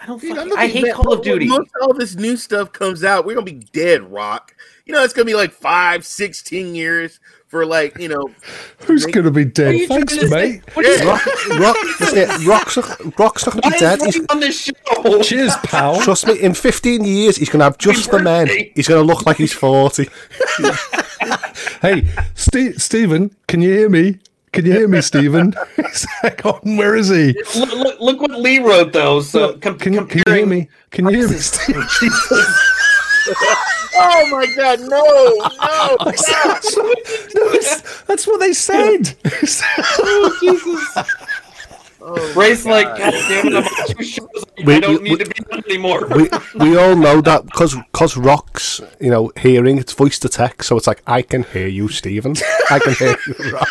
I 0.02 0.06
don't. 0.06 0.20
Dude, 0.20 0.36
Fucking, 0.36 0.52
I'm 0.52 0.58
I 0.58 0.66
hate 0.66 0.84
back- 0.84 0.94
Call 0.94 1.12
of 1.12 1.18
once- 1.20 1.26
Duty. 1.26 1.48
Once 1.50 1.70
all 1.80 1.94
this 1.94 2.14
new 2.16 2.36
stuff 2.36 2.72
comes 2.72 3.04
out, 3.04 3.24
we're 3.24 3.34
gonna 3.34 3.44
be 3.46 3.64
dead, 3.72 4.10
Rock. 4.12 4.54
You 4.84 4.92
know, 4.94 5.02
it's 5.04 5.12
gonna 5.14 5.24
be 5.26 5.34
like 5.34 5.52
five, 5.52 6.04
16 6.04 6.74
years 6.74 7.20
for 7.46 7.64
like, 7.66 7.98
you 7.98 8.08
know, 8.08 8.30
who's 8.86 9.04
going 9.04 9.24
to 9.26 9.30
be 9.30 9.44
dead? 9.44 9.86
Thanks, 9.86 10.16
to 10.16 10.26
mate. 10.30 10.62
What 10.74 10.86
are 10.86 10.94
you- 10.96 11.06
Rock, 11.06 11.26
Rock, 11.60 11.76
yeah, 12.14 12.38
Rock's, 12.46 12.76
Rock's 13.18 13.44
not 13.46 13.52
going 13.52 13.62
to 13.62 13.68
Why 13.68 13.70
be 13.72 13.78
dead. 13.78 14.00
He's, 14.02 14.26
on 14.30 14.40
this 14.40 14.58
show? 14.64 15.22
Cheers, 15.22 15.54
pal. 15.62 16.00
trust 16.00 16.26
me, 16.26 16.40
in 16.40 16.54
15 16.54 17.04
years, 17.04 17.36
he's 17.36 17.50
going 17.50 17.58
to 17.58 17.64
have 17.64 17.76
just 17.76 18.10
the 18.10 18.20
men. 18.20 18.48
He's 18.74 18.88
going 18.88 19.06
to 19.06 19.06
look 19.06 19.26
like 19.26 19.36
he's 19.36 19.52
40. 19.52 20.08
Hey, 21.82 22.08
Ste 22.34 22.78
Stephen, 22.80 23.34
can 23.48 23.60
you 23.60 23.70
hear 23.72 23.88
me? 23.88 24.18
Can 24.52 24.66
you 24.66 24.72
hear 24.72 24.86
me, 24.88 25.00
Stephen? 25.00 25.52
Hang 26.22 26.32
on, 26.44 26.60
oh, 26.64 26.76
where 26.76 26.94
is 26.94 27.08
he? 27.08 27.32
Look, 27.58 27.72
look, 27.72 28.00
look 28.00 28.20
what 28.20 28.32
Lee 28.32 28.58
wrote 28.58 28.92
though. 28.92 29.20
So 29.22 29.56
com- 29.58 29.78
Can, 29.78 29.94
you- 29.94 30.04
can 30.04 30.22
you 30.26 30.32
hear 30.34 30.46
me? 30.46 30.68
Can 30.90 31.06
you 31.08 31.20
hear 31.20 31.28
me, 31.28 31.36
Stephen? 31.38 31.82
oh 33.94 34.28
my 34.30 34.46
god, 34.54 34.80
no, 34.80 35.02
no, 35.02 35.96
that's, 36.04 36.76
what, 36.76 36.98
no, 37.34 37.52
that's 38.06 38.26
what 38.26 38.40
they 38.40 38.52
said. 38.52 39.16
Oh, 40.00 41.16
Oh 42.04 42.32
Ray's 42.34 42.66
like, 42.66 42.86
God 42.86 43.12
damn 43.28 43.46
it, 43.46 43.54
I'm 43.54 43.64
on 43.64 43.96
two 43.96 44.02
shows. 44.04 44.28
I 44.58 44.64
We- 44.64 44.80
don't 44.80 45.02
we- 45.02 45.10
need 45.10 45.20
to 45.20 45.26
be 45.26 45.44
on 45.52 45.62
anymore. 45.66 46.06
We, 46.08 46.28
we 46.58 46.76
all 46.76 46.96
know 46.96 47.20
that 47.20 47.44
because 47.46 47.76
cause 47.92 48.16
Rock's, 48.16 48.80
you 49.00 49.10
know, 49.10 49.30
hearing, 49.38 49.78
it's 49.78 49.92
voice 49.92 50.18
to 50.20 50.28
text, 50.28 50.68
so 50.68 50.76
it's 50.76 50.86
like, 50.86 51.02
I 51.06 51.22
can 51.22 51.44
hear 51.44 51.68
you, 51.68 51.88
Stephen. 51.88 52.34
I 52.70 52.78
can 52.80 52.94
hear 52.94 53.16
you, 53.26 53.52
Rock. 53.52 53.68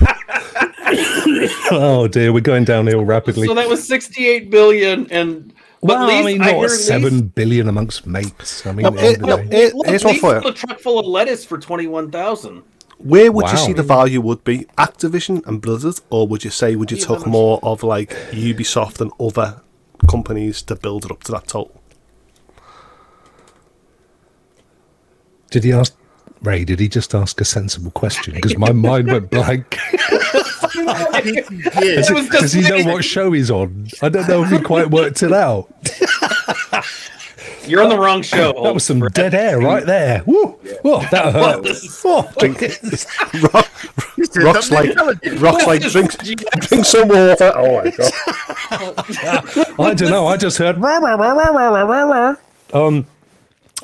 oh 1.72 2.08
dear, 2.08 2.32
we're 2.32 2.40
going 2.40 2.64
downhill 2.64 3.04
rapidly. 3.04 3.46
so 3.46 3.54
that 3.54 3.68
was 3.68 3.86
68 3.86 4.50
billion, 4.50 5.10
and 5.10 5.52
but 5.82 5.98
well, 5.98 6.06
Lee's, 6.08 6.20
I 6.20 6.22
mean, 6.26 6.42
I 6.42 6.52
what, 6.52 6.68
hear 6.68 6.78
seven 6.78 7.22
billion 7.28 7.68
amongst 7.68 8.06
mates. 8.06 8.66
I 8.66 8.72
mean, 8.72 8.82
No, 8.84 8.88
at 8.90 8.94
the 8.96 9.06
it- 9.06 9.14
of 9.16 9.20
no, 9.22 9.36
the 9.38 9.42
it- 9.56 9.74
Lee's, 9.74 9.88
here's 9.88 10.04
one 10.04 10.18
for 10.18 10.40
you. 10.40 10.48
a 10.48 10.52
truck 10.52 10.78
full 10.78 10.98
of 10.98 11.06
lettuce 11.06 11.44
for 11.44 11.58
21,000. 11.58 12.62
Where 13.02 13.32
would 13.32 13.46
you 13.48 13.54
Wow. 13.56 13.66
see 13.66 13.72
the 13.72 13.82
value 13.82 14.20
would 14.20 14.44
be? 14.44 14.66
Activision 14.76 15.46
and 15.46 15.60
Blizzard, 15.62 16.00
or 16.10 16.26
would 16.28 16.44
you 16.44 16.50
say 16.50 16.76
would 16.76 16.90
you 16.90 16.98
Yeah, 16.98 17.06
took 17.06 17.26
more 17.26 17.58
of 17.62 17.82
like 17.82 18.10
Ubisoft 18.30 19.00
and 19.00 19.10
other 19.18 19.62
companies 20.08 20.60
to 20.62 20.76
build 20.76 21.06
it 21.06 21.10
up 21.10 21.22
to 21.24 21.32
that 21.32 21.46
total? 21.48 21.80
Did 25.50 25.64
he 25.64 25.72
ask? 25.72 25.94
Ray, 26.42 26.64
did 26.64 26.80
he 26.80 26.88
just 26.88 27.14
ask 27.14 27.40
a 27.40 27.44
sensible 27.44 27.90
question? 27.90 28.34
Because 28.34 28.56
my 28.56 28.72
mind 28.72 29.08
went 29.08 29.30
blank. 29.30 29.78
I 29.92 31.20
think 31.22 31.50
he 31.50 31.58
did. 31.80 31.98
It 31.98 32.10
was 32.14 32.28
Does 32.28 32.52
he 32.52 32.62
know 32.62 32.82
what 32.92 33.04
show 33.04 33.32
he's 33.32 33.50
on? 33.50 33.88
I 34.00 34.08
don't 34.08 34.26
know 34.28 34.44
if 34.44 34.50
he 34.50 34.58
quite 34.60 34.90
worked 34.90 35.22
it 35.22 35.32
out. 35.32 35.68
You're 37.70 37.82
on 37.82 37.88
the 37.88 37.98
wrong 37.98 38.22
show. 38.22 38.52
That 38.62 38.74
was 38.74 38.84
some 38.84 39.00
dead 39.00 39.32
air 39.34 39.58
right 39.58 39.86
there. 39.86 40.22
Woo! 40.26 40.58
Whoa, 40.82 41.00
that 41.10 41.32
hurt. 41.32 41.66
Oh, 42.04 42.30
He 44.16 44.24
said 44.24 44.42
Rock's 44.42 44.70
like. 44.70 44.94
Rock's 45.40 45.66
like, 45.66 45.82
drink, 45.82 46.18
drink 46.18 46.84
some 46.84 47.08
water. 47.08 47.52
Oh 47.54 47.82
my 47.84 47.90
god. 47.96 49.78
I 49.78 49.94
don't 49.94 50.10
know. 50.10 50.26
I 50.26 50.36
just 50.36 50.58
heard. 50.58 50.76
Um, 52.72 53.06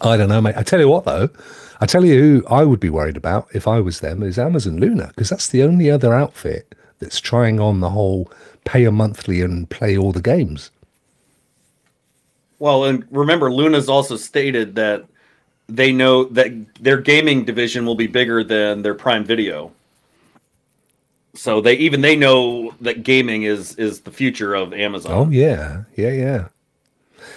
I 0.02 0.16
don't 0.16 0.28
know, 0.28 0.40
mate. 0.40 0.56
I 0.56 0.62
tell 0.62 0.80
you 0.80 0.88
what, 0.88 1.04
though. 1.04 1.28
I 1.80 1.86
tell 1.86 2.04
you 2.04 2.18
who 2.20 2.46
I 2.48 2.64
would 2.64 2.80
be 2.80 2.90
worried 2.90 3.16
about 3.16 3.48
if 3.54 3.68
I 3.68 3.80
was 3.80 4.00
them 4.00 4.22
is 4.22 4.38
Amazon 4.38 4.78
Luna 4.78 5.08
because 5.08 5.28
that's 5.30 5.48
the 5.48 5.62
only 5.62 5.90
other 5.90 6.14
outfit 6.14 6.74
that's 6.98 7.20
trying 7.20 7.60
on 7.60 7.80
the 7.80 7.90
whole 7.90 8.30
pay 8.64 8.84
a 8.84 8.90
monthly 8.90 9.42
and 9.42 9.68
play 9.68 9.96
all 9.96 10.12
the 10.12 10.22
games. 10.22 10.70
Well, 12.58 12.84
and 12.84 13.04
remember, 13.10 13.52
Luna's 13.52 13.88
also 13.88 14.16
stated 14.16 14.74
that 14.76 15.04
they 15.68 15.92
know 15.92 16.24
that 16.24 16.52
their 16.80 16.96
gaming 16.98 17.44
division 17.44 17.84
will 17.84 17.94
be 17.96 18.06
bigger 18.06 18.42
than 18.44 18.82
their 18.82 18.94
Prime 18.94 19.24
Video. 19.24 19.72
So 21.34 21.60
they 21.60 21.74
even 21.74 22.00
they 22.00 22.16
know 22.16 22.72
that 22.80 23.02
gaming 23.02 23.42
is 23.42 23.74
is 23.76 24.00
the 24.00 24.10
future 24.10 24.54
of 24.54 24.72
Amazon. 24.72 25.12
Oh 25.12 25.28
yeah, 25.30 25.82
yeah, 25.96 26.12
yeah. 26.12 26.48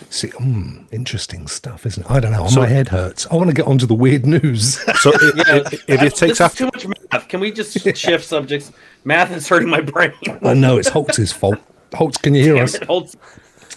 See, 0.09 0.29
mm, 0.29 0.85
interesting 0.93 1.47
stuff, 1.47 1.85
isn't 1.85 2.05
it? 2.05 2.09
I 2.11 2.21
don't 2.21 2.31
know. 2.31 2.47
So- 2.47 2.61
my 2.61 2.67
head 2.67 2.87
hurts. 2.87 3.27
I 3.29 3.35
want 3.35 3.49
to 3.49 3.53
get 3.53 3.65
onto 3.67 3.85
the 3.85 3.93
weird 3.95 4.25
news. 4.25 4.79
So 5.01 5.11
i- 5.13 5.31
Yeah, 5.35 5.69
if 5.87 6.01
it 6.01 6.15
takes 6.15 6.39
after, 6.39 6.59
too 6.59 6.65
much 6.73 6.87
math. 7.11 7.27
Can 7.27 7.41
we 7.41 7.51
just 7.51 7.77
shift 7.97 8.25
subjects? 8.25 8.71
Math 9.03 9.31
is 9.31 9.47
hurting 9.49 9.69
my 9.69 9.81
brain. 9.81 10.13
I 10.43 10.53
know 10.53 10.77
it's 10.77 10.87
Holtz's 10.87 11.33
fault. 11.33 11.57
Holtz, 11.93 12.17
can 12.17 12.33
you 12.35 12.43
hear 12.43 12.53
Damn 12.55 12.63
us? 12.63 12.75
it, 12.75 12.83
Holtz. 12.83 13.17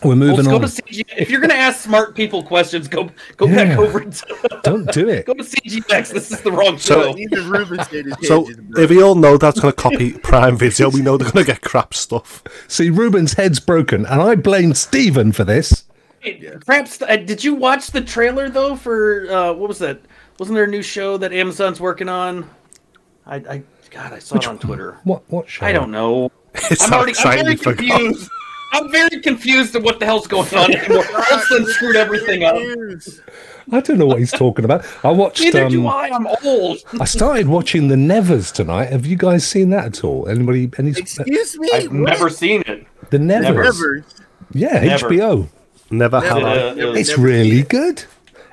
We're 0.05 0.17
moving 0.17 0.45
Holtz, 0.45 0.49
go 0.49 0.55
on. 0.57 0.61
to 0.63 0.67
CG. 0.69 1.05
If 1.17 1.31
you're 1.31 1.41
going 1.41 1.51
to 1.51 1.57
ask 1.57 1.81
smart 1.81 2.15
people 2.15 2.43
questions, 2.43 2.89
go 2.89 3.11
go 3.37 3.47
Yeah. 3.47 3.55
back 3.65 3.79
over 3.79 4.01
to 4.01 4.61
Don't 4.63 4.91
do 4.93 5.09
it. 5.09 5.27
go 5.27 5.35
to 5.35 5.43
CGX. 5.45 6.13
This 6.13 6.31
is 6.31 6.41
the 6.41 6.53
wrong 6.53 6.79
So- 6.79 7.13
show. 7.13 7.19
Even 7.19 7.51
Ruben 7.51 7.79
said 7.85 8.05
his 8.07 8.15
head 8.15 8.25
so 8.25 8.49
if 8.77 8.91
we 8.91 9.03
all 9.03 9.15
know 9.15 9.37
that's 9.37 9.61
going 9.61 9.73
to 9.73 9.81
copy 9.81 10.13
Prime 10.13 10.57
Video, 10.57 10.91
we 10.91 11.01
know 11.03 11.17
they're 11.17 11.31
going 11.31 11.45
to 11.45 11.51
get 11.53 11.61
crap 11.63 11.95
stuff. 11.95 12.43
See, 12.69 12.91
Ruben's 12.91 13.35
head's 13.35 13.61
broken, 13.61 14.05
and 14.07 14.21
I 14.23 14.35
blame 14.35 14.75
Stephen 14.75 15.33
for 15.33 15.45
this. 15.45 15.85
Perhaps 16.67 17.03
uh, 17.03 17.17
did 17.17 17.43
you 17.43 17.55
watch 17.55 17.91
the 17.91 18.01
trailer 18.01 18.49
though 18.49 18.77
for 18.77 19.27
uh, 19.31 19.53
what 19.53 19.67
was 19.69 19.79
that? 19.81 20.01
Wasn't 20.39 20.55
there 20.55 20.65
a 20.65 20.69
new 20.69 20.83
show 20.83 21.17
that 21.19 21.33
Amazon's 21.33 21.81
working 21.81 22.09
on? 22.09 22.49
I, 23.27 23.37
I 23.37 23.63
God, 23.91 24.13
I 24.13 24.19
saw 24.21 24.37
it 24.37 24.47
on 24.47 24.59
Twitter. 24.59 24.99
What? 25.05 25.23
What 25.29 25.49
show? 25.49 25.67
I 25.67 25.73
don't 25.73 25.91
know. 25.91 26.31
It's 26.71 26.83
I'm 26.85 26.93
already 26.93 27.11
I'm 27.11 27.11
exciting 27.11 27.45
very 27.45 27.57
confused. 27.57 28.31
I'm 28.73 28.91
very 28.91 29.21
confused 29.21 29.77
at 29.77 29.83
what 29.83 30.01
the 30.01 30.07
hell's 30.07 30.27
going 30.27 30.53
on 30.55 30.75
anymore. 30.75 31.05
Holston 31.07 31.67
screwed 31.67 31.97
everything 31.97 32.43
up. 32.45 32.57
I 33.71 33.81
don't 33.81 33.99
know 33.99 34.07
what 34.07 34.19
he's 34.19 34.33
talking 34.33 34.65
about. 34.65 34.85
I 35.05 35.11
watched. 35.11 35.41
Neither 35.43 35.69
do 35.69 35.83
Um, 35.87 35.93
I. 35.95 36.11
I'm 36.11 36.27
old. 36.45 36.79
I 37.01 37.05
started 37.05 37.47
watching 37.49 37.89
The 37.89 37.97
Nevers 37.97 38.51
tonight. 38.51 38.91
Have 38.91 39.07
you 39.07 39.17
guys 39.17 39.47
seen 39.47 39.71
that 39.71 39.85
at 39.85 40.05
all? 40.05 40.27
Anybody? 40.29 40.71
Any? 40.79 40.91
Excuse 40.91 41.59
me. 41.59 41.71
I've 41.73 41.85
what? 41.85 41.93
never 41.95 42.29
seen 42.31 42.63
it. 42.67 42.87
The 43.11 43.19
Nevers. 43.19 43.79
Never. 43.81 44.05
Yeah, 44.53 44.81
Never. 44.85 45.09
HBO. 45.11 45.49
Never 45.91 46.21
Never. 46.21 46.21
have 46.21 46.39
I. 46.43 46.55
it 46.57 46.79
a, 46.79 46.93
It's 46.95 47.11
Never 47.11 47.23
really 47.23 47.51
seen 47.51 47.61
it. 47.61 47.69
good. 47.69 48.05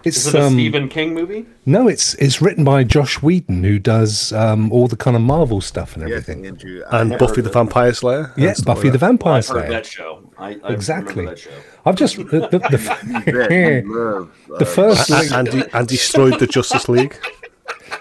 It's 0.03 0.17
is 0.17 0.27
it 0.27 0.35
a 0.39 0.45
um 0.45 0.53
Stephen 0.53 0.87
King 0.89 1.13
movie? 1.13 1.45
no, 1.65 1.87
it's 1.87 2.13
it's 2.15 2.41
written 2.41 2.63
by 2.63 2.83
Joss 2.83 3.21
Whedon 3.21 3.63
who 3.63 3.79
does 3.79 4.31
um 4.33 4.71
all 4.71 4.87
the 4.87 4.95
kind 4.95 5.15
of 5.15 5.21
Marvel 5.21 5.61
stuff 5.61 5.95
and 5.95 6.07
Yes, 6.07 6.17
everything. 6.29 6.45
Andrew. 6.45 6.83
And 6.91 7.17
Buffy 7.17 7.35
heard 7.37 7.45
the 7.45 7.49
Vampire 7.49 7.93
Slayer. 7.93 8.33
Yeah, 8.37 8.53
Buffy 8.65 8.83
like 8.89 8.91
the 8.93 8.97
that. 8.97 8.97
Vampire 8.99 9.33
I've 9.37 9.47
heard 9.47 9.53
Slayer. 9.65 9.69
that 9.69 9.85
show. 9.85 10.31
I, 10.37 10.57
I 10.63 10.71
Exactly. 10.73 11.25
that 11.25 11.39
show. 11.39 11.51
I've 11.85 11.95
just 11.95 12.15
the, 12.17 12.23
the, 12.23 12.59
the, 12.59 13.81
you 13.85 13.93
love, 13.93 14.31
uh, 14.53 14.57
the 14.57 14.65
first 14.65 15.09
A- 15.09 15.13
link, 15.19 15.31
and, 15.31 15.47
de- 15.49 15.77
and 15.77 15.87
destroyed 15.87 16.39
the 16.39 16.47
Justice 16.47 16.87
League. 16.89 17.17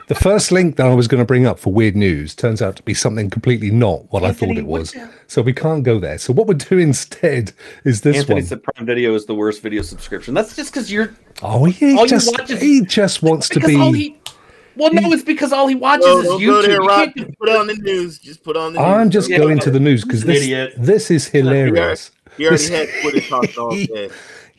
The 0.09 0.15
first 0.15 0.51
link 0.53 0.77
that 0.77 0.87
I 0.87 0.95
was 0.95 1.07
going 1.09 1.21
to 1.21 1.25
bring 1.27 1.47
up 1.47 1.59
for 1.59 1.73
weird 1.73 1.97
news 1.97 2.35
turns 2.35 2.61
out 2.63 2.77
to 2.77 2.83
be 2.83 2.95
something 2.95 3.31
completely 3.31 3.71
not 3.71 4.11
what 4.13 4.25
I 4.25 4.33
thought 4.33 4.57
it 4.57 4.67
was. 4.67 4.95
So 5.27 5.43
we 5.43 5.53
can't 5.53 5.83
go 5.85 5.99
there. 5.99 6.19
So 6.19 6.33
what 6.33 6.47
we'll 6.47 6.57
do 6.57 6.79
instead 6.79 7.53
is 7.85 8.01
this 8.03 8.17
Anthony 8.19 8.35
one. 8.37 8.45
said 8.45 8.63
Prime 8.63 8.87
Video 8.87 9.15
is 9.15 9.27
the 9.27 9.35
worst 9.35 9.63
video 9.63 9.83
subscription. 9.83 10.35
That's 10.35 10.55
just 10.57 10.73
because 10.73 10.91
you're 10.91 11.15
Oh, 11.43 11.65
he 11.67 11.95
all 11.97 12.03
you 12.03 12.09
just 12.09 12.39
watch 12.39 12.51
is- 12.51 12.61
he 12.61 12.81
just 12.85 13.23
wants 13.23 13.49
to 13.51 13.61
because 13.61 13.77
all 13.77 13.93
be. 13.93 13.99
he. 13.99 14.17
Well, 14.77 14.93
no, 14.95 15.13
it's 15.13 15.25
because 15.25 15.53
all 15.53 15.67
he 15.67 15.75
watches 15.75 16.07
No, 16.07 16.19
is 16.21 16.25
don't 16.27 16.41
go 16.41 16.47
YouTube. 16.47 16.63
there, 16.63 16.73
You 16.83 16.87
Rob. 16.89 17.05
can't- 17.15 17.17
Just 17.17 17.39
put 17.41 17.49
on 17.49 17.67
the 17.67 17.75
news. 17.75 18.19
Just 18.19 18.43
put 18.45 18.57
on 18.57 18.73
the 18.75 18.79
news. 18.79 18.87
I'm 18.89 19.11
just 19.11 19.29
Yeah. 19.29 19.39
going 19.39 19.59
to 19.61 19.71
the 19.73 19.81
news 19.81 20.05
because 20.05 20.23
this 20.23 20.43
Idiot. 20.43 20.75
this 20.79 21.11
is 21.11 21.27
hilarious. 21.27 22.13
He 22.37 22.47
already 22.47 22.57
This- 22.63 22.69
had 22.69 22.89
Twitter 23.03 23.21
talk 23.29 23.59
all 23.59 23.71
day. 23.71 24.09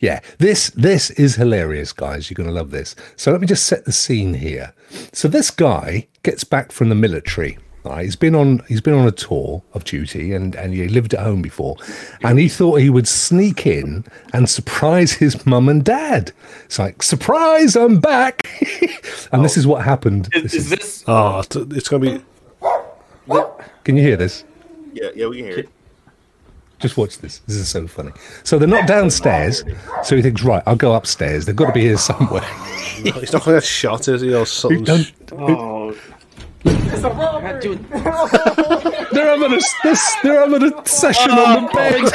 Yeah, 0.00 0.20
this 0.38 0.70
this 0.70 1.10
is 1.10 1.36
hilarious, 1.36 1.92
guys. 1.92 2.30
You're 2.30 2.36
going 2.36 2.48
to 2.48 2.54
love 2.54 2.70
this. 2.70 2.96
So 3.16 3.30
let 3.32 3.40
me 3.40 3.46
just 3.46 3.66
set 3.66 3.84
the 3.84 3.92
scene 3.92 4.34
here. 4.34 4.72
So 5.12 5.28
this 5.28 5.50
guy 5.50 6.08
gets 6.22 6.42
back 6.42 6.72
from 6.72 6.88
the 6.88 6.94
military. 6.94 7.58
Right? 7.82 8.04
He's 8.04 8.16
been 8.16 8.34
on 8.34 8.60
he's 8.68 8.82
been 8.82 8.92
on 8.92 9.06
a 9.06 9.10
tour 9.12 9.62
of 9.72 9.84
duty 9.84 10.32
and 10.34 10.54
and 10.54 10.74
he 10.74 10.86
lived 10.88 11.14
at 11.14 11.20
home 11.20 11.40
before, 11.40 11.76
and 12.22 12.38
he 12.38 12.46
thought 12.48 12.80
he 12.80 12.90
would 12.90 13.08
sneak 13.08 13.66
in 13.66 14.04
and 14.34 14.48
surprise 14.50 15.12
his 15.12 15.46
mum 15.46 15.68
and 15.68 15.82
dad. 15.82 16.32
It's 16.66 16.78
like 16.78 17.02
surprise, 17.02 17.76
I'm 17.76 17.98
back, 18.00 18.46
and 19.32 19.42
this 19.44 19.56
is 19.56 19.66
what 19.66 19.82
happened. 19.84 20.28
Is, 20.34 20.42
This 20.42 20.54
is 20.54 20.64
is- 20.64 20.70
this? 20.78 21.04
Oh, 21.06 21.40
it's 21.40 21.88
going 21.88 22.02
to 22.02 22.18
be. 22.18 22.24
can 23.84 23.96
you 23.96 24.02
hear 24.02 24.16
this? 24.16 24.44
Yeah, 24.92 25.08
yeah, 25.14 25.26
we 25.28 25.36
can 25.38 25.46
hear 25.46 25.58
it. 25.60 25.68
Just 26.80 26.96
watch 26.96 27.18
this. 27.18 27.40
This 27.46 27.56
is 27.56 27.68
so 27.68 27.86
funny. 27.86 28.10
So 28.42 28.58
they're 28.58 28.66
not 28.68 28.86
downstairs. 28.88 29.62
So 30.02 30.16
he 30.16 30.22
thinks, 30.22 30.42
right, 30.42 30.62
I'll 30.66 30.76
go 30.76 30.94
upstairs. 30.94 31.44
They've 31.44 31.54
got 31.54 31.66
to 31.66 31.72
be 31.72 31.82
here 31.82 31.98
somewhere. 31.98 32.40
He's 32.96 33.32
not 33.32 33.44
going 33.44 33.56
to 33.56 33.60
get 33.60 33.64
shot, 33.64 34.08
is 34.08 34.22
he? 34.22 34.34
Or 34.34 34.46
something. 34.46 34.84
Don't- 34.84 35.12
Oh, 35.32 35.94
God, 36.64 36.80
They're 39.12 39.38
having 39.38 39.52
a 39.52 39.60
this, 39.82 40.14
they're 40.22 40.40
having 40.40 40.62
a 40.72 40.86
session 40.86 41.30
on 41.30 41.64
the 41.64 41.70
oh, 41.70 41.74
bed. 41.74 42.12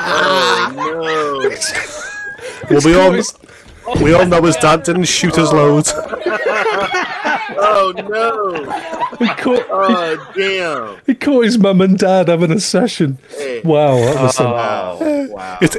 Oh, 0.00 1.50
Well, 2.70 2.80
we 2.84 2.94
all, 2.96 3.12
we 4.02 4.14
all 4.14 4.26
know 4.26 4.42
his 4.42 4.56
dad 4.56 4.82
didn't 4.84 5.04
shoot 5.04 5.36
his 5.36 5.52
load. 5.52 5.86
no. 7.50 7.56
Oh, 7.58 7.92
no. 8.08 9.16
He 9.18 9.26
caught, 9.34 9.66
Oh, 9.70 10.32
damn. 10.36 11.00
he 11.06 11.14
caught 11.14 11.44
his 11.44 11.58
mum 11.58 11.80
and 11.80 11.98
dad 11.98 12.28
having 12.28 12.50
a 12.52 12.60
session. 12.60 13.18
Hey. 13.36 13.60
Wow, 13.64 13.96
that 13.96 14.22
was 14.22 14.34
some, 14.36 14.50
Wow. 14.52 14.98
Wow. 15.30 15.58
It's 15.60 15.76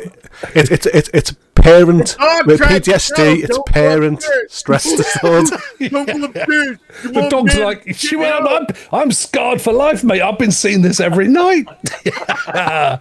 it's 0.55 0.70
it's 0.72 0.86
it's, 0.88 1.09
it's 1.13 1.32
parent 1.55 2.15
Oh, 2.20 2.43
with 2.45 2.59
PTSD. 2.61 3.39
it's 3.43 3.49
don't 3.49 3.65
parent 3.65 4.24
stress 4.47 4.84
disorder. 4.95 5.57
Don't 5.89 6.05
go 6.07 6.26
upstairs. 6.26 6.78
You 7.03 7.11
the 7.11 7.28
dog's 7.30 7.55
men? 7.55 7.63
like, 7.65 7.95
she 7.95 8.11
Get 8.15 8.20
went, 8.20 8.47
out. 8.47 8.72
I'm, 8.93 9.01
I'm 9.01 9.11
scarred 9.11 9.61
for 9.61 9.74
life, 9.74 10.03
mate. 10.03 10.22
I've 10.22 10.38
been 10.39 10.51
seeing 10.51 10.82
this 10.82 10.99
every 10.99 11.28
night. 11.28 11.67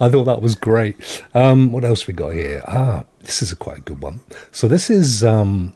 I 0.00 0.08
thought 0.08 0.24
that 0.24 0.40
was 0.42 0.54
great. 0.54 1.24
Um, 1.34 1.72
what 1.72 1.84
else 1.84 2.06
we 2.06 2.14
got 2.14 2.30
here? 2.30 2.62
Ah, 2.68 3.04
this 3.20 3.42
is 3.42 3.50
a 3.50 3.56
quite 3.56 3.84
good 3.84 4.00
one. 4.00 4.20
So 4.52 4.68
this 4.68 4.90
is 4.90 5.24
um, 5.24 5.74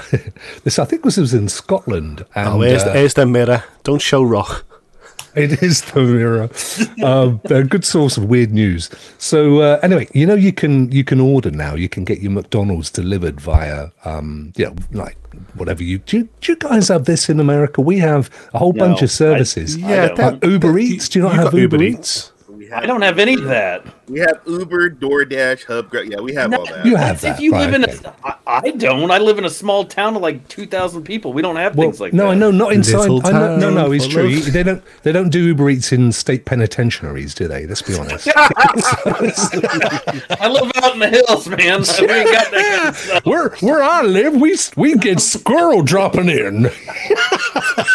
this. 0.64 0.78
I 0.78 0.84
think 0.84 1.02
this 1.02 1.16
was 1.16 1.34
in 1.34 1.48
Scotland. 1.48 2.24
And, 2.34 2.48
Oh, 2.48 2.60
here's, 2.60 2.82
uh, 2.82 2.86
the, 2.86 2.92
here's 2.92 3.14
the 3.14 3.26
mirror. 3.26 3.64
Don't 3.84 4.02
show 4.02 4.22
rock. 4.22 4.64
It 5.34 5.62
is 5.62 5.80
the 5.80 6.02
mirror. 6.02 6.50
um, 7.02 7.40
they're 7.44 7.62
a 7.62 7.66
good 7.66 7.86
source 7.86 8.18
of 8.18 8.24
weird 8.26 8.52
news. 8.52 8.90
So 9.16 9.60
uh, 9.60 9.78
anyway, 9.82 10.06
you 10.12 10.26
know 10.26 10.34
you 10.34 10.52
can 10.52 10.92
you 10.92 11.04
can 11.04 11.20
order 11.20 11.50
now. 11.50 11.74
You 11.74 11.88
can 11.88 12.04
get 12.04 12.20
your 12.20 12.32
McDonald's 12.32 12.90
delivered 12.90 13.40
via 13.40 13.88
um, 14.04 14.52
you 14.56 14.66
know 14.66 14.74
like 14.92 15.16
whatever 15.54 15.82
you 15.82 16.00
do. 16.00 16.18
You, 16.18 16.28
do 16.42 16.52
you 16.52 16.56
guys 16.56 16.88
have 16.88 17.06
this 17.06 17.30
in 17.30 17.40
America? 17.40 17.80
We 17.80 17.96
have 18.00 18.28
a 18.52 18.58
whole 18.58 18.74
bunch 18.74 19.00
of 19.00 19.10
services. 19.10 19.82
I 19.82 20.08
don't. 20.08 20.44
Uh, 20.44 20.48
Uber 20.48 20.78
Eats. 20.78 21.08
Do 21.08 21.20
you 21.20 21.24
not 21.24 21.34
You 21.34 21.40
have 21.40 21.54
Uber, 21.54 21.76
Uber 21.76 21.82
Eats? 21.82 21.98
Eats. 21.98 22.32
We 22.48 22.70
I 22.70 22.84
don't 22.84 23.00
have 23.00 23.18
any 23.18 23.32
of 23.32 23.44
that. 23.44 23.86
We 24.12 24.20
have 24.20 24.40
Uber, 24.46 24.90
DoorDash, 24.90 25.64
Hubgrab. 25.64 26.10
Yeah, 26.10 26.20
we 26.20 26.34
have 26.34 26.52
all 26.52 26.66
that. 26.66 26.84
You 26.84 26.96
have 26.96 27.24
If 27.24 27.40
you 27.40 27.52
right, 27.52 27.70
live 27.70 27.74
in 27.74 27.84
okay. 27.84 27.98
a, 28.04 28.14
I, 28.28 28.36
I 28.46 28.70
don't. 28.72 29.10
I 29.10 29.16
live 29.18 29.38
in 29.38 29.46
a 29.46 29.50
small 29.50 29.86
town 29.86 30.16
of 30.16 30.22
like 30.22 30.46
two 30.48 30.66
thousand 30.66 31.04
people. 31.04 31.32
We 31.32 31.40
don't 31.40 31.56
have 31.56 31.74
Well, 31.76 31.88
things 31.88 32.00
like 32.00 32.10
that. 32.12 32.16
no, 32.16 32.26
that. 32.26 32.32
I 32.32 32.34
know, 32.34 32.50
not 32.50 32.72
inside. 32.74 32.98
Little 33.08 33.26
I 33.26 33.32
know, 33.32 33.56
no, 33.56 33.70
no, 33.70 33.84
town 33.84 33.94
it's 33.94 34.06
true. 34.06 34.26
of- 34.36 34.52
They 34.52 34.62
don't. 34.62 34.82
They 35.02 35.12
don't 35.12 35.30
do 35.30 35.42
Uber 35.46 35.70
Eats 35.70 35.92
in 35.92 36.12
state 36.12 36.44
penitentiaries, 36.44 37.34
do 37.34 37.48
they? 37.48 37.66
Let's 37.66 37.80
be 37.82 37.96
honest. 37.96 38.28
I 38.36 40.48
live 40.48 40.70
out 40.76 40.92
in 40.94 41.00
the 41.00 41.08
hills, 41.26 41.48
man. 41.48 41.58
We 41.58 41.64
ain't 42.14 42.32
got 42.32 42.50
that 42.50 42.94
kind 42.94 43.16
of 43.18 43.26
where 43.26 43.50
where 43.60 43.82
I 43.82 44.02
live, 44.02 44.34
we 44.34 44.56
we 44.76 44.94
get 44.96 45.20
squirrel 45.20 45.82
dropping 45.82 46.28
in. 46.28 46.64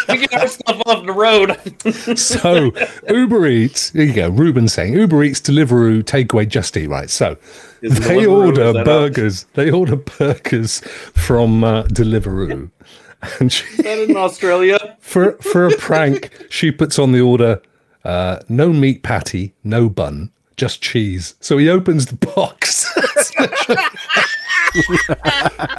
We 0.08 0.16
get 0.18 0.34
our 0.34 0.48
stuff 0.48 0.82
off 0.86 1.06
the 1.06 1.12
road. 1.12 1.58
so 2.18 2.72
Uber 3.08 3.46
Eats, 3.46 3.90
there 3.90 4.04
you 4.04 4.14
go. 4.14 4.28
Ruben 4.30 4.68
saying 4.68 4.94
Uber 4.94 5.22
Eats, 5.24 5.40
Deliveroo, 5.40 6.02
takeaway, 6.08 6.48
Just 6.48 6.76
Eat. 6.76 6.88
Right. 6.88 7.10
So 7.10 7.36
Is 7.82 7.98
they 8.00 8.26
order 8.26 8.62
is 8.62 8.72
that 8.74 8.80
out? 8.80 8.84
burgers. 8.86 9.44
They 9.54 9.70
order 9.70 9.96
burgers 9.96 10.80
from 11.14 11.62
uh, 11.64 11.84
Deliveroo, 11.84 12.70
and 13.40 13.52
she, 13.52 13.64
Is 13.66 13.76
that 13.78 13.98
in 14.10 14.16
Australia? 14.16 14.96
for 15.00 15.32
for 15.42 15.66
a 15.66 15.76
prank, 15.76 16.30
she 16.50 16.70
puts 16.72 16.98
on 16.98 17.12
the 17.12 17.20
order 17.20 17.60
uh, 18.04 18.40
no 18.48 18.72
meat 18.72 19.02
patty, 19.02 19.52
no 19.64 19.88
bun, 19.88 20.30
just 20.56 20.80
cheese. 20.80 21.34
So 21.40 21.58
he 21.58 21.68
opens 21.68 22.06
the 22.06 22.16
box. 22.16 22.88
That's 23.38 23.38
literally, 23.38 23.82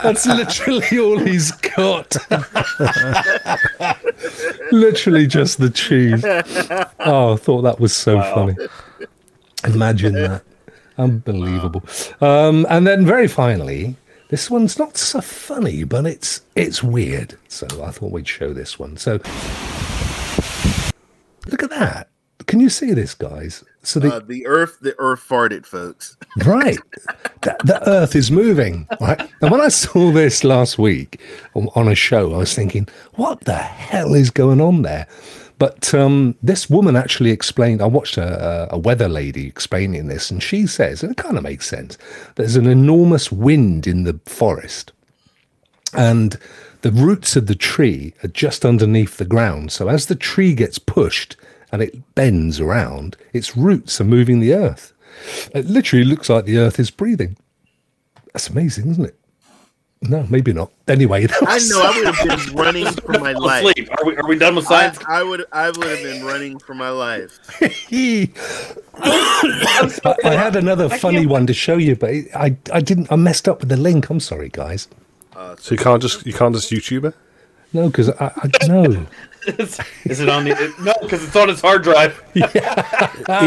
That's 0.04 0.26
literally 0.26 1.00
all 1.00 1.20
he's 1.20 1.52
got. 1.52 2.16
literally 4.72 5.28
just 5.28 5.60
the 5.60 5.70
cheese. 5.70 6.24
Oh, 7.00 7.34
I 7.34 7.38
thought 7.38 7.62
that 7.64 7.80
was 7.80 7.96
so 7.96 8.22
funny. 8.22 8.56
Imagine 9.66 10.14
that. 10.22 10.44
Unbelievable. 10.98 11.84
Um, 12.20 12.66
and 12.70 12.86
then 12.86 13.06
very 13.06 13.28
finally, 13.28 13.96
this 14.30 14.50
one's 14.52 14.78
not 14.78 14.98
so 14.98 15.22
funny, 15.22 15.84
but 15.84 16.06
it's 16.06 16.42
it's 16.56 16.84
weird. 16.84 17.38
So 17.48 17.68
I 17.84 17.92
thought 17.92 18.12
we'd 18.12 18.28
show 18.28 18.54
this 18.54 18.78
one. 18.78 18.98
So 18.98 19.14
look 21.48 21.64
at 21.64 21.70
that. 21.70 22.10
Can 22.48 22.60
you 22.60 22.70
see 22.70 22.94
this, 22.94 23.14
guys? 23.14 23.64
So 23.84 24.00
the 24.00 24.16
Uh, 24.16 24.20
the 24.20 24.46
earth, 24.48 24.80
the 24.82 24.96
earth 25.00 25.24
farted, 25.28 25.66
folks. 25.66 26.18
right, 26.46 26.78
the, 27.42 27.56
the 27.64 27.88
Earth 27.88 28.16
is 28.16 28.32
moving. 28.32 28.88
Right. 29.00 29.22
And 29.42 29.52
when 29.52 29.62
I 29.62 29.68
saw 29.70 30.12
this 30.12 30.44
last 30.44 30.78
week 30.80 31.22
on, 31.54 31.70
on 31.76 31.88
a 31.88 31.96
show, 31.96 32.34
I 32.34 32.38
was 32.38 32.54
thinking, 32.56 32.88
what 33.16 33.42
the 33.42 33.56
hell 33.56 34.16
is 34.16 34.32
going 34.32 34.62
on 34.62 34.82
there? 34.82 35.08
But 35.60 35.94
um, 35.94 36.36
this 36.42 36.70
woman 36.70 36.96
actually 36.96 37.32
explained. 37.32 37.82
I 37.82 37.86
watched 37.86 38.18
a, 38.18 38.68
a 38.72 38.78
weather 38.78 39.10
lady 39.10 39.46
explaining 39.46 40.08
this, 40.08 40.32
and 40.32 40.42
she 40.42 40.66
says, 40.66 41.04
and 41.04 41.12
it 41.12 41.18
kind 41.18 41.38
of 41.38 41.44
makes 41.44 41.68
sense. 41.68 41.98
There's 42.36 42.56
an 42.56 42.66
enormous 42.66 43.32
wind 43.32 43.86
in 43.86 44.06
the 44.06 44.20
forest, 44.26 44.94
and 45.94 46.40
the 46.82 46.92
roots 46.92 47.36
of 47.36 47.48
the 47.48 47.56
tree 47.56 48.14
are 48.24 48.30
just 48.30 48.66
underneath 48.66 49.18
the 49.18 49.26
ground. 49.26 49.74
So 49.74 49.90
as 49.90 50.06
the 50.06 50.16
tree 50.16 50.54
gets 50.54 50.80
pushed 50.80 51.36
and 51.74 51.82
it 51.82 52.16
bends 52.16 52.62
around, 52.62 53.18
its 53.34 53.58
roots 53.58 54.00
are 54.00 54.06
moving 54.06 54.40
the 54.40 54.54
earth. 54.54 54.94
It 55.54 55.66
literally 55.66 56.06
looks 56.06 56.30
like 56.30 56.46
the 56.46 56.58
earth 56.58 56.80
is 56.80 56.90
breathing. 56.90 57.36
That's 58.32 58.50
amazing, 58.50 58.92
isn't 58.92 59.06
it? 59.06 59.19
No, 60.02 60.26
maybe 60.30 60.54
not. 60.54 60.72
Anyway, 60.88 61.26
that 61.28 61.44
I 61.46 61.58
know 61.68 61.82
I 61.82 61.98
would 61.98 62.16
have 62.16 62.46
been 62.46 62.56
running 62.64 62.86
for 62.88 63.20
my 63.20 63.34
life. 63.34 63.66
Asleep. 63.66 63.90
Are 63.98 64.06
we, 64.06 64.16
are 64.16 64.28
we 64.28 64.38
done 64.38 64.56
with 64.56 64.66
I, 64.68 64.90
science? 64.90 65.00
I 65.08 65.24
would 65.24 65.46
I 65.52 65.70
would 65.70 65.88
have 65.88 66.02
been 66.02 66.24
running 66.26 66.58
for 66.60 66.74
my 66.74 66.90
life. 66.90 67.38
I, 67.62 68.30
I 70.24 70.32
had 70.32 70.56
another 70.56 70.90
funny 70.90 71.26
one 71.26 71.48
to 71.48 71.54
show 71.54 71.78
you, 71.78 71.96
but 71.96 72.12
I 72.34 72.56
I 72.72 72.80
didn't. 72.82 73.12
I 73.12 73.18
messed 73.18 73.50
up 73.50 73.60
with 73.60 73.70
the 73.70 73.78
link. 73.78 74.10
I'm 74.10 74.22
sorry, 74.22 74.50
guys. 74.50 74.88
Uh, 75.36 75.56
so 75.58 75.76
you 75.76 75.80
can't 75.80 76.02
just 76.02 76.26
you 76.26 76.34
can't 76.34 76.56
just 76.56 76.72
YouTube 76.72 77.06
it. 77.06 77.16
No, 77.74 77.88
because 77.88 78.10
I, 78.10 78.32
I 78.36 78.68
no. 78.68 79.06
Is, 79.48 79.80
is 80.06 80.20
it 80.20 80.30
on 80.30 80.44
the? 80.46 80.52
It, 80.52 80.80
no, 80.80 80.94
because 81.02 81.24
it's 81.24 81.36
on 81.36 81.48
his 81.50 81.62
hard 81.62 81.84
drive. 81.84 82.22
he, 82.34 82.42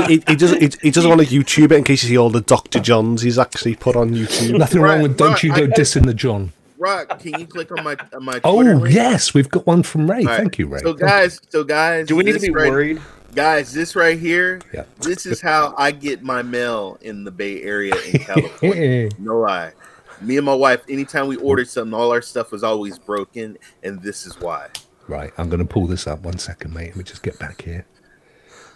he, 0.06 0.22
he 0.26 0.36
doesn't 0.36 0.60
he, 0.60 0.70
he 0.82 0.90
doesn't 0.90 1.08
want 1.08 1.20
to 1.20 1.26
YouTube 1.26 1.72
it 1.72 1.76
in 1.76 1.84
case 1.84 2.02
you 2.02 2.08
see 2.10 2.18
all 2.18 2.30
the 2.30 2.40
Dr. 2.40 2.80
Johns 2.80 3.22
he's 3.22 3.38
actually 3.38 3.76
put 3.76 3.96
on 3.96 4.10
YouTube. 4.10 4.58
Nothing 4.58 4.80
wrong 4.82 5.02
with 5.02 5.16
don't 5.16 5.30
right, 5.32 5.42
you 5.42 5.54
go 5.54 5.66
got- 5.66 5.76
dissing 5.76 6.06
the 6.06 6.14
John. 6.14 6.52
Rock, 6.78 7.20
can 7.20 7.38
you 7.38 7.46
click 7.46 7.70
on 7.70 7.84
my 7.84 7.96
on 8.12 8.24
my 8.24 8.40
oh, 8.42 8.54
Twitter 8.56 8.74
Oh 8.74 8.78
link? 8.80 8.94
yes, 8.94 9.34
we've 9.34 9.48
got 9.48 9.66
one 9.66 9.82
from 9.84 10.10
Ray. 10.10 10.20
All 10.20 10.24
right. 10.26 10.36
Thank 10.38 10.58
you, 10.58 10.66
Ray. 10.66 10.80
So 10.80 10.92
guys, 10.92 11.40
so 11.48 11.62
guys, 11.62 12.08
Do 12.08 12.16
we 12.16 12.24
need 12.24 12.32
to 12.32 12.40
be 12.40 12.50
right- 12.50 12.70
worried? 12.70 13.00
Guys, 13.34 13.72
this 13.72 13.96
right 13.96 14.18
here, 14.18 14.60
Yeah. 14.74 14.84
this 15.00 15.24
is 15.24 15.40
how 15.40 15.74
I 15.78 15.90
get 15.92 16.22
my 16.22 16.42
mail 16.42 16.98
in 17.00 17.24
the 17.24 17.30
Bay 17.30 17.62
Area 17.62 17.94
in 18.12 18.18
California. 18.24 19.08
no 19.18 19.38
lie. 19.38 19.72
Me 20.20 20.36
and 20.36 20.44
my 20.44 20.54
wife, 20.54 20.82
anytime 20.88 21.28
we 21.28 21.36
ordered 21.36 21.66
something, 21.68 21.94
all 21.94 22.12
our 22.12 22.20
stuff 22.20 22.52
was 22.52 22.62
always 22.62 22.98
broken, 22.98 23.56
and 23.82 24.02
this 24.02 24.26
is 24.26 24.38
why. 24.38 24.68
Right, 25.12 25.30
I'm 25.36 25.50
going 25.50 25.60
to 25.60 25.66
pull 25.66 25.86
this 25.86 26.06
up. 26.06 26.20
One 26.20 26.38
second, 26.38 26.72
mate. 26.72 26.86
Let 26.86 26.96
me 26.96 27.04
just 27.04 27.22
get 27.22 27.38
back 27.38 27.60
here. 27.60 27.84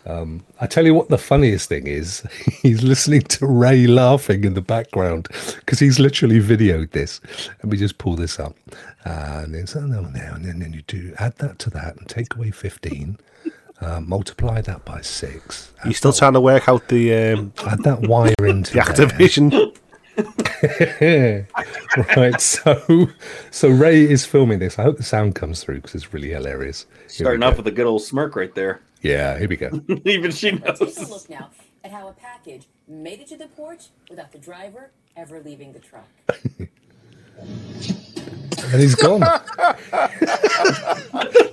Um, 0.05 0.45
I 0.61 0.67
tell 0.67 0.85
you 0.85 0.93
what, 0.93 1.09
the 1.09 1.17
funniest 1.17 1.67
thing 1.71 1.87
is 1.87 2.27
he's 2.63 2.83
listening 2.83 3.23
to 3.23 3.47
Ray 3.47 3.87
laughing 3.87 4.45
in 4.45 4.53
the 4.53 4.61
background 4.61 5.29
because 5.57 5.79
he's 5.79 5.99
literally 5.99 6.39
videoed 6.39 6.91
this. 6.91 7.23
Let 7.63 7.73
me 7.73 7.79
just 7.79 7.97
pull 7.97 8.17
this 8.17 8.39
up. 8.39 8.55
Uh, 9.07 9.45
and 9.45 9.55
then, 9.55 9.67
so 9.67 9.81
no, 9.81 10.03
no, 10.03 10.35
and 10.35 10.45
then, 10.45 10.59
then 10.59 10.75
you 10.75 10.83
do 10.83 11.15
add 11.19 11.39
that 11.39 11.59
to 11.61 11.71
that 11.71 11.97
and 11.97 12.07
take 12.07 12.35
away 12.37 12.51
15, 12.51 13.17
uh, 13.81 14.01
multiply 14.01 14.61
that 14.61 14.85
by 14.85 15.01
six. 15.01 15.73
He's 15.85 15.97
still 15.97 16.13
trying 16.13 16.35
to 16.35 16.41
work 16.43 16.69
out 16.69 16.87
the 16.89 17.15
um, 17.15 17.55
Add 17.67 17.83
that 17.85 18.03
wire 18.03 18.35
into 18.41 18.75
the 18.75 18.81
activation. 18.81 19.51
right, 22.17 22.41
so 22.41 23.09
so 23.51 23.69
Ray 23.69 24.03
is 24.03 24.25
filming 24.27 24.59
this. 24.59 24.79
I 24.79 24.83
hope 24.83 24.97
the 24.97 25.03
sound 25.03 25.35
comes 25.35 25.63
through 25.63 25.77
because 25.77 25.95
it's 25.95 26.13
really 26.15 26.31
hilarious. 26.31 26.87
Here 26.91 27.03
we 27.07 27.09
Starting 27.09 27.41
go. 27.41 27.47
off 27.49 27.57
with 27.57 27.67
a 27.67 27.71
good 27.73 27.87
old 27.87 28.03
smirk 28.03 28.37
right 28.37 28.55
there. 28.55 28.81
yeah, 29.03 29.39
here 29.39 29.49
we 29.49 29.57
go. 29.57 29.81
Even 30.05 30.31
she 30.31 30.53
knows. 30.53 30.79
Take 30.79 30.97
a 30.97 31.01
knows. 31.01 31.11
look 31.11 31.31
now 31.31 31.51
at 31.85 31.91
how 31.91 32.09
a 32.09 32.13
package 32.13 32.67
made 32.89 33.21
it 33.21 33.29
to 33.29 33.37
the 33.37 33.49
porch 33.49 33.85
without 34.11 34.33
the 34.33 34.39
driver 34.39 34.91
ever 35.17 35.41
leaving 35.41 35.73
the 35.73 35.79
truck. 35.81 36.09
and 37.39 38.81
he's 38.81 38.95
gone. 38.95 39.21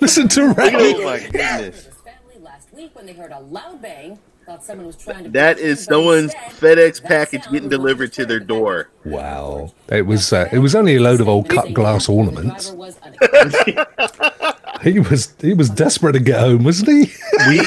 Listen 0.01 0.27
to 0.29 0.53
Ray. 0.53 0.71
Oh 0.75 1.03
my 1.03 1.19
goodness. 1.19 1.87
Family 2.03 2.39
last 2.41 2.73
week 2.73 2.95
when 2.95 3.05
they 3.05 3.13
heard 3.13 3.31
a 3.31 3.39
loud 3.39 3.81
bang, 3.81 4.19
thought 4.45 4.63
someone 4.63 4.87
was 4.87 4.95
trying 4.97 5.23
to. 5.25 5.29
That 5.29 5.55
break 5.57 5.65
is 5.65 5.79
in, 5.81 5.85
but 5.85 5.93
someone's 5.95 6.33
instead, 6.33 6.77
FedEx 6.77 7.03
package 7.03 7.43
getting 7.51 7.69
delivered 7.69 8.13
to 8.13 8.25
their 8.25 8.39
door. 8.39 8.89
Wow, 9.05 9.73
it 9.89 10.03
was 10.05 10.31
uh, 10.33 10.47
it 10.51 10.59
was 10.59 10.75
only 10.75 10.95
a 10.97 11.01
load 11.01 11.21
of 11.21 11.27
old 11.29 11.49
cut 11.49 11.73
glass 11.73 12.07
ornaments. 12.09 12.69
The 12.69 12.75
driver 12.75 12.77
was 12.77 12.99
unaccounted. 13.03 14.55
He 14.83 14.99
was 14.99 15.33
he 15.39 15.53
was 15.53 15.69
desperate 15.69 16.11
to 16.11 16.19
get 16.19 16.41
home, 16.41 16.65
wasn't 16.65 16.89
he? 16.89 17.13
We, 17.47 17.61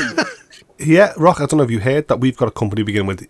yeah, 0.78 1.14
Rock. 1.16 1.40
I 1.40 1.46
don't 1.46 1.56
know 1.56 1.64
if 1.64 1.70
you 1.70 1.80
heard 1.80 2.08
that 2.08 2.20
we've 2.20 2.36
got 2.36 2.48
a 2.48 2.50
company 2.50 2.82
beginning 2.82 3.06
with 3.06 3.26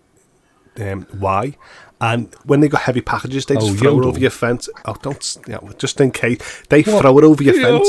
um, 0.81 1.07
Y, 1.21 1.55
and 2.01 2.35
when 2.43 2.59
they 2.59 2.67
got 2.67 2.81
heavy 2.81 2.99
packages, 2.99 3.45
they 3.45 3.55
just 3.55 3.71
Oh, 3.71 3.75
throw 3.75 4.01
it 4.01 4.05
over 4.05 4.19
your 4.19 4.29
fence. 4.29 4.67
Oh, 4.83 4.97
don't 5.01 5.37
yeah, 5.47 5.59
just 5.77 6.01
in 6.01 6.11
case 6.11 6.63
they 6.67 6.83
throw 6.83 7.17
it 7.17 7.23
over 7.23 7.41
your 7.41 7.53
fence. 7.53 7.87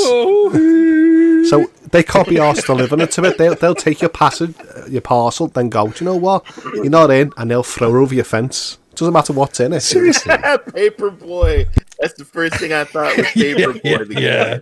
So 1.48 1.70
they 1.90 2.02
can't 2.02 2.28
be 2.28 2.38
asked 2.38 2.66
delivering 2.66 3.00
it 3.02 3.10
to 3.12 3.24
it. 3.24 3.38
They'll, 3.38 3.54
they'll 3.54 3.74
take 3.74 4.00
your 4.00 4.10
passage, 4.10 4.54
uh, 4.76 4.86
your 4.86 5.00
parcel, 5.02 5.48
then 5.48 5.68
go. 5.68 5.88
Do 5.88 6.04
you 6.04 6.10
know 6.10 6.16
what? 6.16 6.44
You're 6.74 6.90
not 6.90 7.10
in, 7.10 7.32
and 7.36 7.50
they'll 7.50 7.62
throw 7.62 7.96
it 7.96 8.02
over 8.02 8.14
your 8.14 8.24
fence. 8.24 8.78
Doesn't 8.94 9.14
matter 9.14 9.32
what's 9.32 9.60
in 9.60 9.72
it. 9.72 9.80
Seriously. 9.80 10.34
Paperboy. 10.34 11.68
That's 12.00 12.14
the 12.14 12.24
first 12.24 12.56
thing 12.56 12.72
I 12.72 12.82
thought 12.84 13.16
was 13.16 13.26
Paperboy. 13.26 14.08
the 14.08 14.20
yeah, 14.20 14.58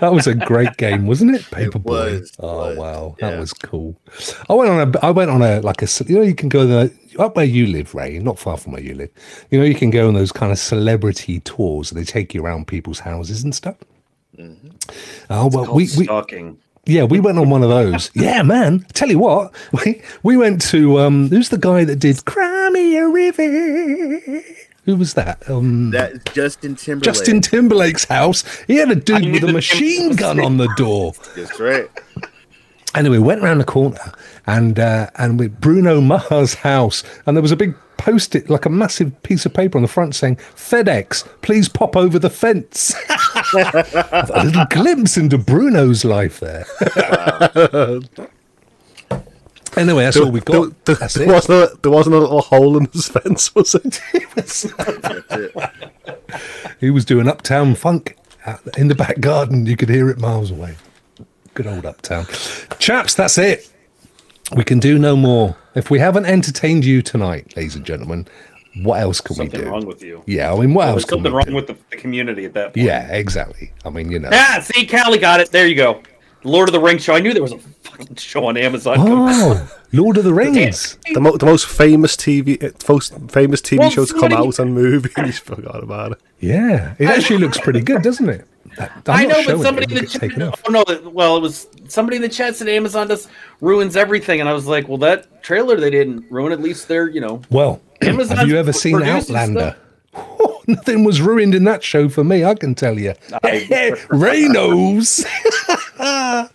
that 0.00 0.12
was 0.12 0.26
a 0.26 0.34
great 0.34 0.76
game, 0.76 1.06
wasn't 1.06 1.34
it? 1.34 1.40
It 1.42 1.70
Paperboy. 1.70 2.20
was, 2.20 2.32
Oh 2.38 2.68
was, 2.68 2.76
wow, 2.78 3.16
yeah. 3.18 3.30
that 3.30 3.40
was 3.40 3.52
cool. 3.54 3.96
I 4.48 4.54
went 4.54 4.70
on 4.70 4.94
a 4.94 4.98
I 5.04 5.10
went 5.10 5.30
on 5.30 5.40
a 5.42 5.60
like 5.60 5.82
a 5.82 5.86
you 6.06 6.16
know 6.16 6.22
you 6.22 6.34
can 6.34 6.48
go 6.50 6.66
there 6.66 6.90
up 7.18 7.36
where 7.36 7.44
you 7.46 7.66
live, 7.68 7.94
Ray, 7.94 8.18
not 8.18 8.38
far 8.38 8.56
from 8.58 8.72
where 8.72 8.82
you 8.82 8.94
live. 8.94 9.10
You 9.50 9.58
know 9.58 9.64
you 9.64 9.74
can 9.74 9.88
go 9.90 10.08
on 10.08 10.14
those 10.14 10.32
kind 10.32 10.52
of 10.52 10.58
celebrity 10.58 11.40
tours. 11.40 11.88
They 11.90 12.04
take 12.04 12.34
you 12.34 12.44
around 12.44 12.66
people's 12.66 13.00
houses 13.00 13.44
and 13.44 13.54
stuff. 13.54 13.76
Mm-hmm. 14.40 14.68
Oh 15.30 15.48
well, 15.52 15.64
Called 15.66 15.76
we, 15.76 15.82
we 15.98 16.04
stalking. 16.04 16.58
yeah, 16.86 17.04
we 17.04 17.20
went 17.20 17.38
on 17.38 17.50
one 17.50 17.62
of 17.62 17.68
those. 17.68 18.10
Yeah, 18.14 18.42
man. 18.42 18.86
Tell 18.94 19.08
you 19.08 19.18
what, 19.18 19.54
we 19.84 20.02
we 20.22 20.36
went 20.36 20.62
to 20.70 20.98
um. 21.00 21.28
Who's 21.28 21.50
the 21.50 21.58
guy 21.58 21.84
that 21.84 21.96
did 21.96 22.24
"Cry 22.24 22.70
Me 22.70 22.96
a 22.96 23.06
River"? 23.08 24.42
Who 24.86 24.96
was 24.96 25.12
that? 25.14 25.48
Um, 25.48 25.90
That's 25.90 26.18
Justin 26.32 26.74
Timberlake. 26.74 27.04
Justin 27.04 27.40
Timberlake's 27.42 28.04
house. 28.04 28.44
He 28.66 28.76
had 28.76 28.90
a 28.90 28.94
dude 28.96 29.30
with 29.30 29.44
a 29.44 29.52
machine 29.52 30.16
gun 30.16 30.40
on 30.40 30.56
the 30.56 30.72
door. 30.76 31.12
That's 31.36 31.60
right. 31.60 31.88
Anyway, 32.94 33.18
went 33.18 33.42
round 33.42 33.60
the 33.60 33.64
corner 33.64 34.12
and 34.46 34.78
uh, 34.80 35.10
and 35.16 35.38
with 35.38 35.60
Bruno 35.60 36.00
Mars' 36.00 36.54
house, 36.54 37.04
and 37.26 37.36
there 37.36 37.42
was 37.42 37.52
a 37.52 37.56
big 37.56 37.74
post-it, 38.00 38.48
like 38.50 38.64
a 38.64 38.70
massive 38.70 39.22
piece 39.22 39.44
of 39.46 39.52
paper 39.52 39.76
on 39.78 39.82
the 39.82 39.88
front 39.88 40.14
saying 40.14 40.36
FedEx, 40.36 41.26
please 41.42 41.68
pop 41.68 41.96
over 41.96 42.18
the 42.18 42.30
fence. 42.30 42.94
a 43.54 44.42
little 44.44 44.64
glimpse 44.70 45.16
into 45.16 45.36
Bruno's 45.38 46.04
life 46.04 46.40
there. 46.40 46.64
anyway, 49.76 50.04
that's 50.04 50.16
all 50.16 50.30
we 50.30 50.40
There, 50.40 50.60
got. 50.66 50.84
there- 50.84 50.94
That's 50.96 51.14
there 51.14 51.28
it. 51.28 51.32
wasn't 51.32 51.72
a, 51.72 51.78
there 51.82 51.90
wasn't 51.92 52.16
a 52.16 52.18
little 52.18 52.40
hole 52.42 52.76
in 52.76 52.86
his 52.86 53.08
fence, 53.14 53.54
was 53.54 53.74
it? 53.74 54.00
That's 54.34 54.64
it. 54.64 55.54
He 56.80 56.90
was 56.90 57.04
doing 57.04 57.28
Uptown 57.28 57.74
Funk 57.74 58.16
in 58.78 58.88
the 58.88 58.94
back 58.94 59.20
garden. 59.20 59.66
You 59.66 59.76
could 59.76 59.88
hear 59.90 60.08
it 60.08 60.18
miles 60.18 60.50
away. 60.50 60.76
Good 61.54 61.66
old 61.66 61.84
Uptown. 61.84 62.26
Chaps, 62.78 63.14
that's 63.14 63.36
it. 63.38 63.69
We 64.56 64.64
can 64.64 64.78
do 64.80 64.98
no 64.98 65.16
more. 65.16 65.56
If 65.74 65.90
we 65.90 65.98
haven't 66.00 66.26
entertained 66.26 66.84
you 66.84 67.02
tonight, 67.02 67.54
ladies 67.56 67.76
and 67.76 67.84
gentlemen, 67.84 68.26
what 68.82 69.00
else 69.00 69.20
can 69.20 69.36
Something 69.36 69.60
we 69.60 69.64
do? 69.66 69.70
wrong 69.70 69.86
with 69.86 70.02
you. 70.02 70.22
Yeah, 70.26 70.52
I 70.52 70.58
mean, 70.58 70.74
what 70.74 70.88
else 70.88 70.94
There's 70.94 71.04
can 71.04 71.10
something 71.18 71.32
we 71.32 71.36
wrong 71.36 71.46
do? 71.46 71.54
with 71.54 71.66
the, 71.68 71.76
the 71.90 71.96
community 71.96 72.44
at 72.44 72.54
that 72.54 72.74
point. 72.74 72.86
yeah, 72.86 73.08
exactly. 73.12 73.72
I 73.84 73.90
mean, 73.90 74.10
you 74.10 74.18
know. 74.18 74.30
Ah, 74.32 74.60
see, 74.62 74.86
Callie 74.86 75.18
got 75.18 75.40
it. 75.40 75.50
There 75.52 75.66
you 75.66 75.74
go. 75.76 76.02
Lord 76.42 76.68
of 76.68 76.72
the 76.72 76.80
Rings 76.80 77.04
show. 77.04 77.14
I 77.14 77.20
knew 77.20 77.32
there 77.34 77.42
was 77.42 77.52
a 77.52 77.58
fucking 77.58 78.16
show 78.16 78.46
on 78.46 78.56
Amazon. 78.56 78.96
Oh, 78.98 79.70
Lord 79.92 80.16
of 80.16 80.24
the 80.24 80.32
Rings. 80.32 80.96
The, 81.12 81.20
mo- 81.20 81.36
the 81.36 81.44
most 81.46 81.66
famous 81.66 82.16
TV, 82.16 82.62
uh, 82.62 82.70
most 82.90 83.12
famous 83.30 83.60
TV 83.60 83.78
Well, 83.80 83.90
show 83.90 84.04
to 84.06 84.14
come 84.18 84.32
out 84.32 84.58
and 84.58 84.74
movie. 84.74 85.10
you 85.18 85.32
forgot 85.32 85.82
about 85.82 86.12
it. 86.12 86.18
Yeah, 86.40 86.94
it 86.98 87.06
actually 87.06 87.38
looks 87.38 87.58
pretty 87.58 87.82
good, 87.82 88.00
doesn't 88.02 88.28
it? 88.28 88.46
I'm 88.78 88.90
I 89.06 89.24
know, 89.24 89.42
but 89.46 89.62
somebody 89.62 89.94
in 89.94 90.04
the 90.04 90.06
chat. 90.06 90.30
Oh 90.66 90.70
no! 90.70 91.10
Well, 91.10 91.36
it 91.36 91.40
was 91.40 91.66
somebody 91.88 92.16
in 92.16 92.22
the 92.22 92.28
chat 92.28 92.56
said 92.56 92.68
Amazon 92.68 93.08
just 93.08 93.28
ruins 93.60 93.96
everything, 93.96 94.40
and 94.40 94.48
I 94.48 94.52
was 94.52 94.66
like, 94.66 94.88
well, 94.88 94.98
that 94.98 95.42
trailer 95.42 95.76
they 95.76 95.90
didn't 95.90 96.30
ruin. 96.30 96.52
At 96.52 96.60
least 96.60 96.88
they're 96.88 97.08
you 97.08 97.20
know. 97.20 97.42
Well, 97.50 97.80
have 98.02 98.48
you 98.48 98.56
ever 98.56 98.72
seen 98.72 99.02
Outlander? 99.02 99.76
nothing 100.66 101.04
was 101.04 101.20
ruined 101.20 101.54
in 101.54 101.64
that 101.64 101.82
show 101.82 102.08
for 102.08 102.24
me, 102.24 102.44
I 102.44 102.54
can 102.54 102.74
tell 102.74 102.98
you. 102.98 103.14
Ray 104.10 104.48
knows. 104.48 105.24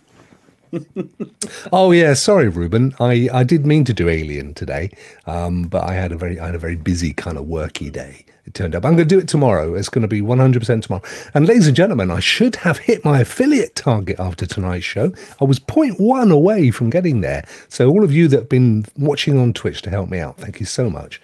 oh 1.72 1.92
yeah, 1.92 2.14
sorry, 2.14 2.48
Ruben. 2.48 2.94
I, 2.98 3.28
I 3.32 3.44
did 3.44 3.64
mean 3.66 3.84
to 3.84 3.94
do 3.94 4.08
Alien 4.08 4.54
today, 4.54 4.90
um, 5.26 5.62
but 5.64 5.84
I 5.84 5.94
had 5.94 6.12
a 6.12 6.16
very 6.16 6.40
I 6.40 6.46
had 6.46 6.54
a 6.54 6.58
very 6.58 6.76
busy 6.76 7.12
kind 7.12 7.38
of 7.38 7.46
worky 7.46 7.90
day. 7.90 8.25
It 8.46 8.54
turned 8.54 8.76
up. 8.76 8.84
I'm 8.84 8.94
going 8.94 9.08
to 9.08 9.14
do 9.14 9.18
it 9.18 9.26
tomorrow. 9.26 9.74
It's 9.74 9.88
going 9.88 10.02
to 10.02 10.08
be 10.08 10.22
100% 10.22 10.82
tomorrow. 10.82 11.02
And 11.34 11.48
ladies 11.48 11.66
and 11.66 11.76
gentlemen, 11.76 12.12
I 12.12 12.20
should 12.20 12.56
have 12.56 12.78
hit 12.78 13.04
my 13.04 13.20
affiliate 13.20 13.74
target 13.74 14.20
after 14.20 14.46
tonight's 14.46 14.84
show. 14.84 15.12
I 15.40 15.44
was 15.44 15.58
0.1 15.58 16.30
away 16.30 16.70
from 16.70 16.88
getting 16.88 17.22
there. 17.22 17.44
So 17.68 17.88
all 17.88 18.04
of 18.04 18.12
you 18.12 18.28
that 18.28 18.36
have 18.36 18.48
been 18.48 18.86
watching 18.96 19.36
on 19.36 19.52
Twitch 19.52 19.82
to 19.82 19.90
help 19.90 20.10
me 20.10 20.20
out, 20.20 20.36
thank 20.36 20.60
you 20.60 20.66
so 20.66 20.88
much. 20.88 21.20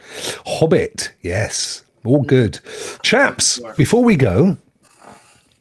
Hobbit, 0.47 1.13
yes, 1.23 1.85
all 2.05 2.23
good. 2.23 2.59
Chaps, 3.03 3.61
before 3.77 4.03
we 4.03 4.17
go, 4.17 4.57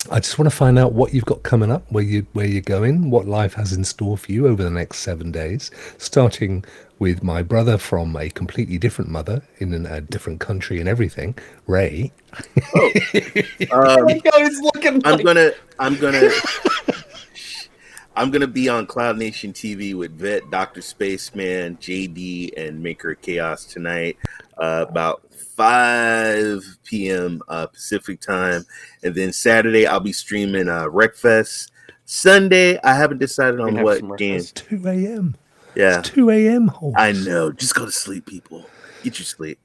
I 0.10 0.20
just 0.20 0.40
want 0.40 0.50
to 0.50 0.56
find 0.56 0.80
out 0.80 0.94
what 0.94 1.14
you've 1.14 1.26
got 1.26 1.44
coming 1.44 1.72
up, 1.72 1.84
where 1.92 2.04
you 2.04 2.26
where 2.34 2.48
you're 2.48 2.62
going, 2.62 3.12
what 3.12 3.28
life 3.28 3.54
has 3.54 3.72
in 3.72 3.84
store 3.84 4.18
for 4.18 4.32
you 4.32 4.48
over 4.48 4.64
the 4.64 4.72
next 4.72 5.00
seven 5.00 5.32
days. 5.32 5.70
Starting 6.00 6.66
with 7.02 7.24
my 7.24 7.42
brother 7.42 7.80
from 7.80 8.16
a 8.16 8.30
completely 8.30 8.78
different 8.78 9.10
mother 9.10 9.42
in 9.58 9.74
an- 9.74 9.88
a 9.88 10.00
different 10.00 10.40
country 10.40 10.80
and 10.80 10.88
everything, 10.88 11.36
Ray. 11.66 12.12
Um, 13.72 14.06
Like, 14.06 14.28
I 14.34 14.44
was 14.44 14.60
looking. 14.62 15.02
I'm 15.06 15.16
like- 15.16 15.26
gonna 15.26 15.52
I'm 15.80 15.96
gonna 15.96 16.30
I'm 18.16 18.30
gonna 18.30 18.46
be 18.48 18.70
on 18.70 18.86
Cloud 18.86 19.18
Nation 19.18 19.52
TV 19.52 19.96
with 19.96 20.12
Vet, 20.18 20.44
Doctor 20.52 20.82
Spaceman, 20.82 21.78
JD, 21.78 22.52
and 22.56 22.82
Maker 22.84 23.12
of 23.14 23.22
Chaos 23.22 23.66
tonight, 23.66 24.18
uh, 24.60 24.86
about 24.88 25.24
5 25.34 26.64
p.m. 26.84 27.42
Uh, 27.48 27.66
Pacific 27.66 28.22
time, 28.22 28.64
and 29.04 29.16
then 29.16 29.34
Saturday 29.34 29.88
I'll 29.88 30.00
be 30.00 30.14
streaming 30.14 30.70
uh, 30.70 30.84
Wreckfest. 30.86 31.72
Sunday 32.06 32.78
I 32.84 32.94
haven't 32.94 33.18
decided 33.20 33.60
on 33.60 33.82
what 33.82 34.00
some 34.00 34.16
game. 34.18 34.44
2 34.44 34.84
a.m. 34.86 35.36
Yeah, 35.76 36.00
It's 36.00 36.10
2 36.10 36.30
a.m. 36.30 36.68
Holt. 36.68 36.96
I 36.98 37.12
know. 37.14 37.52
Just 37.52 37.76
go 37.76 37.86
to 37.86 37.92
sleep, 37.92 38.26
people. 38.26 38.66
Get 39.04 39.18
your 39.20 39.26
sleep. 39.26 39.58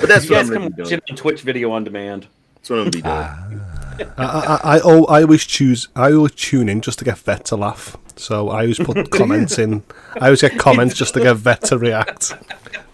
But 0.00 0.08
that's 0.08 0.24
you 0.24 0.30
what 0.32 0.38
guys 0.42 0.48
I'm 0.50 0.54
can 0.54 0.62
gonna 0.62 0.70
be 0.76 0.82
watch 0.82 0.88
doing. 0.90 1.00
it 1.06 1.10
on 1.10 1.16
Twitch 1.16 1.42
video 1.42 1.70
on 1.72 1.84
demand. 1.84 2.26
That's 2.56 2.70
what 2.70 2.78
I'm 2.80 2.90
gonna 2.90 2.90
be 2.90 3.02
doing. 3.02 4.10
I, 4.16 4.24
I, 4.24 4.60
I, 4.76 4.80
oh, 4.82 5.04
I 5.06 5.22
always 5.22 5.44
choose. 5.44 5.88
I 5.94 6.12
always 6.12 6.32
tune 6.32 6.68
in 6.70 6.80
just 6.80 6.98
to 7.00 7.04
get 7.04 7.18
Vet 7.18 7.44
to 7.46 7.56
laugh. 7.56 7.96
So 8.16 8.48
I 8.48 8.60
always 8.62 8.78
put 8.78 9.10
comments 9.12 9.58
in. 9.58 9.82
I 10.20 10.26
always 10.26 10.40
get 10.40 10.58
comments 10.58 10.94
just 10.94 11.14
to 11.14 11.20
get 11.20 11.36
Vet 11.36 11.62
to 11.64 11.78
react. 11.78 12.34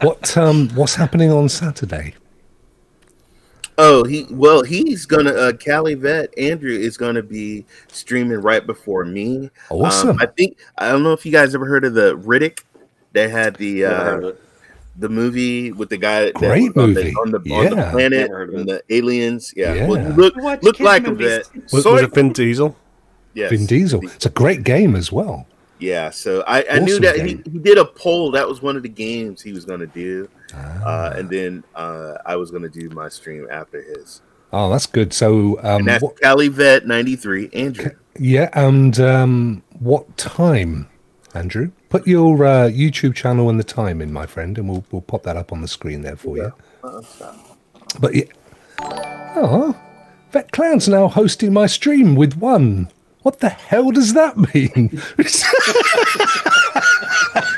What 0.00 0.36
um 0.36 0.68
what's 0.70 0.96
happening 0.96 1.30
on 1.30 1.48
Saturday? 1.48 2.14
Oh, 3.78 4.04
he 4.04 4.26
well, 4.30 4.62
he's 4.62 5.04
gonna 5.04 5.32
uh 5.32 5.52
Cali 5.52 5.94
Vet 5.94 6.32
Andrew 6.38 6.70
is 6.72 6.96
gonna 6.96 7.22
be 7.22 7.64
streaming 7.88 8.40
right 8.40 8.66
before 8.66 9.04
me. 9.04 9.50
Awesome. 9.70 10.10
Um, 10.10 10.18
I 10.20 10.26
think 10.26 10.58
I 10.78 10.90
don't 10.90 11.02
know 11.02 11.12
if 11.12 11.26
you 11.26 11.32
guys 11.32 11.54
ever 11.54 11.66
heard 11.66 11.84
of 11.84 11.94
the 11.94 12.16
Riddick. 12.16 12.60
They 13.12 13.28
had 13.28 13.54
the 13.56 13.84
uh 13.84 14.32
the 14.98 15.08
movie 15.10 15.72
with 15.72 15.90
the 15.90 15.98
guy 15.98 16.24
that 16.24 16.34
Great 16.34 16.74
was 16.74 16.82
on 16.84 16.94
movie. 16.94 17.10
the, 17.10 17.16
on 17.18 17.30
the 17.30 17.36
on 17.52 17.70
the 17.70 17.76
Yeah. 17.76 17.90
planet 17.90 18.30
Never 18.30 18.36
heard 18.38 18.54
and 18.54 18.66
the 18.68 18.82
aliens. 18.88 19.52
Yeah, 19.54 19.74
Yeah. 19.74 19.86
Well, 19.88 20.08
look 20.14 20.36
look 20.62 20.80
like 20.80 21.06
a 21.06 21.10
movies. 21.10 21.48
vet. 21.52 21.72
Was, 21.72 21.82
So 21.82 21.92
was 21.92 22.02
it- 22.02 22.04
it 22.06 22.14
Vin 22.14 22.32
Diesel? 22.32 22.74
yes. 23.34 23.50
Vin 23.50 23.66
Diesel. 23.66 24.00
It's 24.04 24.24
a 24.24 24.30
great 24.30 24.62
game 24.64 24.96
as 24.96 25.12
well. 25.12 25.46
Yeah, 25.78 26.08
so 26.08 26.42
I, 26.46 26.64
I 26.70 26.78
knew 26.78 26.98
that 27.00 27.16
he, 27.16 27.38
he 27.52 27.58
did 27.58 27.76
a 27.76 27.84
poll. 27.84 28.30
That 28.30 28.48
was 28.48 28.62
one 28.62 28.76
of 28.78 28.82
the 28.82 28.88
games 28.88 29.42
he 29.42 29.52
was 29.52 29.66
gonna 29.66 29.86
do, 29.86 30.26
Ah. 30.54 30.84
uh, 30.84 31.14
and 31.16 31.30
then 31.30 31.64
uh, 31.74 32.14
I 32.24 32.36
was 32.36 32.50
gonna 32.50 32.68
do 32.68 32.88
my 32.90 33.08
stream 33.08 33.46
after 33.50 33.82
his. 33.82 34.22
Oh, 34.52 34.70
that's 34.70 34.86
good. 34.86 35.12
So 35.12 35.58
um 35.62 35.80
And 35.80 35.88
that's 35.88 36.02
what, 36.02 36.20
Cali 36.20 36.48
Vet 36.48 36.86
ninety 36.86 37.16
three. 37.16 37.50
Andrew. 37.52 37.90
yeah, 38.18 38.48
and 38.52 38.98
um 39.00 39.62
what 39.78 40.16
time, 40.16 40.88
Andrew? 41.34 41.72
Put 41.88 42.06
your 42.06 42.44
uh, 42.44 42.68
YouTube 42.68 43.14
channel 43.14 43.48
and 43.50 43.58
the 43.60 43.64
time 43.64 44.00
in, 44.00 44.12
my 44.12 44.26
friend, 44.26 44.56
and 44.58 44.68
we'll 44.68 44.84
we'll 44.90 45.02
pop 45.02 45.22
that 45.24 45.36
up 45.36 45.52
on 45.52 45.62
the 45.62 45.68
screen 45.68 46.02
there 46.02 46.16
for 46.16 46.36
you. 46.36 46.52
But 48.00 48.14
yeah. 48.14 48.24
Oh, 48.80 49.76
Vet 50.32 50.52
Clown's 50.52 50.88
now 50.88 51.08
hosting 51.08 51.52
my 51.52 51.66
stream 51.66 52.14
with 52.14 52.36
one. 52.36 52.88
What 53.22 53.40
the 53.40 53.48
hell 53.48 53.90
does 53.90 54.12
that 54.14 54.36
mean? 54.54 55.02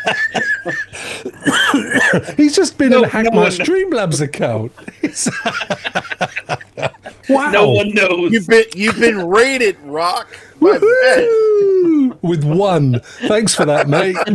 He's 2.37 2.55
just 2.57 2.77
been 2.79 2.91
No- 2.91 3.03
and 3.05 3.13
hacked 3.13 3.31
no 3.33 3.37
my 3.37 3.43
one- 3.45 3.53
Streamlabs 3.53 4.21
account. 4.21 4.73
wow. 7.29 7.51
No 7.51 7.71
one 7.71 7.91
knows. 7.95 8.33
You've 8.33 8.47
been 8.47 8.65
you've 8.75 8.99
been 8.99 9.29
rated, 9.29 9.77
Rock. 9.85 10.29
by 10.61 10.73
Vet. 10.79 11.29
Woo! 11.29 12.19
With 12.23 12.43
one. 12.45 13.01
Thanks 13.29 13.55
for 13.55 13.65
that, 13.67 13.89
mate. 13.89 14.17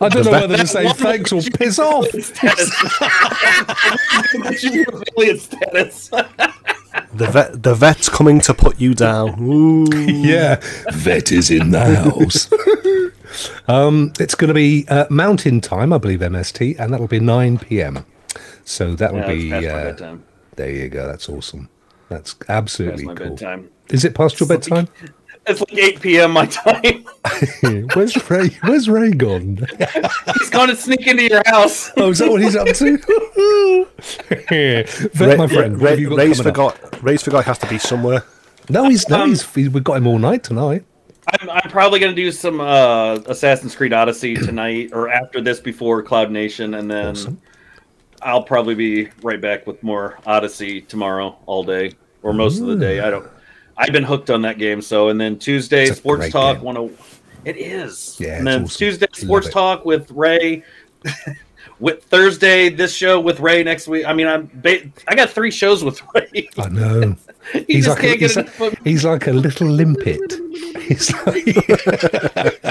I 0.00 0.08
don't 0.08 0.24
know 0.24 0.30
whether 0.30 0.56
to 0.56 0.66
say 0.66 0.88
thanks 0.94 1.32
or 1.32 1.42
piss 1.42 1.78
off. 1.78 2.06
affiliate 4.44 5.40
status. 5.42 6.08
The 7.14 7.26
vet, 7.30 7.62
the 7.62 7.74
vet's 7.74 8.08
coming 8.08 8.40
to 8.40 8.54
put 8.54 8.80
you 8.80 8.94
down. 8.94 9.36
Ooh. 9.42 9.86
yeah, 10.06 10.60
vet 10.92 11.30
is 11.32 11.50
in 11.50 11.70
the 11.72 11.84
house. 11.84 12.48
Um, 13.68 14.12
it's 14.20 14.34
going 14.34 14.48
to 14.48 14.54
be 14.54 14.84
uh, 14.88 15.06
mountain 15.10 15.60
time, 15.60 15.92
I 15.92 15.98
believe, 15.98 16.20
MST, 16.20 16.78
and 16.78 16.92
that'll 16.92 17.08
be 17.08 17.20
9 17.20 17.58
p.m. 17.58 18.04
So 18.64 18.94
that'll 18.94 19.18
Yeah, 19.20 19.26
be. 19.28 19.50
past 19.50 19.62
my 19.64 19.68
Uh, 19.68 19.84
bedtime. 19.84 20.24
there 20.56 20.70
you 20.70 20.88
go. 20.88 21.06
That's 21.06 21.28
awesome. 21.28 21.68
That's 22.08 22.34
That's 22.34 22.50
absolutely 22.50 23.04
my 23.04 23.14
cool. 23.14 23.30
bedtime. 23.30 23.68
Is 23.88 24.04
it 24.04 24.14
past 24.14 24.38
your 24.40 24.48
bedtime? 24.48 24.88
It's 25.48 25.60
like 25.60 25.74
8 25.74 26.00
p.m. 26.00 26.32
my 26.32 26.46
time. 26.46 27.04
Where's 27.94 28.28
Ray? 28.30 28.48
Where's 28.64 28.88
Ray 28.88 29.12
gone? 29.12 29.64
He's 30.40 30.50
going 30.50 30.70
to 30.70 30.74
sneak 30.74 31.06
into 31.06 31.22
your 31.22 31.40
house. 31.46 31.92
Oh, 31.96 32.10
is 32.10 32.18
that 32.18 32.28
what 32.28 32.42
he's 32.42 32.56
up 32.56 32.66
to? 32.66 33.86
Vet, 35.14 35.38
my 35.38 35.46
friend, 35.46 35.74
what 35.80 35.82
Ray, 35.84 35.90
have 35.90 36.00
you 36.00 36.08
got 36.08 36.18
Ray's 36.18 36.38
coming 36.38 36.58
up? 36.60 36.76
forgot. 36.78 37.02
Ray's 37.02 37.22
forgot 37.22 37.44
he 37.44 37.48
has 37.48 37.58
to 37.58 37.68
be 37.68 37.78
somewhere. 37.78 38.24
No, 38.68 38.88
he's 38.88 39.08
no, 39.08 39.22
Um, 39.22 39.28
he's, 39.28 39.54
he's 39.54 39.70
we've 39.70 39.84
got 39.84 39.98
him 39.98 40.08
all 40.08 40.18
night 40.18 40.42
tonight. 40.42 40.84
I'm, 41.28 41.50
I'm 41.50 41.70
probably 41.70 41.98
going 41.98 42.14
to 42.14 42.22
do 42.22 42.30
some 42.30 42.60
uh, 42.60 43.14
Assassin's 43.26 43.74
Creed 43.74 43.92
Odyssey 43.92 44.34
tonight 44.34 44.90
or 44.92 45.08
after 45.08 45.40
this 45.40 45.60
before 45.60 46.02
Cloud 46.02 46.30
Nation, 46.30 46.74
and 46.74 46.90
then 46.90 47.08
Awesome. 47.08 47.40
I'll 48.22 48.42
probably 48.42 48.74
be 48.74 49.08
right 49.22 49.40
back 49.40 49.66
with 49.66 49.82
more 49.82 50.18
Odyssey 50.26 50.80
tomorrow 50.80 51.36
all 51.46 51.62
day 51.62 51.92
or 52.22 52.32
most 52.32 52.60
of 52.60 52.66
the 52.66 52.76
day. 52.76 53.00
I 53.00 53.10
don't. 53.10 53.26
I've 53.76 53.92
been 53.92 54.04
hooked 54.04 54.30
on 54.30 54.42
that 54.42 54.58
game. 54.58 54.80
So 54.80 55.08
and 55.10 55.20
then 55.20 55.38
Tuesday 55.38 55.86
Sports 55.86 56.30
Talk 56.30 56.62
one 56.62 56.76
oh. 56.76 56.90
It 57.44 57.58
is. 57.58 58.16
Yeah, 58.18 58.38
And 58.38 58.46
then 58.46 58.64
awesome. 58.64 58.76
Tuesday 58.76 59.06
Sports. 59.12 59.50
Talk 59.50 59.84
with 59.84 60.10
Ray. 60.10 60.64
with 61.78 62.02
Thursday 62.04 62.68
this 62.70 62.92
show 62.94 63.20
with 63.20 63.38
Ray 63.38 63.62
next 63.62 63.86
week. 63.86 64.04
I 64.06 64.12
mean, 64.12 64.26
I'm 64.26 64.50
ba- 64.54 64.90
I 65.06 65.14
got 65.14 65.30
three 65.30 65.50
shows 65.50 65.84
with 65.84 66.02
Ray. 66.14 66.48
I 66.58 66.68
know. 66.68 67.14
he 67.52 67.64
He's 67.68 67.84
just 67.86 67.96
like, 67.96 68.04
a, 68.04 68.08
can't 68.08 68.20
he's, 68.20 68.34
get 68.34 68.46
like, 68.46 68.60
enough 68.72 68.84
he's 68.84 69.04
like 69.04 69.26
a 69.26 69.32
little 69.32 69.68
limpet. 69.68 70.20
He's 70.86 71.12
like, 71.26 71.44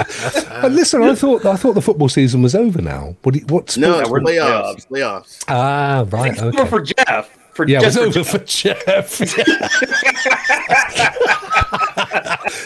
Uh, 0.64 0.68
listen, 0.70 1.04
I 1.04 1.16
thought 1.16 1.46
I 1.46 1.56
thought 1.58 1.74
the 1.74 1.82
football 1.82 2.08
season 2.08 2.42
was 2.42 2.56
over 2.56 2.82
now. 2.82 3.16
What? 3.24 3.36
you- 3.36 3.46
What's 3.50 3.78
No, 3.78 4.00
it's 4.00 4.10
we're 4.10 4.20
in 4.20 4.24
the 4.24 4.32
playoffs. 4.32 4.88
Playoffs. 4.88 5.44
ah 5.50 6.06
right? 6.10 6.32
It's 6.32 6.42
Okay. 6.42 6.58
over 6.58 6.66
for 6.70 6.82
Jeff. 6.82 7.30
For 7.54 7.68
yeah, 7.68 7.82
it 7.82 7.86
was 7.86 7.96
just 8.14 8.30
for 8.30 8.38
over 8.38 8.46
Jeff. 8.46 9.10
for 9.10 9.26
Jeff. 9.26 9.72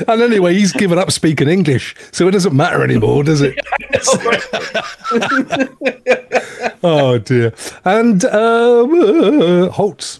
and 0.07 0.22
anyway, 0.22 0.53
he's 0.53 0.72
given 0.72 0.98
up 0.99 1.11
speaking 1.11 1.48
English, 1.48 1.95
so 2.11 2.27
it 2.27 2.31
doesn't 2.31 2.56
matter 2.56 2.84
anymore, 2.84 3.23
does 3.23 3.41
it? 3.41 3.56
oh 6.84 7.18
dear. 7.19 7.53
And 7.86 8.23
um, 8.26 8.94
uh, 9.02 9.69
Holtz. 9.69 10.19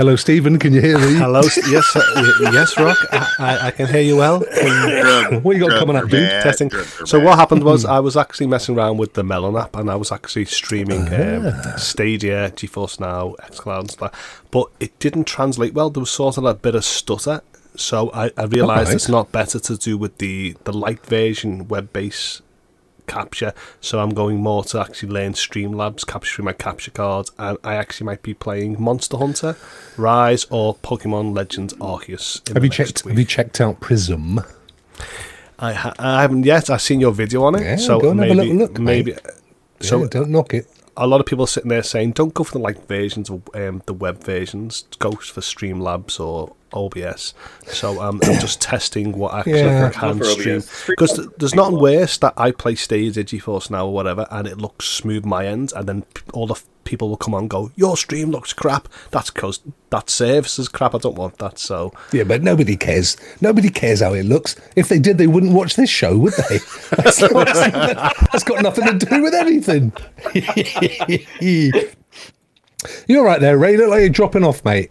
Hello, 0.00 0.16
Stephen. 0.16 0.58
Can 0.58 0.72
you 0.72 0.80
hear 0.80 0.98
me? 0.98 1.12
Hello, 1.16 1.42
yes, 1.42 1.94
uh, 1.94 2.34
yes, 2.40 2.74
Rock. 2.78 2.96
I, 3.12 3.34
I, 3.38 3.66
I 3.66 3.70
can 3.70 3.86
hear 3.86 4.00
you 4.00 4.16
well. 4.16 4.38
What 5.42 5.56
you 5.56 5.68
got 5.68 5.78
coming 5.78 5.94
up, 5.94 6.08
dude? 6.08 6.26
Testing. 6.40 6.70
So 7.04 7.20
what 7.20 7.38
happened 7.38 7.64
was 7.64 7.84
I 7.84 8.00
was 8.00 8.16
actually 8.16 8.46
messing 8.46 8.78
around 8.78 8.96
with 8.96 9.12
the 9.12 9.22
Melon 9.22 9.56
app, 9.56 9.76
and 9.76 9.90
I 9.90 9.96
was 9.96 10.10
actually 10.10 10.46
streaming 10.46 11.02
um, 11.12 11.52
Stadia, 11.76 12.50
GeForce 12.52 12.98
Now, 12.98 13.34
XCloud, 13.42 13.80
and 13.80 13.90
stuff. 13.90 14.42
But 14.50 14.68
it 14.80 14.98
didn't 15.00 15.24
translate 15.24 15.74
well. 15.74 15.90
There 15.90 16.00
was 16.00 16.10
sort 16.10 16.38
of 16.38 16.46
a 16.46 16.54
bit 16.54 16.74
of 16.74 16.82
stutter 16.82 17.42
So 17.76 18.10
I, 18.14 18.30
I 18.38 18.44
realised 18.44 18.88
Alright. 18.88 18.94
it's 18.94 19.08
not 19.10 19.30
better 19.32 19.60
to 19.60 19.76
do 19.76 19.98
with 19.98 20.16
the, 20.16 20.56
the 20.64 20.72
light 20.72 21.04
version 21.04 21.68
web 21.68 21.92
based 21.92 22.40
capture. 23.10 23.52
So 23.80 23.98
I'm 24.00 24.10
going 24.10 24.38
more 24.38 24.62
to 24.64 24.80
actually 24.80 25.10
learn 25.10 25.32
Streamlabs, 25.32 26.06
capturing 26.06 26.44
my 26.44 26.52
capture 26.52 26.90
cards, 26.92 27.32
and 27.38 27.58
I 27.64 27.74
actually 27.74 28.06
might 28.06 28.22
be 28.22 28.34
playing 28.34 28.80
Monster 28.80 29.16
Hunter, 29.16 29.56
Rise, 29.96 30.46
or 30.50 30.76
Pokemon 30.76 31.34
Legends 31.34 31.74
Arceus. 31.74 32.46
Have 32.54 32.64
you 32.64 32.70
checked? 32.70 33.04
week. 33.04 33.12
Have 33.12 33.18
you 33.18 33.24
checked 33.26 33.60
out 33.60 33.80
Prism? 33.80 34.40
I, 35.58 35.72
ha- 35.74 35.94
I 35.98 36.22
haven't 36.22 36.44
yet. 36.44 36.70
I've 36.70 36.80
seen 36.80 37.00
your 37.00 37.12
video 37.12 37.42
on 37.44 37.56
it. 37.56 37.62
Yeah, 37.62 37.76
so 37.76 38.00
go 38.00 38.10
and 38.10 38.20
have 38.20 38.30
a 38.30 38.34
maybe, 38.34 38.52
little 38.52 38.68
look, 38.68 38.78
mate. 38.78 39.18
So 39.80 40.02
So 40.02 40.08
don't 40.08 40.30
knock 40.30 40.54
it. 40.54 40.66
A 40.96 41.06
lot 41.06 41.20
of 41.20 41.26
people 41.26 41.46
sitting 41.46 41.68
there 41.68 41.82
saying, 41.82 42.12
"Don't 42.12 42.34
go 42.34 42.44
for 42.44 42.52
the 42.52 42.58
light 42.58 42.86
versions 42.88 43.30
of 43.30 43.42
um, 43.54 43.82
the 43.86 43.94
web 43.94 44.22
versions. 44.24 44.84
Go 44.98 45.12
for 45.12 45.40
Streamlabs 45.40 46.20
or 46.20 46.54
OBS." 46.72 47.34
So 47.66 48.00
um, 48.02 48.20
I'm 48.24 48.38
just 48.40 48.60
testing 48.72 49.12
what 49.12 49.34
actually 49.34 49.60
Yeah. 49.60 49.86
I 49.86 49.90
can 49.90 50.18
Go 50.18 50.24
for 50.24 50.40
stream 50.40 50.62
because 50.88 51.12
th- 51.14 51.28
there's 51.38 51.54
nothing 51.54 51.78
worse 51.78 52.18
that 52.18 52.34
I 52.36 52.50
play 52.50 52.74
Stadia 52.74 53.24
GeForce 53.24 53.70
now 53.70 53.86
or 53.86 53.92
whatever, 53.92 54.26
and 54.30 54.46
it 54.46 54.58
looks 54.58 54.86
smooth 54.86 55.24
my 55.24 55.46
end, 55.46 55.72
and 55.74 55.88
then 55.88 56.04
all 56.32 56.46
the 56.46 56.54
f- 56.54 56.66
people 56.84 57.08
will 57.08 57.16
come 57.16 57.34
on 57.34 57.42
and 57.44 57.50
go, 57.50 57.70
"Your 57.76 57.96
stream 57.96 58.30
looks 58.30 58.52
crap." 58.52 58.88
That's 59.10 59.30
because 59.30 59.60
that 59.90 60.10
service 60.10 60.58
is 60.58 60.68
crap. 60.68 60.94
I 60.94 60.98
don't 60.98 61.16
want 61.16 61.38
that. 61.38 61.58
So 61.58 61.92
Yeah, 62.12 62.24
but 62.24 62.42
nobody 62.42 62.76
cares. 62.76 63.16
Nobody 63.40 63.70
cares 63.70 64.00
how 64.00 64.14
it 64.14 64.24
looks. 64.24 64.56
If 64.76 64.88
they 64.88 64.98
did, 64.98 65.18
they 65.18 65.26
wouldn't 65.26 65.52
watch 65.52 65.76
this 65.76 65.90
show, 65.90 66.16
would 66.18 66.34
they? 66.34 66.58
That's, 66.96 67.18
that's 68.32 68.44
got 68.44 68.62
nothing 68.62 68.98
to 68.98 69.06
do 69.06 69.22
with 69.22 69.34
anything. 69.34 69.92
You're 73.06 73.24
right 73.24 73.40
there, 73.40 73.58
Ray. 73.58 73.76
Look 73.76 73.90
like 73.90 74.00
you're 74.00 74.08
dropping 74.08 74.44
off, 74.44 74.64
mate. 74.64 74.90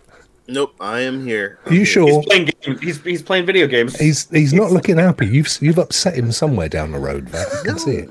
Nope, 0.52 0.76
I 0.80 1.02
am 1.02 1.26
here. 1.26 1.60
Are 1.68 1.74
you 1.74 1.86
sure? 1.86 2.08
He's 2.10 2.26
playing 2.26 2.46
games. 2.62 2.82
He's, 2.82 3.04
he's 3.04 3.22
playing 3.22 3.46
video 3.46 3.68
games. 3.68 3.96
He's 3.98 4.28
he's 4.30 4.52
not 4.54 4.72
looking 4.72 4.98
happy. 4.98 5.28
You've 5.28 5.48
you've 5.62 5.78
upset 5.78 6.16
him 6.16 6.32
somewhere 6.32 6.68
down 6.70 6.92
the 6.92 7.00
road. 7.00 7.30
Vet. 7.30 7.48
I 7.54 7.64
can 7.64 7.78
see 7.80 7.92
it. 7.98 8.10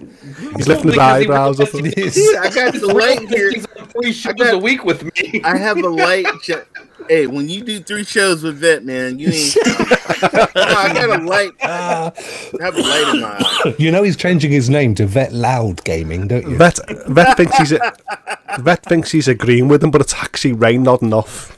he's 0.57 0.69
lifting 0.69 0.89
his 0.89 0.95
Because 0.95 0.99
eyebrows 0.99 1.61
up. 1.61 1.73
realizes 1.73 2.15
Dude, 2.15 2.37
I 2.37 2.51
got 2.51 2.75
the 2.81 2.87
light 2.95 3.29
here. 3.29 3.51
He's 3.51 3.67
on 3.79 3.87
three 3.89 4.13
shows 4.13 4.35
got- 4.35 4.55
a 4.55 4.59
week 4.59 4.85
with 4.85 5.03
me. 5.03 5.41
I 5.43 5.57
have 5.57 5.79
a 5.79 5.89
light. 5.89 6.27
Sh- 6.43 6.53
hey, 7.09 7.27
when 7.27 7.49
you 7.49 7.63
do 7.65 7.81
three 7.81 8.05
shows 8.05 8.43
with 8.45 8.59
Vet, 8.59 8.85
man, 8.85 9.19
you 9.19 9.29
ain't. 9.31 9.57
I 10.21 10.93
got 10.95 11.21
a 11.21 11.25
light. 11.25 11.51
I 11.61 12.13
have 12.61 12.77
a 12.77 12.81
light 12.81 13.15
in 13.15 13.21
my 13.21 13.37
eye. 13.41 13.75
You 13.79 13.91
know 13.91 14.03
he's 14.05 14.17
changing 14.17 14.53
his 14.53 14.71
name 14.71 14.95
to 14.97 15.07
Vet 15.07 15.33
Loud 15.33 15.83
Gaming, 15.85 16.29
don't 16.29 16.49
you? 16.49 16.57
Vet, 16.57 16.79
Vet 17.09 17.37
thinks 17.37 17.57
he's 17.59 17.73
a, 17.73 17.93
Vet 18.61 18.85
thinks 18.85 19.11
he's 19.11 19.27
agreeing 19.29 19.67
with 19.69 19.83
him, 19.83 19.91
but 19.91 20.01
it's 20.01 20.15
actually 20.15 20.53
rain 20.53 20.83
nodding 20.85 21.13
off. 21.13 21.58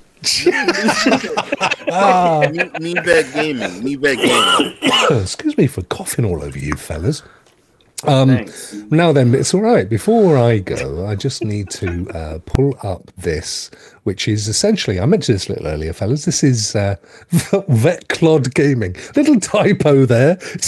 Me, 2.53 2.71
me 2.81 2.95
Vet 3.01 3.33
Gaming. 3.33 3.85
Me 3.85 3.95
Vet 3.97 4.19
Gaming. 4.19 4.77
Excuse 5.23 5.57
me 5.57 5.67
for 5.67 5.83
coughing 5.83 6.25
all 6.25 6.43
over 6.43 6.59
you, 6.59 6.75
fellas. 6.75 7.23
Um, 8.07 8.29
Thanks. 8.31 8.73
Now 8.91 9.13
then, 9.13 9.35
it's 9.35 9.53
all 9.53 9.61
right. 9.61 9.89
Before 9.89 10.39
I 10.39 10.59
go, 10.59 11.07
I 11.07 11.15
just 11.15 11.45
need 11.45 11.69
to 11.71 12.09
uh, 12.11 12.39
pull 12.47 12.75
up 12.83 13.11
this, 13.19 13.71
which 14.05 14.27
is 14.27 14.49
essentially, 14.49 14.99
I 14.99 15.07
mentioned 15.07 15.37
this 15.37 15.49
a 15.49 15.53
little 15.53 15.69
earlier, 15.69 15.93
fellas. 15.93 16.25
This 16.25 16.43
is 16.43 16.75
uh, 16.75 16.97
Vet 17.69 18.09
Clod 18.09 18.55
Gaming. 18.55 18.97
Little 19.17 19.39
typo 19.39 20.07
there. 20.07 20.41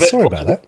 Sorry 0.00 0.26
about 0.26 0.46
that. 0.46 0.66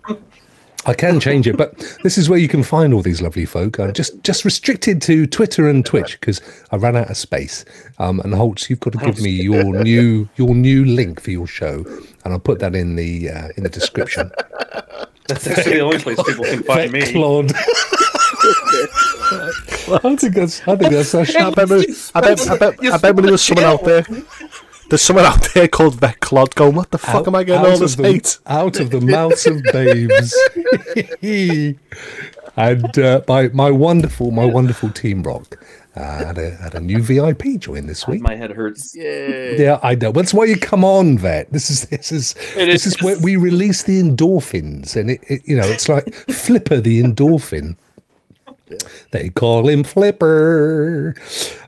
I 0.85 0.93
can 0.93 1.19
change 1.19 1.47
it, 1.47 1.55
but 1.57 1.77
this 2.03 2.17
is 2.17 2.29
where 2.29 2.39
you 2.39 2.47
can 2.47 2.61
find 2.63 2.93
all 2.93 3.01
these 3.01 3.21
lovely 3.21 3.45
folk. 3.45 3.79
I'm 3.79 3.93
just 3.93 4.21
just 4.23 4.43
restricted 4.43 5.01
to 5.03 5.25
Twitter 5.25 5.69
and 5.69 5.85
Twitch 5.85 6.19
because 6.19 6.41
I 6.71 6.75
ran 6.75 6.95
out 6.97 7.09
of 7.09 7.17
space. 7.17 7.63
Um, 7.99 8.19
and 8.21 8.33
Holtz, 8.33 8.69
you've 8.69 8.81
got 8.81 8.93
to 8.93 8.99
give 8.99 9.21
me 9.21 9.29
your 9.29 9.63
new 9.83 10.27
your 10.35 10.53
new 10.55 10.83
link 10.85 11.21
for 11.21 11.31
your 11.31 11.47
show, 11.47 11.85
and 12.25 12.33
I'll 12.33 12.39
put 12.39 12.59
that 12.59 12.75
in 12.75 12.95
the 12.95 13.29
uh, 13.29 13.47
in 13.55 13.63
the 13.63 13.69
description. 13.69 14.29
That's 15.27 15.47
actually 15.47 15.75
the 15.75 15.79
only 15.81 15.99
place 15.99 16.21
people 16.21 16.43
can 16.43 16.63
find 16.63 16.91
Vet 16.91 17.07
me. 17.07 17.11
Claude. 17.13 17.53
I 20.03 20.15
think 20.17 20.35
that's 20.35 20.67
I 20.67 20.75
think 20.75 20.91
that's 20.91 21.15
I 21.15 21.21
actually 21.21 21.51
bet, 21.55 21.69
we- 21.69 21.95
I 22.13 22.21
bet, 22.21 22.49
I 22.49 22.57
bet, 22.57 22.83
I 22.83 22.97
bet 22.97 23.15
when 23.15 23.23
there 23.25 23.31
was 23.31 23.41
someone 23.41 23.65
out 23.65 23.83
there, 23.85 24.05
there's 24.89 25.01
someone 25.01 25.25
out 25.25 25.47
there 25.53 25.67
called 25.67 25.95
Vet 25.95 26.19
Clod 26.19 26.55
going, 26.55 26.75
what 26.75 26.91
the 26.91 26.97
fuck 26.97 27.27
am 27.27 27.35
I 27.35 27.43
getting 27.43 27.65
all 27.65 27.77
this 27.77 27.93
of 27.93 28.01
the, 28.03 28.11
hate? 28.11 28.39
out 28.45 28.79
of 28.79 28.91
the 28.91 29.01
mouths 29.01 29.45
of 29.47 29.61
babes. 29.71 30.33
and 32.57 32.99
uh, 32.99 33.21
my 33.27 33.47
my 33.49 33.71
wonderful 33.71 34.31
my 34.31 34.45
wonderful 34.45 34.89
team 34.89 35.23
rock 35.23 35.57
uh, 35.95 36.25
had 36.25 36.37
a 36.37 36.51
had 36.51 36.75
a 36.75 36.79
new 36.79 37.01
VIP 37.01 37.59
join 37.59 37.87
this 37.87 38.07
week. 38.07 38.21
My 38.21 38.35
head 38.35 38.51
hurts. 38.51 38.95
Yeah. 38.95 39.51
Yeah, 39.51 39.79
I 39.83 39.95
know. 39.95 40.11
That's 40.11 40.33
why 40.33 40.45
you 40.45 40.57
come 40.57 40.83
on, 40.83 41.17
vet. 41.17 41.51
This 41.51 41.69
is 41.69 41.85
this 41.87 42.11
is 42.11 42.35
It 42.55 42.65
this 42.65 42.85
is 42.85 42.95
is 42.95 43.01
where 43.01 43.17
we 43.19 43.35
release 43.35 43.83
the 43.83 44.01
endorphins, 44.01 44.95
and 44.95 45.11
it, 45.11 45.21
it 45.27 45.41
you 45.45 45.55
know 45.55 45.65
it's 45.65 45.89
like 45.89 46.13
Flipper 46.29 46.79
the 46.79 47.01
endorphin. 47.01 47.75
They 49.11 49.29
call 49.29 49.67
him 49.67 49.83
Flipper. 49.83 51.15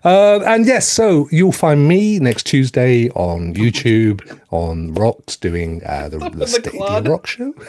Uh, 0.04 0.40
and 0.46 0.66
yes, 0.66 0.88
so 0.88 1.28
you'll 1.32 1.52
find 1.52 1.88
me 1.88 2.20
next 2.20 2.46
Tuesday 2.46 3.10
on 3.12 3.54
YouTube 3.54 4.40
on 4.52 4.94
Rocks 4.94 5.38
doing 5.38 5.82
uh, 5.86 6.10
the, 6.10 6.20
the 6.20 6.70
clod. 6.70 7.08
Rock 7.08 7.28
Show. 7.28 7.54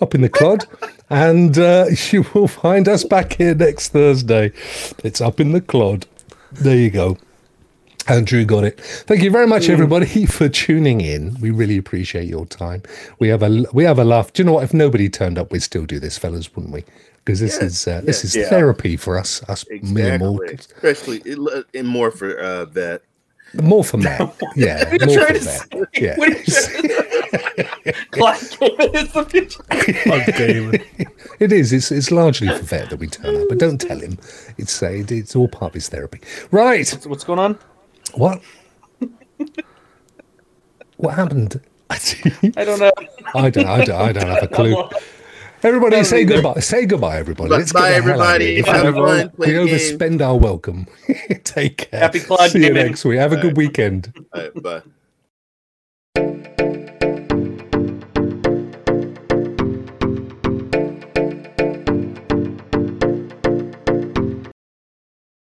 Up 0.00 0.14
in 0.14 0.20
the 0.20 0.28
clod. 0.28 0.66
And 1.10 1.58
uh, 1.58 1.86
you 2.10 2.24
will 2.34 2.48
find 2.48 2.88
us 2.88 3.04
back 3.04 3.34
here 3.34 3.54
next 3.54 3.90
Thursday. 3.90 4.52
It's 5.02 5.20
up 5.20 5.40
in 5.40 5.52
the 5.52 5.60
clod. 5.60 6.06
There 6.52 6.76
you 6.76 6.90
go. 6.90 7.18
Andrew 8.08 8.44
got 8.44 8.64
it. 8.64 8.80
Thank 8.80 9.22
you 9.22 9.30
very 9.30 9.46
much, 9.46 9.68
everybody, 9.68 10.26
for 10.26 10.48
tuning 10.48 11.00
in. 11.00 11.36
We 11.40 11.50
really 11.50 11.78
appreciate 11.78 12.28
your 12.28 12.46
time. 12.46 12.82
We 13.18 13.28
have 13.28 13.42
a 13.42 13.64
we 13.72 13.84
have 13.84 13.98
a 13.98 14.04
laugh. 14.04 14.32
Do 14.32 14.42
you 14.42 14.46
know 14.46 14.52
what? 14.54 14.64
If 14.64 14.74
nobody 14.74 15.08
turned 15.08 15.38
up, 15.38 15.50
we'd 15.50 15.62
still 15.62 15.86
do 15.86 15.98
this, 15.98 16.18
fellas, 16.18 16.54
wouldn't 16.54 16.72
we? 16.74 16.84
Because 17.24 17.40
this 17.40 17.56
is 17.58 17.86
uh, 17.88 18.02
this 18.04 18.24
is 18.24 18.36
Yeah. 18.36 18.48
therapy 18.50 18.96
for 18.96 19.16
us, 19.18 19.42
us 19.48 19.64
mere 19.70 20.14
Exactly. 20.14 20.18
mortals. 20.28 20.68
Especially 20.76 21.18
it, 21.24 21.66
and 21.74 21.88
more 21.88 22.10
for 22.10 22.38
uh, 22.38 22.64
Vet. 22.66 23.02
More 23.62 23.84
for 23.84 23.98
Matt. 23.98 24.34
Yeah, 24.56 24.90
What 24.90 25.02
are 25.02 25.06
more 25.06 25.14
for 25.16 25.24
trying 25.26 25.44
Matt. 25.44 25.72
say? 25.72 26.02
Yeah. 26.04 26.16
What 26.18 26.28
are 26.28 26.32
you 26.32 26.44
to 26.44 26.50
say? 26.50 26.80
Class 28.10 28.42
is 28.42 29.12
the 29.12 29.26
future. 29.30 29.64
it 31.40 31.52
is. 31.52 31.72
It's 31.72 31.90
it's 31.90 32.10
largely 32.10 32.48
for 32.48 32.62
Vet 32.62 32.90
that 32.90 32.98
we 32.98 33.06
turn 33.06 33.34
up, 33.36 33.48
but 33.48 33.58
don't 33.58 33.78
tell 33.80 33.98
him. 33.98 34.18
It's 34.58 34.82
uh, 34.82 34.88
it's 35.08 35.34
all 35.36 35.48
part 35.48 35.70
of 35.70 35.74
his 35.74 35.88
therapy. 35.88 36.20
Right. 36.50 36.86
So 36.86 37.08
what's 37.08 37.24
going 37.24 37.38
on? 37.38 37.58
What? 38.14 38.42
what 40.96 41.14
happened? 41.14 41.60
I 41.90 42.64
don't 42.64 42.80
know. 42.80 42.90
I 43.34 43.50
don't, 43.50 43.66
I 43.66 43.84
don't, 43.84 43.90
I 44.00 44.12
don't 44.12 44.26
have 44.28 44.42
a 44.42 44.48
clue. 44.48 44.88
Everybody, 45.62 45.96
don't 45.96 46.04
say 46.04 46.22
either. 46.22 46.34
goodbye. 46.42 46.60
Say 46.60 46.86
goodbye, 46.86 47.18
everybody. 47.18 47.50
Bye- 47.50 47.56
Let's 47.56 47.72
get 47.72 47.78
bye, 47.80 47.88
the 48.00 48.02
hell 48.02 48.22
out 48.22 48.40
everybody. 48.40 48.54
here. 48.56 48.64
Have 48.64 48.94
We- 48.94 49.00
fun. 49.00 49.32
We 49.38 49.46
overspend 49.48 50.20
our 50.20 50.36
welcome. 50.38 50.86
Take 51.44 51.90
care. 51.90 52.00
Happy 52.00 52.20
cloud 52.20 52.50
See 52.50 52.64
you 52.64 52.72
next 52.72 53.04
week. 53.04 53.18
Have 53.18 53.32
a 53.32 53.36
good 53.38 53.56
weekend. 53.56 54.12
All 54.34 54.42
right, 54.42 54.62
bye. 54.62 54.82